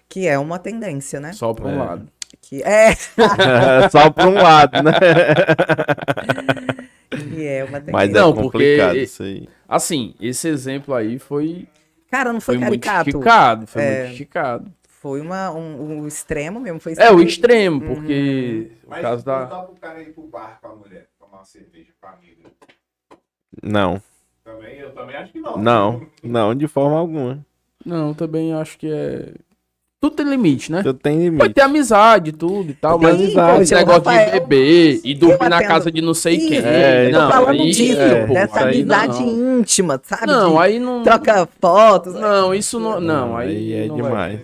Que 0.09 0.27
é 0.27 0.39
uma 0.39 0.59
tendência, 0.59 1.21
né? 1.21 1.33
Só 1.33 1.53
pra 1.55 1.67
um 1.67 1.75
É. 1.75 1.79
lado. 1.79 2.09
Que 2.41 2.63
é, 2.63 2.95
Só 3.91 4.11
pra 4.11 4.29
um 4.29 4.35
lado, 4.35 4.83
né? 4.83 4.93
que 7.35 7.47
é 7.47 7.65
uma 7.65 7.81
tendência. 7.81 7.93
Mas 7.93 8.11
Não, 8.11 8.31
é 8.31 8.35
complicado 8.35 8.89
porque- 8.89 9.03
isso 9.03 9.23
aí. 9.23 9.49
Assim, 9.69 10.15
esse 10.21 10.49
exemplo 10.49 10.95
aí 10.95 11.19
foi, 11.19 11.69
Cara, 12.11 12.33
não 12.33 12.41
foi, 12.41 12.57
foi 12.59 12.67
muito 12.67 12.85
caricato. 12.85 13.11
esticado. 13.11 13.67
Foi 13.67 13.83
É. 13.83 13.99
muito 14.01 14.13
esticado. 14.13 14.73
Foi 14.89 15.21
uma, 15.21 15.51
um, 15.53 16.01
um 16.01 16.07
extremo 16.09 16.61
mesmo. 16.61 16.79
Foi 16.81 16.93
É, 16.93 17.11
o 17.11 17.21
extremo. 17.21 17.79
extremo, 17.79 17.81
porque 17.81 18.73
o 18.85 18.91
Mas 18.91 19.01
caso 19.03 19.25
não 19.27 19.33
da. 19.35 19.45
dá 19.45 19.63
pro 19.63 19.75
cara 19.77 20.03
ir 20.03 20.13
pro 20.13 20.27
bar 20.27 20.59
com 20.61 20.69
a 20.69 20.77
mulher, 20.77 21.07
tomar 21.19 21.39
uma 21.39 21.45
cerveja 21.45 21.91
com 22.01 22.07
a 22.07 22.11
amiga. 22.13 22.51
Não, 23.63 24.03
Também, 24.45 24.79
eu 24.79 24.91
também 24.93 25.17
acho 25.17 25.33
que 25.33 25.41
não. 25.41 25.57
não, 25.57 26.07
não, 26.23 26.55
de 26.55 26.67
forma 26.69 26.99
alguma. 26.99 27.45
Não, 27.85 28.13
também 28.13 28.53
acho 28.53 28.77
que 28.79 28.91
é. 28.93 29.33
Tudo 30.01 30.17
tem 30.17 30.27
limite, 30.27 30.73
né? 30.73 30.83
Eu 30.83 30.95
tenho 30.95 31.19
Pode 31.19 31.31
limite. 31.31 31.55
ter 31.55 31.61
amizade 31.61 32.31
e 32.31 32.33
tudo 32.33 32.71
e 32.71 32.75
tal, 32.75 32.99
Tem 32.99 33.09
mas 33.09 33.21
amizade. 33.21 33.63
esse 33.63 33.75
negócio 33.75 33.99
Rafael, 34.03 34.25
de 34.33 34.41
beber 34.41 35.01
e 35.05 35.15
dormir 35.15 35.49
na 35.51 35.63
casa 35.63 35.93
de 35.93 36.01
não 36.01 36.15
sei 36.15 36.39
quem. 36.39 36.57
Isso, 36.59 36.67
É, 36.67 37.09
eu 37.09 37.13
tô 37.13 37.19
não, 37.19 37.31
falando 37.31 37.61
aí, 37.63 37.71
disso, 37.71 38.01
é, 38.01 38.27
pô, 38.27 38.33
dessa 38.33 38.61
amizade 38.61 39.23
não. 39.23 39.59
íntima, 39.61 40.01
sabe? 40.03 40.27
Não, 40.27 40.59
aí 40.59 40.79
não. 40.79 41.03
Troca 41.03 41.47
fotos. 41.61 42.15
Não, 42.15 42.55
isso 42.55 42.81
não. 42.81 42.99
Não, 42.99 43.37
aí. 43.37 43.51
Aí 43.51 43.73
é 43.75 43.87
não 43.89 43.97
vai 43.99 44.05
demais. 44.05 44.41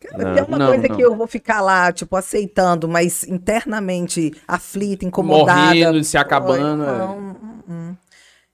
Cara, 0.00 0.24
Não. 0.24 0.34
tem 0.34 0.44
uma 0.44 0.58
Não, 0.58 0.66
coisa 0.68 0.88
não. 0.88 0.96
que 0.96 1.02
eu 1.02 1.14
vou 1.14 1.26
ficar 1.26 1.60
lá, 1.60 1.92
tipo, 1.92 2.16
aceitando, 2.16 2.88
mas 2.88 3.22
internamente 3.24 4.32
aflita, 4.48 5.04
incomodada. 5.04 5.66
Morrendo, 5.66 6.02
se 6.02 6.16
acabando. 6.16 6.82
Oi, 6.82 6.88
é. 6.88 6.98
não, 6.98 7.18
hum, 7.18 7.34
hum. 7.68 7.94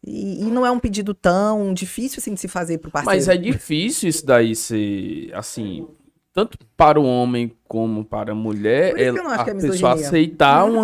E, 0.05 0.43
e 0.43 0.51
não 0.51 0.67
é 0.67 0.71
um 0.73 0.79
pedido 0.81 1.15
tão 1.15 1.73
difícil 1.73 2.19
assim 2.21 2.35
de 2.35 2.41
se 2.41 2.49
fazer 2.49 2.79
pro 2.79 2.91
parceiro. 2.91 3.17
Mas 3.17 3.29
é 3.29 3.37
difícil 3.37 4.09
isso 4.09 4.27
daí 4.27 4.55
ser, 4.57 5.31
assim, 5.35 5.87
tanto 6.37 6.59
para 6.77 7.01
o 7.01 7.05
homem 7.07 7.51
como 7.67 8.05
para 8.05 8.33
a 8.33 8.35
mulher, 8.35 8.93
eu 8.99 9.15
acho 9.27 9.49
a 9.49 9.51
é 9.51 9.55
pessoa 9.55 9.95
aceitar 9.95 10.67
um, 10.67 10.79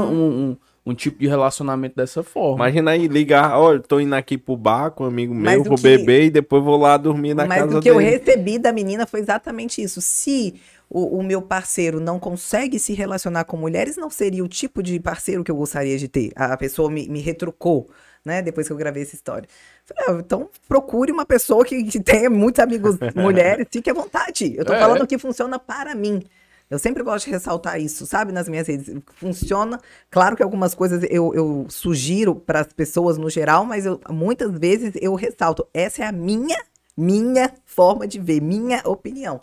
um, 0.50 0.56
um 0.86 0.94
tipo 0.94 1.18
de 1.18 1.28
relacionamento 1.28 1.94
dessa 1.94 2.22
forma. 2.22 2.64
Imagina 2.64 2.92
aí 2.92 3.06
ligar, 3.06 3.58
olha, 3.58 3.78
tô 3.78 4.00
indo 4.00 4.14
aqui 4.14 4.38
pro 4.38 4.56
bar 4.56 4.90
com 4.92 5.04
um 5.04 5.08
amigo 5.08 5.34
Mas 5.34 5.52
meu, 5.52 5.60
o 5.60 5.64
vou 5.64 5.76
que- 5.76 5.82
beber 5.82 6.24
e 6.24 6.30
depois 6.30 6.64
vou 6.64 6.78
lá 6.78 6.96
dormir 6.96 7.34
na 7.34 7.44
Mas 7.44 7.58
casa 7.64 7.78
o 7.78 7.82
que 7.82 7.90
eu 7.90 7.98
dele. 7.98 8.10
recebi 8.16 8.58
da 8.58 8.72
menina 8.72 9.06
foi 9.06 9.20
exatamente 9.20 9.82
isso. 9.82 10.00
Se 10.00 10.54
o, 10.88 11.18
o 11.18 11.22
meu 11.22 11.42
parceiro 11.42 12.00
não 12.00 12.18
consegue 12.18 12.78
se 12.78 12.94
relacionar 12.94 13.44
com 13.44 13.58
mulheres, 13.58 13.98
não 13.98 14.08
seria 14.08 14.42
o 14.42 14.48
tipo 14.48 14.82
de 14.82 14.98
parceiro 14.98 15.44
que 15.44 15.50
eu 15.50 15.56
gostaria 15.56 15.98
de 15.98 16.08
ter. 16.08 16.32
A, 16.34 16.54
a 16.54 16.56
pessoa 16.56 16.90
me, 16.90 17.06
me 17.10 17.20
retrucou, 17.20 17.90
né? 18.24 18.42
Depois 18.42 18.66
que 18.66 18.72
eu 18.72 18.76
gravei 18.76 19.02
essa 19.02 19.14
história. 19.14 19.48
Falei, 19.84 20.04
ah, 20.08 20.20
então 20.24 20.48
procure 20.68 21.10
uma 21.12 21.24
pessoa 21.26 21.64
que, 21.64 22.00
tenha 22.00 22.30
muitos 22.30 22.60
amigos 22.60 22.96
mulheres, 23.14 23.66
fique 23.70 23.90
à 23.90 23.94
vontade. 23.94 24.54
Eu 24.56 24.64
tô 24.64 24.72
É. 24.72 24.78
falando 24.80 25.06
que 25.06 25.18
funciona 25.18 25.58
para 25.58 25.94
mim. 25.94 26.22
Eu 26.70 26.78
sempre 26.78 27.02
gosto 27.02 27.26
de 27.26 27.32
ressaltar 27.32 27.78
isso, 27.78 28.06
sabe, 28.06 28.32
nas 28.32 28.48
minhas 28.48 28.66
redes. 28.66 28.94
Funciona. 29.16 29.78
Claro 30.10 30.34
que 30.34 30.42
algumas 30.42 30.74
coisas 30.74 31.04
eu, 31.10 31.34
eu 31.34 31.66
sugiro 31.68 32.34
para 32.34 32.60
as 32.60 32.68
pessoas 32.72 33.18
no 33.18 33.28
geral, 33.28 33.66
mas 33.66 33.84
eu- 33.84 34.00
muitas 34.08 34.50
vezes 34.58 34.92
eu 35.00 35.14
ressalto. 35.14 35.66
Essa 35.74 36.04
é 36.04 36.06
a 36.06 36.12
minha, 36.12 36.56
minha 36.96 37.52
forma 37.66 38.06
de 38.08 38.18
ver, 38.18 38.40
minha 38.40 38.80
opinião. 38.86 39.38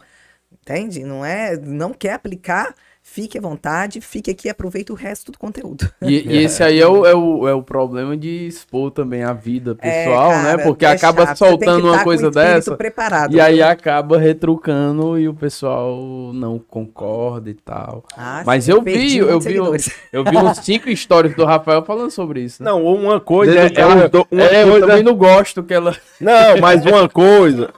Entende? 0.52 1.04
Não 1.04 1.24
é, 1.24 1.56
não 1.56 1.94
quer 1.94 2.14
aplicar, 2.14 2.74
fique 3.12 3.38
à 3.38 3.42
vontade, 3.42 4.00
fique 4.02 4.30
aqui 4.32 4.48
e 4.48 4.52
aproveite 4.52 4.92
o 4.92 4.96
resto 4.96 5.32
do 5.32 5.38
conteúdo. 5.40 5.90
E, 6.02 6.28
e 6.28 6.38
esse 6.44 6.64
aí 6.64 6.80
é 6.80 6.88
o, 6.88 7.06
é, 7.06 7.14
o, 7.14 7.48
é 7.48 7.54
o 7.54 7.62
problema 7.62 8.16
de 8.16 8.48
expor 8.48 8.90
também 8.92 9.24
a 9.24 9.34
vida 9.34 9.76
pessoal, 9.76 10.32
É, 10.32 10.38
né? 10.44 10.52
cara, 10.52 10.64
Porque 10.64 10.86
é 10.86 10.90
acaba 10.92 11.26
chato. 11.26 11.38
Soltando 11.38 11.86
uma 11.88 11.98
tá 12.00 12.04
coisa 12.04 12.32
dessa. 12.32 12.76
preparado. 12.78 13.34
E 13.36 13.40
aí 13.42 13.62
acaba 13.62 14.18
retrucando 14.18 15.20
e 15.20 15.28
o 15.28 15.34
pessoal 15.34 15.98
não 16.34 16.58
concorda 16.60 17.50
e 17.50 17.54
tal. 17.54 18.04
Ah, 18.16 18.44
Mas 18.46 18.64
sim, 18.66 18.72
eu 18.72 18.82
vi, 18.82 19.18
eu 19.18 19.28
vi, 19.28 19.36
um- 19.36 19.42
seguidores. 19.42 19.92
eu 20.14 20.24
vi 20.24 20.38
uns 20.38 20.58
cinco 20.64 20.96
stories 20.96 21.36
do 21.36 21.46
Rafael 21.46 21.84
falando 21.84 22.12
sobre 22.12 22.42
isso. 22.42 22.64
né? 22.64 22.70
Não, 22.72 22.84
uma 22.84 23.20
coisa 23.20 23.54
é, 23.60 23.66
é 23.66 24.08
do- 24.10 24.28
uma 24.32 24.44
é, 24.44 24.64
eu 24.64 24.70
coisa 24.72 24.88
também 24.88 25.04
não 25.04 25.16
gosto 25.16 25.62
que 25.64 25.74
ela. 25.74 25.96
Não, 26.20 26.58
mas 26.62 26.86
uma 26.86 27.08
coisa. 27.10 27.72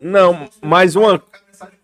Não, 0.00 0.48
mas 0.62 0.96
uma. 0.96 1.20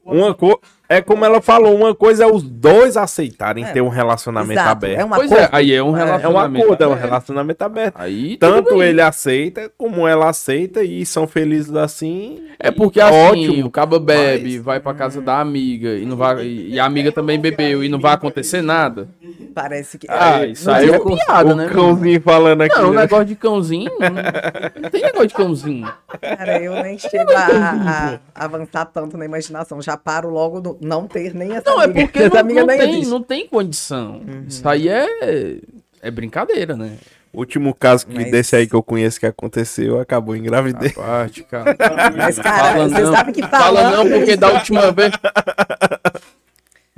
Uma 0.04 0.32
co... 0.34 0.60
É 0.88 1.00
como 1.00 1.24
ela 1.24 1.40
falou, 1.40 1.74
uma 1.74 1.94
coisa 1.94 2.24
é 2.24 2.26
os 2.26 2.42
dois 2.42 2.96
aceitarem 2.96 3.64
É. 3.64 3.72
ter 3.72 3.80
um 3.80 3.88
relacionamento 3.88 4.52
Exato, 4.52 4.70
aberto. 4.70 5.00
É 5.00 5.04
uma 5.04 5.16
pois 5.16 5.28
coisa. 5.28 5.44
é, 5.44 5.48
aí 5.52 5.72
é 5.72 5.82
um 5.82 5.88
É 5.88 5.90
um 5.90 5.92
relacionamento. 5.92 6.64
acordo, 6.64 6.82
é 6.84 6.86
um 6.86 6.90
aberto. 6.92 7.04
relacionamento 7.06 7.62
aberto. 7.64 7.94
Aí 7.98 8.36
Tanto 8.36 8.82
ele 8.82 9.00
aceita 9.00 9.70
como 9.76 10.06
ela 10.06 10.28
aceita 10.28 10.82
e 10.84 11.04
são 11.04 11.26
felizes 11.26 11.74
assim. 11.74 12.42
É 12.58 12.70
porque 12.70 13.00
assim, 13.00 13.48
Ótimo. 13.50 13.66
o 13.66 13.70
cabo 13.70 13.98
bebe, 14.00 14.54
Mas- 14.56 14.62
vai 14.64 14.80
pra 14.80 14.94
casa 14.94 15.20
da 15.20 15.40
amiga 15.40 15.90
e 15.90 16.06
não 16.06 16.16
vai 16.16 16.46
e 16.46 16.78
a 16.80 16.84
amiga 16.86 17.12
também 17.12 17.38
bebeu 17.38 17.82
e 17.84 17.88
não 17.88 17.98
vai 17.98 18.14
acontecer 18.14 18.62
nada. 18.62 19.08
Parece 19.54 19.98
que. 19.98 20.06
Ah, 20.08 20.42
é, 20.42 20.48
isso 20.48 20.70
aí 20.70 20.88
é 20.88 20.92
discurso- 20.92 21.24
piada, 21.26 21.52
o 21.52 21.56
né? 21.56 21.68
cãozinho 21.68 22.20
falando 22.20 22.62
aqui. 22.62 22.78
Não, 22.78 22.90
o 22.90 22.92
né? 22.92 23.02
negócio 23.02 23.24
de 23.26 23.34
cãozinho, 23.36 23.90
não, 23.98 24.82
não 24.82 24.90
tem 24.90 25.02
negócio 25.02 25.28
de 25.28 25.34
cãozinho. 25.34 25.92
Cara, 26.20 26.62
eu 26.62 26.72
nem 26.82 26.98
chego 26.98 27.30
a, 27.32 28.18
a 28.34 28.44
avançar 28.44 28.84
tanto 28.86 29.16
na 29.18 29.24
imaginação. 29.24 29.80
Já 29.82 29.96
paro 29.96 30.28
logo 30.30 30.60
no 30.60 30.75
não 30.80 31.06
ter 31.06 31.34
nem 31.34 31.52
essa 31.52 31.68
Não, 31.70 31.80
é 31.80 31.84
amiga. 31.84 32.00
porque 32.02 32.18
Essa 32.24 32.34
não, 32.34 32.40
amiga 32.40 32.60
não 32.60 32.66
nem 32.66 32.78
tem, 32.78 33.04
não 33.06 33.22
tem 33.22 33.46
condição. 33.48 34.20
Isso 34.48 34.68
aí 34.68 34.88
é, 34.88 35.58
é 36.02 36.10
brincadeira, 36.10 36.76
né? 36.76 36.96
O 37.32 37.40
último 37.40 37.74
caso 37.74 38.06
que, 38.06 38.14
Mas- 38.14 38.30
desse 38.30 38.56
aí 38.56 38.66
que 38.66 38.74
eu 38.74 38.82
conheço 38.82 39.20
que 39.20 39.26
aconteceu, 39.26 40.00
acabou 40.00 40.34
engravidez. 40.34 40.92
A 40.96 41.00
parte, 41.02 41.42
cara. 41.44 41.76
Mas, 42.16 42.38
cara, 42.38 42.72
Fala 42.72 42.88
você 42.88 43.02
não. 43.02 43.12
sabe 43.12 43.32
que 43.32 43.42
Fala 43.42 43.82
falando... 43.82 43.96
não, 44.10 44.18
porque 44.18 44.36
da 44.36 44.52
última 44.52 44.90
vez. 44.92 45.12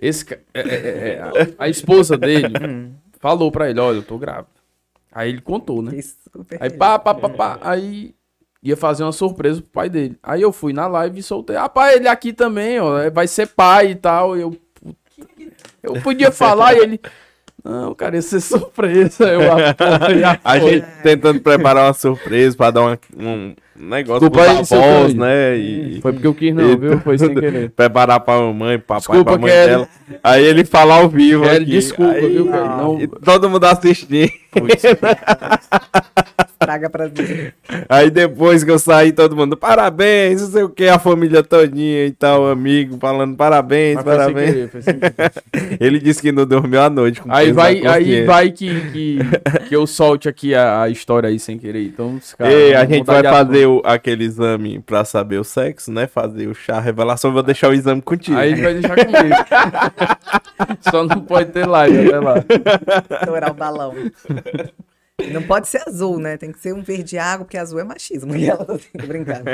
Esse, 0.00 0.24
é, 0.32 0.38
é, 0.54 0.60
é, 0.60 1.08
é, 1.14 1.20
a, 1.58 1.64
a 1.64 1.68
esposa 1.68 2.16
dele 2.16 2.52
falou 3.18 3.50
pra 3.50 3.68
ele: 3.68 3.80
Olha, 3.80 3.96
eu 3.96 4.02
tô 4.02 4.16
grávida. 4.16 4.46
Aí 5.10 5.30
ele 5.30 5.40
contou, 5.40 5.82
né? 5.82 5.98
Aí 6.60 6.70
pá, 6.70 6.98
pá, 7.00 7.14
pá, 7.14 7.28
pá. 7.28 7.58
Aí 7.62 8.14
ia 8.62 8.76
fazer 8.76 9.02
uma 9.04 9.12
surpresa 9.12 9.60
pro 9.62 9.70
pai 9.70 9.88
dele. 9.88 10.16
Aí 10.22 10.42
eu 10.42 10.52
fui 10.52 10.72
na 10.72 10.86
live 10.86 11.18
e 11.20 11.22
soltei. 11.22 11.56
Ah, 11.56 11.68
pai, 11.68 11.94
ele 11.96 12.08
aqui 12.08 12.32
também, 12.32 12.80
ó. 12.80 12.98
é, 12.98 13.10
Vai 13.10 13.26
ser 13.26 13.46
pai 13.48 13.92
e 13.92 13.94
tal. 13.94 14.36
Eu, 14.36 14.56
eu 15.82 15.94
podia 16.02 16.30
falar 16.32 16.74
e 16.74 16.78
ele. 16.78 17.00
Não, 17.64 17.92
cara, 17.94 18.14
ia 18.16 18.22
ser 18.22 18.40
surpresa. 18.40 19.24
Eu, 19.28 19.40
ah, 19.52 20.38
A 20.44 20.58
foi. 20.60 20.70
gente 20.74 20.86
tentando 21.02 21.40
preparar 21.40 21.86
uma 21.88 21.92
surpresa 21.92 22.56
pra 22.56 22.70
dar 22.70 22.80
uma- 22.82 22.98
um 23.16 23.52
negócio 23.76 24.28
Desculpa 24.30 24.54
pros 24.54 24.72
avós, 24.72 25.14
né? 25.14 25.56
E, 25.58 26.00
Foi 26.00 26.12
porque 26.12 26.26
eu 26.26 26.34
quis, 26.34 26.54
não, 26.54 26.70
e 26.70 26.76
viu? 26.76 27.00
Foi 27.00 27.18
sem 27.18 27.34
querer. 27.34 27.70
Preparar 27.70 28.20
pra 28.20 28.38
mamãe, 28.38 28.78
papai, 28.78 28.98
Desculpa, 29.00 29.24
pra 29.32 29.38
mãe 29.40 29.50
Kelly. 29.50 29.66
dela. 29.70 29.88
Aí 30.22 30.44
ele 30.44 30.64
fala 30.64 30.94
ao 30.94 31.08
vivo 31.08 31.42
Kelly, 31.42 31.56
aqui. 31.56 31.64
desculpa, 31.72 32.12
Aí- 32.12 32.28
viu, 32.32 32.44
Kelly? 32.50 32.68
Não- 32.68 33.06
todo 33.24 33.50
mundo 33.50 33.64
assistindo. 33.64 34.30
Traga 36.58 36.90
prazer. 36.90 37.54
Aí 37.88 38.10
depois 38.10 38.64
que 38.64 38.70
eu 38.70 38.78
saí, 38.80 39.12
todo 39.12 39.36
mundo, 39.36 39.56
parabéns, 39.56 40.42
não 40.42 40.48
sei 40.50 40.62
o 40.64 40.68
que, 40.68 40.88
a 40.88 40.98
família 40.98 41.42
todinha 41.42 42.06
e 42.06 42.10
tal, 42.10 42.48
amigo, 42.48 42.98
falando 43.00 43.36
parabéns, 43.36 43.94
Mas 43.96 44.04
parabéns. 44.04 44.70
querer. 44.70 44.70
Ele 45.80 46.00
disse 46.00 46.20
que 46.20 46.32
não 46.32 46.44
dormiu 46.44 46.80
a 46.82 46.90
noite. 46.90 47.20
Com 47.20 47.32
Aí 47.32 47.52
vai, 47.52 47.86
aí 47.86 48.24
vai 48.24 48.50
que, 48.50 48.80
que, 48.90 49.18
que 49.68 49.76
eu 49.76 49.86
solte 49.86 50.28
aqui 50.28 50.52
a, 50.54 50.82
a 50.82 50.88
história 50.88 51.28
aí 51.28 51.38
sem 51.38 51.56
querer. 51.58 51.84
Então, 51.84 52.16
os 52.16 52.34
caras 52.34 52.52
Ei, 52.52 52.74
a 52.74 52.84
gente 52.84 53.06
vai 53.06 53.22
fazer 53.22 53.66
o- 53.66 53.80
aquele 53.84 54.24
exame 54.24 54.80
pra 54.80 55.04
saber 55.04 55.38
o 55.38 55.44
sexo, 55.44 55.92
né? 55.92 56.06
Fazer 56.08 56.48
o 56.48 56.54
chá 56.54 56.80
revelação. 56.80 57.30
eu 57.30 57.34
Vou 57.34 57.42
deixar 57.44 57.68
o 57.70 57.72
exame 57.74 58.02
contigo. 58.02 58.36
Aí 58.36 58.54
vai 58.60 58.74
deixar 58.74 58.96
comigo. 58.96 59.34
Só 60.90 61.04
não 61.04 61.20
pode 61.20 61.52
ter 61.52 61.66
live 61.66 62.08
até 62.08 62.18
lá. 62.18 62.34
Estourar 63.20 63.50
o 63.52 63.54
balão. 63.54 63.94
Não 65.26 65.42
pode 65.42 65.68
ser 65.68 65.82
azul, 65.86 66.18
né? 66.18 66.36
Tem 66.36 66.52
que 66.52 66.58
ser 66.58 66.72
um 66.72 66.82
verde 66.82 67.18
água, 67.18 67.44
porque 67.44 67.58
azul 67.58 67.80
é 67.80 67.84
machismo. 67.84 68.36
E 68.36 68.48
ela 68.48 68.64
tá 68.64 68.78
tô 68.78 69.06
brincando. 69.06 69.44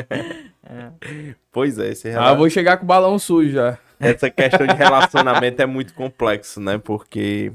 Pois 1.51 1.78
é, 1.78 1.91
esse 1.91 2.11
Ah, 2.11 2.35
vou 2.35 2.49
chegar 2.51 2.77
com 2.77 2.85
o 2.85 2.86
balão 2.86 3.19
sujo 3.19 3.51
já. 3.51 3.78
essa 4.01 4.28
questão 4.31 4.66
de 4.66 4.74
relacionamento 4.74 5.62
é 5.62 5.66
muito 5.66 5.95
complexo, 5.95 6.61
né? 6.61 6.78
Porque 6.78 7.53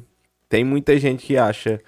tem 0.47 0.63
muita 0.63 0.97
gente 0.97 1.25
que 1.25 1.37
acha 1.37 1.79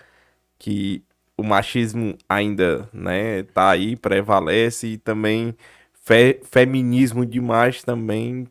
que 0.59 1.03
o 1.37 1.43
machismo 1.43 2.15
ainda, 2.29 2.87
né, 2.93 3.43
tá 3.43 3.71
aí, 3.71 3.95
prevalece 3.95 4.87
e 4.87 4.97
também 4.97 5.55
fe- 5.93 6.39
feminismo 6.43 7.25
demais 7.25 7.83
também 7.83 8.47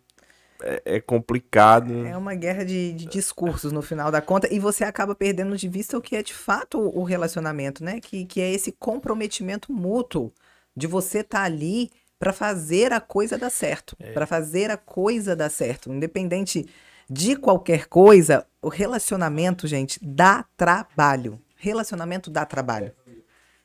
é, 0.62 0.82
é 0.84 1.00
complicado. 1.00 2.06
É 2.06 2.16
uma 2.16 2.34
guerra 2.34 2.64
de, 2.64 2.92
de 2.92 3.06
discursos 3.06 3.72
no 3.72 3.82
final 3.82 4.10
da 4.10 4.20
conta, 4.20 4.52
e 4.52 4.58
você 4.58 4.84
acaba 4.84 5.14
perdendo 5.14 5.56
de 5.56 5.68
vista 5.68 5.96
o 5.96 6.00
que 6.00 6.16
é 6.16 6.22
de 6.22 6.34
fato 6.34 6.78
o 6.78 7.02
relacionamento, 7.02 7.82
né? 7.84 8.00
Que, 8.00 8.24
que 8.24 8.40
é 8.40 8.50
esse 8.52 8.72
comprometimento 8.72 9.72
mútuo 9.72 10.32
de 10.76 10.86
você 10.86 11.18
estar 11.20 11.42
ali 11.42 11.90
para 12.18 12.32
fazer 12.32 12.92
a 12.92 13.00
coisa 13.00 13.38
dar 13.38 13.50
certo, 13.50 13.96
para 14.12 14.26
fazer 14.26 14.70
a 14.70 14.76
coisa 14.76 15.34
dar 15.34 15.50
certo, 15.50 15.90
independente 15.90 16.68
de 17.08 17.34
qualquer 17.34 17.86
coisa, 17.86 18.46
o 18.62 18.68
relacionamento, 18.68 19.66
gente, 19.66 19.98
dá 20.02 20.44
trabalho. 20.56 21.40
Relacionamento 21.56 22.30
dá 22.30 22.46
trabalho. 22.46 22.92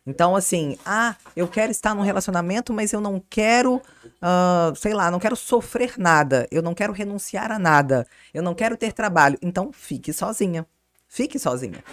Então, 0.07 0.35
assim, 0.35 0.77
ah, 0.85 1.15
eu 1.35 1.47
quero 1.47 1.71
estar 1.71 1.95
num 1.95 2.03
relacionamento, 2.03 2.71
mas 2.71 2.93
eu 2.93 3.01
não 3.01 3.21
quero, 3.27 3.81
ah, 4.21 4.71
sei 4.75 4.93
lá, 4.93 5.09
não 5.09 5.19
quero 5.19 5.35
sofrer 5.35 5.95
nada, 5.97 6.47
eu 6.51 6.61
não 6.61 6.75
quero 6.75 6.93
renunciar 6.93 7.51
a 7.51 7.57
nada, 7.57 8.05
eu 8.33 8.43
não 8.43 8.53
quero 8.53 8.77
ter 8.77 8.93
trabalho. 8.93 9.37
Então, 9.41 9.71
fique 9.73 10.13
sozinha. 10.13 10.65
Fique 11.07 11.39
sozinha. 11.39 11.83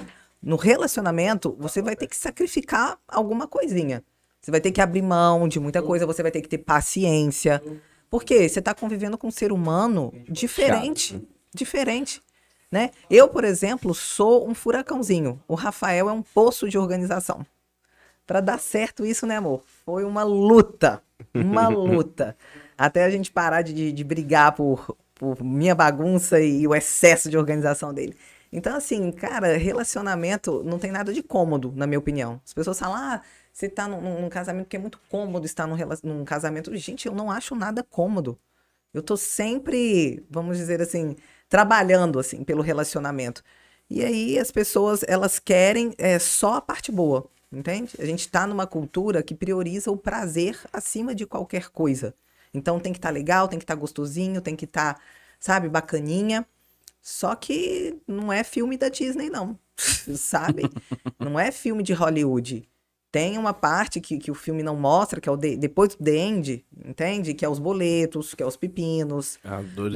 No 0.43 0.57
relacionamento, 0.57 1.57
você 1.59 1.81
vai 1.81 1.97
ter 1.97 2.07
que 2.07 2.17
sacrificar 2.17 2.99
alguma 3.09 3.47
coisinha. 3.47 4.03
Você 4.41 4.51
vai 4.51 4.61
ter 4.61 4.73
que 4.73 4.81
abrir 4.81 5.03
mão 5.03 5.47
de 5.47 5.61
muita 5.61 5.81
coisa, 5.81 6.05
você 6.05 6.23
vai 6.23 6.33
ter 6.33 6.43
que 6.43 6.49
ter 6.49 6.59
paciência. 6.59 7.63
Porque 8.11 8.49
você 8.49 8.59
está 8.59 8.75
convivendo 8.75 9.17
com 9.17 9.29
um 9.29 9.31
ser 9.31 9.53
humano 9.53 10.13
diferente. 10.29 11.23
Diferente. 11.55 12.21
Né? 12.71 12.91
Eu, 13.09 13.29
por 13.29 13.45
exemplo, 13.45 13.95
sou 13.95 14.49
um 14.49 14.55
furacãozinho. 14.55 15.41
O 15.47 15.55
Rafael 15.55 16.11
é 16.11 16.13
um 16.13 16.23
poço 16.23 16.69
de 16.69 16.77
organização. 16.77 17.47
Para 18.27 18.41
dar 18.41 18.59
certo 18.59 19.05
isso, 19.05 19.27
né, 19.27 19.37
amor? 19.37 19.63
Foi 19.85 20.05
uma 20.05 20.23
luta. 20.23 21.03
Uma 21.35 21.69
luta. 21.69 22.37
Até 22.77 23.05
a 23.05 23.11
gente 23.11 23.31
parar 23.31 23.63
de, 23.63 23.93
de, 23.93 24.05
brigar 24.05 24.53
por, 24.53 24.97
por 25.15 25.43
minha 25.43 25.75
bagunça 25.75 26.41
e 26.41 26.67
o 26.67 26.75
excesso 26.75 27.31
de 27.31 27.37
organização 27.37 27.93
dele. 27.93 28.17
Então, 28.53 28.77
assim, 28.77 29.11
cara, 29.11 29.57
relacionamento 29.57 30.63
não 30.63 30.79
tem 30.79 30.91
nada 30.91 31.13
de 31.13 31.23
cômodo, 31.23 31.73
na 31.75 31.87
minha 31.87 31.99
opinião. 31.99 32.41
As 32.45 32.53
pessoas 32.53 32.79
falam, 32.79 32.97
ah, 32.97 33.23
você 33.53 33.69
tá 33.69 33.89
num, 33.89 34.21
num 34.21 34.29
casamento 34.29 34.69
que 34.69 34.77
é 34.77 34.79
muito 34.79 35.01
cômodo 35.09 35.47
estar 35.47 35.67
num, 35.67 35.77
num 36.03 36.25
casamento. 36.25 36.75
Gente, 36.77 37.07
eu 37.07 37.15
não 37.15 37.31
acho 37.31 37.55
nada 37.55 37.83
cômodo. 37.83 38.39
Eu 38.93 39.03
tô 39.03 39.17
sempre, 39.17 40.25
vamos 40.31 40.59
dizer 40.59 40.83
assim, 40.83 41.17
trabalhando, 41.49 42.19
assim, 42.19 42.45
pelo 42.45 42.63
relacionamento. 42.63 43.43
E 43.89 44.05
aí 44.05 44.39
as 44.39 44.51
pessoas, 44.51 45.03
elas 45.07 45.39
querem 45.39 45.95
é, 45.99 46.19
só 46.19 46.55
a 46.55 46.61
parte 46.61 46.93
boa, 46.93 47.27
entende? 47.53 47.93
A 47.99 48.05
gente 48.05 48.29
tá 48.29 48.47
numa 48.47 48.67
cultura 48.67 49.23
que 49.23 49.35
prioriza 49.35 49.91
o 49.91 49.97
prazer 49.97 50.59
acima 50.73 51.15
de 51.15 51.27
qualquer 51.27 51.71
coisa. 51.71 52.15
Então 52.55 52.79
tem 52.81 52.93
que 52.93 52.99
estar 52.99 53.11
legal, 53.11 53.49
tem 53.49 53.59
que 53.59 53.65
estar 53.65 53.75
gostosinho, 53.75 54.41
tem 54.41 54.57
que 54.57 54.65
estar, 54.65 55.01
sabe, 55.41 55.69
bacaninha. 55.69 56.47
Só 57.01 57.35
que 57.35 57.99
não 58.07 58.33
é 58.33 58.45
filme 58.45 58.77
da 58.77 58.89
Disney, 58.89 59.29
não. 59.31 59.59
sabe? 60.17 60.63
Não 61.19 61.39
é 61.39 61.51
filme 61.51 61.83
de 61.83 61.93
Hollywood. 61.93 62.69
Tem 63.11 63.37
uma 63.37 63.53
parte 63.53 64.01
que, 64.01 64.17
que 64.19 64.31
o 64.31 64.35
filme 64.35 64.63
não 64.63 64.77
mostra, 64.77 65.21
que 65.21 65.29
é 65.29 65.33
o 65.33 65.37
de- 65.37 65.57
depois 65.57 65.95
do 65.95 66.03
The 66.05 66.17
End, 66.17 66.65
entende? 66.85 67.35
Que 67.35 67.45
é 67.45 67.49
os 67.49 67.59
boletos, 67.59 68.35
que 68.35 68.43
é 68.43 68.47
os 68.47 68.57
pepinos, 68.57 69.39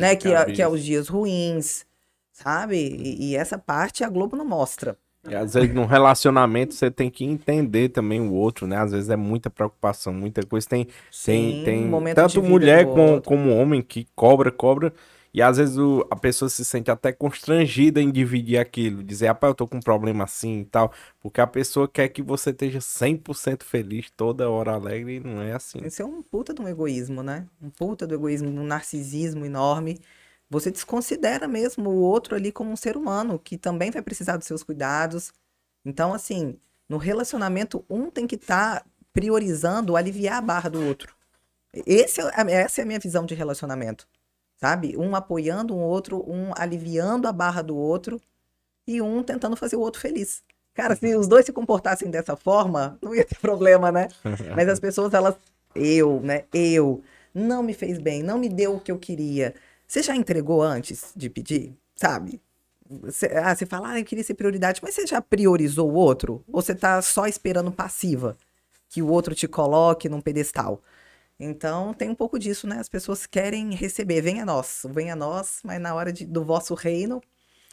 né? 0.01 0.17
Que 0.17 0.29
é, 0.29 0.45
que 0.55 0.63
é 0.63 0.69
os 0.69 0.85
dias 0.85 1.09
ruins, 1.09 1.87
sabe? 2.33 2.77
E, 2.77 3.31
e 3.31 3.37
essa 3.37 3.57
parte 3.59 4.05
a 4.05 4.09
Globo 4.11 4.37
não 4.37 4.45
mostra. 4.45 4.99
E 5.29 5.35
às 5.35 5.55
vezes 5.55 5.75
num 5.75 5.87
relacionamento 5.87 6.75
você 6.75 6.91
tem 6.91 7.11
que 7.11 7.25
entender 7.25 7.89
também 7.91 8.21
o 8.21 8.33
outro, 8.33 8.67
né? 8.67 8.77
Às 8.77 8.93
vezes 8.93 9.11
é 9.11 9.17
muita 9.17 9.51
preocupação, 9.51 10.13
muita 10.13 10.45
coisa. 10.47 10.69
Tem, 10.69 10.85
tem, 10.85 10.95
Sim, 11.11 11.63
tem 11.65 11.85
momento 11.87 12.17
tanto 12.17 12.43
mulher 12.43 12.85
com- 12.87 13.21
como 13.21 13.51
homem 13.55 13.83
que 13.83 14.07
cobra, 14.15 14.51
cobra. 14.51 14.93
E 15.35 15.43
às 15.43 15.59
vezes 15.59 15.77
o- 15.77 16.07
a 16.11 16.17
pessoa 16.17 16.49
se 16.49 16.65
sente 16.65 16.91
até 16.91 17.13
constrangida 17.13 18.01
em 18.01 18.11
dividir 18.11 18.57
aquilo, 18.59 19.03
dizer, 19.03 19.27
rapaz, 19.27 19.51
eu 19.51 19.55
tô 19.55 19.67
com 19.69 19.77
um 19.77 19.81
problema 19.81 20.25
assim 20.25 20.61
e 20.61 20.65
tal, 20.65 20.91
porque 21.21 21.41
a 21.43 21.47
pessoa 21.47 21.87
quer 21.87 22.09
que 22.09 22.23
você 22.23 22.51
esteja 22.51 22.81
100% 22.81 23.63
feliz 23.65 24.11
toda 24.17 24.49
hora 24.49 24.73
alegre 24.73 25.17
e 25.17 25.21
não 25.21 25.43
é 25.43 25.53
assim. 25.53 25.81
Esse 25.85 26.01
é 26.01 26.05
um 26.07 26.23
puta 26.23 26.55
de 26.55 26.63
um 26.63 26.69
egoísmo, 26.69 27.23
né? 27.23 27.47
Um 27.61 27.69
puta 27.69 28.07
do 28.07 28.15
egoísmo, 28.15 28.49
um 28.49 28.65
narcisismo 28.65 29.45
enorme. 29.45 29.99
Você 30.49 30.71
desconsidera 30.71 31.49
mesmo 31.49 31.91
o 31.91 32.01
outro 32.01 32.37
ali 32.37 32.53
como 32.53 32.71
um 32.71 32.77
ser 32.77 32.97
humano 32.97 33.39
que 33.39 33.59
também 33.59 33.91
vai 33.91 34.03
precisar 34.03 34.37
dos 34.37 34.47
seus 34.47 34.63
cuidados. 34.63 35.33
Então, 35.85 36.15
assim, 36.15 36.59
no 36.89 36.99
relacionamento, 36.99 37.85
um 37.91 38.11
tem 38.11 38.27
que 38.27 38.37
estar 38.37 38.85
priorizando 39.13 39.97
aliviar 39.97 40.39
a 40.39 40.43
barra 40.43 40.71
do 40.71 40.85
outro. 40.85 41.15
Esse 41.87 42.21
é, 42.21 42.53
essa 42.53 42.81
é 42.81 42.85
a 42.85 42.87
minha 42.87 42.99
visão 42.99 43.27
de 43.27 43.35
relacionamento, 43.35 44.07
sabe? 44.57 44.97
Um 44.97 45.17
apoiando 45.17 45.75
um 45.75 45.81
outro, 45.81 46.25
um 46.31 46.53
aliviando 46.57 47.27
a 47.27 47.33
barra 47.33 47.63
do 47.63 47.77
outro 47.77 48.21
e 48.87 49.03
um 49.03 49.23
tentando 49.23 49.57
fazer 49.57 49.77
o 49.77 49.81
outro 49.81 50.01
feliz. 50.01 50.43
Cara, 50.75 50.95
se 50.95 51.17
os 51.17 51.27
dois 51.27 51.47
se 51.47 51.53
comportassem 51.53 52.11
dessa 52.11 52.37
forma, 52.37 52.99
não 53.03 53.15
ia 53.15 53.25
ter 53.25 53.39
problema, 53.39 53.91
né? 53.91 54.09
Mas 54.55 54.69
as 54.69 54.79
pessoas, 54.79 55.13
elas, 55.13 55.35
eu, 55.75 56.21
né? 56.21 56.45
Eu, 56.53 57.03
não 57.35 57.63
me 57.63 57.75
fez 57.75 57.99
bem, 57.99 58.23
não 58.23 58.39
me 58.39 58.49
deu 58.49 58.77
o 58.77 58.81
que 58.81 58.93
eu 58.93 58.99
queria. 58.99 59.55
Você 59.87 60.03
já 60.03 60.15
entregou 60.17 60.63
antes 60.63 61.13
de 61.17 61.31
pedir, 61.31 61.75
sabe? 61.95 62.41
Você, 62.89 63.27
ah, 63.27 63.55
você 63.55 63.67
fala, 63.67 63.91
ah, 63.91 63.99
eu 64.01 64.05
queria 64.05 64.23
ser 64.25 64.35
prioridade, 64.35 64.81
mas 64.83 64.95
você 64.95 65.07
já 65.07 65.21
priorizou 65.21 65.91
o 65.91 65.95
outro? 65.95 66.45
Ou 66.53 66.63
você 66.63 66.75
tá 66.75 67.01
só 67.03 67.27
esperando 67.27 67.71
passiva? 67.73 68.37
Que 68.89 69.03
o 69.03 69.09
outro 69.09 69.35
te 69.35 69.49
coloque 69.49 70.09
num 70.09 70.21
pedestal? 70.21 70.81
Então, 71.39 71.93
tem 71.93 72.09
um 72.09 72.15
pouco 72.15 72.39
disso, 72.39 72.67
né? 72.67 72.79
As 72.79 72.89
pessoas 72.89 73.27
querem 73.27 73.75
receber, 73.75 74.21
venha 74.23 74.43
a 74.43 74.47
nós, 74.47 74.83
venha 74.91 75.13
a 75.13 75.17
nós, 75.17 75.61
mas 75.65 75.81
na 75.81 75.95
hora 75.95 76.13
de- 76.13 76.25
do 76.25 76.45
vosso 76.45 76.75
reino, 76.75 77.21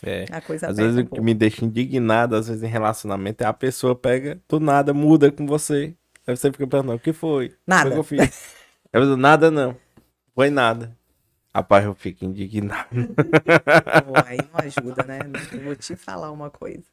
É. 0.04 0.26
a 0.32 0.42
coisa 0.42 0.68
Às 0.68 0.76
vezes 0.78 0.98
um 0.98 1.02
o 1.02 1.06
que 1.08 1.22
me 1.22 1.34
deixa 1.34 1.64
indignado, 1.64 2.36
às 2.36 2.48
vezes 2.48 2.62
em 2.64 2.68
relacionamento, 2.68 3.42
é 3.42 3.48
a 3.48 3.54
pessoa 3.54 3.96
pega, 3.96 4.42
do 4.50 4.60
nada, 4.60 4.94
muda 4.94 5.32
com 5.32 5.46
você. 5.46 5.94
Aí 6.28 6.36
você 6.36 6.52
fica 6.52 6.68
pensando, 6.68 6.94
o 6.94 7.00
que 7.00 7.14
foi? 7.14 7.54
Nada. 7.66 7.84
Foi 7.84 7.92
que 7.92 8.00
eu 8.00 8.04
fiz? 8.04 8.54
Eu 8.92 9.02
digo, 9.02 9.18
nada 9.18 9.50
não. 9.50 9.76
Foi 10.36 10.50
nada. 10.52 10.96
Rapaz, 11.56 11.86
eu 11.86 11.94
fico 11.94 12.26
indignado. 12.26 12.88
Pô, 14.06 14.14
aí 14.26 14.38
não 14.38 14.60
ajuda, 14.60 15.04
né? 15.04 15.20
Eu 15.52 15.62
vou 15.62 15.76
te 15.76 15.96
falar 15.96 16.32
uma 16.32 16.50
coisa. 16.50 16.84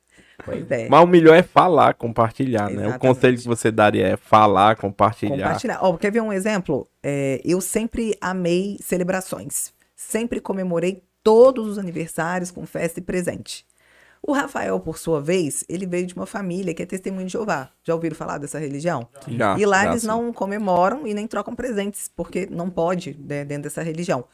Pois 0.44 0.70
é. 0.70 0.88
Mas 0.88 1.02
o 1.02 1.06
melhor 1.06 1.34
é 1.34 1.42
falar, 1.42 1.94
compartilhar, 1.94 2.68
né? 2.68 2.76
O 2.76 2.80
Exatamente. 2.80 3.00
conselho 3.00 3.38
que 3.38 3.46
você 3.46 3.70
daria 3.70 4.06
é 4.06 4.16
falar, 4.16 4.76
compartilhar. 4.76 5.36
Compartilhar. 5.36 5.78
Ó, 5.80 5.96
quer 5.96 6.12
ver 6.12 6.20
um 6.20 6.32
exemplo? 6.32 6.86
É, 7.02 7.40
eu 7.44 7.60
sempre 7.60 8.14
amei 8.20 8.78
celebrações. 8.82 9.72
Sempre 9.96 10.40
comemorei 10.40 11.02
todos 11.22 11.66
os 11.66 11.78
aniversários 11.78 12.50
com 12.50 12.66
festa 12.66 13.00
e 13.00 13.02
presente. 13.02 13.66
O 14.22 14.32
Rafael, 14.32 14.78
por 14.78 14.98
sua 14.98 15.20
vez, 15.20 15.64
ele 15.68 15.86
veio 15.86 16.06
de 16.06 16.14
uma 16.14 16.26
família 16.26 16.74
que 16.74 16.82
é 16.82 16.86
testemunho 16.86 17.26
de 17.26 17.32
Jeová. 17.32 17.70
Já 17.82 17.94
ouviram 17.94 18.14
falar 18.14 18.36
dessa 18.36 18.58
religião? 18.58 19.08
Já, 19.26 19.58
e 19.58 19.64
lá 19.64 19.84
já 19.84 19.90
eles 19.90 20.02
sim. 20.02 20.08
não 20.08 20.30
comemoram 20.32 21.06
e 21.06 21.14
nem 21.14 21.26
trocam 21.26 21.54
presentes, 21.54 22.10
porque 22.14 22.46
não 22.50 22.68
pode 22.68 23.18
né, 23.18 23.46
dentro 23.46 23.64
dessa 23.64 23.82
religião. 23.82 24.24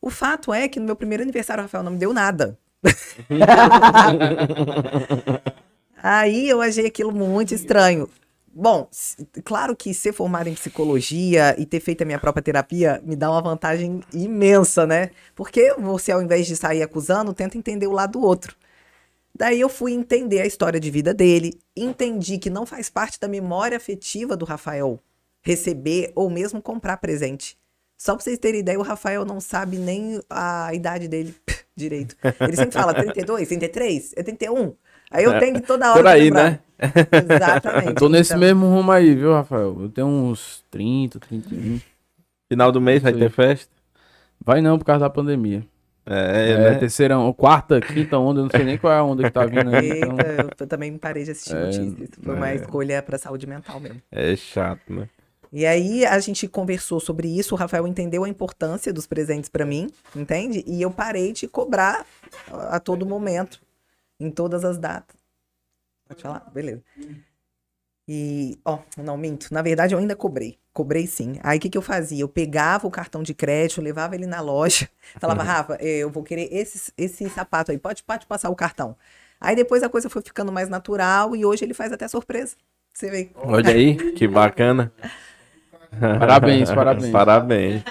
O 0.00 0.10
fato 0.10 0.52
é 0.52 0.68
que 0.68 0.80
no 0.80 0.86
meu 0.86 0.96
primeiro 0.96 1.22
aniversário 1.22 1.62
o 1.62 1.64
Rafael 1.64 1.84
não 1.84 1.92
me 1.92 1.98
deu 1.98 2.12
nada. 2.12 2.58
Aí 6.02 6.48
eu 6.48 6.62
achei 6.62 6.86
aquilo 6.86 7.12
muito 7.12 7.54
estranho. 7.54 8.08
Bom, 8.52 8.88
claro 9.44 9.76
que 9.76 9.94
ser 9.94 10.12
formado 10.12 10.48
em 10.48 10.54
psicologia 10.54 11.54
e 11.58 11.64
ter 11.64 11.80
feito 11.80 12.02
a 12.02 12.04
minha 12.04 12.18
própria 12.18 12.42
terapia 12.42 13.00
me 13.04 13.14
dá 13.14 13.30
uma 13.30 13.42
vantagem 13.42 14.00
imensa, 14.12 14.86
né? 14.86 15.10
Porque 15.36 15.74
você, 15.74 16.10
ao 16.10 16.22
invés 16.22 16.46
de 16.46 16.56
sair 16.56 16.82
acusando, 16.82 17.32
tenta 17.32 17.58
entender 17.58 17.86
o 17.86 17.92
lado 17.92 18.12
do 18.12 18.22
outro. 18.22 18.56
Daí 19.34 19.60
eu 19.60 19.68
fui 19.68 19.92
entender 19.92 20.40
a 20.40 20.46
história 20.46 20.80
de 20.80 20.90
vida 20.90 21.14
dele, 21.14 21.58
entendi 21.76 22.38
que 22.38 22.50
não 22.50 22.66
faz 22.66 22.90
parte 22.90 23.20
da 23.20 23.28
memória 23.28 23.76
afetiva 23.76 24.36
do 24.36 24.44
Rafael 24.44 24.98
receber 25.42 26.12
ou 26.14 26.28
mesmo 26.28 26.60
comprar 26.60 26.98
presente. 26.98 27.56
Só 28.00 28.14
pra 28.14 28.24
vocês 28.24 28.38
terem 28.38 28.60
ideia, 28.60 28.78
o 28.78 28.82
Rafael 28.82 29.26
não 29.26 29.40
sabe 29.42 29.76
nem 29.76 30.20
a 30.30 30.72
idade 30.72 31.06
dele 31.06 31.34
direito. 31.76 32.16
Ele 32.40 32.56
sempre 32.56 32.72
fala 32.72 32.94
32, 32.94 33.46
33, 33.46 34.14
é 34.16 34.22
31. 34.22 34.74
Aí 35.10 35.24
eu 35.24 35.38
tenho 35.38 35.56
que 35.56 35.66
toda 35.66 35.90
hora 35.90 35.98
Por 35.98 36.06
aí, 36.06 36.22
lembrar. 36.30 36.50
né? 36.52 36.60
Exatamente. 37.34 37.88
Eu 37.88 37.94
tô 37.96 38.08
nesse 38.08 38.30
Então, 38.30 38.40
mesmo 38.40 38.66
rumo 38.66 38.90
aí, 38.90 39.14
viu, 39.14 39.32
Rafael? 39.34 39.76
Eu 39.82 39.88
tenho 39.90 40.06
uns 40.06 40.64
30, 40.70 41.20
31. 41.20 41.78
Final 42.48 42.72
do 42.72 42.80
mês 42.80 43.02
vai 43.02 43.12
ter 43.12 43.30
festa? 43.30 43.70
Vai 44.42 44.62
não 44.62 44.78
por 44.78 44.84
causa 44.86 45.00
da 45.00 45.10
pandemia. 45.10 45.62
É, 46.06 46.52
É, 46.52 46.56
né? 46.58 46.74
terceira, 46.76 47.16
quarta, 47.36 47.80
quinta 47.82 48.16
onda, 48.18 48.40
eu 48.40 48.44
não 48.44 48.50
sei 48.50 48.64
nem 48.64 48.78
qual 48.78 48.92
é 48.92 48.96
a 48.96 49.04
onda 49.04 49.22
que 49.24 49.30
tá 49.30 49.44
vindo 49.44 49.68
aí. 49.76 49.98
Então, 49.98 50.16
Eita, 50.18 50.42
eu 50.42 50.48
t- 50.48 50.66
também 50.66 50.96
parei 50.96 51.24
de 51.24 51.32
assistir 51.32 51.54
É, 51.54 51.60
notícias. 51.66 52.08
Foi 52.22 52.34
uma 52.34 52.48
é. 52.48 52.54
escolha 52.54 53.02
pra 53.02 53.18
saúde 53.18 53.46
mental 53.46 53.78
mesmo. 53.78 54.00
É 54.10 54.34
chato, 54.36 54.90
né? 54.90 55.06
E 55.52 55.66
aí 55.66 56.06
a 56.06 56.18
gente 56.20 56.46
conversou 56.46 57.00
sobre 57.00 57.28
isso, 57.28 57.54
o 57.54 57.58
Rafael 57.58 57.86
entendeu 57.86 58.22
a 58.22 58.28
importância 58.28 58.92
dos 58.92 59.06
presentes 59.06 59.50
pra 59.50 59.66
mim, 59.66 59.90
entende? 60.14 60.62
E 60.66 60.80
eu 60.80 60.90
parei 60.90 61.32
de 61.32 61.48
cobrar 61.48 62.06
a 62.48 62.78
todo 62.78 63.04
momento, 63.04 63.60
em 64.18 64.30
todas 64.30 64.64
as 64.64 64.78
datas. 64.78 65.16
Pode 66.06 66.22
falar? 66.22 66.48
Beleza. 66.52 66.82
E, 68.06 68.58
ó, 68.64 68.78
não 68.96 69.16
minto, 69.16 69.52
na 69.52 69.62
verdade 69.62 69.94
eu 69.94 69.98
ainda 69.98 70.14
cobrei. 70.14 70.58
Cobrei 70.72 71.06
sim. 71.06 71.38
Aí 71.42 71.58
o 71.58 71.60
que, 71.60 71.68
que 71.68 71.78
eu 71.78 71.82
fazia? 71.82 72.22
Eu 72.22 72.28
pegava 72.28 72.86
o 72.86 72.90
cartão 72.90 73.22
de 73.22 73.34
crédito, 73.34 73.80
levava 73.80 74.14
ele 74.14 74.26
na 74.26 74.40
loja, 74.40 74.88
falava, 75.18 75.42
Rafa, 75.42 75.76
eu 75.80 76.10
vou 76.10 76.22
querer 76.22 76.48
esse, 76.52 76.92
esse 76.96 77.28
sapato 77.28 77.72
aí, 77.72 77.78
pode, 77.78 78.04
pode 78.04 78.26
passar 78.26 78.50
o 78.50 78.56
cartão. 78.56 78.96
Aí 79.40 79.56
depois 79.56 79.82
a 79.82 79.88
coisa 79.88 80.08
foi 80.08 80.22
ficando 80.22 80.52
mais 80.52 80.68
natural 80.68 81.34
e 81.34 81.44
hoje 81.44 81.64
ele 81.64 81.74
faz 81.74 81.92
até 81.92 82.06
surpresa. 82.06 82.56
Você 82.92 83.10
vê. 83.10 83.30
Olha 83.34 83.72
aí, 83.72 84.12
que 84.12 84.28
bacana. 84.28 84.92
Parabéns, 85.98 86.70
parabéns. 86.72 87.10
Parabéns. 87.10 87.82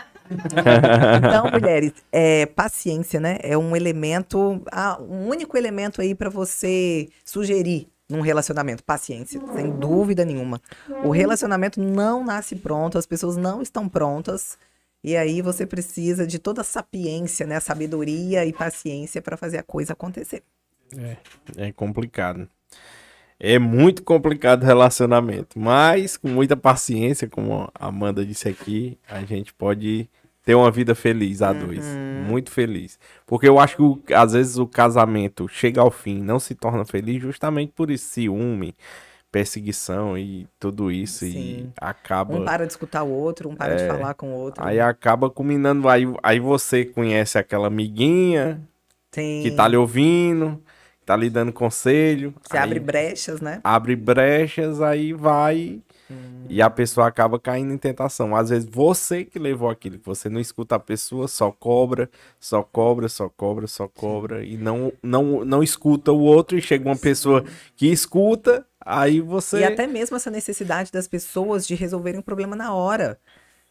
Então, 1.17 1.49
mulheres, 1.51 1.93
é, 2.11 2.45
paciência, 2.45 3.19
né? 3.19 3.39
É 3.41 3.57
um 3.57 3.75
elemento, 3.75 4.61
ah, 4.71 4.99
um 5.01 5.27
único 5.27 5.57
elemento 5.57 6.01
aí 6.01 6.13
pra 6.13 6.29
você 6.29 7.09
sugerir 7.25 7.87
num 8.07 8.21
relacionamento. 8.21 8.83
Paciência, 8.83 9.41
sem 9.53 9.71
dúvida 9.71 10.23
nenhuma. 10.23 10.61
O 11.03 11.11
relacionamento 11.11 11.81
não 11.81 12.23
nasce 12.23 12.55
pronto, 12.55 12.97
as 12.97 13.05
pessoas 13.05 13.37
não 13.37 13.61
estão 13.61 13.89
prontas. 13.89 14.57
E 15.03 15.15
aí 15.15 15.41
você 15.41 15.65
precisa 15.65 16.27
de 16.27 16.37
toda 16.39 16.61
a 16.61 16.63
sapiência, 16.63 17.47
né? 17.47 17.59
Sabedoria 17.59 18.45
e 18.45 18.51
paciência 18.51 19.21
pra 19.21 19.37
fazer 19.37 19.57
a 19.57 19.63
coisa 19.63 19.93
acontecer. 19.93 20.43
É 21.55 21.71
complicado. 21.71 22.47
É 23.39 23.57
muito 23.57 24.03
complicado 24.03 24.63
o 24.63 24.65
relacionamento, 24.65 25.57
mas 25.57 26.17
com 26.17 26.27
muita 26.27 26.57
paciência, 26.57 27.27
como 27.27 27.71
a 27.73 27.87
Amanda 27.87 28.25
disse 28.25 28.49
aqui, 28.49 28.97
a 29.09 29.21
gente 29.21 29.53
pode 29.53 30.09
ter 30.43 30.55
uma 30.55 30.69
vida 30.69 30.93
feliz 30.93 31.41
a 31.41 31.53
dois, 31.53 31.85
muito 32.27 32.51
feliz. 32.51 32.99
Porque 33.25 33.47
eu 33.47 33.59
acho 33.59 34.01
que 34.05 34.13
às 34.13 34.33
vezes 34.33 34.57
o 34.57 34.67
casamento 34.67 35.47
chega 35.47 35.79
ao 35.79 35.91
fim, 35.91 36.21
não 36.21 36.39
se 36.39 36.53
torna 36.53 36.83
feliz 36.83 37.21
justamente 37.21 37.71
por 37.73 37.89
esse 37.89 38.05
ciúme, 38.05 38.75
perseguição 39.31 40.17
e 40.17 40.47
tudo 40.59 40.91
isso 40.91 41.23
e 41.23 41.31
Sim. 41.31 41.73
acaba 41.79 42.35
Um 42.35 42.43
para 42.43 42.65
de 42.65 42.73
escutar 42.73 43.03
o 43.03 43.09
outro, 43.09 43.47
um 43.49 43.55
para 43.55 43.75
de 43.75 43.87
falar 43.87 44.15
com 44.15 44.31
o 44.31 44.35
outro. 44.35 44.63
aí 44.65 44.79
acaba 44.79 45.29
culminando 45.29 45.87
aí, 45.87 46.03
aí 46.23 46.39
você 46.39 46.83
conhece 46.83 47.37
aquela 47.37 47.67
amiguinha 47.67 48.59
Tem, 49.11 49.43
que 49.43 49.51
tá 49.51 49.67
lhe 49.67 49.77
ouvindo, 49.77 50.61
tá 51.09 51.15
lhe 51.15 51.27
dando 51.27 51.51
conselho, 51.51 52.35
você 52.39 52.55
abre 52.55 52.79
brechas, 52.79 53.41
né? 53.41 53.59
abre 53.63 53.95
brechas, 53.95 54.79
aí 54.79 55.11
vai 55.11 55.81
e 56.47 56.61
a 56.61 56.69
pessoa 56.69 57.07
acaba 57.07 57.39
caindo 57.39 57.73
em 57.73 57.77
tentação. 57.77 58.35
Às 58.35 58.49
vezes 58.49 58.69
você 58.69 59.25
que 59.25 59.39
levou 59.39 59.69
aquilo, 59.69 59.97
que 59.97 60.05
você 60.05 60.29
não 60.29 60.39
escuta 60.39 60.75
a 60.75 60.79
pessoa, 60.79 61.27
só 61.27 61.51
cobra, 61.51 62.11
só 62.39 62.61
cobra, 62.61 63.09
só 63.09 63.27
cobra, 63.27 63.65
só 63.65 63.87
cobra 63.87 64.45
e 64.45 64.55
não 64.55 64.93
não 65.01 65.43
não 65.43 65.63
escuta 65.63 66.11
o 66.11 66.19
outro 66.19 66.59
e 66.59 66.61
chega 66.61 66.87
uma 66.87 66.97
pessoa 66.97 67.43
que 67.75 67.87
escuta, 67.87 68.63
aí 68.79 69.19
você 69.19 69.61
E 69.61 69.63
até 69.63 69.87
mesmo 69.87 70.15
essa 70.15 70.29
necessidade 70.29 70.91
das 70.91 71.07
pessoas 71.07 71.65
de 71.65 71.73
resolverem 71.73 72.19
o 72.19 72.23
problema 72.23 72.55
na 72.55 72.71
hora. 72.71 73.19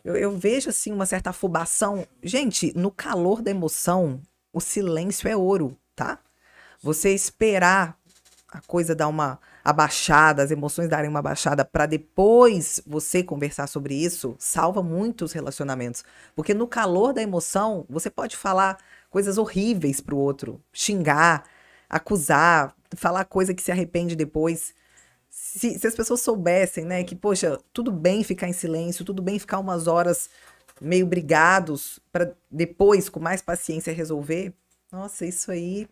Eu, 0.04 0.16
eu 0.16 0.36
vejo, 0.36 0.70
assim, 0.70 0.92
uma 0.92 1.06
certa 1.06 1.30
afobação. 1.30 2.04
Gente, 2.20 2.72
no 2.76 2.90
calor 2.90 3.42
da 3.42 3.50
emoção, 3.50 4.20
o 4.52 4.60
silêncio 4.60 5.28
é 5.28 5.36
ouro, 5.36 5.76
tá? 5.94 6.18
Você 6.82 7.12
esperar 7.12 7.98
a 8.50 8.60
coisa 8.62 8.94
dar 8.94 9.08
uma 9.08 9.38
abaixada, 9.62 10.42
as 10.42 10.50
emoções 10.50 10.88
darem 10.88 11.10
uma 11.10 11.20
baixada, 11.20 11.64
para 11.64 11.84
depois 11.84 12.80
você 12.86 13.22
conversar 13.22 13.66
sobre 13.66 13.94
isso, 13.94 14.34
salva 14.38 14.82
muitos 14.82 15.32
relacionamentos. 15.32 16.02
Porque 16.34 16.54
no 16.54 16.66
calor 16.66 17.12
da 17.12 17.20
emoção, 17.20 17.84
você 17.88 18.08
pode 18.08 18.36
falar 18.36 18.78
coisas 19.10 19.36
horríveis 19.36 20.00
pro 20.00 20.16
outro, 20.16 20.62
xingar, 20.72 21.44
acusar, 21.88 22.74
falar 22.96 23.24
coisa 23.26 23.52
que 23.52 23.62
se 23.62 23.70
arrepende 23.70 24.16
depois. 24.16 24.72
Se, 25.28 25.78
se 25.78 25.86
as 25.86 25.94
pessoas 25.94 26.22
soubessem, 26.22 26.84
né, 26.84 27.04
que, 27.04 27.14
poxa, 27.14 27.58
tudo 27.72 27.92
bem 27.92 28.24
ficar 28.24 28.48
em 28.48 28.52
silêncio, 28.54 29.04
tudo 29.04 29.22
bem 29.22 29.38
ficar 29.38 29.58
umas 29.58 29.86
horas 29.86 30.30
meio 30.80 31.06
brigados, 31.06 31.98
para 32.12 32.32
depois, 32.50 33.08
com 33.08 33.20
mais 33.20 33.42
paciência, 33.42 33.92
resolver. 33.92 34.54
Nossa, 34.90 35.26
isso 35.26 35.50
aí, 35.50 35.86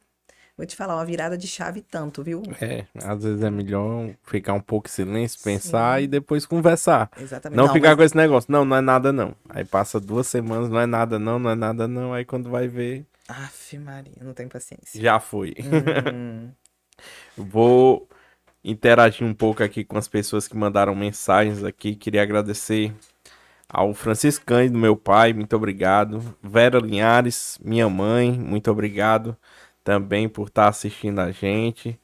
vou 0.57 0.67
te 0.67 0.75
falar, 0.75 0.95
uma 0.97 1.05
virada 1.05 1.37
de 1.37 1.47
chave 1.47 1.83
tanto, 1.83 2.23
viu? 2.23 2.43
É, 2.61 2.87
às 3.05 3.23
vezes 3.23 3.43
é 3.43 3.51
melhor 3.51 4.11
ficar 4.25 4.55
um 4.55 4.61
pouco 4.61 4.89
em 4.89 4.91
silêncio, 4.91 5.39
pensar 5.43 6.03
e 6.03 6.07
depois 6.07 6.47
conversar. 6.47 7.11
Exatamente. 7.21 7.57
Não, 7.57 7.73
ficar 7.73 7.89
mas- 7.89 7.97
com 7.97 8.03
esse 8.03 8.17
negócio. 8.17 8.51
Não, 8.51 8.65
não 8.65 8.77
é 8.77 8.81
nada 8.81 9.13
não. 9.13 9.35
Aí 9.49 9.65
passa 9.65 10.01
duas 10.01 10.27
semanas, 10.27 10.69
não 10.71 10.81
é 10.81 10.87
nada 10.87 11.19
não, 11.19 11.39
não 11.39 11.51
é 11.51 11.55
nada 11.55 11.87
não. 11.87 12.13
Aí 12.15 12.25
quando 12.25 12.49
vai 12.51 12.67
ver, 12.69 13.05
Aff, 13.29 13.77
Maria, 13.79 14.13
não 14.23 14.33
tem 14.33 14.49
paciência. 14.49 15.01
já 15.01 15.19
foi. 15.21 15.55
Hum, 16.15 16.51
Vou 17.37 18.09
interagir 18.65 19.27
um 19.27 19.35
pouco 19.35 19.63
aqui 19.63 19.85
com 19.85 19.99
as 19.99 20.09
pessoas 20.09 20.49
que 20.49 20.57
mandaram 20.57 20.95
mensagens 20.95 21.63
aqui. 21.63 21.95
Queria 21.95 22.23
agradecer 22.23 22.93
ao 23.69 23.93
Francisco 23.95 24.45
Cândido, 24.47 24.79
meu 24.79 24.97
pai, 24.97 25.33
muito 25.33 25.55
obrigado. 25.55 26.23
Vera 26.43 26.79
Linhares, 26.79 27.59
minha 27.63 27.89
mãe, 27.91 28.33
muito 28.33 28.71
obrigado 28.71 29.37
também 29.87 30.29
por 30.29 30.49
estar 30.49 30.67
assistindo 30.67 31.21
a 31.21 31.31
gente. 31.31 31.97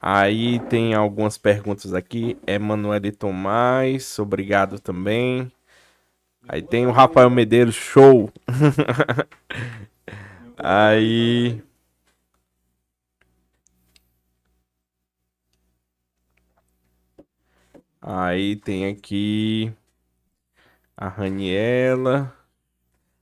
Aí 0.00 0.60
tem 0.68 0.94
algumas 0.94 1.36
perguntas 1.36 1.92
aqui. 1.92 2.38
Emanuele 2.46 3.10
Tomás, 3.10 4.16
obrigado 4.20 4.78
também. 4.78 5.50
Aí 6.48 6.62
tem 6.62 6.86
o 6.86 6.92
Rafael 6.92 7.28
Medeiros, 7.28 7.74
show. 7.74 8.30
Aí. 10.56 11.60
Aí 18.00 18.54
tem 18.54 18.86
aqui 18.86 19.72
a 20.96 21.08
Raniela. 21.08 22.32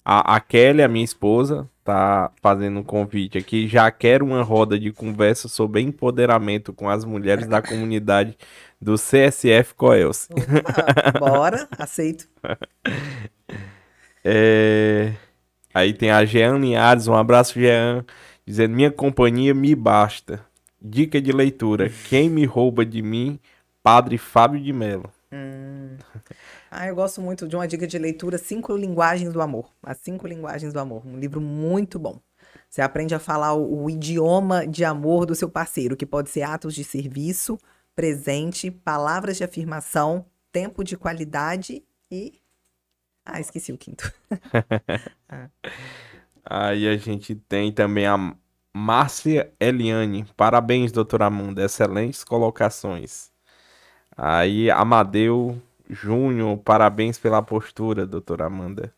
A, 0.04 0.36
a 0.36 0.40
Kelly, 0.40 0.82
a 0.82 0.88
minha 0.88 1.04
esposa, 1.04 1.68
tá 1.84 2.32
fazendo 2.42 2.80
um 2.80 2.82
convite 2.82 3.38
aqui. 3.38 3.68
Já 3.68 3.90
quero 3.90 4.24
uma 4.24 4.42
roda 4.42 4.78
de 4.78 4.90
conversa 4.90 5.46
sobre 5.48 5.82
empoderamento 5.82 6.72
com 6.72 6.88
as 6.88 7.04
mulheres 7.04 7.46
da 7.46 7.60
comunidade 7.60 8.36
do 8.80 8.94
CSF 8.94 9.74
Coels. 9.76 10.28
opa, 10.30 11.18
bora, 11.20 11.68
aceito. 11.78 12.26
É, 14.24 15.12
Aí 15.74 15.92
tem 15.92 16.12
a 16.12 16.24
Jean 16.24 16.56
Linhares, 16.58 17.08
um 17.08 17.14
abraço, 17.14 17.58
Jean, 17.58 18.04
dizendo: 18.46 18.76
Minha 18.76 18.92
companhia 18.92 19.52
me 19.52 19.74
basta. 19.74 20.40
Dica 20.80 21.20
de 21.20 21.32
leitura: 21.32 21.90
Quem 22.08 22.30
me 22.30 22.44
rouba 22.44 22.86
de 22.86 23.02
mim? 23.02 23.40
Padre 23.82 24.16
Fábio 24.16 24.60
de 24.62 24.72
Mello. 24.72 25.10
Hum. 25.32 25.96
Ah, 26.76 26.88
eu 26.88 26.94
gosto 26.96 27.20
muito 27.20 27.46
de 27.46 27.54
uma 27.54 27.68
dica 27.68 27.86
de 27.86 27.96
leitura, 27.96 28.36
Cinco 28.36 28.76
Linguagens 28.76 29.32
do 29.32 29.40
Amor. 29.40 29.70
As 29.80 29.96
Cinco 29.98 30.26
Linguagens 30.26 30.72
do 30.72 30.80
Amor. 30.80 31.06
Um 31.06 31.16
livro 31.16 31.40
muito 31.40 32.00
bom. 32.00 32.18
Você 32.68 32.82
aprende 32.82 33.14
a 33.14 33.20
falar 33.20 33.54
o, 33.54 33.84
o 33.84 33.88
idioma 33.88 34.66
de 34.66 34.84
amor 34.84 35.24
do 35.24 35.36
seu 35.36 35.48
parceiro, 35.48 35.96
que 35.96 36.04
pode 36.04 36.30
ser 36.30 36.42
atos 36.42 36.74
de 36.74 36.82
serviço, 36.82 37.56
presente, 37.94 38.72
palavras 38.72 39.36
de 39.36 39.44
afirmação, 39.44 40.26
tempo 40.50 40.82
de 40.82 40.96
qualidade 40.96 41.84
e. 42.10 42.40
Ah, 43.24 43.38
esqueci 43.38 43.72
o 43.72 43.78
quinto. 43.78 44.12
Aí 46.44 46.88
a 46.88 46.96
gente 46.96 47.36
tem 47.36 47.70
também 47.70 48.04
a 48.04 48.34
Márcia 48.74 49.52
Eliane. 49.60 50.26
Parabéns, 50.36 50.90
doutora 50.90 51.26
Amanda. 51.26 51.64
Excelentes 51.64 52.24
colocações. 52.24 53.30
Aí, 54.16 54.72
Amadeu 54.72 55.62
Júnior. 55.88 56.58
Parabéns 56.58 57.18
pela 57.18 57.42
postura, 57.42 58.06
doutora 58.06 58.46
Amanda. 58.46 58.94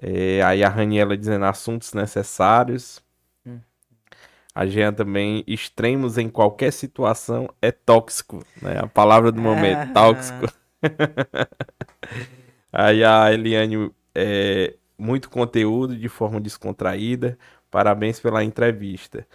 É, 0.00 0.42
aí 0.42 0.62
a 0.62 0.68
Raniela 0.68 1.16
dizendo 1.16 1.44
assuntos 1.44 1.92
necessários. 1.92 3.02
Hum. 3.46 3.58
A 4.54 4.66
Jean 4.66 4.92
também, 4.92 5.44
extremos 5.46 6.18
em 6.18 6.28
qualquer 6.28 6.72
situação 6.72 7.48
é 7.60 7.72
tóxico, 7.72 8.44
né? 8.62 8.78
A 8.80 8.86
palavra 8.86 9.32
do 9.32 9.40
momento, 9.40 9.78
Ah. 9.90 9.92
tóxico. 9.92 10.46
Aí 12.72 13.02
a 13.02 13.32
Eliane, 13.32 13.90
é, 14.14 14.74
muito 14.98 15.30
conteúdo 15.30 15.96
de 15.96 16.08
forma 16.08 16.40
descontraída. 16.40 17.38
Parabéns 17.70 18.20
pela 18.20 18.44
entrevista. 18.44 19.26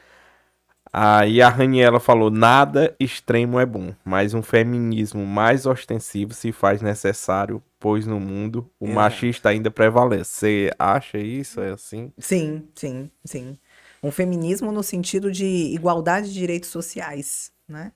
Aí 0.95 1.41
a 1.41 1.49
Raniela 1.49 1.99
falou: 1.99 2.29
nada 2.29 2.95
extremo 2.99 3.59
é 3.59 3.65
bom, 3.65 3.95
mas 4.05 4.35
um 4.35 4.43
feminismo 4.43 5.25
mais 5.25 5.65
ostensivo 5.65 6.35
se 6.35 6.51
faz 6.51 6.83
necessário, 6.83 7.63
pois 7.79 8.05
no 8.05 8.19
mundo 8.19 8.69
o 8.79 8.85
Exato. 8.85 8.95
machista 8.95 9.49
ainda 9.49 9.71
prevalece. 9.71 10.29
Você 10.31 10.71
acha 10.77 11.17
isso? 11.17 11.59
É 11.59 11.71
assim? 11.71 12.11
Sim, 12.19 12.67
sim, 12.75 13.09
sim. 13.25 13.57
Um 14.03 14.11
feminismo 14.11 14.71
no 14.71 14.83
sentido 14.83 15.31
de 15.31 15.45
igualdade 15.45 16.27
de 16.27 16.33
direitos 16.35 16.69
sociais, 16.69 17.51
né? 17.67 17.91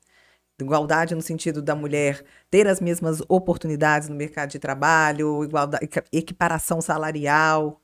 Igualdade 0.59 1.13
no 1.13 1.21
sentido 1.21 1.61
da 1.61 1.75
mulher 1.75 2.23
ter 2.49 2.67
as 2.67 2.81
mesmas 2.81 3.21
oportunidades 3.29 4.09
no 4.09 4.15
mercado 4.15 4.49
de 4.49 4.57
trabalho, 4.57 5.43
igualdade, 5.43 5.85
equi- 5.85 6.01
equiparação 6.11 6.81
salarial. 6.81 7.79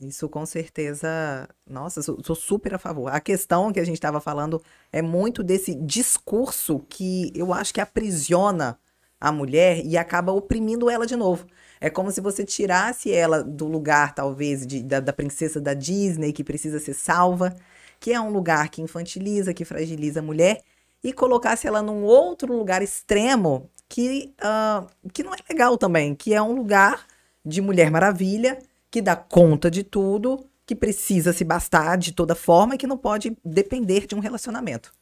Isso 0.00 0.28
com 0.28 0.46
certeza, 0.46 1.48
nossa, 1.68 2.00
sou, 2.02 2.18
sou 2.24 2.36
super 2.36 2.72
a 2.74 2.78
favor. 2.78 3.08
A 3.12 3.18
questão 3.20 3.72
que 3.72 3.80
a 3.80 3.84
gente 3.84 3.96
estava 3.96 4.20
falando 4.20 4.62
é 4.92 5.02
muito 5.02 5.42
desse 5.42 5.74
discurso 5.74 6.78
que 6.88 7.32
eu 7.34 7.52
acho 7.52 7.74
que 7.74 7.80
aprisiona 7.80 8.78
a 9.20 9.32
mulher 9.32 9.84
e 9.84 9.96
acaba 9.96 10.30
oprimindo 10.32 10.88
ela 10.88 11.04
de 11.04 11.16
novo. 11.16 11.46
É 11.80 11.90
como 11.90 12.12
se 12.12 12.20
você 12.20 12.44
tirasse 12.44 13.12
ela 13.12 13.42
do 13.42 13.66
lugar, 13.66 14.14
talvez, 14.14 14.64
de- 14.64 14.82
da, 14.84 15.00
da 15.00 15.12
princesa 15.12 15.60
da 15.60 15.74
Disney, 15.74 16.32
que 16.32 16.44
precisa 16.44 16.78
ser 16.78 16.94
salva, 16.94 17.56
que 17.98 18.12
é 18.12 18.20
um 18.20 18.30
lugar 18.30 18.68
que 18.68 18.80
infantiliza, 18.80 19.52
que 19.52 19.64
fragiliza 19.64 20.20
a 20.20 20.22
mulher, 20.22 20.62
e 21.02 21.12
colocasse 21.12 21.66
ela 21.66 21.82
num 21.82 22.04
outro 22.04 22.56
lugar 22.56 22.82
extremo 22.82 23.68
que, 23.88 24.32
ah, 24.40 24.86
que 25.12 25.24
não 25.24 25.34
é 25.34 25.38
legal 25.48 25.76
também, 25.76 26.14
que 26.14 26.32
é 26.34 26.40
um 26.42 26.52
lugar 26.52 27.04
de 27.44 27.60
Mulher 27.60 27.90
Maravilha, 27.90 28.58
que 28.90 29.02
dá 29.02 29.14
conta 29.16 29.70
de 29.70 29.82
tudo, 29.82 30.44
que 30.66 30.74
precisa 30.74 31.32
se 31.32 31.44
bastar 31.44 31.96
de 31.98 32.12
toda 32.12 32.34
forma 32.34 32.74
e 32.74 32.78
que 32.78 32.86
não 32.86 32.96
pode 32.98 33.36
depender 33.44 34.06
de 34.06 34.14
um 34.14 34.18
relacionamento. 34.20 34.92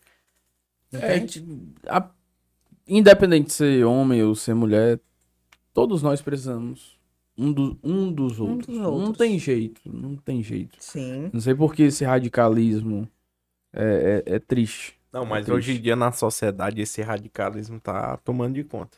É, 0.92 1.16
Entende? 1.16 1.40
que 1.40 1.88
a- 1.88 2.10
independente 2.86 3.46
de 3.48 3.52
ser 3.52 3.84
homem 3.84 4.22
ou 4.22 4.34
ser 4.34 4.54
mulher, 4.54 5.00
todos 5.72 6.02
nós 6.02 6.22
precisamos 6.22 6.96
um, 7.36 7.52
do, 7.52 7.78
um 7.82 8.12
dos 8.12 8.38
Um 8.38 8.50
outros. 8.52 8.66
dos 8.68 8.78
Não 8.78 8.92
outros. 8.92 9.18
tem 9.18 9.38
jeito, 9.38 9.80
não 9.84 10.16
tem 10.16 10.42
jeito. 10.42 10.76
Sim. 10.78 11.30
Não 11.32 11.40
sei 11.40 11.54
por 11.54 11.74
que 11.74 11.82
esse 11.84 12.04
radicalismo 12.04 13.08
é, 13.72 14.22
é- 14.26 14.34
é 14.36 14.38
triste. 14.38 14.96
Não, 15.12 15.22
É 15.22 15.26
mas 15.26 15.44
triste. 15.44 15.52
hoje 15.56 15.78
em 15.78 15.82
dia 15.82 15.96
na 15.96 16.12
sociedade 16.12 16.80
esse 16.80 17.02
radicalismo 17.02 17.80
tá 17.80 18.16
tomando 18.18 18.54
de 18.54 18.64
conta. 18.64 18.96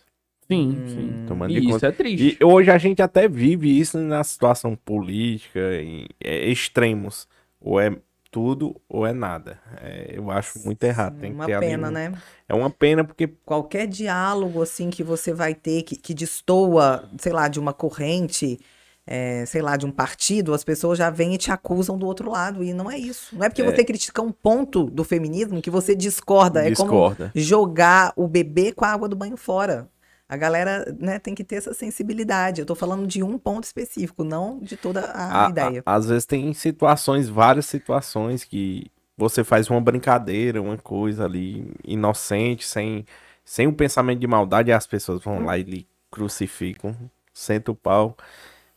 Sim, 0.51 0.70
Hum. 0.70 0.89
sim. 0.89 1.25
Tomando 1.29 1.53
E 1.53 1.59
isso 1.59 1.69
conta. 1.73 1.87
é 1.89 1.93
triste. 1.93 2.39
E 2.41 2.45
hoje 2.45 2.70
a 2.70 2.79
gente 2.79 3.03
até 3.03 3.29
vive 3.29 3.79
isso 3.79 3.99
na 3.99 4.25
situação 4.25 4.75
política, 4.75 5.61
em 5.81 6.07
é, 6.23 6.49
extremos. 6.49 7.29
Ou 7.61 7.79
é 7.79 7.95
tudo 8.31 8.81
ou 8.89 9.07
é 9.07 9.12
nada. 9.12 9.59
É, 9.83 10.12
eu 10.15 10.31
acho 10.31 10.59
muito 10.65 10.83
errado. 10.85 11.19
Tem 11.19 11.31
que 11.31 11.37
Uma 11.37 11.47
ter 11.47 11.55
ali 11.55 11.66
pena, 11.66 11.89
um- 11.89 11.91
né? 11.93 12.12
É 12.49 12.55
uma 12.55 12.70
pena 12.70 13.05
porque 13.05 13.27
qualquer 13.45 13.87
diálogo 13.87 14.62
assim 14.62 14.89
que 14.91 15.03
você 15.03 15.33
vai 15.35 15.55
ter 15.55 15.83
que, 15.83 15.97
que 15.97 16.15
destoa, 16.15 17.09
sei 17.19 17.33
lá, 17.33 17.49
de 17.49 17.59
uma 17.61 17.73
corrente, 17.75 18.59
é, 19.07 19.45
sei 19.47 19.61
lá, 19.61 19.77
de 19.77 19.85
um 19.87 19.91
partido, 19.91 20.55
as 20.55 20.65
pessoas 20.65 20.97
já 20.99 21.11
vêm 21.11 21.35
e 21.35 21.39
te 21.39 21.51
acusam 21.51 21.99
do 21.99 22.07
outro 22.07 22.31
lado. 22.31 22.62
E 22.65 22.73
não 22.73 22.91
é 22.91 22.97
isso. 22.99 23.35
Não 23.37 23.45
é 23.45 23.49
porque 23.51 23.62
você 23.62 23.85
critica 23.85 24.23
um 24.23 24.33
ponto 24.33 24.85
do 24.85 25.05
feminismo 25.05 25.61
que 25.61 25.70
você 25.70 25.95
discorda. 25.95 26.61
É 26.61 26.75
como 26.75 26.91
discorda. 26.91 27.33
jogar 27.35 28.12
o 28.16 28.27
bebê 28.27 28.73
com 28.73 28.85
a 28.85 28.89
água 28.93 29.09
do 29.09 29.16
banho 29.16 29.37
fora. 29.37 29.89
A 30.29 30.37
galera 30.37 30.85
né, 31.01 31.19
tem 31.19 31.35
que 31.35 31.43
ter 31.43 31.57
essa 31.57 31.73
sensibilidade. 31.73 32.61
Eu 32.61 32.67
tô 32.67 32.75
falando 32.75 33.07
de 33.07 33.23
um 33.23 33.39
ponto 33.39 33.65
específico, 33.65 34.23
não 34.25 34.59
de 34.61 34.77
toda 34.77 35.01
a, 35.13 35.45
A- 35.45 35.47
a- 35.47 35.51
ideia. 35.51 35.83
às 35.87 36.07
vezes 36.07 36.27
tem 36.27 36.53
situações, 36.53 37.29
várias 37.29 37.67
situações 37.67 38.45
que 38.45 38.91
você 39.17 39.43
faz 39.43 39.69
uma 39.71 39.81
brincadeira, 39.81 40.61
uma 40.61 40.77
coisa 40.77 41.25
ali 41.25 41.73
inocente, 41.85 42.67
sem, 42.67 43.05
sem 43.45 43.67
um 43.67 43.73
pensamento 43.73 44.21
de 44.21 44.27
maldade, 44.27 44.71
e 44.71 44.73
as 44.73 44.87
pessoas 44.87 45.23
vão 45.23 45.45
lá 45.45 45.57
e 45.59 45.63
lhe 45.63 45.87
crucificam, 46.11 46.95
senta 47.33 47.73
o 47.73 47.75
pau. 47.75 48.17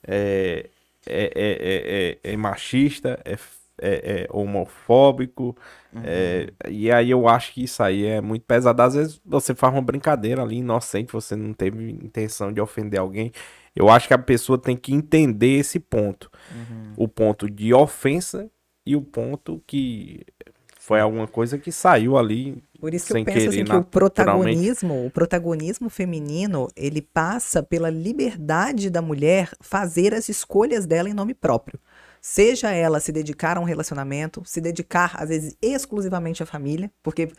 É, 0.07 0.69
é, 1.05 1.31
é, 1.35 2.19
é, 2.25 2.29
é- 2.31 2.33
é 2.33 2.37
machista, 2.37 3.19
é, 3.25 3.37
é- 3.81 4.21
é 4.23 4.27
homofóbico. 4.29 5.55
é- 6.05 6.53
e 6.69 6.89
aí 6.91 7.11
eu 7.11 7.27
acho 7.27 7.53
que 7.53 7.63
isso 7.63 7.83
aí 7.83 8.05
é 8.05 8.21
muito 8.21 8.43
pesado. 8.45 8.81
Às 8.81 8.93
vezes 8.95 9.21
você 9.25 9.53
faz 9.53 9.73
uma 9.73 9.81
brincadeira 9.81 10.41
ali, 10.41 10.57
inocente, 10.57 11.11
você 11.11 11.35
não 11.35 11.53
teve 11.53 11.91
intenção 11.91 12.53
de 12.53 12.61
ofender 12.61 12.99
alguém. 12.99 13.31
Eu 13.75 13.89
acho 13.89 14.07
que 14.07 14.13
a 14.13 14.17
pessoa 14.17 14.57
tem 14.57 14.77
que 14.77 14.93
entender 14.93 15.57
esse 15.57 15.79
ponto. 15.79 16.29
O 16.95 17.07
ponto 17.07 17.49
de 17.49 17.73
ofensa 17.73 18.49
e 18.85 18.95
o 18.95 19.01
ponto 19.01 19.61
que 19.67 20.21
foi 20.79 20.99
alguma 20.99 21.27
coisa 21.27 21.57
que 21.57 21.71
saiu 21.71 22.17
ali 22.17 22.63
Por 22.79 22.93
isso 22.93 23.05
que 23.05 23.13
Sem 23.13 23.21
eu 23.21 23.25
penso 23.25 23.49
assim 23.49 23.63
querer, 23.63 23.69
que 23.69 23.75
o 23.75 23.83
protagonismo, 23.83 25.05
o 25.05 25.11
protagonismo 25.11 25.89
feminino, 25.89 26.67
ele 26.75 27.01
passa 27.01 27.61
pela 27.61 27.91
liberdade 27.91 28.89
da 28.89 29.01
mulher 29.01 29.51
fazer 29.61 30.15
as 30.15 30.27
escolhas 30.29 30.87
dela 30.87 31.07
em 31.07 31.13
nome 31.13 31.35
próprio. 31.35 31.79
Seja 32.21 32.71
ela 32.71 32.99
se 32.99 33.11
dedicar 33.11 33.57
a 33.57 33.59
um 33.59 33.63
relacionamento, 33.63 34.43
se 34.45 34.61
dedicar, 34.61 35.15
às 35.21 35.29
vezes, 35.29 35.57
exclusivamente 35.61 36.43
à 36.43 36.45
família, 36.45 36.91
porque 37.01 37.31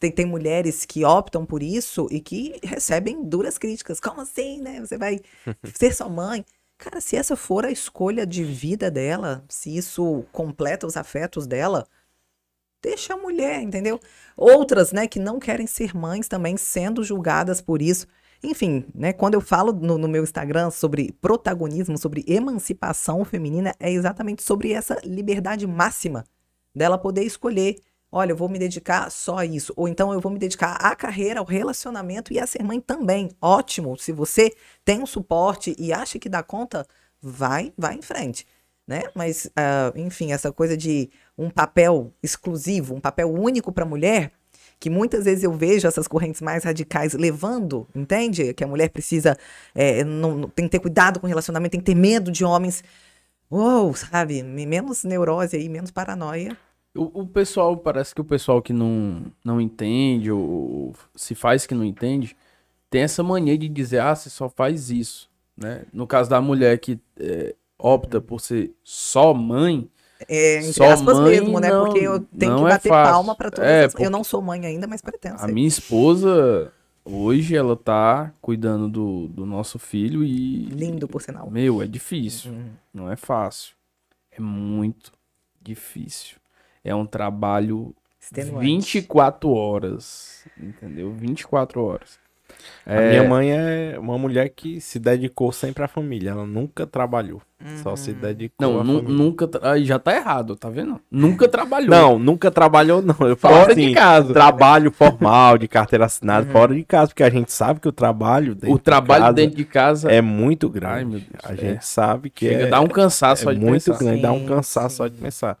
tem, 0.00 0.10
tem 0.10 0.26
mulheres 0.26 0.84
que 0.84 1.04
optam 1.04 1.46
por 1.46 1.62
isso 1.62 2.08
e 2.10 2.20
que 2.20 2.58
recebem 2.62 3.24
duras 3.24 3.56
críticas. 3.56 4.00
Como 4.00 4.20
assim, 4.20 4.60
né? 4.60 4.80
Você 4.80 4.98
vai 4.98 5.20
ser 5.78 5.94
sua 5.94 6.08
mãe. 6.08 6.44
Cara, 6.76 7.00
se 7.00 7.16
essa 7.16 7.36
for 7.36 7.64
a 7.64 7.70
escolha 7.70 8.26
de 8.26 8.44
vida 8.44 8.90
dela, 8.90 9.44
se 9.48 9.74
isso 9.74 10.24
completa 10.32 10.86
os 10.86 10.96
afetos 10.96 11.46
dela, 11.46 11.86
deixa 12.82 13.14
a 13.14 13.16
mulher, 13.16 13.62
entendeu? 13.62 13.98
Outras, 14.36 14.92
né, 14.92 15.06
que 15.06 15.18
não 15.18 15.38
querem 15.38 15.66
ser 15.66 15.94
mães 15.96 16.28
também 16.28 16.56
sendo 16.56 17.02
julgadas 17.02 17.60
por 17.60 17.80
isso. 17.80 18.06
Enfim, 18.42 18.84
né, 18.94 19.12
quando 19.12 19.34
eu 19.34 19.40
falo 19.40 19.72
no, 19.72 19.98
no 19.98 20.08
meu 20.08 20.22
Instagram 20.22 20.70
sobre 20.70 21.12
protagonismo, 21.20 21.96
sobre 21.98 22.24
emancipação 22.26 23.24
feminina, 23.24 23.74
é 23.80 23.90
exatamente 23.90 24.42
sobre 24.42 24.72
essa 24.72 24.98
liberdade 25.04 25.66
máxima 25.66 26.24
dela 26.74 26.98
poder 26.98 27.24
escolher. 27.24 27.76
Olha, 28.12 28.32
eu 28.32 28.36
vou 28.36 28.48
me 28.48 28.58
dedicar 28.58 29.10
só 29.10 29.38
a 29.38 29.46
isso. 29.46 29.72
Ou 29.76 29.88
então 29.88 30.12
eu 30.12 30.20
vou 30.20 30.30
me 30.30 30.38
dedicar 30.38 30.72
à 30.74 30.94
carreira, 30.94 31.40
ao 31.40 31.46
relacionamento 31.46 32.32
e 32.32 32.38
a 32.38 32.46
ser 32.46 32.62
mãe 32.62 32.80
também. 32.80 33.30
Ótimo. 33.40 33.96
Se 33.98 34.12
você 34.12 34.54
tem 34.84 35.02
um 35.02 35.06
suporte 35.06 35.74
e 35.78 35.92
acha 35.92 36.18
que 36.18 36.28
dá 36.28 36.42
conta, 36.42 36.86
vai, 37.20 37.72
vai 37.76 37.94
em 37.94 38.02
frente. 38.02 38.46
Né? 38.86 39.02
Mas, 39.14 39.50
ah, 39.56 39.92
enfim, 39.96 40.32
essa 40.32 40.52
coisa 40.52 40.76
de 40.76 41.10
um 41.36 41.50
papel 41.50 42.12
exclusivo, 42.22 42.94
um 42.94 43.00
papel 43.00 43.32
único 43.32 43.72
para 43.72 43.84
a 43.84 43.88
mulher, 43.88 44.30
que 44.78 44.90
muitas 44.90 45.24
vezes 45.24 45.42
eu 45.42 45.52
vejo 45.52 45.86
essas 45.86 46.06
correntes 46.06 46.40
mais 46.40 46.64
radicais 46.64 47.14
levando, 47.14 47.86
entende? 47.94 48.52
Que 48.52 48.64
a 48.64 48.66
mulher 48.66 48.90
precisa, 48.90 49.36
é, 49.74 50.04
não, 50.04 50.48
tem 50.48 50.66
que 50.66 50.72
ter 50.72 50.80
cuidado 50.80 51.18
com 51.18 51.26
o 51.26 51.28
relacionamento, 51.28 51.72
tem 51.72 51.80
que 51.80 51.86
ter 51.86 51.94
medo 51.94 52.30
de 52.30 52.44
homens. 52.44 52.84
Uou, 53.50 53.94
sabe? 53.94 54.42
Menos 54.42 55.04
neurose 55.04 55.56
aí, 55.56 55.68
menos 55.68 55.90
paranoia. 55.90 56.56
O, 56.94 57.22
o 57.22 57.26
pessoal, 57.26 57.76
parece 57.76 58.14
que 58.14 58.20
o 58.20 58.24
pessoal 58.24 58.60
que 58.60 58.72
não, 58.72 59.26
não 59.44 59.60
entende, 59.60 60.30
ou, 60.30 60.40
ou 60.40 60.94
se 61.14 61.34
faz 61.34 61.66
que 61.66 61.74
não 61.74 61.84
entende, 61.84 62.36
tem 62.90 63.02
essa 63.02 63.22
mania 63.22 63.56
de 63.56 63.68
dizer, 63.68 64.00
ah, 64.00 64.14
você 64.14 64.30
só 64.30 64.48
faz 64.48 64.90
isso, 64.90 65.30
né? 65.56 65.84
No 65.92 66.06
caso 66.06 66.30
da 66.30 66.40
mulher 66.40 66.78
que 66.78 66.98
é, 67.18 67.54
opta 67.78 68.20
por 68.20 68.40
ser 68.40 68.74
só 68.82 69.34
mãe, 69.34 69.88
É, 70.28 70.58
entre 70.58 70.72
Só 70.72 70.84
aspas 70.90 71.18
mãe 71.18 71.30
mesmo, 71.40 71.60
né? 71.60 71.68
não- 71.70 71.84
Porque 71.84 71.98
eu 72.00 72.20
tenho 72.20 72.52
não 72.52 72.58
que 72.60 72.64
é 72.66 72.70
bater 72.70 72.88
fácil. 72.88 73.12
palma 73.12 73.34
pra 73.34 73.50
todas 73.50 73.68
É, 73.70 73.84
as... 73.84 73.94
Eu 73.98 74.10
não 74.10 74.24
sou 74.24 74.40
mãe 74.40 74.64
ainda, 74.64 74.86
mas 74.86 75.02
pretendo 75.02 75.34
a 75.36 75.38
ser. 75.40 75.52
minha 75.52 75.68
esposa, 75.68 76.72
hoje, 77.04 77.54
ela 77.56 77.76
tá 77.76 78.32
cuidando 78.40 78.88
do, 78.88 79.28
do 79.28 79.44
nosso 79.44 79.78
filho 79.78 80.24
e... 80.24 80.64
Lindo, 80.66 81.06
por 81.06 81.20
sinal. 81.20 81.50
Meu, 81.50 81.82
é 81.82 81.86
difícil. 81.86 82.52
Uhum. 82.52 82.70
Não 82.94 83.10
é 83.12 83.16
fácil. 83.16 83.74
É 84.32 84.40
muito 84.40 85.12
difícil. 85.60 86.36
É 86.82 86.94
um 86.94 87.04
trabalho 87.06 87.94
Extenuante. 88.20 88.64
24 88.66 89.50
horas. 89.50 90.44
Entendeu? 90.58 91.12
24 91.12 91.82
horas. 91.82 92.18
A 92.84 92.94
É, 92.94 93.08
minha 93.08 93.24
mãe 93.24 93.50
é 93.50 93.98
uma 93.98 94.16
mulher 94.16 94.48
que 94.50 94.80
se 94.80 94.98
dedicou 94.98 95.50
sempre 95.52 95.82
à 95.84 95.88
família. 95.88 96.30
Ela 96.30 96.46
nunca 96.46 96.86
trabalhou. 96.86 97.42
Só 97.82 97.96
se 97.96 98.12
dedicou 98.12 98.54
Não, 98.60 98.80
à 98.80 98.84
família. 98.84 99.08
nunca. 99.08 99.48
tra- 99.48 99.72
Aí 99.72 99.84
já 99.84 99.98
tá 99.98 100.14
errado, 100.14 100.54
tá 100.56 100.68
vendo? 100.68 101.00
Nunca 101.10 101.48
trabalhou. 101.48 101.88
Não, 101.90 102.18
nunca 102.18 102.50
trabalhou, 102.50 103.00
não. 103.02 103.16
Eu 103.26 103.36
falo 103.36 103.56
Fora 103.56 103.72
assim, 103.72 103.88
de 103.88 103.94
casa. 103.94 104.32
trabalho 104.32 104.90
formal, 104.92 105.56
de 105.58 105.66
carteira 105.66 106.04
assinada, 106.04 106.46
fora 106.52 106.74
de 106.74 106.84
casa, 106.84 107.08
porque 107.08 107.22
a 107.22 107.30
gente 107.30 107.50
sabe 107.50 107.80
que 107.80 107.88
o 107.88 107.92
trabalho 107.92 108.54
dentro 108.54 108.72
o 108.74 108.78
trabalho 108.78 109.24
de 109.24 109.32
casa 109.32 109.32
dentro 109.32 109.56
de 109.56 109.64
casa 109.64 110.12
é 110.12 110.20
muito 110.20 110.68
grande. 110.68 110.94
Ai, 110.94 111.04
meu 111.04 111.20
Deus, 111.20 111.44
a 111.44 111.52
é. 111.52 111.56
gente 111.56 111.86
sabe 111.86 112.30
que 112.30 112.46
chega 112.46 112.64
é, 112.64 112.66
a 112.66 112.70
dar 112.70 112.80
um 112.80 112.88
cansaço 112.88 113.42
é 113.42 113.44
só 113.44 113.52
de 113.52 113.58
muito 113.58 113.94
pensar. 113.94 113.98
grande, 113.98 114.20
dá 114.20 114.32
um 114.32 114.40
Sim, 114.40 114.46
cansaço 114.46 114.96
só 114.96 115.08
de 115.08 115.16
sim. 115.16 115.22
pensar. 115.22 115.58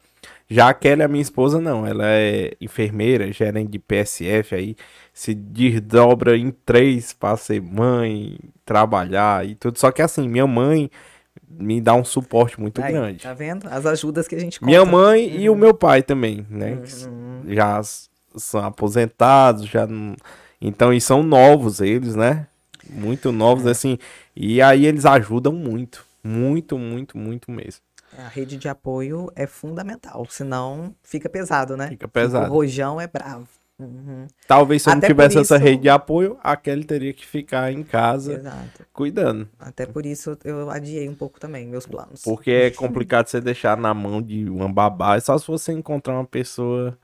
Já 0.48 0.68
a 0.68 0.74
Kelly, 0.74 1.02
a 1.02 1.08
minha 1.08 1.22
esposa, 1.22 1.60
não. 1.60 1.86
Ela 1.86 2.04
é 2.06 2.52
enfermeira, 2.60 3.30
gerente 3.32 3.70
de 3.70 3.78
PSF, 3.78 4.54
aí 4.54 4.76
se 5.12 5.34
desdobra 5.34 6.36
em 6.36 6.50
três 6.50 7.12
pra 7.12 7.36
ser 7.36 7.60
mãe, 7.60 8.38
trabalhar 8.64 9.46
e 9.46 9.54
tudo. 9.54 9.78
Só 9.78 9.90
que 9.90 10.02
assim, 10.02 10.28
minha 10.28 10.46
mãe 10.46 10.90
me 11.48 11.80
dá 11.80 11.94
um 11.94 12.04
suporte 12.04 12.60
muito 12.60 12.82
Aí, 12.82 12.92
grande. 12.92 13.22
Tá 13.22 13.34
vendo? 13.34 13.66
As 13.68 13.86
ajudas 13.86 14.28
que 14.28 14.34
a 14.34 14.38
gente 14.38 14.62
Minha 14.64 14.80
conta. 14.80 14.92
mãe 14.92 15.36
e 15.36 15.50
o 15.50 15.56
meu 15.56 15.74
pai 15.74 16.02
também, 16.02 16.46
né? 16.48 16.78
Uhum. 17.06 17.42
Já 17.48 17.80
são 18.36 18.64
aposentados, 18.64 19.66
já 19.66 19.86
não... 19.86 20.14
Então, 20.60 20.92
e 20.92 21.00
são 21.00 21.22
novos 21.22 21.80
eles, 21.80 22.14
né? 22.14 22.46
Muito 22.88 23.32
novos, 23.32 23.66
assim. 23.66 23.98
E 24.34 24.62
aí 24.62 24.86
eles 24.86 25.04
ajudam 25.04 25.52
muito. 25.52 26.04
Muito, 26.22 26.78
muito, 26.78 27.16
muito 27.18 27.50
mesmo. 27.50 27.80
A 28.18 28.28
rede 28.28 28.56
de 28.56 28.68
apoio 28.68 29.30
é 29.36 29.46
fundamental, 29.46 30.26
senão 30.30 30.94
fica 31.02 31.28
pesado, 31.28 31.76
né? 31.76 31.88
Fica 31.88 32.08
pesado. 32.08 32.46
O 32.50 32.54
rojão 32.54 33.00
é 33.00 33.06
bravo. 33.06 33.46
Uhum. 33.78 34.26
Talvez 34.48 34.80
se 34.82 34.88
eu 34.88 34.94
não 34.94 35.02
tivesse 35.02 35.38
essa 35.38 35.56
isso- 35.56 35.62
rede 35.64 35.82
de 35.82 35.88
apoio, 35.90 36.38
a 36.42 36.56
Kelly 36.56 36.82
teria 36.84 37.12
que 37.12 37.26
ficar 37.26 37.70
em 37.70 37.82
casa 37.82 38.32
Exato. 38.32 38.86
cuidando. 38.90 39.46
Até 39.58 39.84
por 39.84 40.06
isso 40.06 40.38
eu 40.44 40.70
adiei 40.70 41.06
um 41.08 41.14
pouco 41.14 41.38
também 41.38 41.66
meus 41.66 41.84
planos. 41.86 42.22
Porque 42.22 42.50
é 42.50 42.70
complicado 42.70 43.26
você 43.28 43.38
deixar 43.38 43.76
na 43.76 43.92
mão 43.92 44.22
de 44.22 44.48
uma 44.48 44.66
babá. 44.72 45.16
É 45.16 45.20
só 45.20 45.36
se 45.36 45.46
você 45.46 45.72
encontrar 45.72 46.14
uma 46.14 46.24
pessoa 46.24 46.96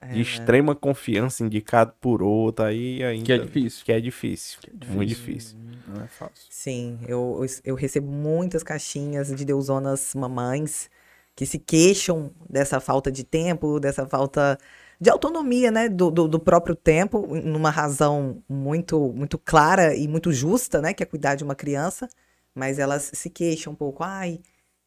É, 0.00 0.12
de 0.12 0.20
extrema 0.20 0.72
confiança, 0.74 1.42
indicado 1.42 1.92
por 2.00 2.22
outra, 2.22 2.66
aí 2.66 3.02
ainda... 3.02 3.26
Que 3.26 3.32
é 3.32 3.38
difícil. 3.38 3.84
Que 3.84 3.92
é 3.92 4.00
difícil. 4.00 4.58
Muito 4.88 5.08
difícil. 5.08 5.58
Não 5.94 6.04
é 6.04 6.06
fácil. 6.06 6.46
Sim, 6.48 6.98
eu, 7.06 7.44
eu, 7.64 7.74
recebo 7.74 8.10
muitas 8.10 8.62
caixinhas 8.62 9.28
de 9.28 9.44
deusonas 9.44 10.14
mamães 10.14 10.90
que 11.34 11.44
se 11.46 11.58
queixam 11.58 12.30
dessa 12.48 12.80
falta 12.80 13.10
de 13.10 13.24
tempo, 13.24 13.80
dessa 13.80 14.06
falta 14.06 14.58
de 15.00 15.08
autonomia, 15.10 15.70
né, 15.70 15.88
do, 15.88 16.10
do, 16.10 16.28
do 16.28 16.38
próprio 16.38 16.76
tempo, 16.76 17.26
numa 17.42 17.70
razão 17.70 18.42
muito, 18.48 19.12
muito 19.14 19.38
clara 19.38 19.94
e 19.96 20.06
muito 20.06 20.32
justa, 20.32 20.80
né, 20.80 20.92
que 20.92 21.02
é 21.02 21.06
cuidar 21.06 21.34
de 21.34 21.42
uma 21.42 21.54
criança, 21.54 22.08
mas 22.54 22.78
elas 22.78 23.10
se 23.14 23.30
queixam 23.30 23.72
um 23.72 23.76
pouco, 23.76 24.02
ai, 24.04 24.40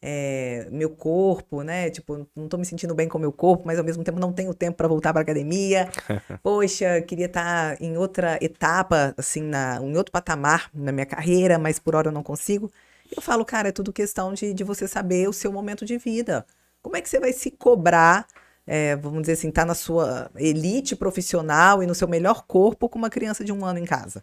é, 0.06 0.68
meu 0.70 0.90
corpo, 0.90 1.62
né, 1.62 1.88
tipo, 1.88 2.28
não 2.36 2.46
tô 2.46 2.58
me 2.58 2.66
sentindo 2.66 2.94
bem 2.94 3.08
com 3.08 3.18
meu 3.18 3.32
corpo, 3.32 3.62
mas 3.64 3.78
ao 3.78 3.84
mesmo 3.84 4.04
tempo 4.04 4.20
não 4.20 4.34
tenho 4.34 4.52
tempo 4.52 4.76
para 4.76 4.86
voltar 4.86 5.14
para 5.14 5.22
academia, 5.22 5.88
poxa, 6.42 7.00
queria 7.00 7.24
estar 7.24 7.80
em 7.80 7.96
outra 7.96 8.38
etapa, 8.42 9.14
assim, 9.16 9.40
na, 9.40 9.80
em 9.80 9.96
outro 9.96 10.12
patamar 10.12 10.68
na 10.74 10.92
minha 10.92 11.06
carreira, 11.06 11.58
mas 11.58 11.78
por 11.78 11.94
hora 11.94 12.08
eu 12.08 12.12
não 12.12 12.22
consigo. 12.22 12.70
Eu 13.16 13.22
falo, 13.22 13.46
cara, 13.46 13.70
é 13.70 13.72
tudo 13.72 13.94
questão 13.94 14.34
de, 14.34 14.52
de 14.52 14.62
você 14.62 14.86
saber 14.86 15.26
o 15.26 15.32
seu 15.32 15.50
momento 15.50 15.86
de 15.86 15.96
vida. 15.96 16.44
Como 16.82 16.98
é 16.98 17.00
que 17.00 17.08
você 17.08 17.18
vai 17.18 17.32
se 17.32 17.50
cobrar, 17.50 18.26
é, 18.66 18.96
vamos 18.96 19.22
dizer 19.22 19.32
assim, 19.32 19.50
tá 19.50 19.64
na 19.64 19.74
sua 19.74 20.30
elite 20.36 20.94
profissional 20.94 21.82
e 21.82 21.86
no 21.86 21.94
seu 21.94 22.06
melhor 22.06 22.44
corpo 22.46 22.90
com 22.90 22.98
uma 22.98 23.08
criança 23.08 23.42
de 23.42 23.52
um 23.52 23.64
ano 23.64 23.78
em 23.78 23.86
casa? 23.86 24.22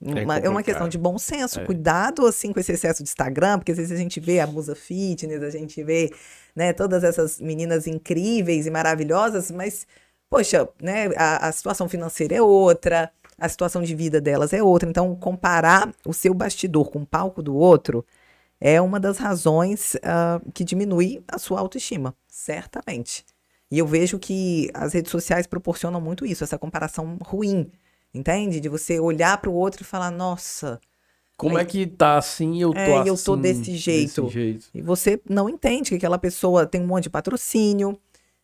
Uma- 0.00 0.38
é 0.38 0.48
uma 0.48 0.62
questão 0.62 0.88
de 0.88 0.96
bom 0.96 1.18
senso, 1.18 1.60
É. 1.60 1.64
cuidado 1.66 2.26
assim 2.26 2.52
com 2.52 2.60
esse 2.60 2.72
excesso 2.72 3.02
de 3.02 3.08
Instagram, 3.10 3.58
porque 3.58 3.72
às 3.72 3.78
vezes 3.78 3.92
a 3.92 3.96
gente 4.00 4.18
vê 4.18 4.40
a 4.40 4.46
musa 4.46 4.74
fitness, 4.74 5.42
a 5.42 5.50
gente 5.50 5.82
vê, 5.84 6.10
né, 6.56 6.72
todas 6.72 7.04
essas 7.04 7.38
meninas 7.40 7.86
incríveis 7.86 8.66
e 8.66 8.70
maravilhosas, 8.70 9.50
mas 9.50 9.86
poxa, 10.30 10.66
né, 10.80 11.08
a, 11.16 11.48
a 11.48 11.52
situação 11.52 11.88
financeira 11.88 12.34
é 12.36 12.40
outra, 12.42 13.10
a 13.36 13.48
situação 13.48 13.82
de 13.82 13.94
vida 13.94 14.20
delas 14.20 14.52
é 14.52 14.62
outra. 14.62 14.88
Então, 14.88 15.14
comparar 15.16 15.92
o 16.06 16.12
seu 16.14 16.32
bastidor 16.32 16.90
com 16.90 17.00
o 17.00 17.06
palco 17.06 17.42
do 17.42 17.54
outro 17.54 18.04
é 18.60 18.80
uma 18.80 18.98
das 19.00 19.18
razões 19.18 19.96
ah, 20.02 20.40
que 20.54 20.62
diminui 20.64 21.22
a 21.28 21.38
sua 21.38 21.60
autoestima, 21.60 22.14
certamente. 22.28 23.24
E 23.70 23.78
eu 23.78 23.86
vejo 23.86 24.18
que 24.18 24.70
as 24.74 24.92
redes 24.92 25.10
sociais 25.10 25.46
proporcionam 25.46 26.00
muito 26.00 26.26
isso, 26.26 26.42
essa 26.44 26.58
comparação 26.58 27.16
ruim, 27.22 27.70
entende? 28.14 28.60
De 28.60 28.68
você 28.68 28.98
olhar 29.00 29.38
para 29.38 29.50
o 29.50 29.54
outro 29.54 29.82
e 29.82 29.84
falar, 29.84 30.10
nossa, 30.10 30.80
Como 31.36 31.56
Aí- 31.56 31.62
é 31.62 31.66
que 31.66 31.86
tá 31.86 32.18
assim 32.18 32.60
eu 32.60 32.70
tô 32.74 32.78
É, 32.78 32.98
assim? 32.98 33.08
eu 33.08 33.16
tô 33.16 33.34
desse 33.34 33.74
jeito. 33.74 34.22
Desse 34.24 34.34
jeito. 34.34 34.66
e 34.74 34.82
você 34.82 35.18
não 35.26 35.48
entende 35.48 35.88
que 35.88 35.96
aquela 35.96 36.18
pessoa 36.18 36.66
tem 36.66 36.82
um 36.82 36.86
monte 36.86 37.04
de 37.04 37.10
patrocínio, 37.10 37.98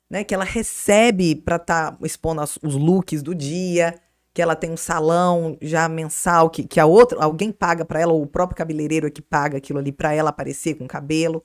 né? 0.08 0.24
Que 0.24 0.34
ela 0.34 0.44
recebe 0.44 1.34
para 1.34 1.56
estar 1.56 1.98
expondo 2.02 2.40
as- 2.40 2.58
os 2.62 2.74
looks 2.74 3.22
do 3.22 3.34
dia, 3.34 3.94
que 4.32 4.40
ela 4.40 4.56
tem 4.56 4.70
um 4.70 4.78
salão 4.78 5.58
já 5.60 5.86
mensal, 5.90 6.48
que, 6.48 6.64
que 6.66 6.80
a 6.80 6.86
outra, 6.86 7.22
alguém 7.22 7.52
paga 7.52 7.84
para 7.84 8.00
ela, 8.00 8.14
ou 8.14 8.22
o 8.22 8.26
próprio 8.26 8.56
cabeleireiro 8.56 9.06
é 9.06 9.10
que 9.10 9.20
paga 9.20 9.58
aquilo 9.58 9.78
ali 9.78 9.92
para 9.92 10.14
ela 10.14 10.30
aparecer 10.30 10.74
com 10.76 10.86
cabelo. 10.86 11.44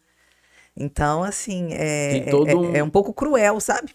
Então, 0.76 1.22
assim, 1.24 1.70
é, 1.72 2.28
todo 2.32 2.48
é, 2.48 2.56
um- 2.56 2.76
é 2.78 2.82
um 2.84 2.90
pouco 2.90 3.14
cruel, 3.14 3.60
sabe? 3.60 3.94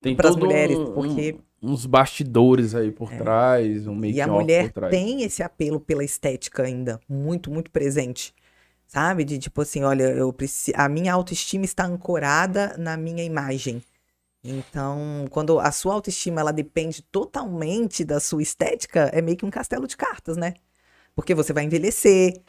Tem 0.00 0.16
Pras 0.16 0.34
todo 0.34 0.46
mulheres, 0.46 0.78
um- 0.78 0.92
porque- 0.92 1.34
um- 1.34 1.40
uns 1.64 1.86
bastidores 1.86 2.74
aí 2.74 2.90
por 2.90 3.10
trás, 3.10 3.86
um 3.86 4.04
E 4.04 4.20
a 4.20 4.26
mulher 4.26 4.70
tem 4.90 5.22
esse 5.22 5.42
apelo 5.42 5.80
pela 5.80 6.04
estética 6.04 6.62
ainda, 6.62 7.00
muito, 7.08 7.50
muito 7.50 7.70
presente. 7.70 8.34
Sabe? 8.86 9.24
De 9.24 9.38
tipo 9.38 9.62
assim, 9.62 9.82
olha, 9.82 10.04
eu 10.04 10.32
preciso, 10.32 10.76
a 10.76 10.88
minha 10.88 11.12
autoestima 11.12 11.64
está 11.64 11.84
ancorada 11.84 12.76
na 12.78 12.96
minha 12.96 13.24
imagem. 13.24 13.82
Então, 14.44 15.24
quando 15.30 15.58
a 15.58 15.72
sua 15.72 15.94
autoestima 15.94 16.40
ela 16.40 16.52
depende 16.52 17.02
totalmente 17.02 18.04
da 18.04 18.20
sua 18.20 18.42
estética, 18.42 19.10
é 19.12 19.22
meio 19.22 19.38
que 19.38 19.46
um 19.46 19.50
castelo 19.50 19.86
de 19.86 19.96
cartas, 19.96 20.36
né? 20.36 20.54
Porque 21.16 21.34
você 21.34 21.52
vai 21.52 21.64
envelhecer, 21.64 22.42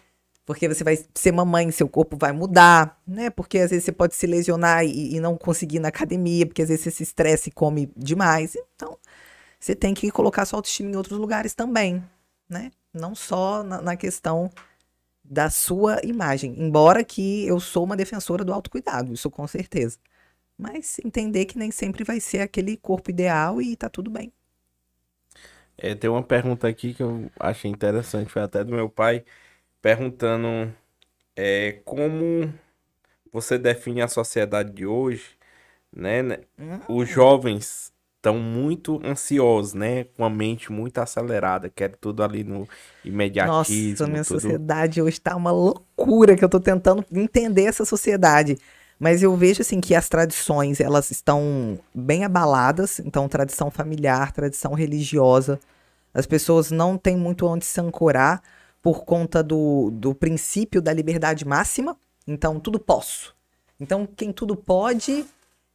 porque 0.45 0.67
você 0.67 0.83
vai 0.83 0.97
ser 1.15 1.31
mamãe, 1.31 1.71
seu 1.71 1.89
corpo 1.89 2.15
vai 2.17 2.31
mudar, 2.31 3.01
né? 3.07 3.29
Porque 3.29 3.57
às 3.57 3.71
vezes 3.71 3.85
você 3.85 3.91
pode 3.91 4.15
se 4.15 4.27
lesionar 4.27 4.85
e, 4.85 5.15
e 5.15 5.19
não 5.19 5.35
conseguir 5.35 5.77
ir 5.77 5.79
na 5.79 5.87
academia, 5.87 6.45
porque 6.45 6.61
às 6.61 6.69
vezes 6.69 6.83
você 6.83 6.91
se 6.91 7.03
estressa 7.03 7.49
e 7.49 7.51
come 7.51 7.91
demais. 7.97 8.55
Então, 8.75 8.97
você 9.59 9.75
tem 9.75 9.93
que 9.93 10.11
colocar 10.11 10.45
sua 10.45 10.59
autoestima 10.59 10.91
em 10.91 10.95
outros 10.95 11.17
lugares 11.17 11.55
também, 11.55 12.03
né? 12.47 12.71
Não 12.93 13.15
só 13.15 13.63
na, 13.63 13.81
na 13.81 13.95
questão 13.95 14.51
da 15.23 15.49
sua 15.49 15.99
imagem. 16.03 16.55
Embora 16.57 17.03
que 17.03 17.45
eu 17.47 17.59
sou 17.59 17.83
uma 17.83 17.97
defensora 17.97 18.43
do 18.43 18.53
autocuidado, 18.53 19.13
isso 19.13 19.31
com 19.31 19.47
certeza. 19.47 19.97
Mas 20.57 20.99
entender 21.03 21.45
que 21.45 21.57
nem 21.57 21.71
sempre 21.71 22.03
vai 22.03 22.19
ser 22.19 22.41
aquele 22.41 22.77
corpo 22.77 23.09
ideal 23.09 23.61
e 23.61 23.75
tá 23.75 23.89
tudo 23.89 24.11
bem. 24.11 24.31
É, 25.77 25.93
tem 25.93 26.09
uma 26.09 26.23
pergunta 26.23 26.67
aqui 26.67 26.93
que 26.93 27.03
eu 27.03 27.29
achei 27.39 27.69
interessante, 27.69 28.31
foi 28.31 28.41
até 28.41 28.63
do 28.63 28.71
meu 28.71 28.89
pai, 28.89 29.25
perguntando 29.85 30.73
é, 31.35 31.79
como 31.85 32.51
você 33.31 33.55
define 33.55 34.01
a 34.01 34.07
sociedade 34.07 34.71
de 34.71 34.83
hoje, 34.83 35.37
né? 35.95 36.23
né? 36.23 36.39
Os 36.89 37.07
jovens 37.07 37.93
estão 38.15 38.39
muito 38.39 38.99
ansiosos, 39.05 39.75
né? 39.75 40.05
Com 40.17 40.25
a 40.25 40.29
mente 40.29 40.71
muito 40.71 40.97
acelerada, 40.97 41.69
querem 41.69 41.95
tudo 42.01 42.23
ali 42.23 42.43
no 42.43 42.67
imediatismo. 43.03 43.91
Nossa, 43.91 44.07
minha 44.07 44.23
tudo... 44.23 44.41
sociedade 44.41 45.03
hoje 45.03 45.21
tá 45.21 45.35
uma 45.35 45.51
loucura 45.51 46.35
que 46.35 46.43
eu 46.43 46.49
tô 46.49 46.59
tentando 46.59 47.05
entender 47.13 47.65
essa 47.65 47.85
sociedade. 47.85 48.57
Mas 48.97 49.21
eu 49.21 49.37
vejo 49.37 49.61
assim 49.61 49.79
que 49.79 49.93
as 49.93 50.09
tradições, 50.09 50.79
elas 50.79 51.11
estão 51.11 51.77
bem 51.93 52.25
abaladas, 52.25 52.99
então 53.01 53.29
tradição 53.29 53.69
familiar, 53.69 54.31
tradição 54.31 54.73
religiosa. 54.73 55.59
As 56.11 56.25
pessoas 56.25 56.71
não 56.71 56.97
têm 56.97 57.15
muito 57.15 57.45
onde 57.45 57.65
se 57.65 57.79
ancorar 57.79 58.41
por 58.85 59.03
conta 59.03 59.41
do, 59.41 59.89
do 59.91 60.13
princípio 60.13 60.79
da 60.79 60.93
liberdade 60.93 61.43
máxima. 61.43 61.97
Então, 62.27 62.59
tudo 62.59 62.77
posso. 62.79 63.35
Então, 63.79 64.07
quem 64.15 64.31
tudo 64.31 64.55
pode, 64.55 65.25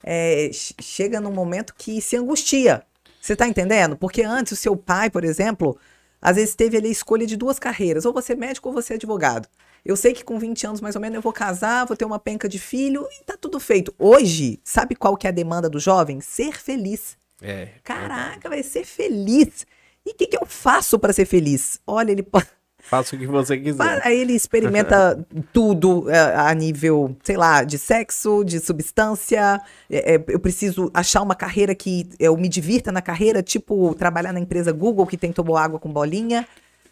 é, 0.05 0.49
chega 0.81 1.21
num 1.21 1.33
momento 1.33 1.75
que 1.77 2.01
se 2.01 2.17
angustia. 2.17 2.85
Você 3.21 3.35
tá 3.35 3.49
entendendo? 3.49 3.97
Porque 3.97 4.23
antes 4.23 4.53
o 4.53 4.57
seu 4.57 4.77
pai, 4.77 5.11
por 5.11 5.25
exemplo, 5.25 5.77
às 6.23 6.37
vezes 6.37 6.55
teve 6.55 6.77
ali 6.77 6.87
a 6.87 6.93
escolha 6.93 7.27
de 7.27 7.37
duas 7.37 7.59
carreiras, 7.59 8.05
ou 8.05 8.13
você 8.13 8.35
é 8.35 8.37
médico 8.37 8.69
ou 8.69 8.75
você 8.77 8.93
é 8.93 8.97
advogado. 8.97 9.49
Eu 9.85 9.97
sei 9.97 10.13
que 10.13 10.23
com 10.23 10.39
20 10.39 10.69
anos 10.69 10.81
mais 10.81 10.95
ou 10.95 11.03
menos 11.03 11.17
eu 11.17 11.23
vou 11.23 11.33
casar, 11.33 11.87
vou 11.87 11.97
ter 11.97 12.05
uma 12.05 12.21
penca 12.21 12.49
de 12.49 12.61
filho 12.61 13.05
e 13.11 13.25
tá 13.25 13.37
tudo 13.37 13.59
feito. 13.59 13.93
Hoje, 13.99 14.61
sabe 14.63 14.95
qual 14.95 15.17
que 15.17 15.27
é 15.27 15.31
a 15.31 15.33
demanda 15.33 15.69
do 15.69 15.81
jovem? 15.81 16.21
Ser 16.21 16.61
feliz. 16.61 17.19
É. 17.43 17.71
Caraca, 17.83 18.49
vai 18.49 18.63
ser 18.63 18.85
feliz. 18.85 19.67
E 20.07 20.11
o 20.11 20.15
que, 20.15 20.29
que 20.29 20.37
eu 20.37 20.47
faço 20.47 20.97
para 20.97 21.13
ser 21.13 21.25
feliz? 21.25 21.81
Olha, 21.85 22.13
ele 22.13 22.23
pode 22.23 22.47
Faça 22.83 23.15
o 23.15 23.19
que 23.19 23.27
você 23.27 23.59
quiser. 23.59 24.01
Aí 24.05 24.19
ele 24.21 24.33
experimenta 24.33 25.25
tudo 25.53 26.11
é, 26.11 26.35
a 26.37 26.55
nível, 26.55 27.17
sei 27.23 27.37
lá, 27.37 27.63
de 27.63 27.79
sexo, 27.79 28.45
de 28.45 28.61
substância. 28.61 29.61
É, 29.89 30.15
é, 30.15 30.25
eu 30.29 30.41
preciso 30.41 30.91
achar 30.93 31.23
uma 31.23 31.35
carreira 31.35 31.75
que 31.75 32.09
eu 32.19 32.37
me 32.37 32.49
divirta 32.49 32.91
na 32.91 33.03
carreira, 33.03 33.43
tipo 33.43 33.95
trabalhar 33.95 34.33
na 34.33 34.41
empresa 34.41 34.73
Google 34.73 35.07
que 35.07 35.17
tem 35.17 35.33
tomou 35.33 35.57
água 35.57 35.79
com 35.79 35.93
bolinha, 35.93 36.47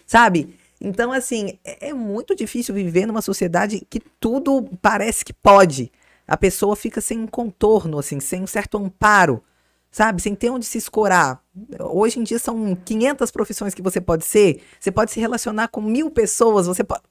sabe? 0.06 0.55
Então, 0.81 1.12
assim, 1.12 1.59
é, 1.65 1.89
é 1.89 1.93
muito 1.93 2.35
difícil 2.35 2.74
viver 2.74 3.06
numa 3.06 3.23
sociedade 3.23 3.85
que 3.89 4.01
tudo 4.20 4.69
parece 4.81 5.24
que 5.24 5.32
pode. 5.32 5.90
A 6.27 6.36
pessoa 6.36 6.77
fica 6.77 7.01
sem 7.01 7.19
um 7.19 7.27
contorno, 7.27 7.98
assim, 7.98 8.20
sem 8.20 8.43
um 8.43 8.47
certo 8.47 8.77
amparo 8.78 9.43
sabe? 9.90 10.23
Sem 10.23 10.35
ter 10.35 10.51
onde 10.51 10.66
se 10.66 10.78
escorar. 10.78 11.43
Hoje 11.81 12.19
em 12.19 12.23
dia 12.23 12.39
são 12.39 12.77
500 12.77 13.31
profissões 13.31 13.74
que 13.74 13.82
você 13.82 14.01
pode 14.01 14.24
ser. 14.24 14.62
Você 14.78 14.90
pode 14.90 15.10
se 15.10 15.20
relacionar 15.20 15.69
com 15.69 15.81
mil 15.81 16.10
pessoas. 16.10 16.66
Você 16.66 16.85
pode. 16.85 17.02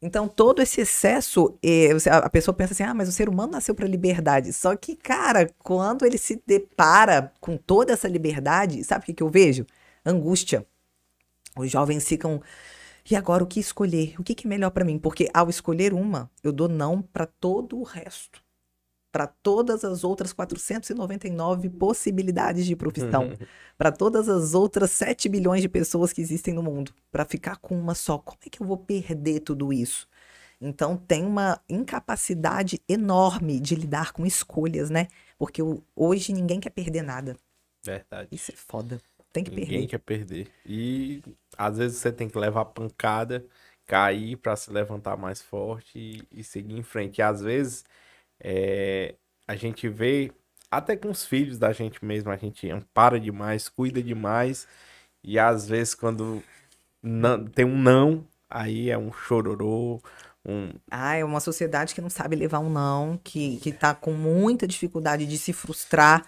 Então, 0.00 0.26
todo 0.26 0.60
esse 0.60 0.80
excesso, 0.80 1.56
eh, 1.62 1.90
a 2.10 2.28
pessoa 2.28 2.54
pensa 2.54 2.72
assim: 2.72 2.82
ah, 2.82 2.94
mas 2.94 3.08
o 3.08 3.12
ser 3.12 3.28
humano 3.28 3.52
nasceu 3.52 3.74
para 3.74 3.86
liberdade. 3.86 4.52
Só 4.52 4.74
que, 4.76 4.96
cara, 4.96 5.48
quando 5.58 6.04
ele 6.04 6.18
se 6.18 6.42
depara 6.46 7.32
com 7.40 7.56
toda 7.56 7.92
essa 7.92 8.08
liberdade, 8.08 8.82
sabe 8.84 9.04
o 9.04 9.14
que, 9.14 9.22
eu 9.22 9.28
vejo? 9.28 9.64
Angústia. 10.04 10.66
Os 11.56 11.70
jovens 11.70 12.06
ficam. 12.08 12.42
E 13.08 13.16
agora 13.16 13.42
o 13.44 13.46
que 13.46 13.60
escolher? 13.60 14.14
O 14.18 14.24
que, 14.24 14.34
que 14.34 14.46
é 14.46 14.50
melhor 14.50 14.70
para 14.70 14.84
mim? 14.84 14.98
Porque 14.98 15.28
ao 15.34 15.50
escolher 15.50 15.92
uma, 15.92 16.30
eu 16.42 16.52
dou 16.52 16.68
não 16.68 17.02
para 17.02 17.26
todo 17.26 17.78
o 17.78 17.82
resto 17.82 18.42
para 19.12 19.26
todas 19.26 19.84
as 19.84 20.02
outras 20.02 20.32
499 20.32 21.68
possibilidades 21.68 22.64
de 22.64 22.74
profissão, 22.74 23.36
para 23.76 23.92
todas 23.92 24.26
as 24.26 24.54
outras 24.54 24.90
7 24.90 25.28
bilhões 25.28 25.60
de 25.60 25.68
pessoas 25.68 26.14
que 26.14 26.22
existem 26.22 26.54
no 26.54 26.62
mundo, 26.62 26.94
para 27.10 27.26
ficar 27.26 27.58
com 27.58 27.78
uma 27.78 27.94
só. 27.94 28.16
Como 28.16 28.38
é 28.44 28.48
que 28.48 28.62
eu 28.62 28.66
vou 28.66 28.78
perder 28.78 29.40
tudo 29.40 29.70
isso? 29.70 30.08
Então 30.58 30.96
tem 30.96 31.26
uma 31.26 31.60
incapacidade 31.68 32.80
enorme 32.88 33.60
de 33.60 33.74
lidar 33.74 34.12
com 34.12 34.24
escolhas, 34.24 34.88
né? 34.88 35.08
Porque 35.36 35.60
hoje 35.94 36.32
ninguém 36.32 36.58
quer 36.58 36.70
perder 36.70 37.02
nada. 37.02 37.36
Verdade. 37.84 38.28
Isso 38.32 38.52
é 38.52 38.54
foda. 38.56 39.00
Tem 39.32 39.44
que 39.44 39.50
ninguém 39.50 39.66
perder. 39.66 39.86
quer 39.88 39.98
perder. 39.98 40.48
E 40.64 41.22
às 41.58 41.76
vezes 41.76 41.98
você 41.98 42.12
tem 42.12 42.28
que 42.28 42.38
levar 42.38 42.66
pancada, 42.66 43.44
cair 43.86 44.36
para 44.36 44.54
se 44.56 44.70
levantar 44.70 45.16
mais 45.16 45.42
forte 45.42 45.98
e, 45.98 46.40
e 46.40 46.44
seguir 46.44 46.78
em 46.78 46.82
frente. 46.82 47.18
E 47.18 47.22
às 47.22 47.40
vezes 47.40 47.84
é, 48.42 49.14
a 49.46 49.54
gente 49.54 49.88
vê, 49.88 50.32
até 50.70 50.96
com 50.96 51.10
os 51.10 51.24
filhos 51.24 51.58
da 51.58 51.72
gente 51.72 52.04
mesmo, 52.04 52.30
a 52.30 52.36
gente 52.36 52.68
ampara 52.68 53.20
demais, 53.20 53.68
cuida 53.68 54.02
demais, 54.02 54.66
e 55.22 55.38
às 55.38 55.68
vezes 55.68 55.94
quando 55.94 56.42
não, 57.02 57.44
tem 57.44 57.64
um 57.64 57.78
não, 57.78 58.26
aí 58.50 58.90
é 58.90 58.98
um 58.98 59.12
chororô, 59.12 60.02
um... 60.44 60.70
Ah, 60.90 61.14
é 61.14 61.24
uma 61.24 61.38
sociedade 61.38 61.94
que 61.94 62.00
não 62.00 62.10
sabe 62.10 62.34
levar 62.34 62.58
um 62.58 62.68
não, 62.68 63.18
que, 63.22 63.58
que 63.58 63.70
tá 63.70 63.94
com 63.94 64.12
muita 64.12 64.66
dificuldade 64.66 65.24
de 65.24 65.38
se 65.38 65.52
frustrar, 65.52 66.26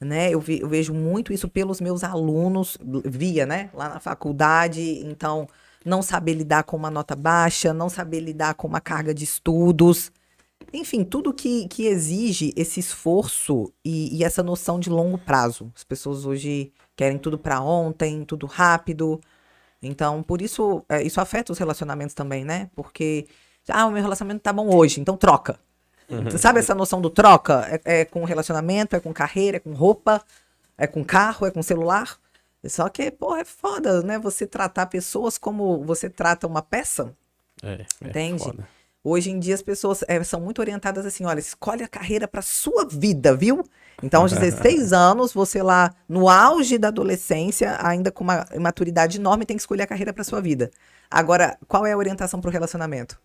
né? 0.00 0.30
Eu, 0.30 0.40
vi, 0.40 0.60
eu 0.60 0.68
vejo 0.68 0.92
muito 0.92 1.32
isso 1.32 1.48
pelos 1.48 1.80
meus 1.80 2.04
alunos, 2.04 2.76
via, 3.04 3.46
né? 3.46 3.70
Lá 3.72 3.88
na 3.88 4.00
faculdade, 4.00 5.00
então 5.04 5.48
não 5.84 6.02
saber 6.02 6.34
lidar 6.34 6.64
com 6.64 6.76
uma 6.76 6.90
nota 6.90 7.16
baixa, 7.16 7.72
não 7.72 7.88
saber 7.88 8.20
lidar 8.20 8.54
com 8.54 8.68
uma 8.68 8.80
carga 8.80 9.14
de 9.14 9.24
estudos, 9.24 10.12
enfim, 10.72 11.04
tudo 11.04 11.32
que, 11.32 11.66
que 11.68 11.86
exige 11.86 12.52
esse 12.56 12.80
esforço 12.80 13.72
e, 13.84 14.16
e 14.16 14.24
essa 14.24 14.42
noção 14.42 14.78
de 14.78 14.90
longo 14.90 15.18
prazo. 15.18 15.72
As 15.74 15.84
pessoas 15.84 16.26
hoje 16.26 16.72
querem 16.94 17.18
tudo 17.18 17.38
para 17.38 17.60
ontem, 17.60 18.24
tudo 18.24 18.46
rápido. 18.46 19.20
Então, 19.82 20.22
por 20.22 20.42
isso, 20.42 20.84
é, 20.88 21.02
isso 21.02 21.20
afeta 21.20 21.52
os 21.52 21.58
relacionamentos 21.58 22.14
também, 22.14 22.44
né? 22.44 22.68
Porque, 22.74 23.26
ah, 23.68 23.86
o 23.86 23.90
meu 23.90 24.02
relacionamento 24.02 24.42
tá 24.42 24.52
bom 24.52 24.74
hoje, 24.74 25.00
então 25.00 25.16
troca. 25.16 25.58
Uhum. 26.08 26.30
Sabe 26.38 26.58
essa 26.58 26.74
noção 26.74 27.00
do 27.00 27.10
troca? 27.10 27.80
É, 27.84 28.00
é, 28.00 28.04
com 28.04 28.24
relacionamento, 28.24 28.96
é 28.96 29.00
com 29.00 29.12
carreira, 29.12 29.58
é 29.58 29.60
com 29.60 29.72
roupa, 29.72 30.22
é 30.76 30.86
com 30.86 31.04
carro, 31.04 31.46
é 31.46 31.50
com 31.50 31.62
celular. 31.62 32.18
Só 32.66 32.88
que, 32.88 33.10
pô, 33.10 33.36
é 33.36 33.44
foda, 33.44 34.02
né? 34.02 34.18
Você 34.18 34.46
tratar 34.46 34.86
pessoas 34.86 35.38
como 35.38 35.84
você 35.84 36.10
trata 36.10 36.46
uma 36.46 36.60
peça. 36.60 37.14
É, 37.62 37.84
é 38.02 38.08
entende? 38.08 38.42
Foda. 38.42 38.68
Hoje 39.02 39.30
em 39.30 39.38
dia 39.38 39.54
as 39.54 39.62
pessoas 39.62 40.02
é, 40.08 40.22
são 40.24 40.40
muito 40.40 40.60
orientadas 40.60 41.06
assim, 41.06 41.24
olha, 41.24 41.38
escolhe 41.38 41.82
a 41.82 41.88
carreira 41.88 42.26
para 42.26 42.42
sua 42.42 42.84
vida, 42.84 43.34
viu? 43.34 43.64
Então, 44.02 44.22
aos 44.22 44.32
16 44.32 44.92
anos, 44.92 45.32
você 45.32 45.62
lá 45.62 45.94
no 46.08 46.28
auge 46.28 46.78
da 46.78 46.88
adolescência, 46.88 47.78
ainda 47.80 48.10
com 48.10 48.24
uma 48.24 48.46
maturidade 48.58 49.18
enorme, 49.18 49.46
tem 49.46 49.56
que 49.56 49.62
escolher 49.62 49.82
a 49.82 49.86
carreira 49.86 50.12
para 50.12 50.24
sua 50.24 50.40
vida. 50.40 50.70
Agora, 51.10 51.56
qual 51.66 51.86
é 51.86 51.92
a 51.92 51.96
orientação 51.96 52.40
para 52.40 52.48
o 52.48 52.52
relacionamento? 52.52 53.18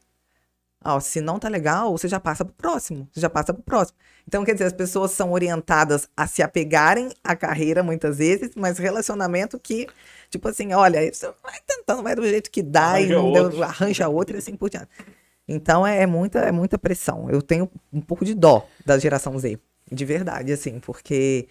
Ó, 0.86 1.00
se 1.00 1.22
não 1.22 1.40
tá 1.40 1.48
legal, 1.48 1.92
você 1.98 2.10
já 2.10 2.20
passa 2.20 2.44
pro 2.44 2.54
próximo, 2.54 3.08
você 3.12 3.22
já 3.22 3.30
passa 3.30 3.54
pro 3.54 3.64
próximo. 3.64 3.98
Então, 4.28 4.44
quer 4.44 4.54
dizer, 4.54 4.66
as 4.66 4.74
pessoas 4.74 5.12
são 5.12 5.32
orientadas 5.32 6.10
a 6.16 6.28
se 6.28 6.44
apegarem 6.44 7.10
à 7.24 7.36
carreira 7.36 7.82
muitas 7.82 8.18
vezes, 8.18 8.52
mas 8.56 8.78
relacionamento 8.78 9.58
que, 9.58 9.88
tipo 10.30 10.48
assim, 10.48 10.74
olha, 10.74 11.00
você 11.12 11.32
vai 11.42 11.60
tentando, 11.66 12.04
vai 12.04 12.16
do 12.16 12.28
jeito 12.28 12.52
que 12.52 12.62
dá 12.62 12.92
arranja 12.92 13.14
e 13.14 13.16
não 13.16 13.32
deu, 13.32 13.64
arranja 13.64 14.10
outro 14.10 14.36
e 14.36 14.40
assim 14.40 14.56
por 14.58 14.70
diante. 14.70 14.90
Então 15.48 15.86
é, 15.86 16.04
é, 16.04 16.06
muita, 16.08 16.40
é 16.40 16.52
muita 16.52 16.78
pressão. 16.78 17.30
Eu 17.30 17.42
tenho 17.42 17.70
um 17.92 18.02
pouco 18.02 18.24
de 18.24 18.34
dó 18.34 18.66
da 18.86 18.98
geração 18.98 19.38
Z, 19.38 19.60
de 19.92 20.06
verdade, 20.06 20.52
assim, 20.52 20.80
porque 20.80 21.48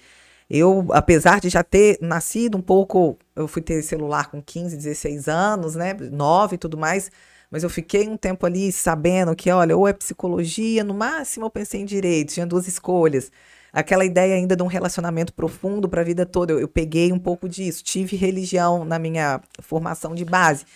eu, 0.49 0.87
apesar 0.91 1.41
de 1.41 1.49
já 1.49 1.63
ter 1.63 1.99
nascido 2.01 2.59
um 2.59 2.63
pouco, 2.63 3.19
eu 3.35 3.49
fui 3.49 3.63
ter 3.63 3.83
celular 3.83 4.31
com 4.31 4.43
15, 4.43 4.77
16 4.77 5.29
anos, 5.29 5.75
né, 5.75 5.95
9 5.95 6.57
e 6.57 6.59
tudo 6.59 6.77
mais, 6.77 7.11
mas 7.51 7.63
eu 7.63 7.71
fiquei 7.71 8.09
um 8.09 8.17
tempo 8.17 8.47
ali 8.47 8.73
sabendo 8.73 9.37
que, 9.37 9.51
olha, 9.51 9.77
ou 9.77 9.87
é 9.87 9.93
psicologia, 9.93 10.83
no 10.83 10.95
máximo 10.95 11.47
eu 11.47 11.51
pensei 11.51 11.81
em 11.81 11.85
direito, 11.85 12.33
tinha 12.35 12.47
duas 12.47 12.67
escolhas. 12.67 13.31
Aquela 13.73 14.05
ideia 14.05 14.35
ainda 14.35 14.55
de 14.55 14.63
um 14.63 14.67
relacionamento 14.67 15.33
profundo 15.33 15.89
para 15.89 16.03
a 16.03 16.05
vida 16.05 16.27
toda, 16.27 16.53
eu, 16.53 16.61
eu 16.61 16.69
peguei 16.69 17.11
um 17.13 17.19
pouco 17.19 17.49
disso. 17.49 17.83
Tive 17.83 18.17
religião 18.17 18.85
na 18.85 18.99
minha 18.99 19.41
formação 19.61 20.15
de 20.15 20.25
base. 20.25 20.67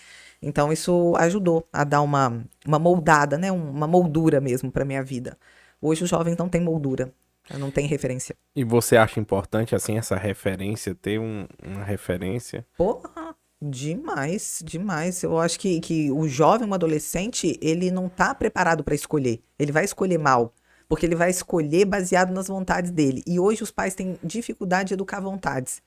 Então 0.40 0.72
isso 0.72 1.14
ajudou 1.16 1.66
a 1.72 1.82
dar 1.84 2.02
uma, 2.02 2.44
uma 2.66 2.78
moldada, 2.78 3.38
né? 3.38 3.50
uma 3.50 3.86
moldura 3.86 4.40
mesmo 4.40 4.70
para 4.70 4.84
minha 4.84 5.02
vida. 5.02 5.36
Hoje 5.80 6.04
os 6.04 6.10
jovens 6.10 6.36
não 6.36 6.48
têm 6.48 6.60
moldura. 6.60 7.12
Não 7.58 7.70
tem 7.70 7.86
referência. 7.86 8.34
E 8.56 8.64
você 8.64 8.96
acha 8.96 9.20
importante, 9.20 9.72
assim, 9.74 9.96
essa 9.96 10.16
referência, 10.16 10.94
ter 10.96 11.20
um- 11.20 11.46
uma 11.64 11.84
referência? 11.84 12.66
Porra, 12.76 13.36
demais, 13.62 14.62
demais. 14.64 15.22
Eu 15.22 15.38
acho 15.38 15.58
que, 15.60 15.80
que 15.80 16.10
o 16.10 16.26
jovem, 16.26 16.68
o 16.68 16.74
adolescente, 16.74 17.56
ele 17.62 17.90
não 17.90 18.08
tá 18.08 18.34
preparado 18.34 18.82
para 18.82 18.94
escolher. 18.96 19.40
Ele 19.58 19.70
vai 19.70 19.84
escolher 19.84 20.18
mal. 20.18 20.52
Porque 20.88 21.04
ele 21.06 21.14
vai 21.16 21.30
escolher 21.30 21.84
baseado 21.84 22.32
nas 22.32 22.48
vontades 22.48 22.90
dele. 22.90 23.22
E 23.26 23.38
hoje 23.38 23.62
os 23.62 23.70
pais 23.70 23.94
têm 23.94 24.18
dificuldade 24.24 24.88
de 24.88 24.94
educar 24.94 25.20
vontades. 25.20 25.82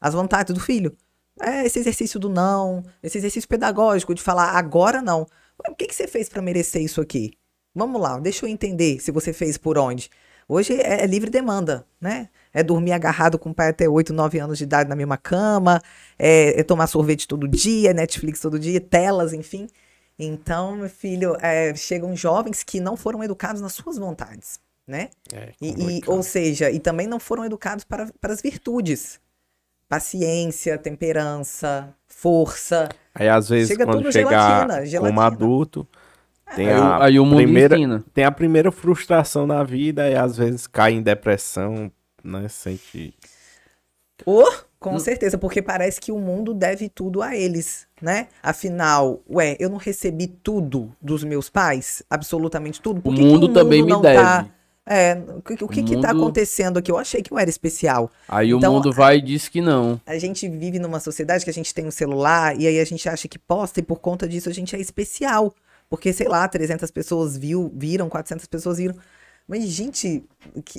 As 0.00 0.14
vontades 0.14 0.52
do 0.54 0.60
filho. 0.60 0.96
É 1.40 1.64
esse 1.66 1.78
exercício 1.78 2.18
do 2.20 2.28
não, 2.28 2.82
esse 3.02 3.18
exercício 3.18 3.48
pedagógico 3.48 4.14
de 4.14 4.22
falar 4.22 4.50
agora 4.52 5.02
não. 5.02 5.26
O 5.68 5.74
que, 5.74 5.86
que 5.86 5.94
você 5.94 6.06
fez 6.06 6.28
para 6.28 6.40
merecer 6.42 6.82
isso 6.82 7.00
aqui? 7.00 7.32
Vamos 7.74 8.00
lá, 8.00 8.18
deixa 8.20 8.46
eu 8.46 8.50
entender 8.50 9.00
se 9.00 9.10
você 9.10 9.32
fez 9.32 9.58
por 9.58 9.76
onde. 9.76 10.08
Hoje 10.48 10.74
é, 10.74 11.02
é 11.02 11.06
livre 11.06 11.30
demanda, 11.30 11.86
né? 12.00 12.28
É 12.52 12.62
dormir 12.62 12.92
agarrado 12.92 13.38
com 13.38 13.50
o 13.50 13.54
pai 13.54 13.70
até 13.70 13.88
8, 13.88 14.12
9 14.12 14.38
anos 14.38 14.58
de 14.58 14.64
idade 14.64 14.88
na 14.88 14.94
mesma 14.94 15.16
cama, 15.16 15.80
é, 16.18 16.60
é 16.60 16.62
tomar 16.62 16.86
sorvete 16.86 17.26
todo 17.26 17.48
dia, 17.48 17.92
Netflix 17.94 18.40
todo 18.40 18.58
dia, 18.58 18.80
telas, 18.80 19.32
enfim. 19.32 19.66
Então, 20.18 20.76
meu 20.76 20.88
filho, 20.88 21.36
é, 21.40 21.74
chegam 21.74 22.14
jovens 22.14 22.62
que 22.62 22.78
não 22.78 22.96
foram 22.96 23.24
educados 23.24 23.60
nas 23.60 23.72
suas 23.72 23.98
vontades, 23.98 24.60
né? 24.86 25.08
É, 25.32 25.52
E, 25.60 25.70
e- 25.98 26.00
ou 26.06 26.22
seja, 26.22 26.70
e 26.70 26.78
também 26.78 27.06
não 27.08 27.18
foram 27.18 27.44
educados 27.44 27.82
para, 27.84 28.08
para 28.20 28.32
as 28.32 28.40
virtudes. 28.40 29.18
Paciência, 29.94 30.76
temperança, 30.76 31.94
força. 32.08 32.88
Aí, 33.14 33.28
às 33.28 33.48
vezes, 33.48 33.68
Chega 33.68 33.86
quando 33.86 33.98
tudo 34.00 34.10
chegar 34.10 34.66
gelatina, 34.66 34.98
como 34.98 35.20
adulto, 35.20 35.86
tem 36.56 36.66
Aí, 36.66 36.80
o- 36.80 36.82
a, 36.82 37.04
aí 37.04 37.20
o 37.20 37.24
mundo 37.24 37.36
primeira, 37.36 37.76
ensina. 37.76 38.04
tem 38.12 38.24
a 38.24 38.32
primeira 38.32 38.72
frustração 38.72 39.46
na 39.46 39.62
vida 39.62 40.10
e, 40.10 40.16
às 40.16 40.36
vezes, 40.36 40.66
cai 40.66 40.94
em 40.94 41.02
depressão, 41.02 41.92
né? 42.24 42.48
Sente... 42.48 43.14
Oh, 44.26 44.50
com 44.80 44.98
certeza, 44.98 45.38
porque 45.38 45.62
parece 45.62 46.00
que 46.00 46.10
o 46.12 46.18
mundo 46.18 46.52
deve 46.54 46.88
tudo 46.88 47.22
a 47.22 47.36
eles, 47.36 47.86
né? 48.02 48.28
Afinal, 48.42 49.22
ué, 49.28 49.56
eu 49.60 49.68
não 49.68 49.76
recebi 49.76 50.26
tudo 50.26 50.94
dos 51.00 51.22
meus 51.24 51.48
pais, 51.48 52.02
absolutamente 52.10 52.80
tudo. 52.80 53.00
Por 53.00 53.12
O 53.12 53.14
que 53.14 53.22
que 53.22 53.26
mundo 53.26 53.48
também 53.48 53.82
me 53.82 53.90
não 53.90 54.02
deve. 54.02 54.24
Tá, 54.24 54.46
é, 54.86 55.14
o 55.36 55.40
que, 55.42 55.54
o 55.54 55.68
que, 55.68 55.80
O 55.80 55.84
que 55.84 55.96
tá 56.00 56.12
mundo- 56.12 56.22
acontecendo 56.24 56.78
aqui? 56.78 56.90
Eu 56.90 56.98
achei 56.98 57.22
que 57.22 57.32
eu 57.32 57.38
era 57.38 57.48
especial. 57.48 58.10
Aí 58.28 58.50
Então, 58.50 58.72
o 58.72 58.76
mundo 58.76 58.92
vai 58.92 59.16
e 59.18 59.22
diz 59.22 59.48
que 59.48 59.60
não. 59.60 60.00
A 60.06 60.18
gente 60.18 60.48
vive 60.48 60.78
numa 60.78 61.00
sociedade 61.00 61.42
que 61.44 61.50
a 61.50 61.54
gente 61.54 61.72
tem 61.72 61.86
um 61.86 61.90
celular 61.90 62.58
e 62.60 62.66
aí 62.66 62.78
a 62.78 62.84
gente 62.84 63.08
acha 63.08 63.26
que 63.28 63.38
posta 63.38 63.80
e 63.80 63.82
por 63.82 63.98
conta 64.00 64.28
disso 64.28 64.48
a 64.48 64.52
gente 64.52 64.76
é 64.76 64.80
especial. 64.80 65.54
Porque, 65.88 66.12
sei 66.12 66.28
lá, 66.28 66.46
300 66.48 66.90
pessoas 66.90 67.36
viu, 67.36 67.72
viram, 67.74 68.08
400 68.08 68.46
pessoas 68.46 68.78
viram. 68.78 68.94
Mas, 69.46 69.64
gente, 69.64 70.24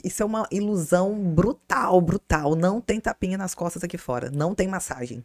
isso 0.04 0.24
é 0.24 0.26
uma 0.26 0.48
ilusão 0.52 1.14
brutal, 1.16 2.02
brutal. 2.02 2.56
Não 2.56 2.82
tem 2.82 3.00
tapinha 3.00 3.38
nas 3.38 3.54
costas 3.54 3.84
aqui 3.84 3.98
fora. 3.98 4.32
Não 4.32 4.56
tem 4.56 4.68
massagem. 4.68 5.24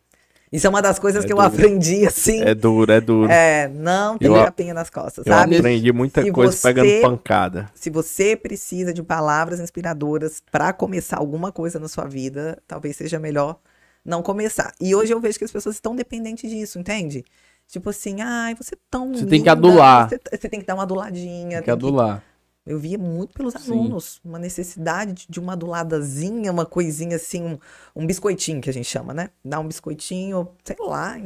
Isso 0.52 0.66
é 0.66 0.70
uma 0.70 0.82
das 0.82 0.98
coisas 0.98 1.22
É 1.22 1.26
que 1.26 1.32
eu 1.32 1.36
duro. 1.36 1.48
aprendi, 1.48 2.04
assim. 2.06 2.42
É 2.42 2.54
duro, 2.54 2.90
é 2.90 3.00
duro. 3.00 3.30
É, 3.30 3.68
não 3.68 4.18
tem 4.18 4.26
Eu- 4.28 4.34
tapinha 4.44 4.74
nas 4.74 4.90
costas, 4.90 5.24
Eu 5.24 5.32
sabe? 5.32 5.56
aprendi 5.56 5.92
muita 5.92 6.22
Se 6.22 6.32
coisa 6.32 6.52
você- 6.52 6.74
pegando 6.74 7.00
pancada. 7.02 7.70
Se 7.74 7.88
você 7.88 8.34
precisa 8.34 8.92
de 8.92 9.00
palavras 9.02 9.60
inspiradoras 9.60 10.42
para 10.50 10.72
começar 10.72 11.18
alguma 11.18 11.52
coisa 11.52 11.78
na 11.78 11.86
sua 11.86 12.04
vida, 12.06 12.58
talvez 12.66 12.96
seja 12.96 13.18
melhor 13.18 13.58
não 14.04 14.22
começar. 14.22 14.72
E 14.80 14.92
hoje 14.94 15.12
eu 15.14 15.20
vejo 15.20 15.38
que 15.38 15.44
as 15.44 15.52
pessoas 15.52 15.76
estão 15.76 15.94
dependentes 15.94 16.50
disso, 16.50 16.78
entende? 16.80 17.24
Tipo 17.68 17.90
assim, 17.90 18.20
ai, 18.20 18.54
você 18.56 18.74
é 18.74 18.78
tão 18.90 19.12
Você 19.14 19.20
tem 19.20 19.28
que 19.28 19.36
linda, 19.36 19.52
adular. 19.52 20.08
Você, 20.08 20.18
você 20.32 20.48
tem 20.48 20.58
que 20.58 20.66
dar 20.66 20.74
uma 20.74 20.82
aduladinha. 20.82 21.48
Tem 21.48 21.56
tem 21.58 21.62
que- 21.62 21.70
adular. 21.70 22.24
Eu 22.70 22.78
via 22.78 22.98
muito 22.98 23.34
pelos 23.34 23.56
Sim. 23.56 23.66
alunos, 23.70 24.20
uma 24.24 24.38
necessidade 24.38 25.26
de- 25.28 25.40
uma 25.40 25.54
aduladazinha, 25.54 26.52
uma 26.52 26.66
coisinha 26.66 27.16
assim, 27.16 27.42
um, 27.44 27.58
um 27.96 28.06
biscoitinho 28.06 28.60
que 28.60 28.70
a 28.70 28.72
gente 28.72 28.86
chama, 28.88 29.12
né? 29.14 29.30
Dar 29.44 29.60
um 29.60 29.66
biscoitinho, 29.68 30.48
sei 30.64 30.76
lá, 30.80 31.16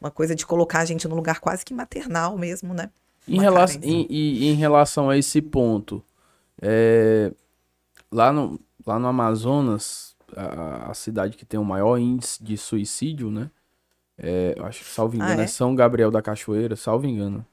uma 0.00 0.10
coisa 0.10 0.34
de 0.34 0.46
colocar 0.46 0.80
a 0.80 0.84
gente 0.84 1.06
num 1.08 1.14
lugar 1.16 1.40
quase 1.40 1.64
que 1.64 1.74
maternal 1.74 2.38
mesmo, 2.38 2.72
né? 2.74 2.90
Em, 3.28 3.38
rela 3.40 3.66
em, 3.82 4.06
em- 4.10 4.44
em 4.50 4.54
relação 4.54 5.08
a 5.10 5.16
esse 5.16 5.40
ponto, 5.40 6.02
é, 6.62 7.32
lá, 8.12 8.32
no, 8.32 8.60
lá 8.86 8.98
no 8.98 9.08
Amazonas, 9.08 10.16
a, 10.36 10.90
a 10.90 10.94
cidade 10.94 11.36
que 11.36 11.46
tem 11.46 11.60
o 11.60 11.64
maior 11.64 11.98
índice 11.98 12.42
de 12.42 12.56
suicídio, 12.58 13.30
né? 13.30 13.50
É, 14.18 14.54
eu 14.58 14.64
acho 14.66 14.80
que, 14.84 14.90
salvo 14.90 15.16
Ah, 15.18 15.32
engano, 15.32 15.42
é? 15.42 15.44
é? 15.44 15.46
São 15.46 15.74
Gabriel 15.74 16.10
da 16.10 16.22
Cachoeira, 16.22 16.76
salvo 16.76 17.06
engano. 17.06 17.46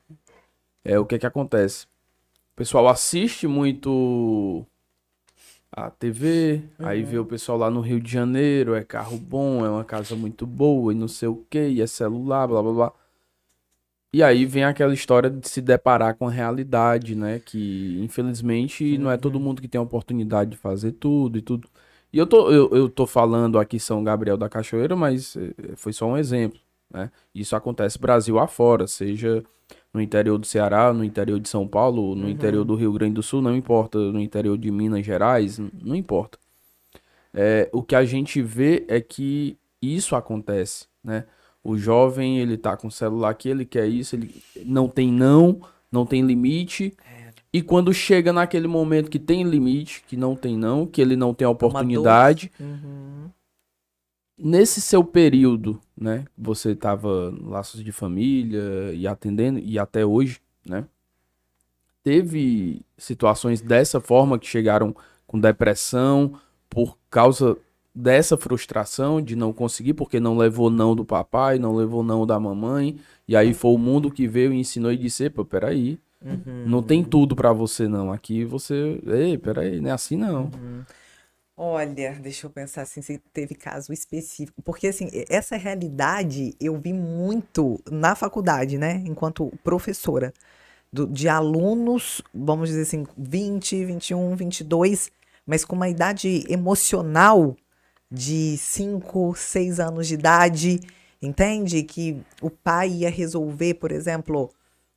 É 0.84 1.00
o 1.00 1.06
que 1.06 1.20
que 1.20 1.26
acontece? 1.28 1.88
O 2.58 2.66
pessoal 2.66 2.88
assiste 2.88 3.46
muito 3.46 4.66
a 5.72 5.92
TV, 5.92 6.64
aí 6.80 7.04
vê 7.04 7.20
o 7.20 7.24
pessoal 7.24 7.56
lá 7.56 7.70
no 7.70 7.82
Rio 7.82 8.00
de 8.00 8.12
Janeiro, 8.12 8.74
é 8.74 8.84
carro 8.84 9.16
bom, 9.16 9.64
é 9.64 9.70
uma 9.70 9.84
casa 9.84 10.16
muito 10.16 10.48
boa 10.48 10.92
e 10.92 10.96
não 10.96 11.08
sei 11.08 11.28
o 11.28 11.46
que, 11.52 11.70
e 11.70 11.84
é 11.84 11.86
celular, 11.86 12.48
blá 12.48 12.64
blá 12.64 12.74
blá. 12.74 12.94
E 14.12 14.24
aí 14.24 14.44
vem 14.44 14.64
aquela 14.64 14.92
história 14.92 15.30
de 15.30 15.48
se 15.48 15.62
deparar 15.62 16.16
com 16.16 16.28
a 16.28 16.32
realidade, 16.32 17.14
né? 17.14 17.38
Que 17.38 18.00
infelizmente 18.02 18.98
não 18.98 19.12
é 19.12 19.18
todo 19.18 19.40
mundo 19.40 19.62
que 19.62 19.68
tem 19.68 19.78
a 19.78 19.84
oportunidade 19.84 20.50
de 20.50 20.58
fazer 20.58 20.94
tudo 20.94 21.38
e 21.38 21.44
tudo. 21.44 21.70
E 22.12 22.18
eu 22.18 22.26
tô, 22.26 22.50
eu, 22.52 22.70
eu 22.72 22.90
tô 22.90 23.06
falando 23.06 23.60
aqui 23.60 23.80
São 23.80 24.04
Gabriel 24.04 24.36
da 24.36 24.50
Cachoeira, 24.50 24.96
mas 24.96 25.38
eh, 25.38 25.54
foi 25.76 25.94
só 25.94 26.08
um 26.08 26.18
exemplo, 26.18 26.60
né? 26.90 27.12
Isso 27.36 27.56
acontece 27.56 28.00
Brasil 28.00 28.40
afora, 28.40 28.88
seja 28.88 29.44
no 29.98 30.02
interior 30.04 30.38
do 30.38 30.46
Ceará, 30.46 30.94
no 30.94 31.04
interior 31.04 31.40
de 31.40 31.50
São 31.50 31.68
Paulo, 31.68 32.16
no 32.16 32.30
interior 32.30 32.64
do 32.64 32.76
Rio 32.76 32.94
Grande 32.94 33.16
do 33.16 33.24
Sul, 33.24 33.42
não 33.42 33.56
importa, 33.56 33.98
no 33.98 34.20
interior 34.20 34.56
de 34.56 34.70
Minas 34.70 35.04
Gerais, 35.04 35.60
não 35.84 35.96
importa. 35.96 36.38
É, 37.34 37.68
o 37.74 37.82
que 37.82 37.96
a 37.96 38.06
gente 38.06 38.42
vê 38.42 38.86
é 38.88 39.02
que 39.02 39.58
isso 39.82 40.16
acontece, 40.16 40.86
né? 41.04 41.26
O 41.64 41.78
jovem, 41.78 42.40
ele 42.40 42.58
tá 42.58 42.78
com 42.78 42.88
o 42.88 42.92
celular 42.92 43.32
aqui, 43.32 43.50
ele 43.50 43.66
quer 43.66 43.88
isso, 43.88 44.16
ele 44.16 44.34
não 44.64 44.88
tem 44.88 45.12
não, 45.12 45.60
não 45.92 46.06
tem 46.06 46.22
limite. 46.22 46.94
E 47.52 47.62
quando 47.62 47.92
chega 47.94 48.32
naquele 48.32 48.68
momento 48.68 49.10
que 49.10 49.20
tem 49.20 49.44
limite, 49.44 50.04
que 50.08 50.16
não 50.16 50.36
tem 50.36 50.56
não, 50.56 50.86
que 50.86 51.02
ele 51.02 51.16
não 51.16 51.34
tem 51.34 51.48
oportunidade, 51.48 52.52
Uhum. 52.60 53.30
Nesse 54.38 54.80
seu 54.82 55.04
período, 55.04 55.80
né, 56.00 56.26
você 56.38 56.76
tava 56.76 57.34
em 57.38 57.48
laços 57.50 57.84
de 57.84 57.92
família 57.92 58.94
e 58.94 59.08
atendendo, 59.08 59.60
e 59.60 59.80
até 59.80 60.06
hoje, 60.06 60.40
né, 60.66 60.86
teve 62.04 62.82
situações 62.98 63.62
dessa 63.62 64.00
forma 64.00 64.40
que 64.40 64.48
chegaram 64.48 64.96
com 65.26 65.40
depressão 65.40 66.34
por 66.70 66.98
causa 67.10 67.58
dessa 67.94 68.38
frustração 68.38 69.20
de 69.22 69.36
não 69.36 69.52
conseguir, 69.52 69.94
porque 69.96 70.20
não 70.20 70.38
levou 70.38 70.70
não 70.70 70.96
do 70.96 71.04
papai, 71.04 71.58
não 71.58 71.76
levou 71.76 72.04
não 72.04 72.26
da 72.26 72.40
mamãe, 72.40 72.98
e 73.28 73.36
aí 73.36 73.54
foi 73.54 73.72
o 73.72 73.78
mundo 73.78 74.12
que 74.12 74.28
veio 74.28 74.54
e 74.54 74.60
ensinou 74.60 74.92
e 74.92 74.98
disse, 74.98 75.30
pô, 75.30 75.44
peraí, 75.44 76.00
Uhum. 76.20 76.64
não 76.66 76.82
tem 76.82 77.04
tudo 77.04 77.36
pra 77.36 77.54
você 77.54 77.88
não, 77.88 78.12
aqui 78.12 78.44
você, 78.44 79.00
ei, 79.06 79.38
peraí, 79.38 79.80
não 79.80 79.92
é 79.92 79.94
assim 79.94 80.18
não. 80.18 80.50
Olha, 81.60 82.14
deixa 82.22 82.46
eu 82.46 82.52
pensar 82.52 82.84
assim, 82.84 83.02
se 83.02 83.18
teve 83.34 83.56
caso 83.56 83.92
específico. 83.92 84.62
Porque, 84.62 84.88
assim, 84.88 85.10
essa 85.28 85.56
realidade 85.58 86.54
eu 86.60 86.78
vi 86.78 86.94
muito 86.94 87.82
na 87.90 88.14
faculdade, 88.14 88.78
né? 88.78 89.02
Enquanto 89.08 89.52
professora. 89.64 90.32
Do- 90.94 91.08
de 91.08 91.28
alunos, 91.28 92.22
vamos 92.34 92.70
dizer 92.70 92.84
assim, 92.84 93.06
20, 93.18 93.84
21, 93.84 94.36
22, 94.36 95.12
mas 95.46 95.66
com 95.66 95.76
uma 95.76 95.90
idade 95.90 96.46
emocional 96.48 97.56
de 98.10 98.56
5, 98.58 99.34
6 99.36 99.80
anos 99.80 100.08
de 100.08 100.14
idade, 100.14 100.80
entende? 101.22 101.84
Que 101.84 102.22
o 102.42 102.50
pai 102.50 102.90
ia 102.90 103.10
resolver, 103.10 103.74
por 103.74 103.92
exemplo, 103.92 104.50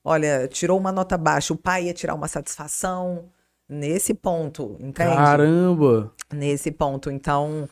olha, 0.05 0.47
tirou 0.47 0.79
uma 0.79 0.93
nota 0.93 1.19
baixa, 1.19 1.53
o 1.53 1.57
pai 1.57 1.87
ia 1.87 1.95
tirar 1.95 2.15
uma 2.15 2.29
satisfação 2.29 3.25
nesse 3.69 4.15
ponto, 4.15 4.77
entende? 4.79 5.17
Caramba! 5.17 6.13
Nesse 6.33 6.71
ponto. 6.71 7.11
Então, 7.11 7.69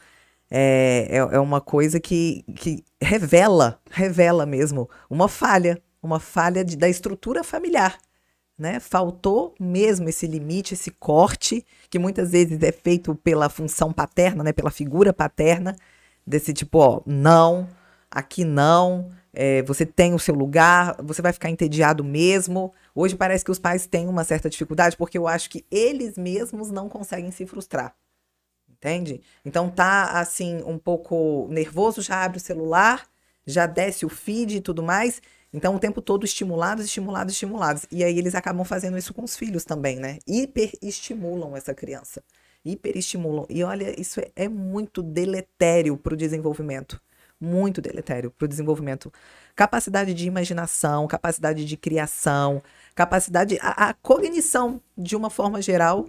é, 0.51 1.07
é, 1.11 1.17
é 1.17 1.41
uma 1.41 1.61
coisa 1.61 2.01
que, 2.01 2.45
que 2.57 2.85
revela, 3.01 3.81
revela 3.91 4.47
mesmo, 4.47 4.89
uma 5.11 5.29
falha, 5.29 5.81
uma 6.03 6.19
falha 6.21 6.65
de- 6.65 6.77
da 6.77 6.89
estrutura 6.89 7.45
familiar. 7.45 7.99
Né? 8.59 8.81
Faltou 8.81 9.55
mesmo 9.61 10.09
esse 10.09 10.27
limite, 10.27 10.75
esse 10.75 10.91
corte, 10.91 11.65
que 11.89 11.99
muitas 11.99 12.33
vezes 12.33 12.61
é 12.63 12.73
feito 12.73 13.15
pela 13.15 13.49
função 13.49 13.93
paterna, 13.93 14.43
né? 14.43 14.53
pela 14.53 14.71
figura 14.71 15.13
paterna, 15.13 15.77
desse 16.27 16.53
tipo, 16.53 16.79
ó, 16.79 17.01
não, 17.07 17.69
aqui 18.11 18.45
não, 18.45 19.11
é, 19.33 19.63
você 19.63 19.87
tem 19.87 20.13
o 20.15 20.19
seu 20.19 20.35
lugar, 20.35 20.97
você 21.03 21.23
vai 21.23 21.33
ficar 21.33 21.49
entediado 21.51 22.03
mesmo. 22.03 22.73
Hoje 22.95 23.15
parece 23.15 23.45
que 23.45 23.51
os 23.51 23.59
pais 23.59 23.87
têm 23.87 24.09
uma 24.09 24.25
certa 24.25 24.51
dificuldade, 24.51 24.97
porque 24.97 25.17
eu 25.17 25.29
acho 25.29 25.49
que 25.49 25.65
eles 25.71 26.19
mesmos 26.19 26.71
não 26.71 26.89
conseguem 26.89 27.31
se 27.31 27.47
frustrar. 27.47 27.95
Entende? 28.79 29.21
Então 29.45 29.69
tá 29.69 30.21
assim, 30.21 30.63
um 30.65 30.79
pouco 30.79 31.49
nervoso, 31.51 32.01
já 32.01 32.23
abre 32.23 32.39
o 32.39 32.41
celular, 32.41 33.07
já 33.45 33.67
desce 33.67 34.07
o 34.07 34.09
feed 34.09 34.57
e 34.57 34.61
tudo 34.61 34.83
mais. 34.83 35.21
Então 35.53 35.75
o 35.75 35.79
tempo 35.81 36.01
todo 36.01 36.25
estimulados, 36.25 36.85
estimulados, 36.85 37.35
estimulados. 37.35 37.87
E 37.91 38.05
aí 38.05 38.17
eles 38.19 38.35
acabam 38.35 38.65
fazendo 38.65 38.97
isso 38.97 39.13
com 39.13 39.25
os 39.25 39.37
filhos 39.37 39.65
também, 39.65 39.97
né? 39.97 40.19
Hiperestimulam 40.27 41.57
essa 41.57 41.75
criança. 41.75 42.23
hiperestimulam. 42.65 43.47
E 43.49 43.65
olha, 43.65 43.99
isso 44.01 44.21
é, 44.21 44.31
é 44.37 44.49
muito 44.49 45.03
deletério 45.03 45.97
para 45.97 46.15
o 46.15 46.17
desenvolvimento. 46.17 47.01
Muito 47.41 47.81
deletério 47.81 48.31
para 48.31 48.45
o 48.45 48.49
desenvolvimento. 48.49 49.13
Capacidade 49.57 50.13
de 50.13 50.27
imaginação, 50.27 51.07
capacidade 51.07 51.65
de 51.65 51.77
criação, 51.77 52.63
capacidade. 52.95 53.59
A, 53.61 53.89
a 53.91 53.95
cognição, 53.95 54.81
de 54.97 55.17
uma 55.17 55.31
forma 55.31 55.63
geral, 55.63 56.07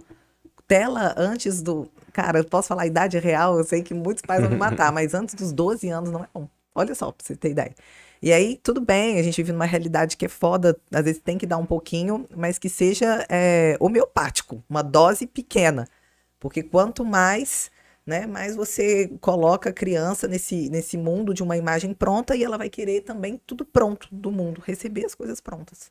tela 0.70 1.12
antes 1.16 1.60
do. 1.60 1.90
Cara, 2.12 2.38
eu 2.38 2.44
posso 2.44 2.68
falar 2.68 2.82
a 2.82 2.86
idade 2.86 3.18
real, 3.18 3.58
eu 3.58 3.64
sei 3.64 3.82
que 3.82 3.92
muitos 3.92 4.22
pais 4.22 4.40
vão 4.40 4.50
me 4.50 4.56
matar, 4.56 4.92
mas 4.94 5.14
antes 5.14 5.34
dos 5.34 5.50
12 5.50 5.88
anos 5.88 6.12
não 6.12 6.22
é 6.22 6.28
bom. 6.32 6.48
Olha 6.72 6.94
só, 6.94 7.10
pra 7.10 7.26
você 7.26 7.34
ter 7.34 7.50
ideia. 7.50 7.74
E 8.22 8.32
aí, 8.32 8.56
tudo 8.62 8.80
bem, 8.80 9.18
a 9.18 9.22
gente 9.22 9.36
vive 9.38 9.50
numa 9.50 9.64
realidade 9.64 10.16
que 10.16 10.26
é 10.26 10.28
foda, 10.28 10.78
às 10.92 11.04
vezes 11.04 11.20
tem 11.20 11.36
que 11.36 11.46
dar 11.46 11.56
um 11.56 11.66
pouquinho, 11.66 12.28
mas 12.36 12.56
que 12.56 12.68
seja 12.68 13.26
é, 13.28 13.76
homeopático, 13.80 14.62
uma 14.68 14.82
dose 14.82 15.26
pequena. 15.26 15.88
Porque 16.38 16.62
quanto 16.62 17.04
mais, 17.04 17.70
né, 18.06 18.26
mais 18.26 18.54
você 18.54 19.08
coloca 19.20 19.70
a 19.70 19.72
criança 19.72 20.28
nesse, 20.28 20.70
nesse 20.70 20.96
mundo 20.96 21.34
de 21.34 21.42
uma 21.42 21.56
imagem 21.56 21.92
pronta 21.94 22.36
e 22.36 22.44
ela 22.44 22.56
vai 22.56 22.68
querer 22.70 23.00
também 23.00 23.40
tudo 23.44 23.64
pronto 23.64 24.06
do 24.12 24.30
mundo, 24.30 24.62
receber 24.64 25.04
as 25.04 25.14
coisas 25.16 25.40
prontas. 25.40 25.90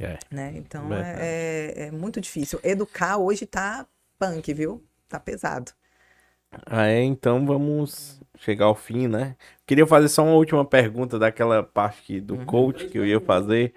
É. 0.00 0.18
Né? 0.30 0.52
Então 0.56 0.92
é, 0.92 1.16
é, 1.18 1.86
é 1.86 1.90
muito 1.90 2.20
difícil. 2.20 2.58
Educar 2.62 3.18
hoje 3.18 3.46
tá 3.46 3.86
punk, 4.18 4.52
viu? 4.54 4.82
Tá 5.08 5.20
pesado. 5.20 5.72
Ah, 6.66 6.86
é, 6.86 7.02
então 7.02 7.44
vamos 7.46 8.20
chegar 8.38 8.66
ao 8.66 8.74
fim, 8.74 9.08
né? 9.08 9.36
Queria 9.66 9.86
fazer 9.86 10.08
só 10.08 10.22
uma 10.22 10.34
última 10.34 10.64
pergunta 10.64 11.18
daquela 11.18 11.62
parte 11.62 12.00
aqui 12.02 12.20
do 12.20 12.44
coach 12.44 12.88
que 12.88 12.98
eu 12.98 13.06
ia 13.06 13.20
fazer. 13.20 13.72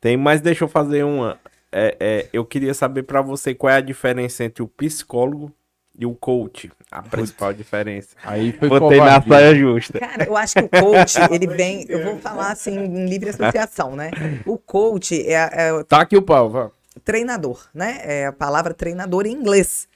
Tem, 0.00 0.16
mas 0.16 0.40
deixa 0.40 0.64
eu 0.64 0.68
fazer 0.68 1.04
uma. 1.04 1.38
É, 1.72 1.96
é, 1.98 2.28
eu 2.32 2.44
queria 2.44 2.72
saber 2.72 3.02
pra 3.02 3.20
você 3.20 3.54
qual 3.54 3.72
é 3.72 3.76
a 3.76 3.80
diferença 3.80 4.44
entre 4.44 4.62
o 4.62 4.68
psicólogo 4.68 5.52
e 5.96 6.04
o 6.04 6.14
coach. 6.14 6.70
A 6.90 7.02
principal 7.02 7.52
diferença. 7.52 8.16
Aí 8.22 8.52
foi 8.52 8.68
Botei 8.68 8.98
na 8.98 9.22
saia 9.22 9.54
justa. 9.54 9.98
Cara, 9.98 10.24
eu 10.24 10.36
acho 10.36 10.54
que 10.54 10.64
o 10.64 10.68
coach, 10.68 11.16
ele 11.30 11.46
vem. 11.46 11.86
Eu 11.88 12.04
vou 12.04 12.18
falar 12.18 12.52
assim 12.52 12.76
em 12.76 13.06
livre 13.06 13.30
associação, 13.30 13.94
né? 13.94 14.10
O 14.44 14.58
coach 14.58 15.20
é, 15.26 15.50
é 15.52 15.84
Tá 15.84 16.00
aqui 16.00 16.16
o 16.16 16.22
pau, 16.22 16.50
vá. 16.50 16.70
treinador, 17.04 17.68
né? 17.72 18.00
É 18.02 18.26
a 18.26 18.32
palavra 18.32 18.74
treinador 18.74 19.26
em 19.26 19.32
inglês. 19.32 19.88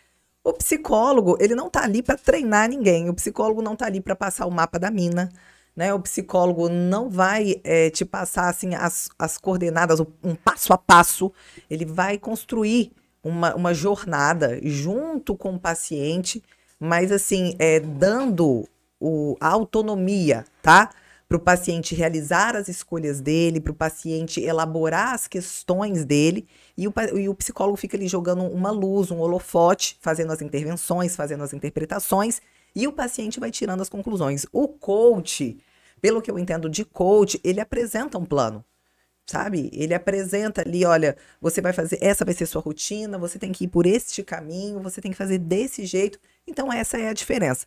O 0.45 0.53
psicólogo, 0.53 1.37
ele 1.41 1.55
não 1.55 1.69
tá 1.69 1.83
ali 1.83 2.03
para 2.03 2.17
treinar 2.17 2.69
ninguém. 2.69 3.09
O 3.11 3.15
psicólogo 3.15 3.61
não 3.61 3.77
tá 3.77 3.87
ali 3.87 4.01
para 4.01 4.17
passar 4.17 4.47
o 4.47 4.51
mapa 4.51 4.79
da 4.79 4.91
mina, 4.91 5.29
né? 5.77 5.93
O 5.93 6.01
psicólogo 6.01 6.69
não 6.69 7.11
vai 7.11 7.61
é, 7.65 7.91
te 7.91 8.05
passar 8.05 8.49
assim 8.49 8.75
as, 8.75 9.11
as 9.19 9.37
coordenadas, 9.37 10.01
um 10.01 10.35
passo 10.35 10.73
a 10.73 10.79
passo. 10.79 11.33
Ele 11.69 11.85
vai 11.85 12.19
construir 12.19 12.93
uma, 13.23 13.55
uma 13.55 13.75
jornada 13.75 14.59
junto 14.63 15.37
com 15.37 15.55
o 15.55 15.61
paciente, 15.61 16.43
mas 16.79 17.11
assim, 17.11 17.55
é, 17.59 17.81
dando 17.81 18.69
o, 19.01 19.37
a 19.41 19.49
autonomia, 19.49 20.45
tá? 20.63 20.91
Para 21.29 21.37
o 21.37 21.41
paciente 21.41 21.95
realizar 21.95 22.57
as 22.57 22.69
escolhas 22.69 23.21
dele, 23.21 23.61
para 23.61 23.73
o 23.73 23.75
paciente 23.75 24.41
elaborar 24.41 25.13
as 25.13 25.29
questões 25.29 26.05
dele, 26.05 26.47
e 26.77 26.89
o, 26.89 26.95
e 27.17 27.29
o 27.29 27.35
psicólogo 27.35 27.77
fica 27.77 27.97
ali 27.97 28.09
jogando 28.09 28.45
uma 28.45 28.71
luz, 28.71 29.11
um 29.11 29.19
holofote, 29.19 29.99
fazendo 30.01 30.33
as 30.33 30.41
intervenções, 30.41 31.15
fazendo 31.15 31.45
as 31.45 31.53
interpretações, 31.53 32.41
e 32.75 32.87
o 32.87 32.93
paciente 32.93 33.39
vai 33.39 33.51
tirando 33.51 33.83
as 33.83 33.89
conclusões. 33.89 34.47
O 34.53 34.69
coach, 34.69 35.59
pelo 36.01 36.23
que 36.23 36.31
eu 36.31 36.39
entendo 36.39 36.69
de 36.69 36.85
coach, 36.85 37.39
ele 37.45 37.61
apresenta 37.61 38.17
um 38.17 38.25
plano 38.25 38.65
sabe? 39.29 39.71
Ele 39.73 39.95
apresenta 39.95 40.63
ali, 40.63 40.85
olha, 40.85 41.17
você 41.41 41.61
vai 41.61 41.73
fazer, 41.73 41.99
essa 42.03 42.25
vai 42.25 42.35
ser 42.35 42.47
sua 42.47 42.63
rotina, 42.63 43.19
você 43.19 43.39
tem 43.39 43.53
que 43.53 43.65
ir 43.65 43.69
por 43.69 43.87
este 43.87 44.23
caminho, 44.25 44.81
você 44.83 45.01
tem 45.01 45.13
que 45.13 45.17
fazer 45.19 45.39
desse 45.39 45.85
jeito. 45.87 46.19
Então 46.47 46.73
essa 46.73 46.99
é 46.99 47.09
a 47.09 47.13
diferença. 47.13 47.67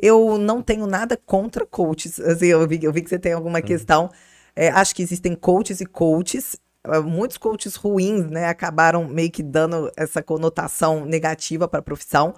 Eu 0.00 0.38
não 0.38 0.62
tenho 0.62 0.86
nada 0.86 1.16
contra 1.16 1.64
coaches. 1.66 2.18
Assim, 2.20 2.46
eu, 2.46 2.66
vi, 2.68 2.80
eu 2.82 2.92
vi 2.92 3.02
que 3.02 3.08
você 3.10 3.18
tem 3.18 3.32
alguma 3.32 3.62
questão. 3.62 4.10
É, 4.54 4.68
acho 4.70 4.94
que 4.94 5.02
existem 5.02 5.34
coaches 5.34 5.80
e 5.80 5.86
coaches. 5.86 6.56
Ah, 6.84 7.00
Muitos 7.00 7.38
coaches 7.38 7.74
ruins, 7.76 8.26
né, 8.30 8.46
acabaram 8.46 9.06
meio 9.08 9.30
que 9.30 9.42
dando 9.42 9.90
essa 9.96 10.22
conotação 10.22 11.04
negativa 11.04 11.66
para 11.68 11.80
a 11.80 11.82
profissão. 11.82 12.34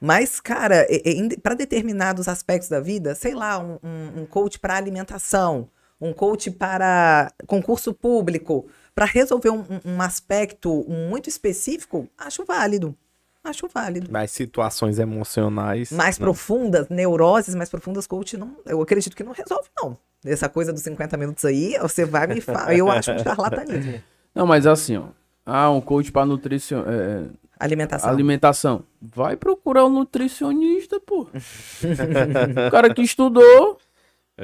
Mas, 0.00 0.40
cara, 0.40 0.86
para 1.42 1.54
determinados 1.54 2.26
aspectos 2.28 2.68
da 2.68 2.80
vida, 2.80 3.14
sei 3.14 3.34
lá, 3.34 3.58
um, 3.58 3.78
um- 3.82 4.22
um 4.22 4.26
coach 4.26 4.58
para 4.58 4.76
alimentação, 4.76 5.68
um 6.02 6.12
coach 6.12 6.50
para 6.50 7.32
concurso 7.46 7.94
público, 7.94 8.66
para 8.94 9.04
resolver 9.06 9.50
um, 9.50 9.64
um- 9.84 10.02
aspecto 10.02 10.84
muito 10.88 11.28
específico, 11.28 12.08
acho 12.18 12.44
válido. 12.44 12.94
Acho 13.44 13.66
válido. 13.68 14.08
Mas 14.10 14.30
situações 14.30 14.98
emocionais. 14.98 15.90
Mais 15.90 16.18
não. 16.18 16.26
profundas, 16.26 16.88
neuroses 16.88 17.54
mais 17.54 17.68
profundas, 17.68 18.06
coach 18.06 18.36
não. 18.36 18.56
Eu 18.66 18.80
acredito 18.82 19.16
que 19.16 19.24
não 19.24 19.32
resolve, 19.32 19.68
não. 19.80 19.96
Essa 20.24 20.48
coisa 20.48 20.72
dos 20.72 20.82
50 20.82 21.16
minutos 21.16 21.44
aí, 21.44 21.76
você 21.80 22.04
vai 22.04 22.26
me 22.28 22.40
falar. 22.40 22.74
Eu 22.76 22.88
acho 22.90 23.10
um 23.12 23.18
charlatanismo. 23.18 24.00
Não, 24.34 24.46
mas 24.46 24.66
assim, 24.66 24.96
ó. 24.96 25.08
Ah, 25.44 25.68
um 25.70 25.80
coach 25.80 26.10
pra 26.10 26.24
nutricio... 26.24 26.78
é, 26.88 27.24
Alimentação. 27.58 28.08
alimentação. 28.08 28.84
Vai 29.00 29.36
procurar 29.36 29.84
um 29.84 29.90
nutricionista, 29.90 30.98
pô. 31.00 31.26
o 32.66 32.70
cara 32.70 32.94
que 32.94 33.02
estudou. 33.02 33.78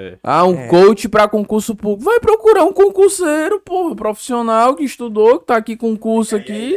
É. 0.01 0.19
Ah, 0.23 0.47
um 0.47 0.55
É. 0.59 0.69
coach 0.69 1.09
pra 1.09 1.27
concurso 1.29 1.75
público. 1.75 2.05
Vai 2.05 2.21
procurar 2.21 2.65
um 2.65 2.73
concurseiro, 2.73 3.61
pô. 3.61 3.95
Profissional 3.97 4.75
que 4.77 4.85
estudou, 4.85 5.41
que 5.41 5.47
tá 5.47 5.57
aqui 5.57 5.77
com 5.77 5.97
curso 5.97 6.37
aqui. 6.37 6.77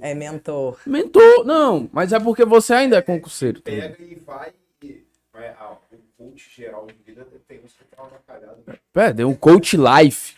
É 0.00 0.14
mentor. 0.14 0.78
Mentor. 0.86 1.44
Não, 1.44 1.88
mas 1.92 2.12
é 2.12 2.20
porque 2.20 2.44
você 2.44 2.72
ainda 2.72 2.96
é 2.96 3.02
concurseiro. 3.02 3.60
tá 3.60 3.70
Pega 3.70 3.96
e 4.00 4.14
vai. 4.26 4.50
e 4.82 5.02
vai 5.32 5.48
ah, 5.60 5.72
o 5.92 5.96
coach 6.24 6.48
geral 6.56 6.86
de 6.86 6.94
vida 7.12 7.26
tem 7.48 7.58
uns 7.64 7.72
que 7.72 7.84
dá 7.96 8.02
uma 8.02 8.10
cagada. 8.26 8.56
É, 8.94 9.12
deu 9.12 9.28
um 9.28 9.34
coach 9.34 9.76
life. 9.76 10.36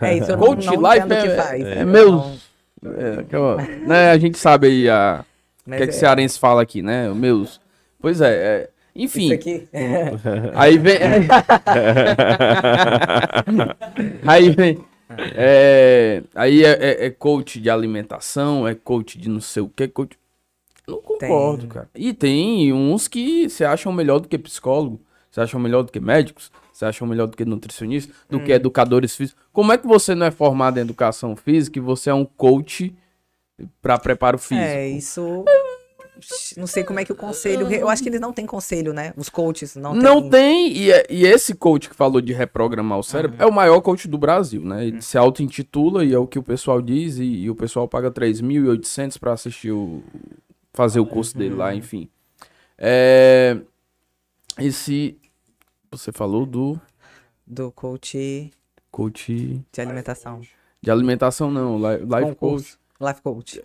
É 0.00 0.16
isso, 0.16 0.30
eu 0.30 0.38
Coach 0.38 0.66
não, 0.66 0.74
não 0.74 0.90
life 0.92 1.06
entendo 1.06 1.18
o 1.18 1.22
que 1.22 1.28
é- 1.30 1.36
faz. 1.36 1.62
é 1.66 1.84
meus- 1.84 2.50
É, 2.84 3.86
né, 3.86 4.10
a 4.10 4.18
gente 4.18 4.36
sabe 4.38 4.66
aí 4.66 4.88
a, 4.88 5.24
o 5.66 5.70
que 5.70 5.76
é 5.76 5.78
que 5.78 5.90
é- 5.90 5.92
cearense 5.92 6.38
fala 6.38 6.62
aqui, 6.62 6.82
né? 6.82 7.08
Meus. 7.14 7.60
Pois 8.00 8.20
é, 8.20 8.32
é, 8.32 8.70
enfim. 8.94 9.24
Isso 9.26 9.34
aqui. 9.34 9.68
Aí 10.54 10.78
vem. 10.78 10.98
aí 14.26 14.50
vem. 14.50 14.78
é, 15.34 16.22
aí 16.34 16.64
é, 16.64 16.70
é- 16.70 17.06
é 17.06 17.10
coach 17.10 17.60
de 17.60 17.68
alimentação, 17.70 18.66
é 18.66 18.74
coach 18.74 19.18
de 19.18 19.28
não 19.28 19.40
sei 19.40 19.62
o 19.62 19.68
que, 19.68 19.86
coach. 19.88 20.18
Não 20.88 21.00
concordo, 21.00 21.60
Tem. 21.62 21.68
cara. 21.68 21.88
E 21.94 22.12
tem 22.12 22.72
uns 22.72 23.06
que 23.08 23.48
se 23.48 23.64
acham 23.64 23.92
melhor 23.92 24.18
do 24.20 24.28
que 24.28 24.38
psicólogo, 24.38 25.00
se 25.30 25.40
acham 25.40 25.60
melhor 25.60 25.82
do 25.82 25.92
que 25.92 26.00
médicos, 26.00 26.50
se 26.72 26.84
acham 26.84 27.06
melhor 27.06 27.26
do 27.26 27.36
que 27.36 27.44
nutricionistas, 27.44 28.14
do 28.28 28.38
Hum. 28.38 28.44
que 28.44 28.52
educadores 28.52 29.14
físicos. 29.14 29.40
Como 29.52 29.72
é 29.72 29.78
que 29.78 29.86
você 29.86 30.14
não 30.14 30.26
é 30.26 30.30
formado 30.30 30.78
em 30.78 30.80
educação 30.80 31.36
física 31.36 31.78
e 31.78 31.82
você 31.82 32.10
é 32.10 32.14
um 32.14 32.24
coach 32.24 32.92
para 33.80 33.98
preparo 33.98 34.38
físico? 34.38 34.66
É, 34.66 34.88
isso. 34.88 35.44
Não 36.56 36.66
sei 36.66 36.84
como 36.84 37.00
é 37.00 37.04
que 37.04 37.12
o 37.12 37.14
conselho. 37.16 37.70
Eu 37.72 37.88
acho 37.88 38.02
que 38.02 38.08
eles 38.08 38.20
não 38.20 38.32
têm 38.32 38.44
conselho, 38.46 38.92
né? 38.92 39.12
Os 39.16 39.28
coaches 39.28 39.74
não 39.76 39.92
têm. 39.92 40.02
Não 40.02 40.28
tem, 40.30 40.72
e, 40.72 40.90
é- 40.92 41.06
e 41.10 41.24
esse 41.24 41.54
coach 41.54 41.88
que 41.88 41.94
falou 41.96 42.20
de 42.20 42.32
reprogramar 42.32 42.98
o 42.98 43.02
cérebro 43.02 43.36
é 43.40 43.46
o 43.46 43.52
maior 43.52 43.80
coach 43.80 44.06
do 44.08 44.18
Brasil, 44.18 44.62
né? 44.62 44.86
Ele 44.86 45.02
se 45.02 45.16
auto-intitula 45.18 46.04
e 46.04 46.12
é 46.12 46.18
o 46.18 46.26
que 46.26 46.38
o 46.38 46.42
pessoal 46.42 46.80
diz, 46.82 47.18
e, 47.18 47.24
e 47.24 47.50
o 47.50 47.54
pessoal 47.54 47.86
paga 47.88 48.10
3.800 48.10 49.18
para 49.18 49.32
assistir 49.32 49.70
o. 49.72 50.02
fazer 50.72 51.00
o 51.00 51.06
curso 51.06 51.36
dele 51.36 51.54
lá, 51.54 51.74
enfim. 51.74 52.08
É, 52.78 53.58
esse. 54.58 55.16
Você 55.90 56.10
falou 56.10 56.46
do 56.46 56.80
Do 57.46 57.70
coach 57.72 58.50
coach 58.90 59.62
de 59.72 59.80
alimentação. 59.80 60.40
de 60.80 60.90
alimentação, 60.90 61.50
não, 61.50 61.76
li- 61.78 61.98
life 62.04 62.34
coach. 62.36 62.76
Life 63.02 63.20
coach. 63.22 63.60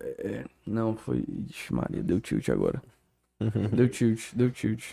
Não, 0.65 0.95
foi. 0.95 1.23
Ixi, 1.49 1.73
Maria, 1.73 2.01
deu 2.03 2.19
tilt 2.19 2.49
agora. 2.49 2.81
deu 3.71 3.87
tilt, 3.89 4.33
deu 4.33 4.49
tilt. 4.51 4.83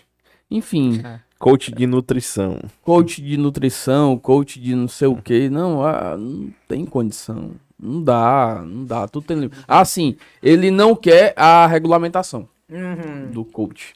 Enfim, 0.50 1.02
Coach 1.38 1.72
de 1.72 1.86
nutrição. 1.86 2.58
coach 2.82 3.20
de 3.20 3.36
nutrição, 3.36 4.16
coach 4.18 4.60
de 4.60 4.74
não 4.74 4.86
sei 4.86 5.08
o 5.08 5.16
que, 5.16 5.48
não, 5.48 5.84
ah, 5.84 6.16
não 6.16 6.52
tem 6.68 6.84
condição. 6.84 7.52
Não 7.78 8.02
dá, 8.02 8.62
não 8.64 8.84
dá, 8.84 9.08
tudo 9.08 9.26
tem 9.26 9.38
limite. 9.38 9.58
Ah, 9.66 9.84
sim, 9.84 10.16
ele 10.42 10.70
não 10.70 10.94
quer 10.94 11.32
a 11.36 11.66
regulamentação 11.66 12.48
Uhum. 12.70 13.30
do 13.30 13.44
coach. 13.44 13.94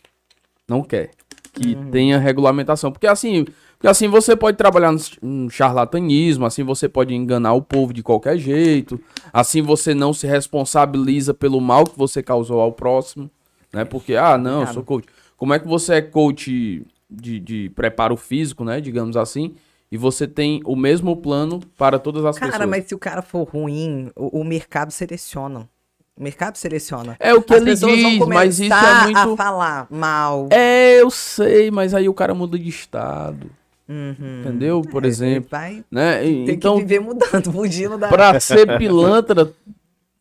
Não 0.66 0.82
quer 0.82 1.10
que 1.52 1.74
tenha 1.90 2.18
regulamentação, 2.18 2.90
porque 2.92 3.06
assim, 3.06 3.46
porque 3.78 3.86
assim 3.86 4.08
você 4.08 4.34
pode 4.34 4.56
trabalhar 4.56 4.90
no 4.92 4.98
ch- 4.98 5.18
no 5.22 5.48
charlatanismo, 5.48 6.44
assim 6.44 6.64
você 6.64 6.88
pode 6.88 7.14
enganar 7.14 7.52
o 7.52 7.62
povo 7.62 7.92
de 7.92 8.02
qualquer 8.02 8.36
jeito, 8.36 9.00
assim 9.32 9.62
você 9.62 9.94
não 9.94 10.12
se 10.12 10.26
responsabiliza 10.26 11.32
pelo 11.32 11.60
mal 11.60 11.84
que 11.84 11.96
você 11.96 12.22
causou 12.22 12.60
ao 12.60 12.72
próximo, 12.72 13.30
né? 13.72 13.84
Porque 13.84 14.16
ah, 14.16 14.36
não, 14.36 14.62
eu 14.62 14.66
sou 14.74 14.82
coach. 14.82 15.06
Como 15.36 15.54
é 15.54 15.58
que 15.60 15.68
você 15.68 15.94
é 15.94 16.02
coach 16.02 16.82
de, 17.08 17.38
de 17.40 17.70
preparo 17.76 18.16
físico, 18.16 18.64
né, 18.64 18.80
digamos 18.80 19.16
assim, 19.16 19.54
e 19.90 19.96
você 19.96 20.26
tem 20.26 20.60
o 20.64 20.74
mesmo 20.74 21.16
plano 21.16 21.60
para 21.78 21.98
todas 21.98 22.24
as 22.24 22.36
Cara, 22.38 22.50
pessoas? 22.52 22.68
mas 22.68 22.86
se 22.86 22.94
o 22.94 22.98
cara 22.98 23.22
for 23.22 23.44
ruim, 23.48 24.10
o, 24.16 24.40
o 24.40 24.44
mercado 24.44 24.90
seleciona. 24.90 25.68
O 26.16 26.22
mercado 26.24 26.56
seleciona. 26.56 27.16
É 27.20 27.32
o 27.32 27.40
que 27.40 27.54
As 27.54 27.60
ele 27.62 27.70
pessoas 27.70 28.02
vão 28.02 28.10
diz, 28.10 28.26
mas 28.26 28.58
isso 28.58 28.74
é 28.74 29.04
muito. 29.04 29.16
a 29.18 29.36
falar 29.36 29.86
mal. 29.88 30.48
É, 30.50 31.00
eu 31.00 31.08
sei, 31.10 31.70
mas 31.70 31.94
aí 31.94 32.08
o 32.08 32.12
cara 32.12 32.34
muda 32.34 32.58
de 32.58 32.68
estado. 32.68 33.48
Uhum. 33.88 34.40
Entendeu? 34.40 34.82
Por 34.82 35.04
É, 35.04 35.08
exemplo. 35.08 35.48
Vai 35.50 35.82
Né? 35.90 36.26
E- 36.26 36.44
ter 36.44 36.52
Então, 36.52 36.74
que 36.76 36.82
viver 36.82 37.00
mudando, 37.00 37.50
fugindo 37.52 37.96
da... 37.96 38.08
pra 38.08 38.38
ser 38.40 38.76
pilantra, 38.78 39.50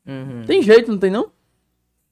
Uhum. 0.07 0.43
tem 0.47 0.61
jeito, 0.63 0.89
não 0.91 0.97
tem 0.97 1.11
não? 1.11 1.27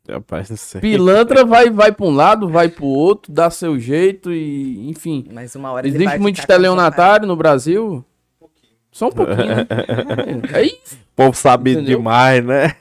Rapaz, 0.07 0.49
não 0.49 0.57
sei. 0.57 0.81
Pilantra 0.81 1.43
vai, 1.45 1.69
vai 1.69 1.91
pra 1.91 2.05
um 2.05 2.11
lado, 2.13 2.47
vai 2.49 2.67
pro 2.69 2.85
outro, 2.85 3.31
dá 3.31 3.49
seu 3.49 3.79
jeito 3.79 4.31
e, 4.31 4.87
enfim. 4.89 5.25
Mas 5.31 5.55
uma 5.55 5.71
hora 5.71 5.87
ele 5.87 5.95
Existe 5.95 6.09
vai 6.09 6.19
muito 6.19 6.39
estelionatário 6.39 7.25
no 7.25 7.35
Brasil? 7.35 8.03
Só 8.91 9.07
um 9.07 9.11
pouquinho, 9.11 9.37
né? 9.55 9.65
É 10.53 10.61
isso. 10.63 10.95
O 10.95 11.15
povo 11.15 11.33
sabido 11.35 11.79
Entendeu? 11.79 11.97
demais, 11.97 12.45
né? 12.45 12.75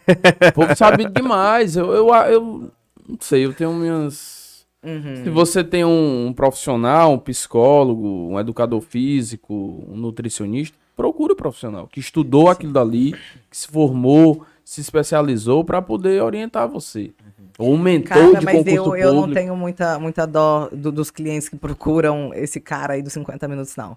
O 0.49 0.53
povo 0.53 0.77
sabe 0.77 1.07
demais. 1.09 1.77
Eu, 1.77 1.93
eu, 1.93 2.15
eu 2.15 2.71
não 3.09 3.19
sei, 3.21 3.47
eu 3.47 3.55
tenho 3.55 3.73
minhas. 3.73 4.44
Uhum. 4.85 5.25
Se 5.25 5.31
você 5.31 5.65
tem 5.65 5.85
um, 5.85 6.27
um 6.27 6.33
profissional, 6.33 7.13
um 7.13 7.19
psicólogo, 7.19 8.07
um 8.33 8.39
educador 8.39 8.81
físico, 8.81 9.55
um 9.89 9.97
nutricionista, 9.97 10.77
procure 10.97 11.33
o 11.33 11.37
profissional 11.37 11.87
que 11.89 12.01
estudou 12.01 12.49
aquilo 12.49 12.73
dali, 12.73 13.13
que 13.51 13.57
se 13.57 13.67
formou, 13.67 14.45
se 14.65 14.81
especializou 14.81 15.65
para 15.65 15.81
poder 15.83 16.23
orientar 16.23 16.69
você. 16.69 17.13
Ou 17.59 17.73
um 17.75 17.79
mentor 17.79 18.09
Cara, 18.33 18.39
de 18.41 18.45
mas 18.45 18.57
concurso 18.57 18.97
eu, 18.97 18.97
eu 18.97 19.13
não 19.15 19.21
público. 19.23 19.41
tenho 19.41 19.57
muita, 19.57 19.99
muita 19.99 20.27
dó 20.27 20.69
do- 20.73 20.91
dos 20.93 21.11
clientes 21.11 21.49
que 21.49 21.57
procuram 21.57 22.33
esse 22.35 22.59
cara 22.61 22.95
aí 22.95 23.03
dos 23.03 23.13
50 23.13 23.47
minutos, 23.47 23.77
não. 23.77 23.95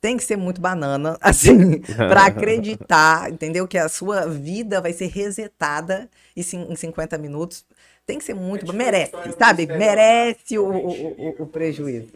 Tem 0.00 0.16
que 0.16 0.24
ser 0.24 0.36
muito 0.36 0.60
banana, 0.60 1.16
assim, 1.22 1.80
pra 2.08 2.26
acreditar, 2.26 3.30
entendeu? 3.30 3.66
Que 3.68 3.78
a 3.78 3.88
sua 3.88 4.26
vida 4.26 4.80
vai 4.80 4.92
ser 4.92 5.06
resetada 5.08 6.08
em 6.36 6.42
50 6.42 7.18
minutos. 7.18 7.64
Tem 8.12 8.18
que 8.18 8.24
ser 8.26 8.34
muito. 8.34 8.70
merece, 8.74 9.12
sabe? 9.38 9.66
Merece 9.66 10.58
o, 10.58 10.66
o, 10.66 11.28
o- 11.30 11.42
o 11.44 11.46
prejuízo. 11.46 12.12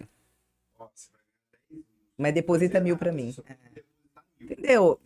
Mas 2.18 2.34
deposita 2.34 2.78
mil 2.80 2.98
pra 2.98 3.10
mim. 3.10 3.34
Entendeu? 4.38 5.00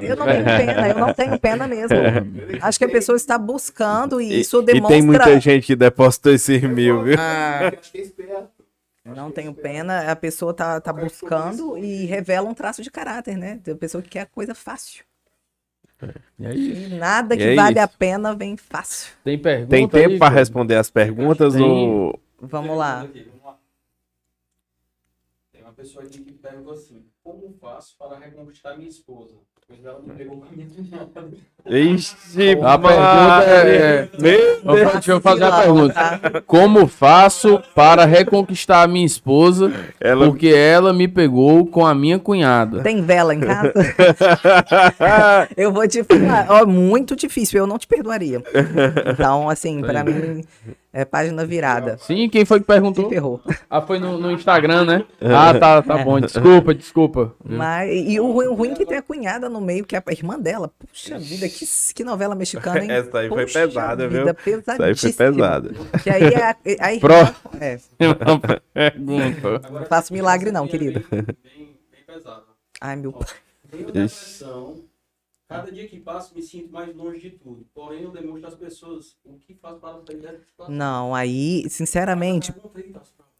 Eu 0.00 0.16
não 0.16 0.26
tenho 0.26 0.44
pena, 0.44 0.88
eu 0.88 0.94
não 0.98 1.12
tenho 1.12 1.40
pena 1.40 1.66
mesmo. 1.68 1.96
Acho 2.62 2.78
que 2.78 2.84
a 2.84 2.88
pessoa 2.88 3.16
está 3.16 3.36
buscando 3.36 4.20
e 4.20 4.32
E, 4.32 4.40
isso 4.40 4.60
e 4.60 4.64
demonstra. 4.64 4.96
tem 4.96 5.02
muita 5.02 5.40
gente 5.40 5.66
que 5.66 5.74
depositou 5.74 6.32
esses 6.32 6.62
mil, 6.62 7.02
viu? 7.02 7.16
Ah, 7.18 7.72
não 9.04 9.32
tenho 9.32 9.52
pena, 9.52 10.10
a 10.10 10.14
pessoa 10.14 10.54
tá, 10.54 10.80
tá 10.80 10.92
buscando 10.92 11.76
e 11.76 12.04
revela 12.06 12.48
um 12.48 12.54
traço 12.54 12.80
de 12.80 12.90
caráter, 12.92 13.36
né? 13.36 13.58
Tem 13.64 13.74
pessoa 13.74 14.00
que 14.02 14.10
quer 14.10 14.26
coisa 14.26 14.54
fácil. 14.54 15.04
E 16.38 16.46
aí, 16.46 16.84
E 16.84 16.88
nada 16.88 17.34
E 17.34 17.38
que 17.38 17.44
é 17.44 17.54
vale 17.54 17.76
isso. 17.76 17.84
a 17.84 17.88
pena 17.88 18.34
vem 18.34 18.56
fácil. 18.56 19.12
tem 19.24 19.38
pergunta 19.38 19.70
Tem 19.70 19.88
tempo 19.88 20.18
Fred? 20.18 20.34
responder 20.34 20.76
as 20.76 20.90
perguntas 20.90 21.54
Tem. 21.54 21.62
ou. 21.62 22.20
Vamos 22.40 22.76
lá. 22.78 23.04
Tem 25.52 25.62
uma 25.62 25.72
pessoa 25.72 26.04
aqui 26.04 26.20
que 26.20 26.32
perguntou 26.32 26.72
assim: 26.72 27.04
Como 27.22 27.52
faço 27.60 27.96
para 27.98 28.18
reconquistar 28.18 28.76
minha 28.76 28.88
esposa? 28.88 29.36
Ela 29.70 30.00
pegou. 30.16 30.42
Ixi, 31.66 32.52
A 32.62 32.78
pergunta 32.78 33.44
é. 33.46 34.08
Meu 34.18 34.78
é- 34.78 34.92
Deixa 34.92 35.12
eu 35.12 35.20
fazer 35.20 35.44
a 35.44 35.60
pergunta. 35.60 36.42
Como 36.46 36.86
faço 36.86 37.62
para 37.74 38.06
reconquistar 38.06 38.82
a 38.82 38.88
minha 38.88 39.04
esposa? 39.04 39.70
Ela- 40.00 40.24
Porque 40.26 40.48
ela 40.48 40.94
me 40.94 41.06
pegou 41.06 41.66
com 41.66 41.84
a 41.84 41.94
minha 41.94 42.18
cunhada. 42.18 42.80
Tem 42.82 43.02
vela 43.02 43.34
em 43.34 43.40
casa? 43.40 43.74
eu 45.54 45.70
vou 45.70 45.86
te 45.86 46.02
falar, 46.02 46.46
ó, 46.48 46.64
muito 46.64 47.14
difícil, 47.14 47.58
eu 47.58 47.66
não 47.66 47.78
te 47.78 47.86
perdoaria. 47.86 48.42
Então, 49.12 49.50
assim, 49.50 49.82
pra 49.82 50.02
mim, 50.02 50.42
é 50.92 51.04
página 51.04 51.44
virada. 51.44 51.98
Sim, 51.98 52.28
quem 52.28 52.44
foi 52.44 52.58
que 52.60 52.64
Se 52.64 52.66
perguntou? 52.66 53.08
ferrou. 53.08 53.40
Ah, 53.68 53.80
foi 53.82 53.98
no, 53.98 54.18
no 54.18 54.30
Instagram, 54.32 54.84
né? 54.84 55.04
Ah, 55.20 55.52
tá, 55.58 55.82
tá 55.82 55.98
bom. 56.04 56.18
Desculpa, 56.20 56.74
desculpa. 56.74 57.34
Mas, 57.44 57.90
e 58.08 58.18
o 58.18 58.30
ruim, 58.32 58.46
o 58.46 58.54
ruim 58.54 58.70
é 58.72 58.74
que 58.74 58.86
tem 58.86 58.98
a 58.98 59.02
cunhada 59.02 59.48
no 59.48 59.60
meio, 59.60 59.84
que 59.84 59.94
é 59.94 60.02
a 60.04 60.12
irmã 60.12 60.38
dela. 60.38 60.70
Puxa 60.78 61.18
vida, 61.18 61.48
que, 61.48 61.64
que 61.94 62.04
novela 62.04 62.34
mexicana, 62.34 62.82
hein? 62.82 62.90
Essa 62.90 63.18
aí 63.18 63.28
foi 63.28 63.46
pesada, 63.46 64.08
viu? 64.08 64.20
vida, 64.26 64.36
Isso 64.40 64.48
aí 64.48 64.54
foi 64.54 64.62
pesadíssima. 64.62 65.12
pesada. 65.14 65.70
Que 66.02 66.10
aí 66.10 66.24
é 66.24 66.42
a, 66.44 66.56
a 66.80 66.94
irmã, 66.94 67.08
Pro- 67.08 67.60
é, 67.60 67.78
Pergunta. 68.90 69.60
não 69.70 69.84
faço 69.86 70.12
milagre 70.12 70.50
não, 70.50 70.66
querido. 70.66 71.04
Bem, 71.10 71.24
bem 71.24 72.02
pesado. 72.06 72.44
Ai, 72.80 72.96
meu 72.96 73.12
pai. 73.12 73.26
Tenho 73.70 73.86
depressão. 73.86 74.76
Cada 75.48 75.72
dia 75.72 75.88
que 75.88 75.98
passa, 75.98 76.34
me 76.34 76.42
sinto 76.42 76.70
mais 76.70 76.94
longe 76.94 77.18
de 77.20 77.30
tudo. 77.30 77.66
Porém, 77.74 78.02
eu 78.02 78.10
demonstro 78.10 78.48
às 78.48 78.54
pessoas 78.54 79.16
o 79.24 79.34
que 79.38 79.54
faço 79.54 79.78
para 79.80 79.98
sair 80.06 80.18
dessa 80.18 80.44
situação. 80.44 80.74
Não, 80.74 81.14
aí, 81.14 81.64
sinceramente, 81.70 82.52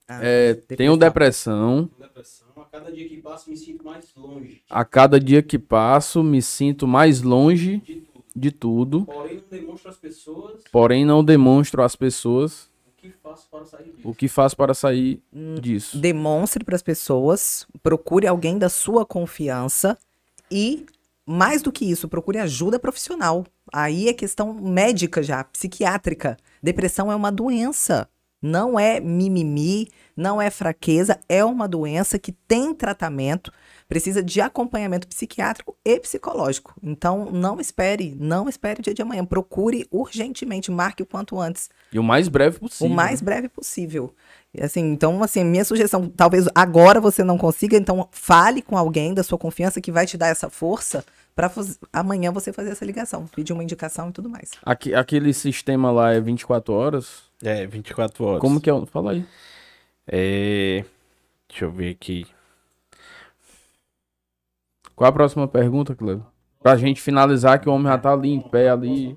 ah, 0.09 0.21
É, 0.25 0.55
tenho 0.55 0.97
depressão. 0.97 1.91
Depressão. 1.99 2.49
A 2.57 2.65
cada 2.65 2.91
dia 2.91 3.09
que 3.09 3.19
passa, 3.19 3.51
me 3.51 3.57
sinto 3.57 3.85
mais 3.85 4.15
longe 4.17 4.63
A 4.71 4.85
cada 4.85 5.21
dia 5.21 5.43
que 5.43 5.59
passo, 5.59 6.23
me 6.23 6.41
sinto 6.41 6.87
mais 6.87 7.21
longe 7.23 7.77
de 7.79 8.01
tudo. 8.01 8.25
de 8.35 8.51
tudo. 8.53 9.05
Porém, 9.05 9.37
não 9.37 9.45
demonstro 9.51 9.91
às 9.91 9.97
pessoas 9.99 10.63
Porém, 10.73 11.05
não 11.05 11.25
demonstro 11.25 11.83
às 11.83 11.95
pessoas 11.97 12.71
o 12.87 12.93
que 13.01 13.11
faço 13.23 13.49
para 13.51 13.65
sair 13.65 13.85
disso. 13.93 14.09
o 14.09 14.15
que 14.15 14.29
faço 14.29 14.57
para 14.57 14.75
sair 14.75 15.23
disso. 15.61 15.99
demonstre 15.99 16.65
para 16.65 16.75
as 16.77 16.83
pessoas, 16.83 17.67
procure 17.83 18.27
alguém 18.27 18.59
da 18.59 18.69
sua 18.69 19.05
confiança 19.07 19.97
e, 20.51 20.85
mais 21.29 21.61
do 21.61 21.71
que 21.71 21.85
isso, 21.85 22.09
procure 22.09 22.39
ajuda 22.39 22.79
profissional. 22.79 23.45
Aí 23.71 24.09
é 24.09 24.15
questão 24.15 24.55
médica 24.55 25.23
já, 25.23 25.45
psiquiátrica. 25.45 26.39
Depressão 26.63 27.13
é 27.13 27.15
uma 27.15 27.31
doença. 27.31 28.09
Não 28.41 28.79
é 28.79 29.01
mimimi, 29.01 29.89
não 30.17 30.41
é 30.41 30.49
fraqueza, 30.49 31.19
é 31.29 31.45
uma 31.45 31.69
doença 31.69 32.19
que 32.19 32.33
tem 32.33 32.73
tratamento, 32.73 33.53
precisa 33.89 34.23
de 34.23 34.41
acompanhamento 34.41 35.09
psiquiátrico 35.09 35.75
e 35.85 35.99
psicológico. 35.99 36.75
Então, 36.83 37.31
não 37.33 37.59
espere, 37.59 38.15
não 38.21 38.47
espere 38.49 38.81
o 38.81 38.83
dia 38.83 38.93
de 38.93 39.01
amanhã. 39.01 39.25
Procure 39.25 39.87
urgentemente, 39.91 40.71
marque 40.71 41.03
o 41.03 41.07
quanto 41.07 41.41
antes. 41.41 41.71
E 41.93 41.99
o 41.99 42.03
mais 42.03 42.29
breve 42.29 42.59
possível. 42.59 42.87
O 42.93 42.95
mais 42.95 43.21
breve 43.23 43.49
possível. 43.49 44.15
E, 44.55 44.63
Assim, 44.63 44.81
então, 44.93 45.23
assim, 45.23 45.43
minha 45.43 45.65
sugestão, 45.65 46.09
talvez 46.09 46.47
agora 46.55 47.01
você 47.01 47.25
não 47.25 47.39
consiga, 47.39 47.77
então 47.77 48.07
fale 48.13 48.61
com 48.61 48.77
alguém 48.77 49.15
da 49.15 49.23
sua 49.23 49.39
confiança 49.39 49.81
que 49.81 49.91
vai 49.91 50.07
te 50.07 50.17
dar 50.19 50.29
essa 50.29 50.51
força 50.51 51.03
para 51.35 51.51
amanhã 51.93 52.31
você 52.33 52.53
fazer 52.53 52.71
essa 52.71 52.85
ligação, 52.85 53.27
pedir 53.29 53.53
uma 53.53 53.63
indicação 53.63 54.09
e 54.11 54.13
tudo 54.13 54.29
mais. 54.29 54.51
Aque- 54.63 54.95
aquele 54.95 55.33
sistema 55.33 55.91
lá 55.91 56.13
é 56.13 56.21
24 56.21 56.75
horas. 56.75 57.23
É, 57.43 57.67
24 57.67 58.25
horas. 58.25 58.41
Como 58.41 58.61
que 58.61 58.69
é? 58.69 58.73
o- 58.75 58.85
Fala 58.87 59.13
aí. 59.13 59.25
É. 60.07 60.85
Deixa 61.49 61.65
eu 61.65 61.71
ver 61.71 61.91
aqui. 61.91 62.27
Qual 64.99 65.09
a 65.09 65.13
próxima 65.13 65.47
pergunta, 65.47 65.95
Cleber? 65.95 66.25
Pra 66.61 66.77
gente 66.77 67.01
finalizar 67.01 67.61
que 67.61 67.69
o 67.69 67.73
homem 67.73 67.87
já 67.87 67.97
tá 67.97 68.13
ali 68.13 68.31
em 68.33 68.41
pé 68.41 68.69
ali. 68.69 69.17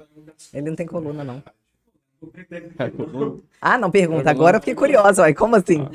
Ele 0.54 0.70
não 0.70 0.76
tem 0.76 0.86
coluna, 0.86 1.24
não. 1.24 1.42
Ah, 3.60 3.80
não 3.80 3.90
pergunta. 3.90 4.30
Agora 4.30 4.58
eu 4.58 4.62
fiquei 4.62 4.76
curiosa, 4.76 5.24
uai. 5.24 5.34
Como 5.34 5.56
assim? 5.56 5.88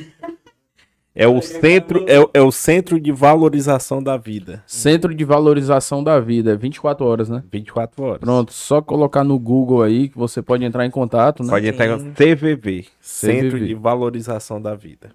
É 1.15 1.29
o 1.29 1.41
centro, 1.41 2.05
é, 2.09 2.19
o- 2.21 2.29
é 2.35 2.43
o 2.43 2.51
centro 2.51 2.99
de 3.01 3.13
valorização 3.13 4.03
da 4.03 4.17
vida. 4.17 4.63
Centro 4.67 5.15
de 5.15 5.25
Valorização 5.25 6.03
da 6.05 6.19
Vida, 6.21 6.53
é 6.53 6.57
24 6.57 7.07
horas, 7.07 7.29
né? 7.31 7.43
24 7.51 8.03
horas. 8.05 8.19
Pronto, 8.21 8.53
só 8.53 8.83
colocar 8.83 9.23
no 9.25 9.39
Google 9.39 9.83
aí 9.83 10.09
que 10.11 10.19
você 10.19 10.43
pode 10.43 10.65
entrar 10.65 10.85
em 10.85 10.91
contato, 10.91 11.43
né? 11.45 11.49
Pode 11.49 11.69
entrar 11.69 11.97
no 11.97 12.13
CVV, 12.13 12.87
Centro 13.01 13.59
de 13.65 13.73
Valorização 13.75 14.61
da 14.61 14.75
Vida. 14.75 15.11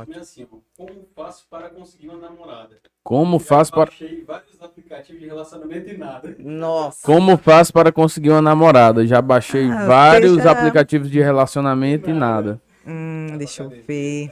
A 0.00 0.06
é 0.16 0.20
assim, 0.20 0.46
ó. 0.50 0.56
Como 0.76 1.06
faço 1.14 1.46
para 1.50 1.68
conseguir 1.70 2.08
uma 2.08 2.18
namorada? 2.18 2.76
Como 3.02 3.38
faz 3.38 3.70
para 3.70 3.86
Baixei 3.86 4.24
vários 4.26 4.60
aplicativos 4.62 5.20
de 5.20 5.26
relacionamento 5.26 5.90
e 5.90 5.96
nada. 5.96 6.34
Nossa. 6.38 6.98
Como 7.04 7.36
faz 7.36 7.70
para 7.70 7.92
conseguir 7.92 8.30
uma 8.30 8.42
namorada? 8.42 9.06
Já 9.06 9.20
baixei 9.20 9.70
Ah, 9.70 9.86
vários 9.86 10.36
seja- 10.36 10.50
aplicativos 10.50 11.10
de 11.10 11.20
relacionamento 11.20 12.08
e 12.10 12.12
nada. 12.14 12.60
Hum, 12.86 13.36
deixa 13.38 13.62
eu 13.62 13.72
ver. 13.86 14.30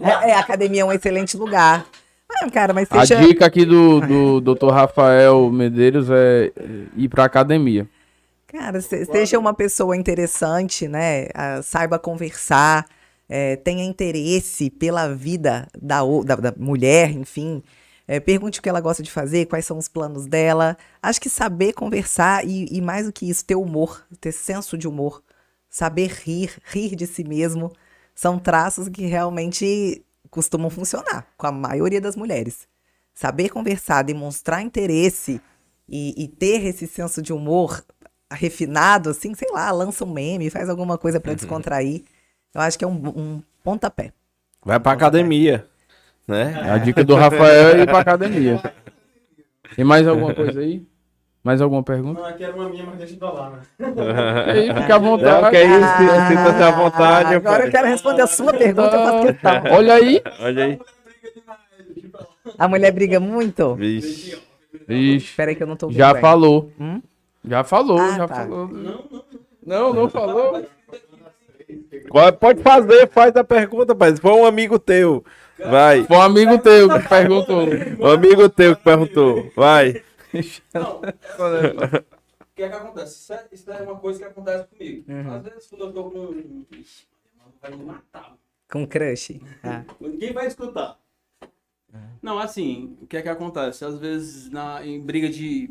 É, 0.00 0.30
é, 0.30 0.34
a 0.34 0.40
academia 0.40 0.82
é 0.82 0.84
um 0.84 0.92
excelente 0.92 1.36
lugar. 1.36 1.86
Ah, 2.30 2.50
cara, 2.50 2.72
mas 2.72 2.88
A 2.90 3.00
seja... 3.06 3.20
dica 3.20 3.46
aqui 3.46 3.64
do, 3.64 4.00
do 4.40 4.54
Dr. 4.54 4.70
Rafael 4.70 5.50
Medeiros 5.50 6.08
é 6.10 6.50
ir 6.96 7.08
pra 7.08 7.24
academia. 7.24 7.86
Cara, 8.48 8.80
se- 8.80 9.04
seja 9.06 9.38
uma 9.38 9.54
pessoa 9.54 9.96
interessante, 9.96 10.86
né? 10.88 11.28
ah, 11.34 11.60
saiba 11.62 11.98
conversar, 11.98 12.84
eh, 13.28 13.56
tenha 13.56 13.84
interesse 13.84 14.70
pela 14.70 15.14
vida 15.14 15.68
da, 15.80 16.00
da, 16.24 16.36
da 16.36 16.54
mulher, 16.56 17.10
enfim. 17.10 17.62
Eh, 18.06 18.20
pergunte 18.20 18.58
o 18.60 18.62
que 18.62 18.68
ela 18.68 18.80
gosta 18.80 19.02
de 19.02 19.10
fazer, 19.10 19.46
quais 19.46 19.64
são 19.64 19.78
os 19.78 19.88
planos 19.88 20.26
dela. 20.26 20.76
Acho 21.02 21.20
que 21.20 21.30
saber 21.30 21.72
conversar 21.72 22.46
e, 22.46 22.66
e 22.70 22.80
mais 22.80 23.06
do 23.06 23.12
que 23.12 23.28
isso, 23.28 23.44
ter 23.44 23.56
humor, 23.56 24.04
ter 24.20 24.32
senso 24.32 24.76
de 24.76 24.88
humor, 24.88 25.22
saber 25.70 26.10
rir, 26.24 26.50
rir 26.64 26.94
de 26.94 27.06
si 27.06 27.24
mesmo, 27.24 27.72
são 28.14 28.38
traços 28.38 28.88
que 28.88 29.06
realmente 29.06 30.04
costumam 30.30 30.70
funcionar 30.70 31.26
com 31.36 31.46
a 31.46 31.52
maioria 31.52 32.00
das 32.00 32.16
mulheres. 32.16 32.66
Saber 33.14 33.50
conversar, 33.50 34.02
demonstrar 34.02 34.62
interesse 34.62 35.40
e, 35.88 36.14
e 36.16 36.28
ter 36.28 36.64
esse 36.64 36.86
senso 36.86 37.20
de 37.20 37.32
humor 37.32 37.84
refinado, 38.30 39.10
assim, 39.10 39.34
sei 39.34 39.48
lá, 39.52 39.70
lança 39.70 40.04
um 40.04 40.12
meme, 40.12 40.50
faz 40.50 40.68
alguma 40.68 40.96
coisa 40.96 41.20
pra 41.20 41.34
descontrair. 41.34 42.02
Eu 42.54 42.60
acho 42.60 42.78
que 42.78 42.84
é 42.84 42.88
um, 42.88 42.92
um 43.08 43.42
pontapé. 43.64 44.12
Vai 44.64 44.78
pra 44.78 44.92
academia, 44.92 45.66
né? 46.26 46.54
A 46.70 46.78
dica 46.78 47.02
do 47.04 47.14
Rafael 47.14 47.76
é 47.76 47.80
ir 47.82 47.86
pra 47.86 48.00
academia. 48.00 48.60
Tem 49.74 49.84
mais 49.84 50.06
alguma 50.06 50.34
coisa 50.34 50.60
aí? 50.60 50.86
Mais 51.42 51.60
alguma 51.60 51.82
pergunta? 51.82 52.20
Não, 52.20 52.28
aqui 52.28 52.44
era 52.44 52.54
uma 52.54 52.68
minha, 52.68 52.84
mas 52.86 52.98
deixa 52.98 53.16
pra 53.16 53.32
lá, 53.32 53.50
né? 53.50 53.58
Aí, 54.46 54.68
fica 54.68 54.94
à 54.94 54.98
Não, 55.00 55.10
vontade. 55.10 55.50
que 55.50 55.56
é 55.56 55.64
isso, 55.64 56.28
sinta-se 56.28 56.62
à 56.62 56.70
vontade. 56.70 57.34
Ah, 57.34 57.36
Agora 57.36 57.64
eu 57.66 57.70
quero 57.70 57.88
responder 57.88 58.22
a 58.22 58.26
sua 58.28 58.52
pergunta, 58.52 58.94
eu 58.96 59.02
faço 59.04 59.26
questão. 59.26 59.52
Olha 59.72 59.94
aí. 59.94 60.22
Olha 60.40 60.64
aí. 60.66 60.80
A 62.58 62.68
mulher 62.68 62.92
briga 62.92 63.18
muito? 63.18 63.74
Vixe. 63.74 64.40
Ixi, 64.88 65.16
Espera 65.16 65.50
aí 65.50 65.56
que 65.56 65.62
eu 65.62 65.66
não 65.66 65.76
tô 65.76 65.86
ouvindo 65.86 65.98
já 65.98 66.12
bem. 66.12 66.20
falou. 66.22 66.70
Hum? 66.78 67.00
Já 67.44 67.64
falou, 67.64 67.98
Ah, 67.98 68.10
já 68.16 68.28
tá. 68.28 68.34
falou. 68.36 68.70
Não, 69.66 69.92
não 69.94 70.08
falou. 70.08 70.64
Pode 72.38 72.62
fazer, 72.62 73.08
faz 73.08 73.34
a 73.36 73.44
pergunta, 73.44 73.94
pai. 73.94 74.14
Foi 74.16 74.32
um 74.32 74.46
amigo 74.46 74.78
teu. 74.78 75.24
Vai. 75.58 76.04
Foi 76.04 76.16
um 76.16 76.22
amigo 76.22 76.58
teu 76.58 76.88
que 76.88 77.08
perguntou. 77.08 77.66
Um 78.00 78.06
amigo 78.06 78.48
teu 78.48 78.76
que 78.76 78.82
perguntou. 78.82 79.50
Vai. 79.56 80.02
Não, 80.74 81.00
o 81.00 82.54
que 82.54 82.62
é 82.62 82.68
que 82.68 82.74
acontece? 82.74 83.14
Isso, 83.14 83.32
é, 83.32 83.46
isso 83.52 83.70
é 83.70 83.82
uma 83.82 83.96
coisa 83.96 84.18
que 84.18 84.24
acontece 84.24 84.66
comigo. 84.66 85.04
Uhum. 85.10 85.34
Às 85.34 85.42
vezes, 85.42 85.66
quando 85.68 85.84
eu 85.84 85.92
tô 85.92 86.10
com. 86.10 86.64
Ixi, 86.72 87.06
vai 87.60 87.70
me 87.70 87.84
matar. 87.84 88.34
Com 88.70 88.86
crush. 88.86 89.40
Ah. 89.62 89.84
Ninguém 90.00 90.32
vai 90.32 90.46
escutar. 90.46 90.98
Não, 92.22 92.38
assim, 92.38 92.96
o 93.02 93.06
que 93.06 93.16
é 93.16 93.22
que 93.22 93.28
acontece? 93.28 93.84
Às 93.84 93.98
vezes, 93.98 94.50
na, 94.50 94.84
em 94.84 95.00
briga 95.00 95.28
de 95.28 95.70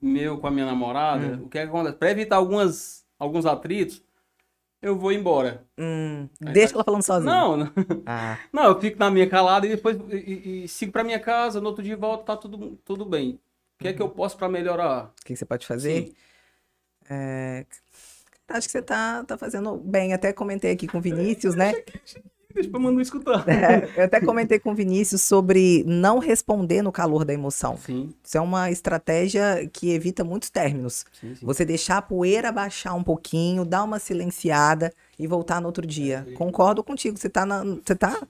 meu 0.00 0.38
com 0.38 0.46
a 0.46 0.50
minha 0.50 0.66
namorada, 0.66 1.40
o 1.42 1.48
que 1.48 1.58
é 1.58 1.62
que 1.62 1.68
acontece? 1.68 1.96
Pra 1.96 2.10
evitar 2.10 2.36
algumas, 2.36 3.04
alguns 3.18 3.44
atritos, 3.44 4.02
eu 4.86 4.96
vou 4.98 5.12
embora. 5.12 5.64
Hum, 5.78 6.28
deixa 6.40 6.74
ela 6.74 6.84
falando 6.84 7.02
sozinha. 7.02 7.32
Não, 7.32 7.56
não, 7.56 7.72
Ah, 8.06 8.38
não, 8.52 8.64
eu 8.64 8.80
fico 8.80 8.98
na 8.98 9.10
minha 9.10 9.28
calada 9.28 9.66
e 9.66 9.70
depois 9.70 9.96
e, 10.10 10.64
e- 10.64 10.68
sigo 10.68 10.92
pra 10.92 11.04
minha 11.04 11.20
casa, 11.20 11.60
no 11.60 11.66
outro 11.68 11.82
dia 11.82 11.96
volto, 11.96 12.24
tá 12.24 12.36
tudo, 12.36 12.78
tudo 12.84 13.04
bem. 13.04 13.38
O 13.78 13.82
que 13.82 13.88
é 13.88 13.92
que 13.92 14.00
eu 14.00 14.08
posso 14.08 14.36
pra 14.36 14.48
melhorar? 14.48 15.06
o 15.06 15.24
que 15.24 15.32
que 15.32 15.36
você 15.36 15.44
pode 15.44 15.66
fazer? 15.66 16.14
É, 17.08 17.66
Acho 18.48 18.68
que 18.68 18.72
você 18.72 18.82
tá, 18.82 19.24
tá 19.24 19.36
fazendo 19.36 19.76
bem. 19.76 20.12
Até 20.12 20.32
comentei 20.32 20.70
aqui 20.72 20.86
com 20.86 20.98
o 20.98 21.00
Vinícius, 21.00 21.54
né? 21.56 21.72
Deixa 22.56 22.70
pra 22.70 22.80
mano 22.80 23.00
escutar. 23.00 23.44
É, 23.46 23.88
eu 24.00 24.04
até 24.04 24.18
comentei 24.20 24.58
com 24.58 24.72
o 24.72 24.74
Vinícius 24.74 25.20
sobre 25.22 25.84
não 25.86 26.18
responder 26.18 26.80
no 26.82 26.90
calor 26.90 27.24
da 27.24 27.32
emoção. 27.34 27.76
Sim, 27.76 28.12
Isso 28.24 28.36
é 28.36 28.40
uma 28.40 28.70
estratégia 28.70 29.68
que 29.72 29.90
evita 29.90 30.24
muitos 30.24 30.48
términos. 30.50 31.04
sim, 31.12 31.34
sim. 31.34 31.44
Você 31.46 31.64
deixar 31.64 31.98
a 31.98 32.02
poeira 32.02 32.50
baixar 32.50 32.94
um 32.94 33.02
pouquinho, 33.04 33.64
dar 33.64 33.84
uma 33.84 33.98
silenciada 33.98 34.90
e 35.18 35.26
voltar 35.26 35.60
no 35.60 35.66
outro 35.66 35.86
dia. 35.86 36.26
Concordo 36.34 36.82
contigo, 36.82 37.18
você 37.18 37.28
tá, 37.28 37.44
na- 37.46 37.62
você 37.62 37.94
tá 37.94 38.20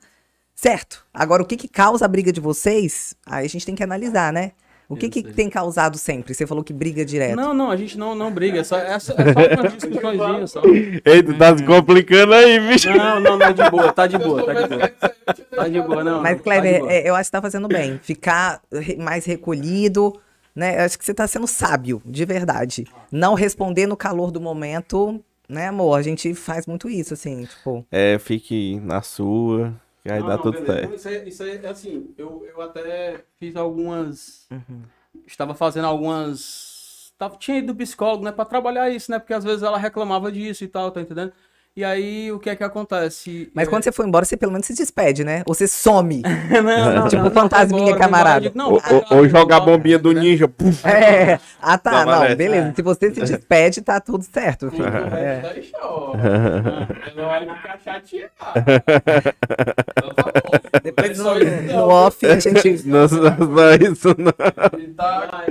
certo. 0.54 1.04
Agora, 1.14 1.42
o 1.42 1.46
que 1.46 1.56
que 1.56 1.68
causa 1.68 2.04
a 2.04 2.08
briga 2.08 2.32
de 2.32 2.40
vocês? 2.40 3.14
Aí 3.24 3.46
a 3.46 3.48
gente 3.48 3.64
tem 3.64 3.74
que 3.74 3.82
analisar, 3.84 4.32
né? 4.32 4.52
O 4.88 4.96
que 4.96 5.08
que 5.08 5.22
tem 5.22 5.50
causado 5.50 5.98
sempre? 5.98 6.32
Você 6.32 6.46
falou 6.46 6.62
que 6.62 6.72
briga 6.72 7.04
direto. 7.04 7.34
Não, 7.34 7.52
não, 7.52 7.70
a 7.70 7.76
gente 7.76 7.98
não, 7.98 8.14
não 8.14 8.30
briga, 8.30 8.60
é 8.60 8.64
só, 8.64 8.78
é 8.78 8.98
só, 8.98 9.14
é 9.14 9.56
só 9.56 9.60
umas 9.60 9.74
discussões 9.74 10.50
só. 10.50 10.62
Ei, 11.04 11.22
tu 11.22 11.36
tá 11.36 11.56
se 11.56 11.64
complicando 11.64 12.34
aí, 12.34 12.60
bicho. 12.60 12.88
Não, 12.90 13.18
não, 13.18 13.36
não 13.36 13.46
é 13.46 13.52
de 13.52 13.70
boa, 13.70 13.92
tá 13.92 14.06
de 14.06 14.16
boa, 14.16 14.44
tá 14.44 14.62
de 14.62 14.68
boa. 14.68 14.88
Tá 15.56 15.68
de 15.68 15.80
boa, 15.80 16.04
não. 16.04 16.22
Mas, 16.22 16.36
não, 16.36 16.42
Kleber, 16.42 16.84
tá 16.84 16.92
eu 16.92 17.14
acho 17.16 17.28
que 17.28 17.32
tá 17.32 17.42
fazendo 17.42 17.66
bem. 17.66 17.98
Ficar 18.00 18.60
mais 18.98 19.24
recolhido, 19.24 20.12
né? 20.54 20.78
Eu 20.78 20.84
acho 20.84 20.96
que 20.98 21.04
você 21.04 21.12
tá 21.12 21.26
sendo 21.26 21.48
sábio, 21.48 22.00
de 22.04 22.24
verdade. 22.24 22.86
Não 23.10 23.34
responder 23.34 23.86
no 23.86 23.96
calor 23.96 24.30
do 24.30 24.40
momento, 24.40 25.20
né, 25.48 25.66
amor? 25.66 25.98
A 25.98 26.02
gente 26.02 26.32
faz 26.32 26.66
muito 26.66 26.88
isso, 26.88 27.12
assim, 27.14 27.44
tipo... 27.44 27.84
É, 27.90 28.18
fique 28.18 28.80
na 28.84 29.02
sua, 29.02 29.72
que 30.06 30.12
aí 30.12 30.20
Não, 30.20 30.26
dá 30.28 30.36
não, 30.36 30.42
tudo 30.42 30.64
certo. 30.64 30.94
Isso 30.94 31.08
é, 31.08 31.28
isso 31.28 31.42
é 31.42 31.68
assim, 31.68 32.14
eu, 32.16 32.46
eu 32.46 32.60
até 32.60 33.24
fiz 33.38 33.56
algumas. 33.56 34.46
Uhum. 34.50 34.82
Estava 35.26 35.54
fazendo 35.54 35.86
algumas. 35.86 37.12
Tava, 37.18 37.36
tinha 37.36 37.58
ido 37.58 37.72
do 37.72 37.76
psicólogo, 37.76 38.24
né, 38.24 38.30
pra 38.30 38.44
trabalhar 38.44 38.88
isso, 38.90 39.10
né? 39.10 39.18
Porque 39.18 39.34
às 39.34 39.42
vezes 39.42 39.62
ela 39.62 39.78
reclamava 39.78 40.30
disso 40.30 40.62
e 40.62 40.68
tal, 40.68 40.90
tá 40.90 41.00
entendendo? 41.00 41.32
E 41.76 41.84
aí 41.84 42.32
o 42.32 42.38
que 42.38 42.48
é 42.48 42.56
que 42.56 42.64
acontece? 42.64 43.50
Mas 43.52 43.66
É- 43.68 43.70
quando 43.70 43.84
você 43.84 43.92
for 43.92 44.06
embora, 44.08 44.24
você 44.24 44.34
pelo 44.34 44.50
menos 44.50 44.66
se 44.66 44.72
despede, 44.74 45.22
né? 45.24 45.42
Ou 45.44 45.52
você 45.52 45.68
some. 45.68 46.22
não, 46.50 46.94
não, 46.94 47.08
Tipo 47.08 47.24
não, 47.24 47.30
fantasminha, 47.30 47.82
foi 47.82 47.88
embora, 47.92 47.98
camarada. 48.02 48.50
foi 48.50 48.62
embora, 48.62 48.94
Ou, 48.94 49.04
ou- 49.10 49.18
ou 49.18 49.28
jogar 49.28 49.58
a 49.58 49.60
bombinha 49.60 49.98
do 49.98 50.10
né? 50.14 50.22
ninja. 50.22 50.48
puf. 50.48 50.86
É. 50.88 51.38
Ah, 51.60 51.76
tá. 51.76 52.06
Não, 52.06 52.20
nessa. 52.22 52.34
beleza. 52.34 52.72
Se 52.74 52.80
você 52.80 53.12
se 53.12 53.20
despede, 53.20 53.82
tá 53.82 54.00
tudo 54.00 54.24
certo. 54.24 54.70
Filho. 54.70 54.86
É. 54.86 55.42
chora. 55.70 56.88
Não 57.14 57.26
vai 57.26 57.40
ficar 57.40 57.78
chateado. 57.84 58.30
Tá. 58.38 58.54
Depois 60.82 61.18
Mas 61.18 61.72
no, 61.74 61.88
off 61.88 62.26
a 62.26 62.38
gente. 62.40 62.86
Não, 62.88 63.06
não, 63.08 63.46
não 63.48 63.62
é 63.62 63.76
isso 63.76 64.14
não. 64.16 64.32
Ele 64.78 64.94
tá, 64.94 65.44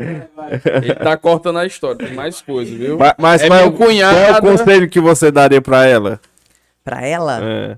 ele 0.81 0.95
tá 0.95 1.17
cortando 1.17 1.59
a 1.59 1.65
história. 1.65 1.97
Tem 1.97 2.15
mais 2.15 2.41
coisa, 2.41 2.75
viu? 2.75 2.97
Mas, 2.97 3.13
mas 3.19 3.41
É 3.43 3.47
qual, 3.47 3.59
é 3.59 3.63
minha 3.63 3.69
o, 3.69 3.73
qual 3.73 3.89
é 3.91 4.31
o 4.31 4.41
conselho 4.41 4.89
que 4.89 4.99
você 4.99 5.31
daria 5.31 5.61
pra 5.61 5.85
ela? 5.85 6.14
Pra 6.85 7.01
ela, 7.05 7.39
É. 7.43 7.77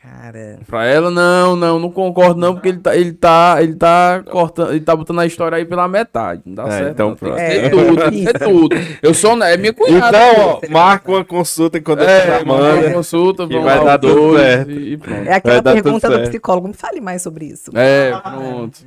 cara. 0.00 0.60
Pra 0.68 0.86
ela, 0.86 1.10
não, 1.10 1.56
não, 1.56 1.78
não 1.80 1.90
concordo 1.90 2.38
não, 2.40 2.54
porque 2.54 2.68
ele 2.68 2.78
tá, 2.78 2.96
ele 2.96 3.12
tá, 3.12 3.56
ele 3.60 3.74
tá 3.74 4.22
cortando, 4.30 4.70
ele 4.70 4.80
tá 4.80 4.94
botando 4.94 5.18
a 5.18 5.26
história 5.26 5.56
aí 5.58 5.64
pela 5.64 5.88
metade. 5.88 6.40
Não 6.46 6.54
dá 6.54 6.64
É, 6.68 6.70
certo. 6.70 6.90
então 6.92 7.08
não. 7.20 7.34
Ser 7.36 7.40
É, 7.40 7.68
tudo, 7.70 8.12
ser 8.12 8.38
tudo. 8.38 8.76
Eu 9.02 9.12
sou, 9.12 9.42
é 9.42 9.56
minha 9.56 9.72
cunhada. 9.74 10.16
Então, 10.16 10.60
ó, 10.62 10.68
marca 10.70 11.10
uma 11.10 11.24
consulta 11.24 11.80
quando 11.80 12.02
eu 12.02 12.08
é, 12.08 12.38
te 12.38 12.44
manda 12.46 12.92
consulta, 12.92 13.46
que 13.48 13.52
vamos 13.54 13.64
vai 13.68 13.78
lá 13.78 13.84
dar 13.84 13.98
tudo 13.98 14.38
certo. 14.38 14.70
e, 14.70 14.92
e 14.92 14.96
pronto. 14.96 15.28
É 15.28 15.34
aquela 15.34 15.62
pergunta 15.62 16.08
do 16.08 16.28
psicólogo. 16.28 16.68
Me 16.68 16.74
fale 16.74 17.00
mais 17.00 17.20
sobre 17.20 17.46
isso. 17.46 17.70
É, 17.74 18.12
pronto. 18.12 18.78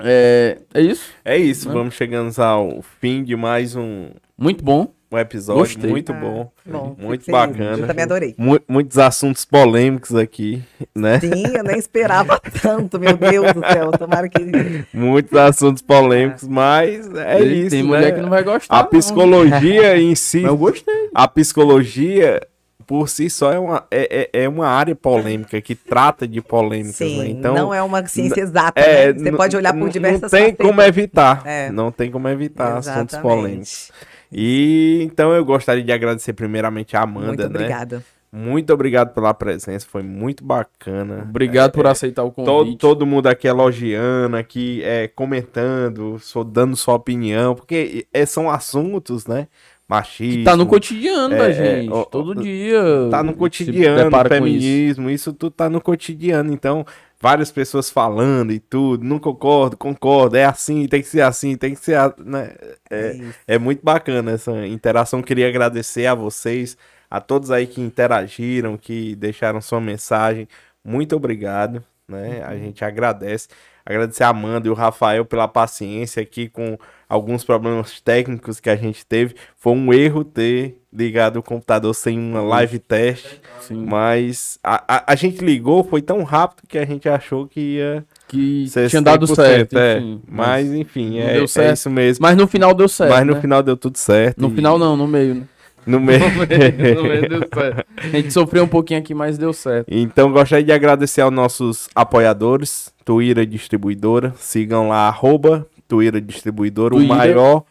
É, 0.00 0.58
é 0.74 0.80
isso? 0.80 1.10
É 1.24 1.36
isso, 1.38 1.68
Né? 1.68 1.74
vamos 1.74 1.94
chegando 1.94 2.36
ao 2.42 2.82
fim 3.00 3.22
de 3.22 3.36
mais 3.36 3.76
um, 3.76 4.08
Muito 4.36 4.62
bom. 4.64 4.92
Um 5.14 5.18
episódio 5.18 5.60
Gostei. 5.62 5.90
muito 5.90 6.12
Ah, 6.12 6.16
bom. 6.16 6.50
Bom, 6.66 6.96
Muito 6.98 7.30
bacana. 7.30 7.78
Eu 7.78 7.86
também 7.86 8.04
adorei. 8.04 8.34
Mu- 8.38 8.60
muitos 8.68 8.98
assuntos 8.98 9.44
polêmicos 9.44 10.14
aqui, 10.14 10.62
né? 10.94 11.20
Sim, 11.20 11.56
eu 11.56 11.64
nem 11.64 11.78
esperava 11.78 12.40
tanto, 12.62 12.98
meu 12.98 13.16
Deus 13.16 13.52
do 13.52 13.60
céu. 13.60 13.90
Tomara 13.92 14.28
que. 14.28 14.44
Muitos 14.92 15.36
assuntos 15.38 15.82
polêmicos, 15.82 16.46
mas 16.48 17.08
é 17.14 17.36
tem, 17.38 17.60
isso, 17.60 17.70
tem 17.70 17.82
né? 17.82 17.88
mulher 17.88 18.14
que 18.14 18.20
não 18.20 18.30
vai 18.30 18.42
gostar. 18.42 18.74
A 18.76 18.82
não. 18.82 18.90
psicologia 18.90 19.96
em 20.00 20.14
si, 20.14 20.40
Mas 20.40 20.50
eu 20.50 20.56
gostei. 20.56 21.10
a 21.14 21.26
psicologia 21.28 22.40
por 22.86 23.08
si 23.08 23.30
só 23.30 23.50
é 23.50 23.58
uma, 23.58 23.82
é, 23.90 24.28
é 24.34 24.42
é 24.44 24.48
uma 24.48 24.66
área 24.68 24.94
polêmica 24.94 25.58
que 25.60 25.74
trata 25.74 26.28
de 26.28 26.42
polêmicas, 26.42 26.96
Sim, 26.96 27.18
né? 27.18 27.28
Então, 27.28 27.54
não 27.54 27.72
é 27.72 27.82
uma 27.82 28.06
ciência 28.06 28.42
exata. 28.42 28.78
é, 28.78 29.10
né? 29.10 29.18
Você 29.20 29.32
pode 29.32 29.56
olhar 29.56 29.72
por 29.72 29.88
diversas 29.88 30.20
Não 30.20 30.28
tem 30.28 30.40
facetas. 30.50 30.66
como 30.66 30.82
evitar. 30.82 31.42
É. 31.46 31.70
Não 31.70 31.90
tem 31.90 32.10
como 32.10 32.28
evitar 32.28 32.76
assuntos 32.76 33.16
polêmicos. 33.18 33.90
E 34.34 35.00
então 35.04 35.32
eu 35.32 35.44
gostaria 35.44 35.82
de 35.84 35.92
agradecer 35.92 36.32
primeiramente 36.32 36.96
a 36.96 37.02
Amanda, 37.02 37.26
Muito 37.28 37.40
né? 37.40 37.46
obrigada. 37.46 38.04
Muito 38.36 38.72
obrigado 38.72 39.14
pela 39.14 39.32
presença, 39.32 39.86
foi 39.88 40.02
muito 40.02 40.44
bacana. 40.44 41.22
Obrigado 41.22 41.70
por 41.70 41.86
aceitar 41.86 42.24
o 42.24 42.32
Todo, 42.32 42.44
convite. 42.64 42.78
todo 42.78 43.06
mundo 43.06 43.28
aqui 43.28 43.46
elogiando, 43.46 44.36
aqui 44.36 44.82
é, 44.82 45.06
comentando, 45.06 46.18
só 46.18 46.42
dando 46.42 46.74
sua 46.74 46.94
opinião, 46.94 47.54
porque 47.54 48.08
é, 48.12 48.26
são 48.26 48.50
assuntos, 48.50 49.24
né? 49.28 49.46
Machismo. 49.88 50.38
Que 50.38 50.44
tá 50.44 50.56
no 50.56 50.66
cotidiano 50.66 51.28
da 51.36 51.48
É, 51.48 51.52
gente. 51.52 51.92
ó, 51.92 52.04
Todo 52.04 52.34
dia. 52.34 52.82
Tá 53.08 53.22
no 53.22 53.34
cotidiano, 53.34 54.10
feminismo, 54.28 55.08
isso. 55.10 55.32
tudo 55.32 55.52
tá 55.52 55.68
no 55.70 55.80
cotidiano. 55.80 56.52
Então, 56.52 56.84
várias 57.24 57.50
pessoas 57.50 57.88
falando 57.88 58.52
e 58.52 58.60
tudo, 58.60 59.02
não 59.02 59.18
concordo, 59.18 59.78
concordo, 59.78 60.36
é 60.36 60.44
assim, 60.44 60.86
tem 60.86 61.00
que 61.00 61.08
ser 61.08 61.22
assim, 61.22 61.56
tem 61.56 61.74
que 61.74 61.80
ser. 61.80 61.96
Né? 62.18 62.54
É, 62.90 63.12
isso. 63.14 63.38
é 63.48 63.58
muito 63.58 63.82
bacana 63.82 64.32
essa 64.32 64.66
interação. 64.66 65.22
Queria 65.22 65.48
agradecer 65.48 66.04
a 66.04 66.14
vocês, 66.14 66.76
a 67.10 67.22
todos 67.22 67.50
aí 67.50 67.66
que 67.66 67.80
interagiram, 67.80 68.76
que 68.76 69.16
deixaram 69.16 69.62
sua 69.62 69.80
mensagem. 69.80 70.46
Muito 70.84 71.16
obrigado, 71.16 71.82
né? 72.06 72.42
A 72.44 72.58
gente 72.58 72.84
agradece. 72.84 73.48
Agradecer 73.86 74.24
a 74.24 74.28
Amanda 74.28 74.68
e 74.68 74.70
o 74.70 74.74
Rafael 74.74 75.24
pela 75.24 75.48
paciência 75.48 76.22
aqui 76.22 76.50
com 76.50 76.76
alguns 77.14 77.44
problemas 77.44 78.00
técnicos 78.00 78.58
que 78.58 78.68
a 78.68 78.74
gente 78.76 79.06
teve. 79.06 79.34
Foi 79.56 79.72
um 79.72 79.92
erro 79.92 80.24
ter 80.24 80.76
ligado 80.92 81.38
o 81.38 81.42
computador 81.42 81.94
sem 81.94 82.18
uma 82.18 82.42
live 82.42 82.78
teste, 82.78 83.40
Sim. 83.60 83.84
mas 83.84 84.58
a, 84.62 84.82
a, 84.96 85.12
a 85.12 85.14
gente 85.16 85.44
ligou, 85.44 85.82
foi 85.84 86.00
tão 86.02 86.22
rápido 86.22 86.66
que 86.68 86.78
a 86.78 86.84
gente 86.84 87.08
achou 87.08 87.46
que 87.48 87.60
ia 87.76 88.04
Que 88.28 88.66
tinha 88.88 89.02
dado 89.02 89.26
100%, 89.26 89.34
certo. 89.34 89.78
é. 89.78 89.98
enfim. 89.98 90.22
mas 90.28 90.72
enfim, 90.72 91.18
é, 91.18 91.34
deu 91.34 91.44
é 91.44 91.46
certo. 91.46 91.76
isso 91.76 91.90
mesmo. 91.90 92.22
Mas 92.22 92.36
no 92.36 92.46
final 92.46 92.74
deu 92.74 92.88
certo. 92.88 93.10
Mas 93.10 93.26
no 93.26 93.34
né? 93.34 93.40
final 93.40 93.62
deu 93.62 93.76
tudo 93.76 93.96
certo. 93.96 94.40
No 94.40 94.48
e- 94.48 94.54
final 94.54 94.78
não, 94.78 94.96
no 94.96 95.06
meio. 95.06 95.34
né? 95.34 95.42
No 95.86 95.98
meio. 96.00 96.20
No 96.20 97.02
meio 97.04 97.28
deu 97.28 97.42
certo. 97.52 97.84
A 97.96 98.06
gente 98.08 98.32
sofreu 98.32 98.64
um 98.64 98.68
pouquinho 98.68 99.00
aqui, 99.00 99.14
mas 99.14 99.36
deu 99.36 99.52
certo. 99.52 99.86
Então, 99.88 100.32
gostaria 100.32 100.64
de 100.64 100.72
agradecer 100.72 101.20
aos 101.20 101.32
nossos 101.32 101.88
apoiadores, 101.94 102.92
Tuíra 103.04 103.44
Distribuidora. 103.46 104.32
Sigam 104.38 104.88
lá, 104.88 105.08
arroba 105.08 105.66
Tuíra 105.94 106.20
Distribuidora, 106.20 106.94
o 106.94 106.98
Tuíra. 106.98 107.14
maior, 107.14 107.64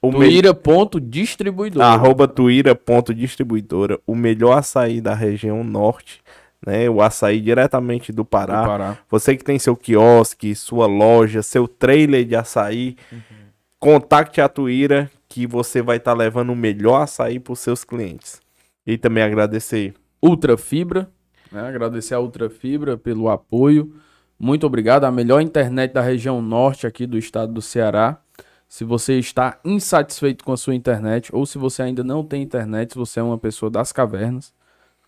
o 0.00 0.08
O 0.08 0.12
me- 0.12 0.26
Tuíra.distribuidora. 0.28 1.86
arroba 1.86 2.28
tuíra.distribuidora, 2.28 3.98
o 4.06 4.14
melhor 4.14 4.58
açaí 4.58 5.00
da 5.00 5.14
região 5.14 5.64
norte, 5.64 6.20
né? 6.64 6.88
O 6.88 7.00
açaí 7.02 7.40
diretamente 7.40 8.12
do 8.12 8.16
do 8.18 8.24
Pará. 8.24 8.66
Pará. 8.66 8.98
Você 9.10 9.36
que 9.36 9.44
tem 9.44 9.58
seu 9.58 9.76
quiosque, 9.76 10.54
sua 10.54 10.86
loja, 10.86 11.42
seu 11.42 11.66
trailer 11.68 12.24
de 12.24 12.36
açaí, 12.36 12.96
contacte 13.78 14.40
a 14.40 14.48
Tuíra 14.48 15.10
que 15.28 15.46
você 15.46 15.82
vai 15.82 15.98
estar 15.98 16.14
levando 16.14 16.50
o 16.50 16.56
melhor 16.56 17.02
açaí 17.02 17.38
para 17.38 17.52
os 17.52 17.60
seus 17.60 17.84
clientes. 17.84 18.40
E 18.86 18.96
também 18.96 19.22
agradecer. 19.22 19.94
Ultra 20.22 20.56
Fibra, 20.56 21.08
né? 21.52 21.60
Agradecer 21.68 22.14
a 22.14 22.20
Ultra 22.20 22.48
Fibra 22.50 22.96
pelo 22.96 23.28
apoio. 23.28 23.94
Muito 24.38 24.66
obrigado. 24.66 25.04
A 25.04 25.10
melhor 25.10 25.40
internet 25.40 25.92
da 25.92 26.00
região 26.00 26.40
norte 26.40 26.86
aqui 26.86 27.06
do 27.06 27.18
estado 27.18 27.52
do 27.52 27.60
Ceará. 27.60 28.20
Se 28.68 28.84
você 28.84 29.18
está 29.18 29.58
insatisfeito 29.64 30.44
com 30.44 30.52
a 30.52 30.56
sua 30.56 30.74
internet, 30.74 31.34
ou 31.34 31.46
se 31.46 31.58
você 31.58 31.82
ainda 31.82 32.04
não 32.04 32.22
tem 32.22 32.42
internet, 32.42 32.92
se 32.92 32.98
você 32.98 33.18
é 33.18 33.22
uma 33.22 33.38
pessoa 33.38 33.70
das 33.70 33.92
cavernas, 33.92 34.52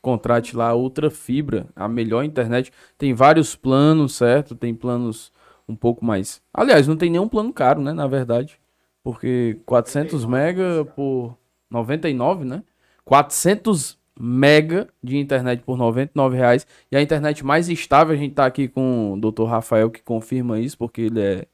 contrate 0.01 0.57
lá 0.57 0.71
a 0.71 0.75
Ultra 0.75 1.11
Fibra, 1.11 1.67
a 1.77 1.87
melhor 1.87 2.25
internet. 2.25 2.73
Tem 2.97 3.13
vários 3.15 3.55
planos, 3.55 4.15
certo? 4.15 4.55
Tem 4.55 4.75
planos 4.75 5.31
um 5.69 5.77
pouco 5.77 6.05
mais. 6.05 6.43
Aliás, 6.53 6.89
não 6.89 6.97
tem 6.97 7.11
nenhum 7.11 7.29
plano 7.29 7.53
caro, 7.53 7.81
né? 7.81 7.93
Na 7.93 8.07
verdade. 8.07 8.59
Porque 9.03 9.61
400 9.67 10.25
mega 10.25 10.85
por 10.97 11.37
99, 11.71 12.45
né? 12.45 12.63
400 13.05 14.00
mega 14.21 14.87
de 15.03 15.17
internet 15.17 15.63
por 15.63 15.79
99 15.79 16.37
reais. 16.37 16.67
E 16.93 16.97
a 16.97 17.01
internet 17.01 17.45
mais 17.45 17.69
estável, 17.69 18.15
a 18.15 18.19
gente 18.19 18.35
tá 18.35 18.45
aqui 18.45 18.69
com 18.69 19.15
o 19.15 19.17
Dr. 19.21 19.45
Rafael 19.45 19.91
que 19.91 20.03
confirma 20.03 20.61
isso, 20.61 20.77
porque 20.77 21.03
ele 21.03 21.21
é 21.21 21.45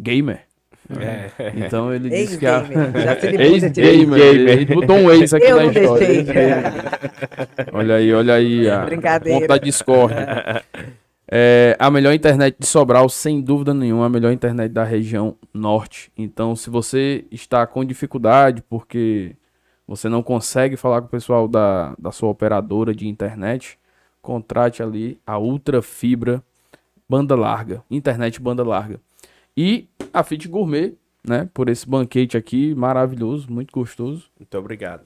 gamer. 0.00 0.42
Então 1.56 1.92
ele 1.92 2.10
disse 2.10 2.38
que 2.38 2.46
a... 2.46 2.62
Ex-gamer. 3.40 4.20
Ele 4.20 4.66
botou 4.66 4.96
um 4.96 5.10
ex 5.10 5.32
aqui 5.32 5.46
Eu 5.46 5.56
na 5.56 5.62
não 5.62 5.72
história. 5.72 6.24
Olha 7.72 7.94
aí, 7.96 8.12
olha 8.12 8.34
aí. 8.34 8.68
A 8.70 8.84
Brincadeira. 8.84 9.40
ponta 9.40 9.48
da 9.48 9.58
Discord. 9.58 10.14
É 11.30 11.74
a 11.80 11.90
melhor 11.90 12.12
internet 12.12 12.56
de 12.58 12.66
Sobral, 12.66 13.08
sem 13.08 13.40
dúvida 13.40 13.72
nenhuma, 13.72 14.06
a 14.06 14.10
melhor 14.10 14.30
internet 14.30 14.70
da 14.70 14.84
região 14.84 15.36
norte. 15.52 16.12
Então, 16.16 16.54
se 16.54 16.68
você 16.68 17.24
está 17.30 17.66
com 17.66 17.82
dificuldade 17.84 18.62
porque 18.68 19.34
você 19.86 20.08
não 20.08 20.22
consegue 20.22 20.76
falar 20.76 21.00
com 21.00 21.06
o 21.06 21.10
pessoal 21.10 21.46
da, 21.46 21.94
da 21.98 22.10
sua 22.10 22.30
operadora 22.30 22.94
de 22.94 23.06
internet, 23.06 23.78
contrate 24.22 24.82
ali 24.82 25.18
a 25.26 25.38
Ultra 25.38 25.82
Fibra 25.82 26.42
banda 27.08 27.34
larga, 27.36 27.84
internet 27.90 28.40
banda 28.40 28.64
larga. 28.64 28.98
E 29.56 29.86
a 30.12 30.22
Fit 30.22 30.48
Gourmet, 30.48 30.94
né, 31.26 31.48
por 31.52 31.68
esse 31.68 31.88
banquete 31.88 32.36
aqui 32.36 32.74
maravilhoso, 32.74 33.46
muito 33.50 33.72
gostoso 33.72 34.24
Muito 34.38 34.58
obrigado. 34.58 35.04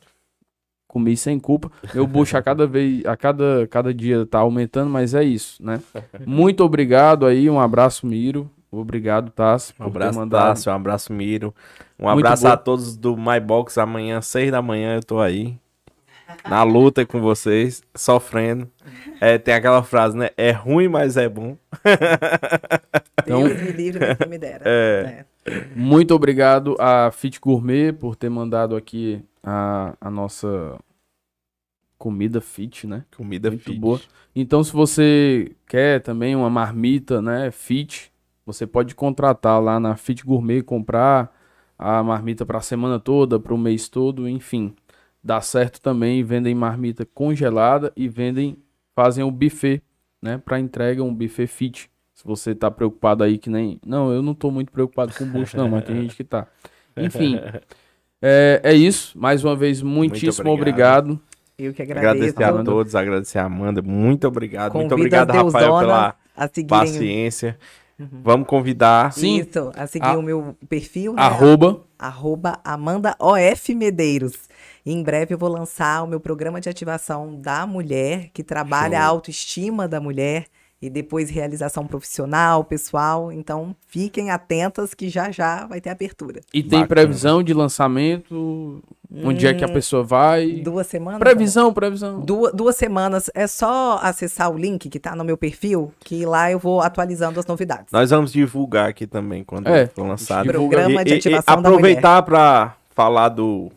comi 0.87 1.17
sem 1.17 1.39
culpa. 1.39 1.71
Meu 1.93 2.07
bucho 2.07 2.37
a 2.37 2.43
cada 2.43 2.67
vez, 2.67 3.05
a 3.05 3.17
cada, 3.17 3.67
cada 3.69 3.93
dia 3.93 4.25
tá 4.25 4.39
aumentando, 4.39 4.89
mas 4.91 5.13
é 5.13 5.23
isso, 5.23 5.63
né? 5.63 5.83
Muito 6.25 6.65
obrigado 6.65 7.27
aí, 7.27 7.51
um 7.51 7.61
abraço, 7.61 8.07
Miro. 8.07 8.51
Obrigado, 8.71 9.31
Tassi, 9.31 9.75
Um 9.81 9.85
abraço, 9.87 10.19
mandado. 10.19 10.49
Tássio, 10.49 10.73
um 10.73 10.75
abraço, 10.75 11.13
Miro. 11.13 11.55
Um 11.99 12.05
Muito 12.05 12.19
abraço 12.27 12.45
bom. 12.45 12.49
a 12.53 12.57
todos 12.57 12.97
do 12.97 13.17
MyBox. 13.17 13.77
Amanhã, 13.79 14.21
seis 14.21 14.51
da 14.51 14.63
manhã, 14.63 14.97
eu 14.97 15.03
tô 15.03 15.21
aí. 15.21 15.59
Na 16.49 16.63
luta 16.63 17.05
com 17.07 17.21
vocês, 17.21 17.83
sofrendo. 17.95 18.71
É, 19.21 19.39
tem 19.39 19.55
aquela 19.55 19.83
frase, 19.83 20.17
né? 20.17 20.29
É 20.37 20.51
ruim, 20.51 20.87
mas 20.89 21.17
é 21.17 21.29
bom. 21.29 21.57
Então- 23.25 23.45
Deus 23.47 23.61
me 23.63 23.73
livre, 23.73 24.17
quem 24.17 24.29
me 24.29 24.39
dera. 24.39 24.63
É. 24.65 25.25
É. 25.47 25.65
Muito 25.75 26.15
obrigado 26.15 26.77
a 26.79 27.11
Fit 27.11 27.39
Gourmet 27.41 27.93
por 27.93 28.17
ter 28.17 28.31
mandado 28.31 28.75
aqui 28.77 29.23
a, 29.43 29.95
a 30.01 30.11
nossa 30.11 30.79
comida 31.99 32.41
fit, 32.41 32.87
né? 32.87 33.05
Comida 33.17 33.51
Muito 33.51 33.65
fit. 33.65 33.79
boa. 33.79 34.01
Então, 34.35 34.63
se 34.65 34.73
você 34.73 35.53
quer 35.67 36.01
também 36.01 36.35
uma 36.37 36.49
marmita, 36.49 37.21
né, 37.21 37.51
fit, 37.51 38.11
você 38.47 38.67
pode 38.67 38.95
contratar 38.95 39.61
lá 39.61 39.79
na 39.81 39.97
Fit 39.97 40.25
Gourmet, 40.25 40.63
comprar 40.63 41.35
a 41.79 42.03
marmita 42.03 42.45
para 42.45 42.59
a 42.59 42.63
semana 42.63 42.99
toda, 42.99 43.39
para 43.39 43.55
o 43.55 43.59
mês 43.59 43.89
todo, 43.89 44.29
enfim. 44.29 44.75
Dá 45.23 45.41
certo 45.41 45.81
também, 45.81 46.25
vendem 46.25 46.55
marmita 46.55 47.07
congelada 47.07 47.93
e 47.97 48.09
vendem, 48.09 48.57
fazem 48.95 49.23
o 49.23 49.31
buffet, 49.31 49.83
né, 50.21 50.39
para 50.39 50.59
entrega, 50.59 51.03
um 51.03 51.15
buffet 51.15 51.47
fit. 51.47 51.91
Se 52.13 52.25
você 52.25 52.55
tá 52.55 52.69
preocupado 52.69 53.23
aí 53.23 53.39
que 53.39 53.49
nem, 53.49 53.79
não, 53.87 54.13
eu 54.13 54.21
não 54.23 54.35
tô 54.35 54.51
muito 54.51 54.73
preocupado 54.73 55.13
com 55.15 55.23
o 55.23 55.27
bucho 55.29 55.57
não, 55.57 55.69
mas 55.69 55.85
tem 55.85 56.03
gente 56.03 56.17
que 56.17 56.25
tá. 56.25 56.49
Enfim, 56.97 57.39
é, 58.21 58.61
é 58.65 58.75
isso. 58.75 59.17
Mais 59.17 59.45
uma 59.45 59.55
vez, 59.55 59.81
muitíssimo 59.81 60.51
obrigado. 60.51 61.13
obrigado. 61.13 61.29
Eu 61.57 61.73
que 61.73 61.83
agradeço. 61.83 62.15
Agradecer 62.15 62.45
a 62.45 62.65
todos, 62.65 62.95
agradecer 62.95 63.39
a 63.39 63.45
Amanda. 63.45 63.83
Muito 63.83 64.27
obrigado. 64.27 64.75
Muito 64.75 64.91
Convido 64.91 65.17
obrigado, 65.17 65.31
as 65.31 65.37
Rafael, 65.37 65.79
pela 65.79 66.17
a 66.37 66.49
seguirem 66.49 67.27
paciência. 67.99 68.23
Vamos 68.25 68.47
convidar. 68.47 69.13
Sim. 69.13 69.41
Isso, 69.41 69.73
a 69.75 69.87
seguir 69.87 70.07
A- 70.07 70.19
o 70.19 70.23
meu 70.23 70.57
perfil, 70.69 71.13
né? 71.15 71.23
Arroba 71.23 71.81
arroba 71.99 72.61
Amanda 72.65 73.17
OF 73.19 73.75
Medeiros. 73.75 74.35
E 74.87 74.93
em 74.93 75.03
breve 75.03 75.35
eu 75.35 75.39
vou 75.39 75.49
lançar 75.49 76.05
o 76.05 76.07
meu 76.07 76.21
programa 76.21 76.61
de 76.61 76.69
ativação 76.69 77.35
da 77.41 77.67
mulher, 77.67 78.31
que 78.33 78.45
trabalha 78.45 79.01
a 79.01 79.03
Show. 79.03 79.11
autoestima 79.11 79.89
da 79.89 80.01
mulher 80.01 80.47
e 80.81 80.89
depois 80.89 81.29
realização 81.31 81.87
profissional, 81.87 82.63
pessoal. 82.65 83.33
Então 83.33 83.75
fiquem 83.89 84.31
atentas 84.31 84.95
que 84.95 85.09
já 85.09 85.31
já 85.31 85.67
vai 85.67 85.81
ter 85.81 85.91
abertura. 85.91 86.41
E 86.55 86.63
tem 86.63 86.81
Bacana. 86.81 86.87
previsão 86.87 87.43
de 87.43 87.53
lançamento? 87.55 88.83
Onde 89.25 89.47
é 89.47 89.55
que 89.55 89.65
a 89.65 89.69
pessoa 89.69 90.03
vai? 90.05 90.47
Duas 90.63 90.87
semanas? 90.87 91.19
Previsão, 91.19 91.73
previsão. 91.73 92.21
Duas, 92.21 92.53
duas 92.53 92.77
semanas. 92.77 93.31
É 93.35 93.47
só 93.47 93.99
acessar 94.03 94.51
o 94.53 94.59
link 94.59 94.89
que 94.91 95.01
tá 95.01 95.17
no 95.17 95.25
meu 95.25 95.37
perfil, 95.37 95.93
que 96.01 96.27
lá 96.27 96.51
eu 96.53 96.59
vou 96.59 96.81
atualizando 96.83 97.41
as 97.41 97.47
novidades. 97.47 97.87
Nós 97.91 98.11
vamos 98.11 98.31
divulgar 98.33 98.91
aqui 98.91 99.07
também 99.07 99.43
quando 99.43 99.67
É. 99.69 99.87
for 99.87 100.07
lançado. 100.07 100.47
Programa 100.47 101.03
de 101.05 101.11
E- 101.11 101.15
e- 101.15 101.17
e 101.17 101.19
ativação 101.19 101.55
aproveitar 101.55 102.23
para 102.23 102.77
falar 102.91 103.31
do 103.31 103.71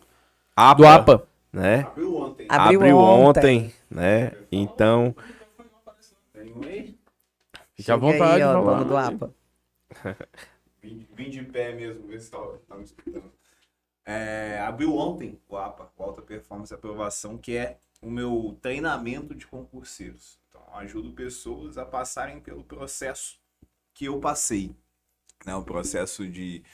APA, 0.54 0.76
Do 0.82 0.86
APA. 0.86 1.22
né? 1.50 1.86
Abriu 1.88 2.16
ontem. 2.16 2.46
Abriu 2.48 2.96
ontem, 2.98 3.72
né? 3.90 4.32
Então, 4.52 5.14
Fique 7.82 7.90
à 7.90 7.98
Chega 7.98 8.06
aí, 8.06 8.08
vontade. 8.12 8.42
ó, 8.42 8.60
lá. 8.60 8.78
dono 8.78 8.84
do 8.84 8.96
APA. 8.96 9.34
Vim, 10.80 11.06
vim 11.12 11.30
de 11.30 11.42
pé 11.44 11.74
mesmo, 11.74 12.06
ver 12.06 12.20
se 12.20 12.30
tá, 12.30 12.38
tá 12.68 12.76
me 12.76 12.84
escutando. 12.84 13.32
É, 14.04 14.58
abriu 14.60 14.96
ontem 14.96 15.40
o 15.48 15.56
APA, 15.56 15.92
o 15.96 16.02
Alta 16.02 16.22
Performance 16.22 16.74
Aprovação, 16.74 17.38
que 17.38 17.56
é 17.56 17.78
o 18.00 18.10
meu 18.10 18.58
treinamento 18.60 19.34
de 19.34 19.46
concurseiros. 19.46 20.40
Então, 20.48 20.62
ajudo 20.74 21.12
pessoas 21.12 21.78
a 21.78 21.84
passarem 21.84 22.40
pelo 22.40 22.64
processo 22.64 23.38
que 23.94 24.06
eu 24.06 24.18
passei. 24.18 24.74
Né? 25.46 25.54
O 25.54 25.62
processo 25.62 26.28
de 26.28 26.64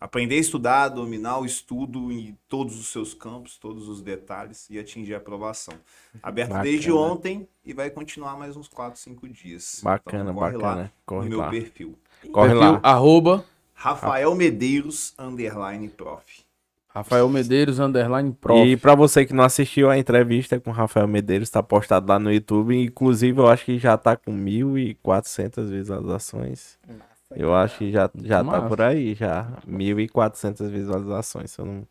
aprender 0.00 0.36
a 0.36 0.40
estudar, 0.40 0.88
dominar 0.88 1.38
o 1.38 1.46
estudo 1.46 2.12
em 2.12 2.36
todos 2.48 2.78
os 2.78 2.88
seus 2.88 3.14
campos, 3.14 3.56
todos 3.58 3.88
os 3.88 4.02
detalhes 4.02 4.68
e 4.70 4.78
atingir 4.78 5.14
a 5.14 5.18
aprovação. 5.18 5.74
Aberto 6.22 6.50
Bacana. 6.50 6.64
desde 6.64 6.92
ontem 6.92 7.48
e 7.64 7.72
vai 7.72 7.90
continuar 7.90 8.36
mais 8.36 8.56
uns 8.56 8.68
4, 8.68 8.98
5 9.00 9.28
dias. 9.28 9.80
bacana, 9.82 10.30
Então, 10.30 10.34
corre 10.34 10.52
lá 10.56 10.58
bacana. 10.68 10.92
Corre 11.04 11.24
no 11.24 11.30
meu 11.30 11.38
lá. 11.40 11.50
perfil. 11.50 11.98
Corre 12.32 12.48
Perfil 12.50 12.72
lá. 12.72 12.80
Arroba 12.82 13.44
Rafael 13.74 14.34
Medeiros, 14.34 15.14
underline 15.18 15.88
prof. 15.88 16.44
Rafael 16.88 17.28
Medeiros, 17.28 17.78
underline 17.78 18.32
prof. 18.32 18.66
E 18.66 18.74
pra 18.74 18.94
você 18.94 19.26
que 19.26 19.34
não 19.34 19.44
assistiu 19.44 19.90
a 19.90 19.98
entrevista 19.98 20.58
com 20.58 20.70
o 20.70 20.72
Rafael 20.72 21.06
Medeiros, 21.06 21.50
tá 21.50 21.62
postado 21.62 22.08
lá 22.10 22.18
no 22.18 22.32
YouTube. 22.32 22.74
Inclusive, 22.74 23.38
eu 23.38 23.46
acho 23.48 23.66
que 23.66 23.78
já 23.78 23.98
tá 23.98 24.16
com 24.16 24.32
1.400 24.32 25.66
visualizações. 25.68 26.78
Eu 27.34 27.54
acho 27.54 27.78
que 27.78 27.90
já, 27.90 28.08
já 28.22 28.44
tá 28.44 28.62
por 28.62 28.80
aí, 28.80 29.14
já. 29.14 29.48
1.400 29.68 30.68
visualizações. 30.68 31.50
se 31.50 31.58
eu 31.60 31.66
não... 31.66 31.86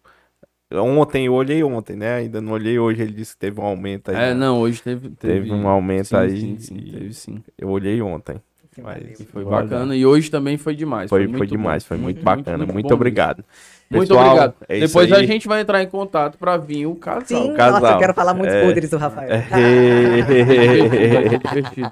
Ontem, 0.74 1.28
eu 1.28 1.34
olhei 1.34 1.64
ontem, 1.64 1.96
né? 1.96 2.16
Ainda 2.16 2.42
não 2.42 2.54
olhei 2.54 2.80
hoje, 2.80 3.02
ele 3.02 3.12
disse 3.14 3.34
que 3.34 3.40
teve 3.40 3.60
um 3.60 3.64
aumento 3.64 4.10
aí. 4.12 4.32
É, 4.32 4.34
não, 4.34 4.60
hoje 4.60 4.82
teve... 4.82 5.10
Teve 5.12 5.52
um 5.52 5.68
aumento 5.68 6.08
sim, 6.08 6.16
aí 6.16 6.40
Sim, 6.40 6.60
sim, 6.60 6.76
teve 6.76 7.14
sim. 7.14 7.44
Eu 7.58 7.70
olhei 7.70 8.02
ontem. 8.02 8.42
E 8.78 9.24
foi 9.26 9.46
Olha. 9.46 9.62
bacana. 9.64 9.96
E 9.96 10.06
hoje 10.06 10.30
também 10.30 10.58
foi 10.58 10.76
demais. 10.76 11.10
Foi, 11.10 11.22
muito 11.28 11.38
foi 11.38 11.48
bom. 11.48 11.52
demais, 11.52 11.86
foi 11.86 11.96
muito, 11.98 12.18
Muito, 12.18 12.26
bacana. 12.26 12.58
muito 12.58 12.74
Muito, 12.74 12.88
bom 12.90 12.96
obrigado. 12.96 13.44
Muito 13.90 14.08
Pessoal, 14.10 14.26
obrigado. 14.28 14.56
é 14.68 14.80
Depois 14.80 15.12
a 15.14 15.24
gente 15.24 15.48
vai 15.48 15.62
entrar 15.62 15.82
em 15.82 15.88
contato 15.88 16.38
pra 16.38 16.58
vir 16.58 16.86
o 16.86 16.96
casal. 16.96 17.26
Sim, 17.26 17.54
casal. 17.54 17.80
nossa, 17.80 17.94
eu 17.94 18.00
quero 18.00 18.14
falar 18.14 18.34
muitos 18.34 18.54
É. 18.56 18.66
podres 18.66 18.90
do 18.90 18.98
Rafael. 18.98 19.30
Vai 19.30 19.50
ser 21.30 21.40
divertido. 21.40 21.92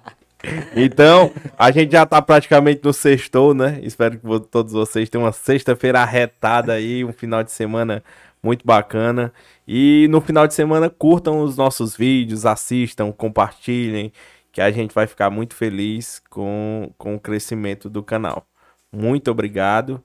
Então, 0.76 1.32
a 1.58 1.72
gente 1.72 1.92
já 1.92 2.06
tá 2.06 2.22
praticamente 2.22 2.82
no 2.84 2.94
sextou, 2.94 3.54
né? 3.54 3.80
Espero 3.82 4.20
que 4.20 4.48
todos 4.50 4.74
vocês 4.74 5.10
tenham 5.10 5.26
uma 5.26 5.32
sexta-feira 5.32 6.02
arretada 6.02 6.74
aí, 6.74 7.04
um 7.06 7.14
final 7.14 7.44
de 7.44 7.52
semana 7.52 8.04
muito 8.42 8.66
bacana. 8.66 9.34
E 9.68 10.08
no 10.10 10.20
final 10.20 10.46
de 10.46 10.54
semana 10.54 10.90
curtam 10.90 11.42
os 11.42 11.56
nossos 11.56 11.96
vídeos, 11.96 12.46
assistam, 12.46 13.12
compartilhem, 13.12 14.12
que 14.52 14.62
a 14.62 14.70
gente 14.70 14.94
vai 14.94 15.08
ficar 15.08 15.30
muito 15.30 15.56
feliz 15.56 16.22
com, 16.30 16.92
com 16.98 17.16
o 17.16 17.20
crescimento 17.20 17.90
do 17.90 18.04
canal. 18.04 18.46
Muito 18.92 19.32
obrigado. 19.32 20.04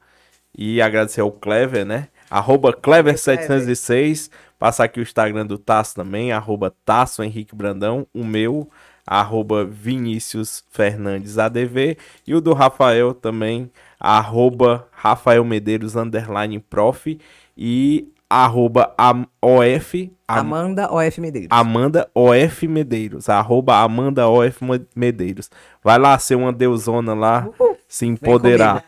E 0.56 0.80
agradecer 0.80 1.20
ao 1.20 1.30
Clever, 1.30 1.84
né? 1.84 2.08
arroba 2.30 2.72
Clever706. 2.72 4.30
Passar 4.58 4.84
aqui 4.84 5.00
o 5.00 5.02
Instagram 5.02 5.46
do 5.46 5.56
Tasso 5.56 5.94
também, 5.94 6.32
arroba 6.32 6.74
Tasso 6.84 7.22
Henrique 7.22 7.54
Brandão. 7.54 8.06
O 8.12 8.24
meu, 8.24 8.68
arroba 9.08 9.64
Vinícius 9.64 10.62
Fernandes 10.70 11.38
ADV. 11.38 11.96
E 12.26 12.34
o 12.34 12.40
do 12.40 12.52
Rafael 12.52 13.14
também, 13.14 13.70
arroba 13.98 14.86
Rafael 14.92 15.44
Medeiros 15.44 15.96
underline 15.96 16.58
prof. 16.60 17.18
E 17.56 18.06
arroba 18.30 18.92
am- 18.98 19.26
OF, 19.42 20.12
am- 20.28 20.40
Amanda 20.40 20.92
OF 20.92 21.18
Medeiros. 21.20 21.48
Amanda 21.50 22.10
OF 22.14 22.68
Medeiros, 22.68 23.28
arroba 23.30 23.78
Amanda 23.80 24.28
OF 24.28 24.58
Medeiros. 24.94 25.50
Vai 25.82 25.98
lá 25.98 26.18
ser 26.18 26.34
uma 26.34 26.52
deusona 26.52 27.14
lá, 27.14 27.48
se 27.88 28.04
empoderar. 28.06 28.84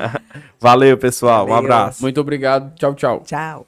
Valeu, 0.60 0.98
pessoal. 0.98 1.46
Um 1.46 1.48
Valeu. 1.48 1.64
abraço. 1.72 2.02
Muito 2.02 2.20
obrigado. 2.20 2.74
Tchau, 2.74 2.94
tchau. 2.94 3.22
Tchau. 3.24 3.66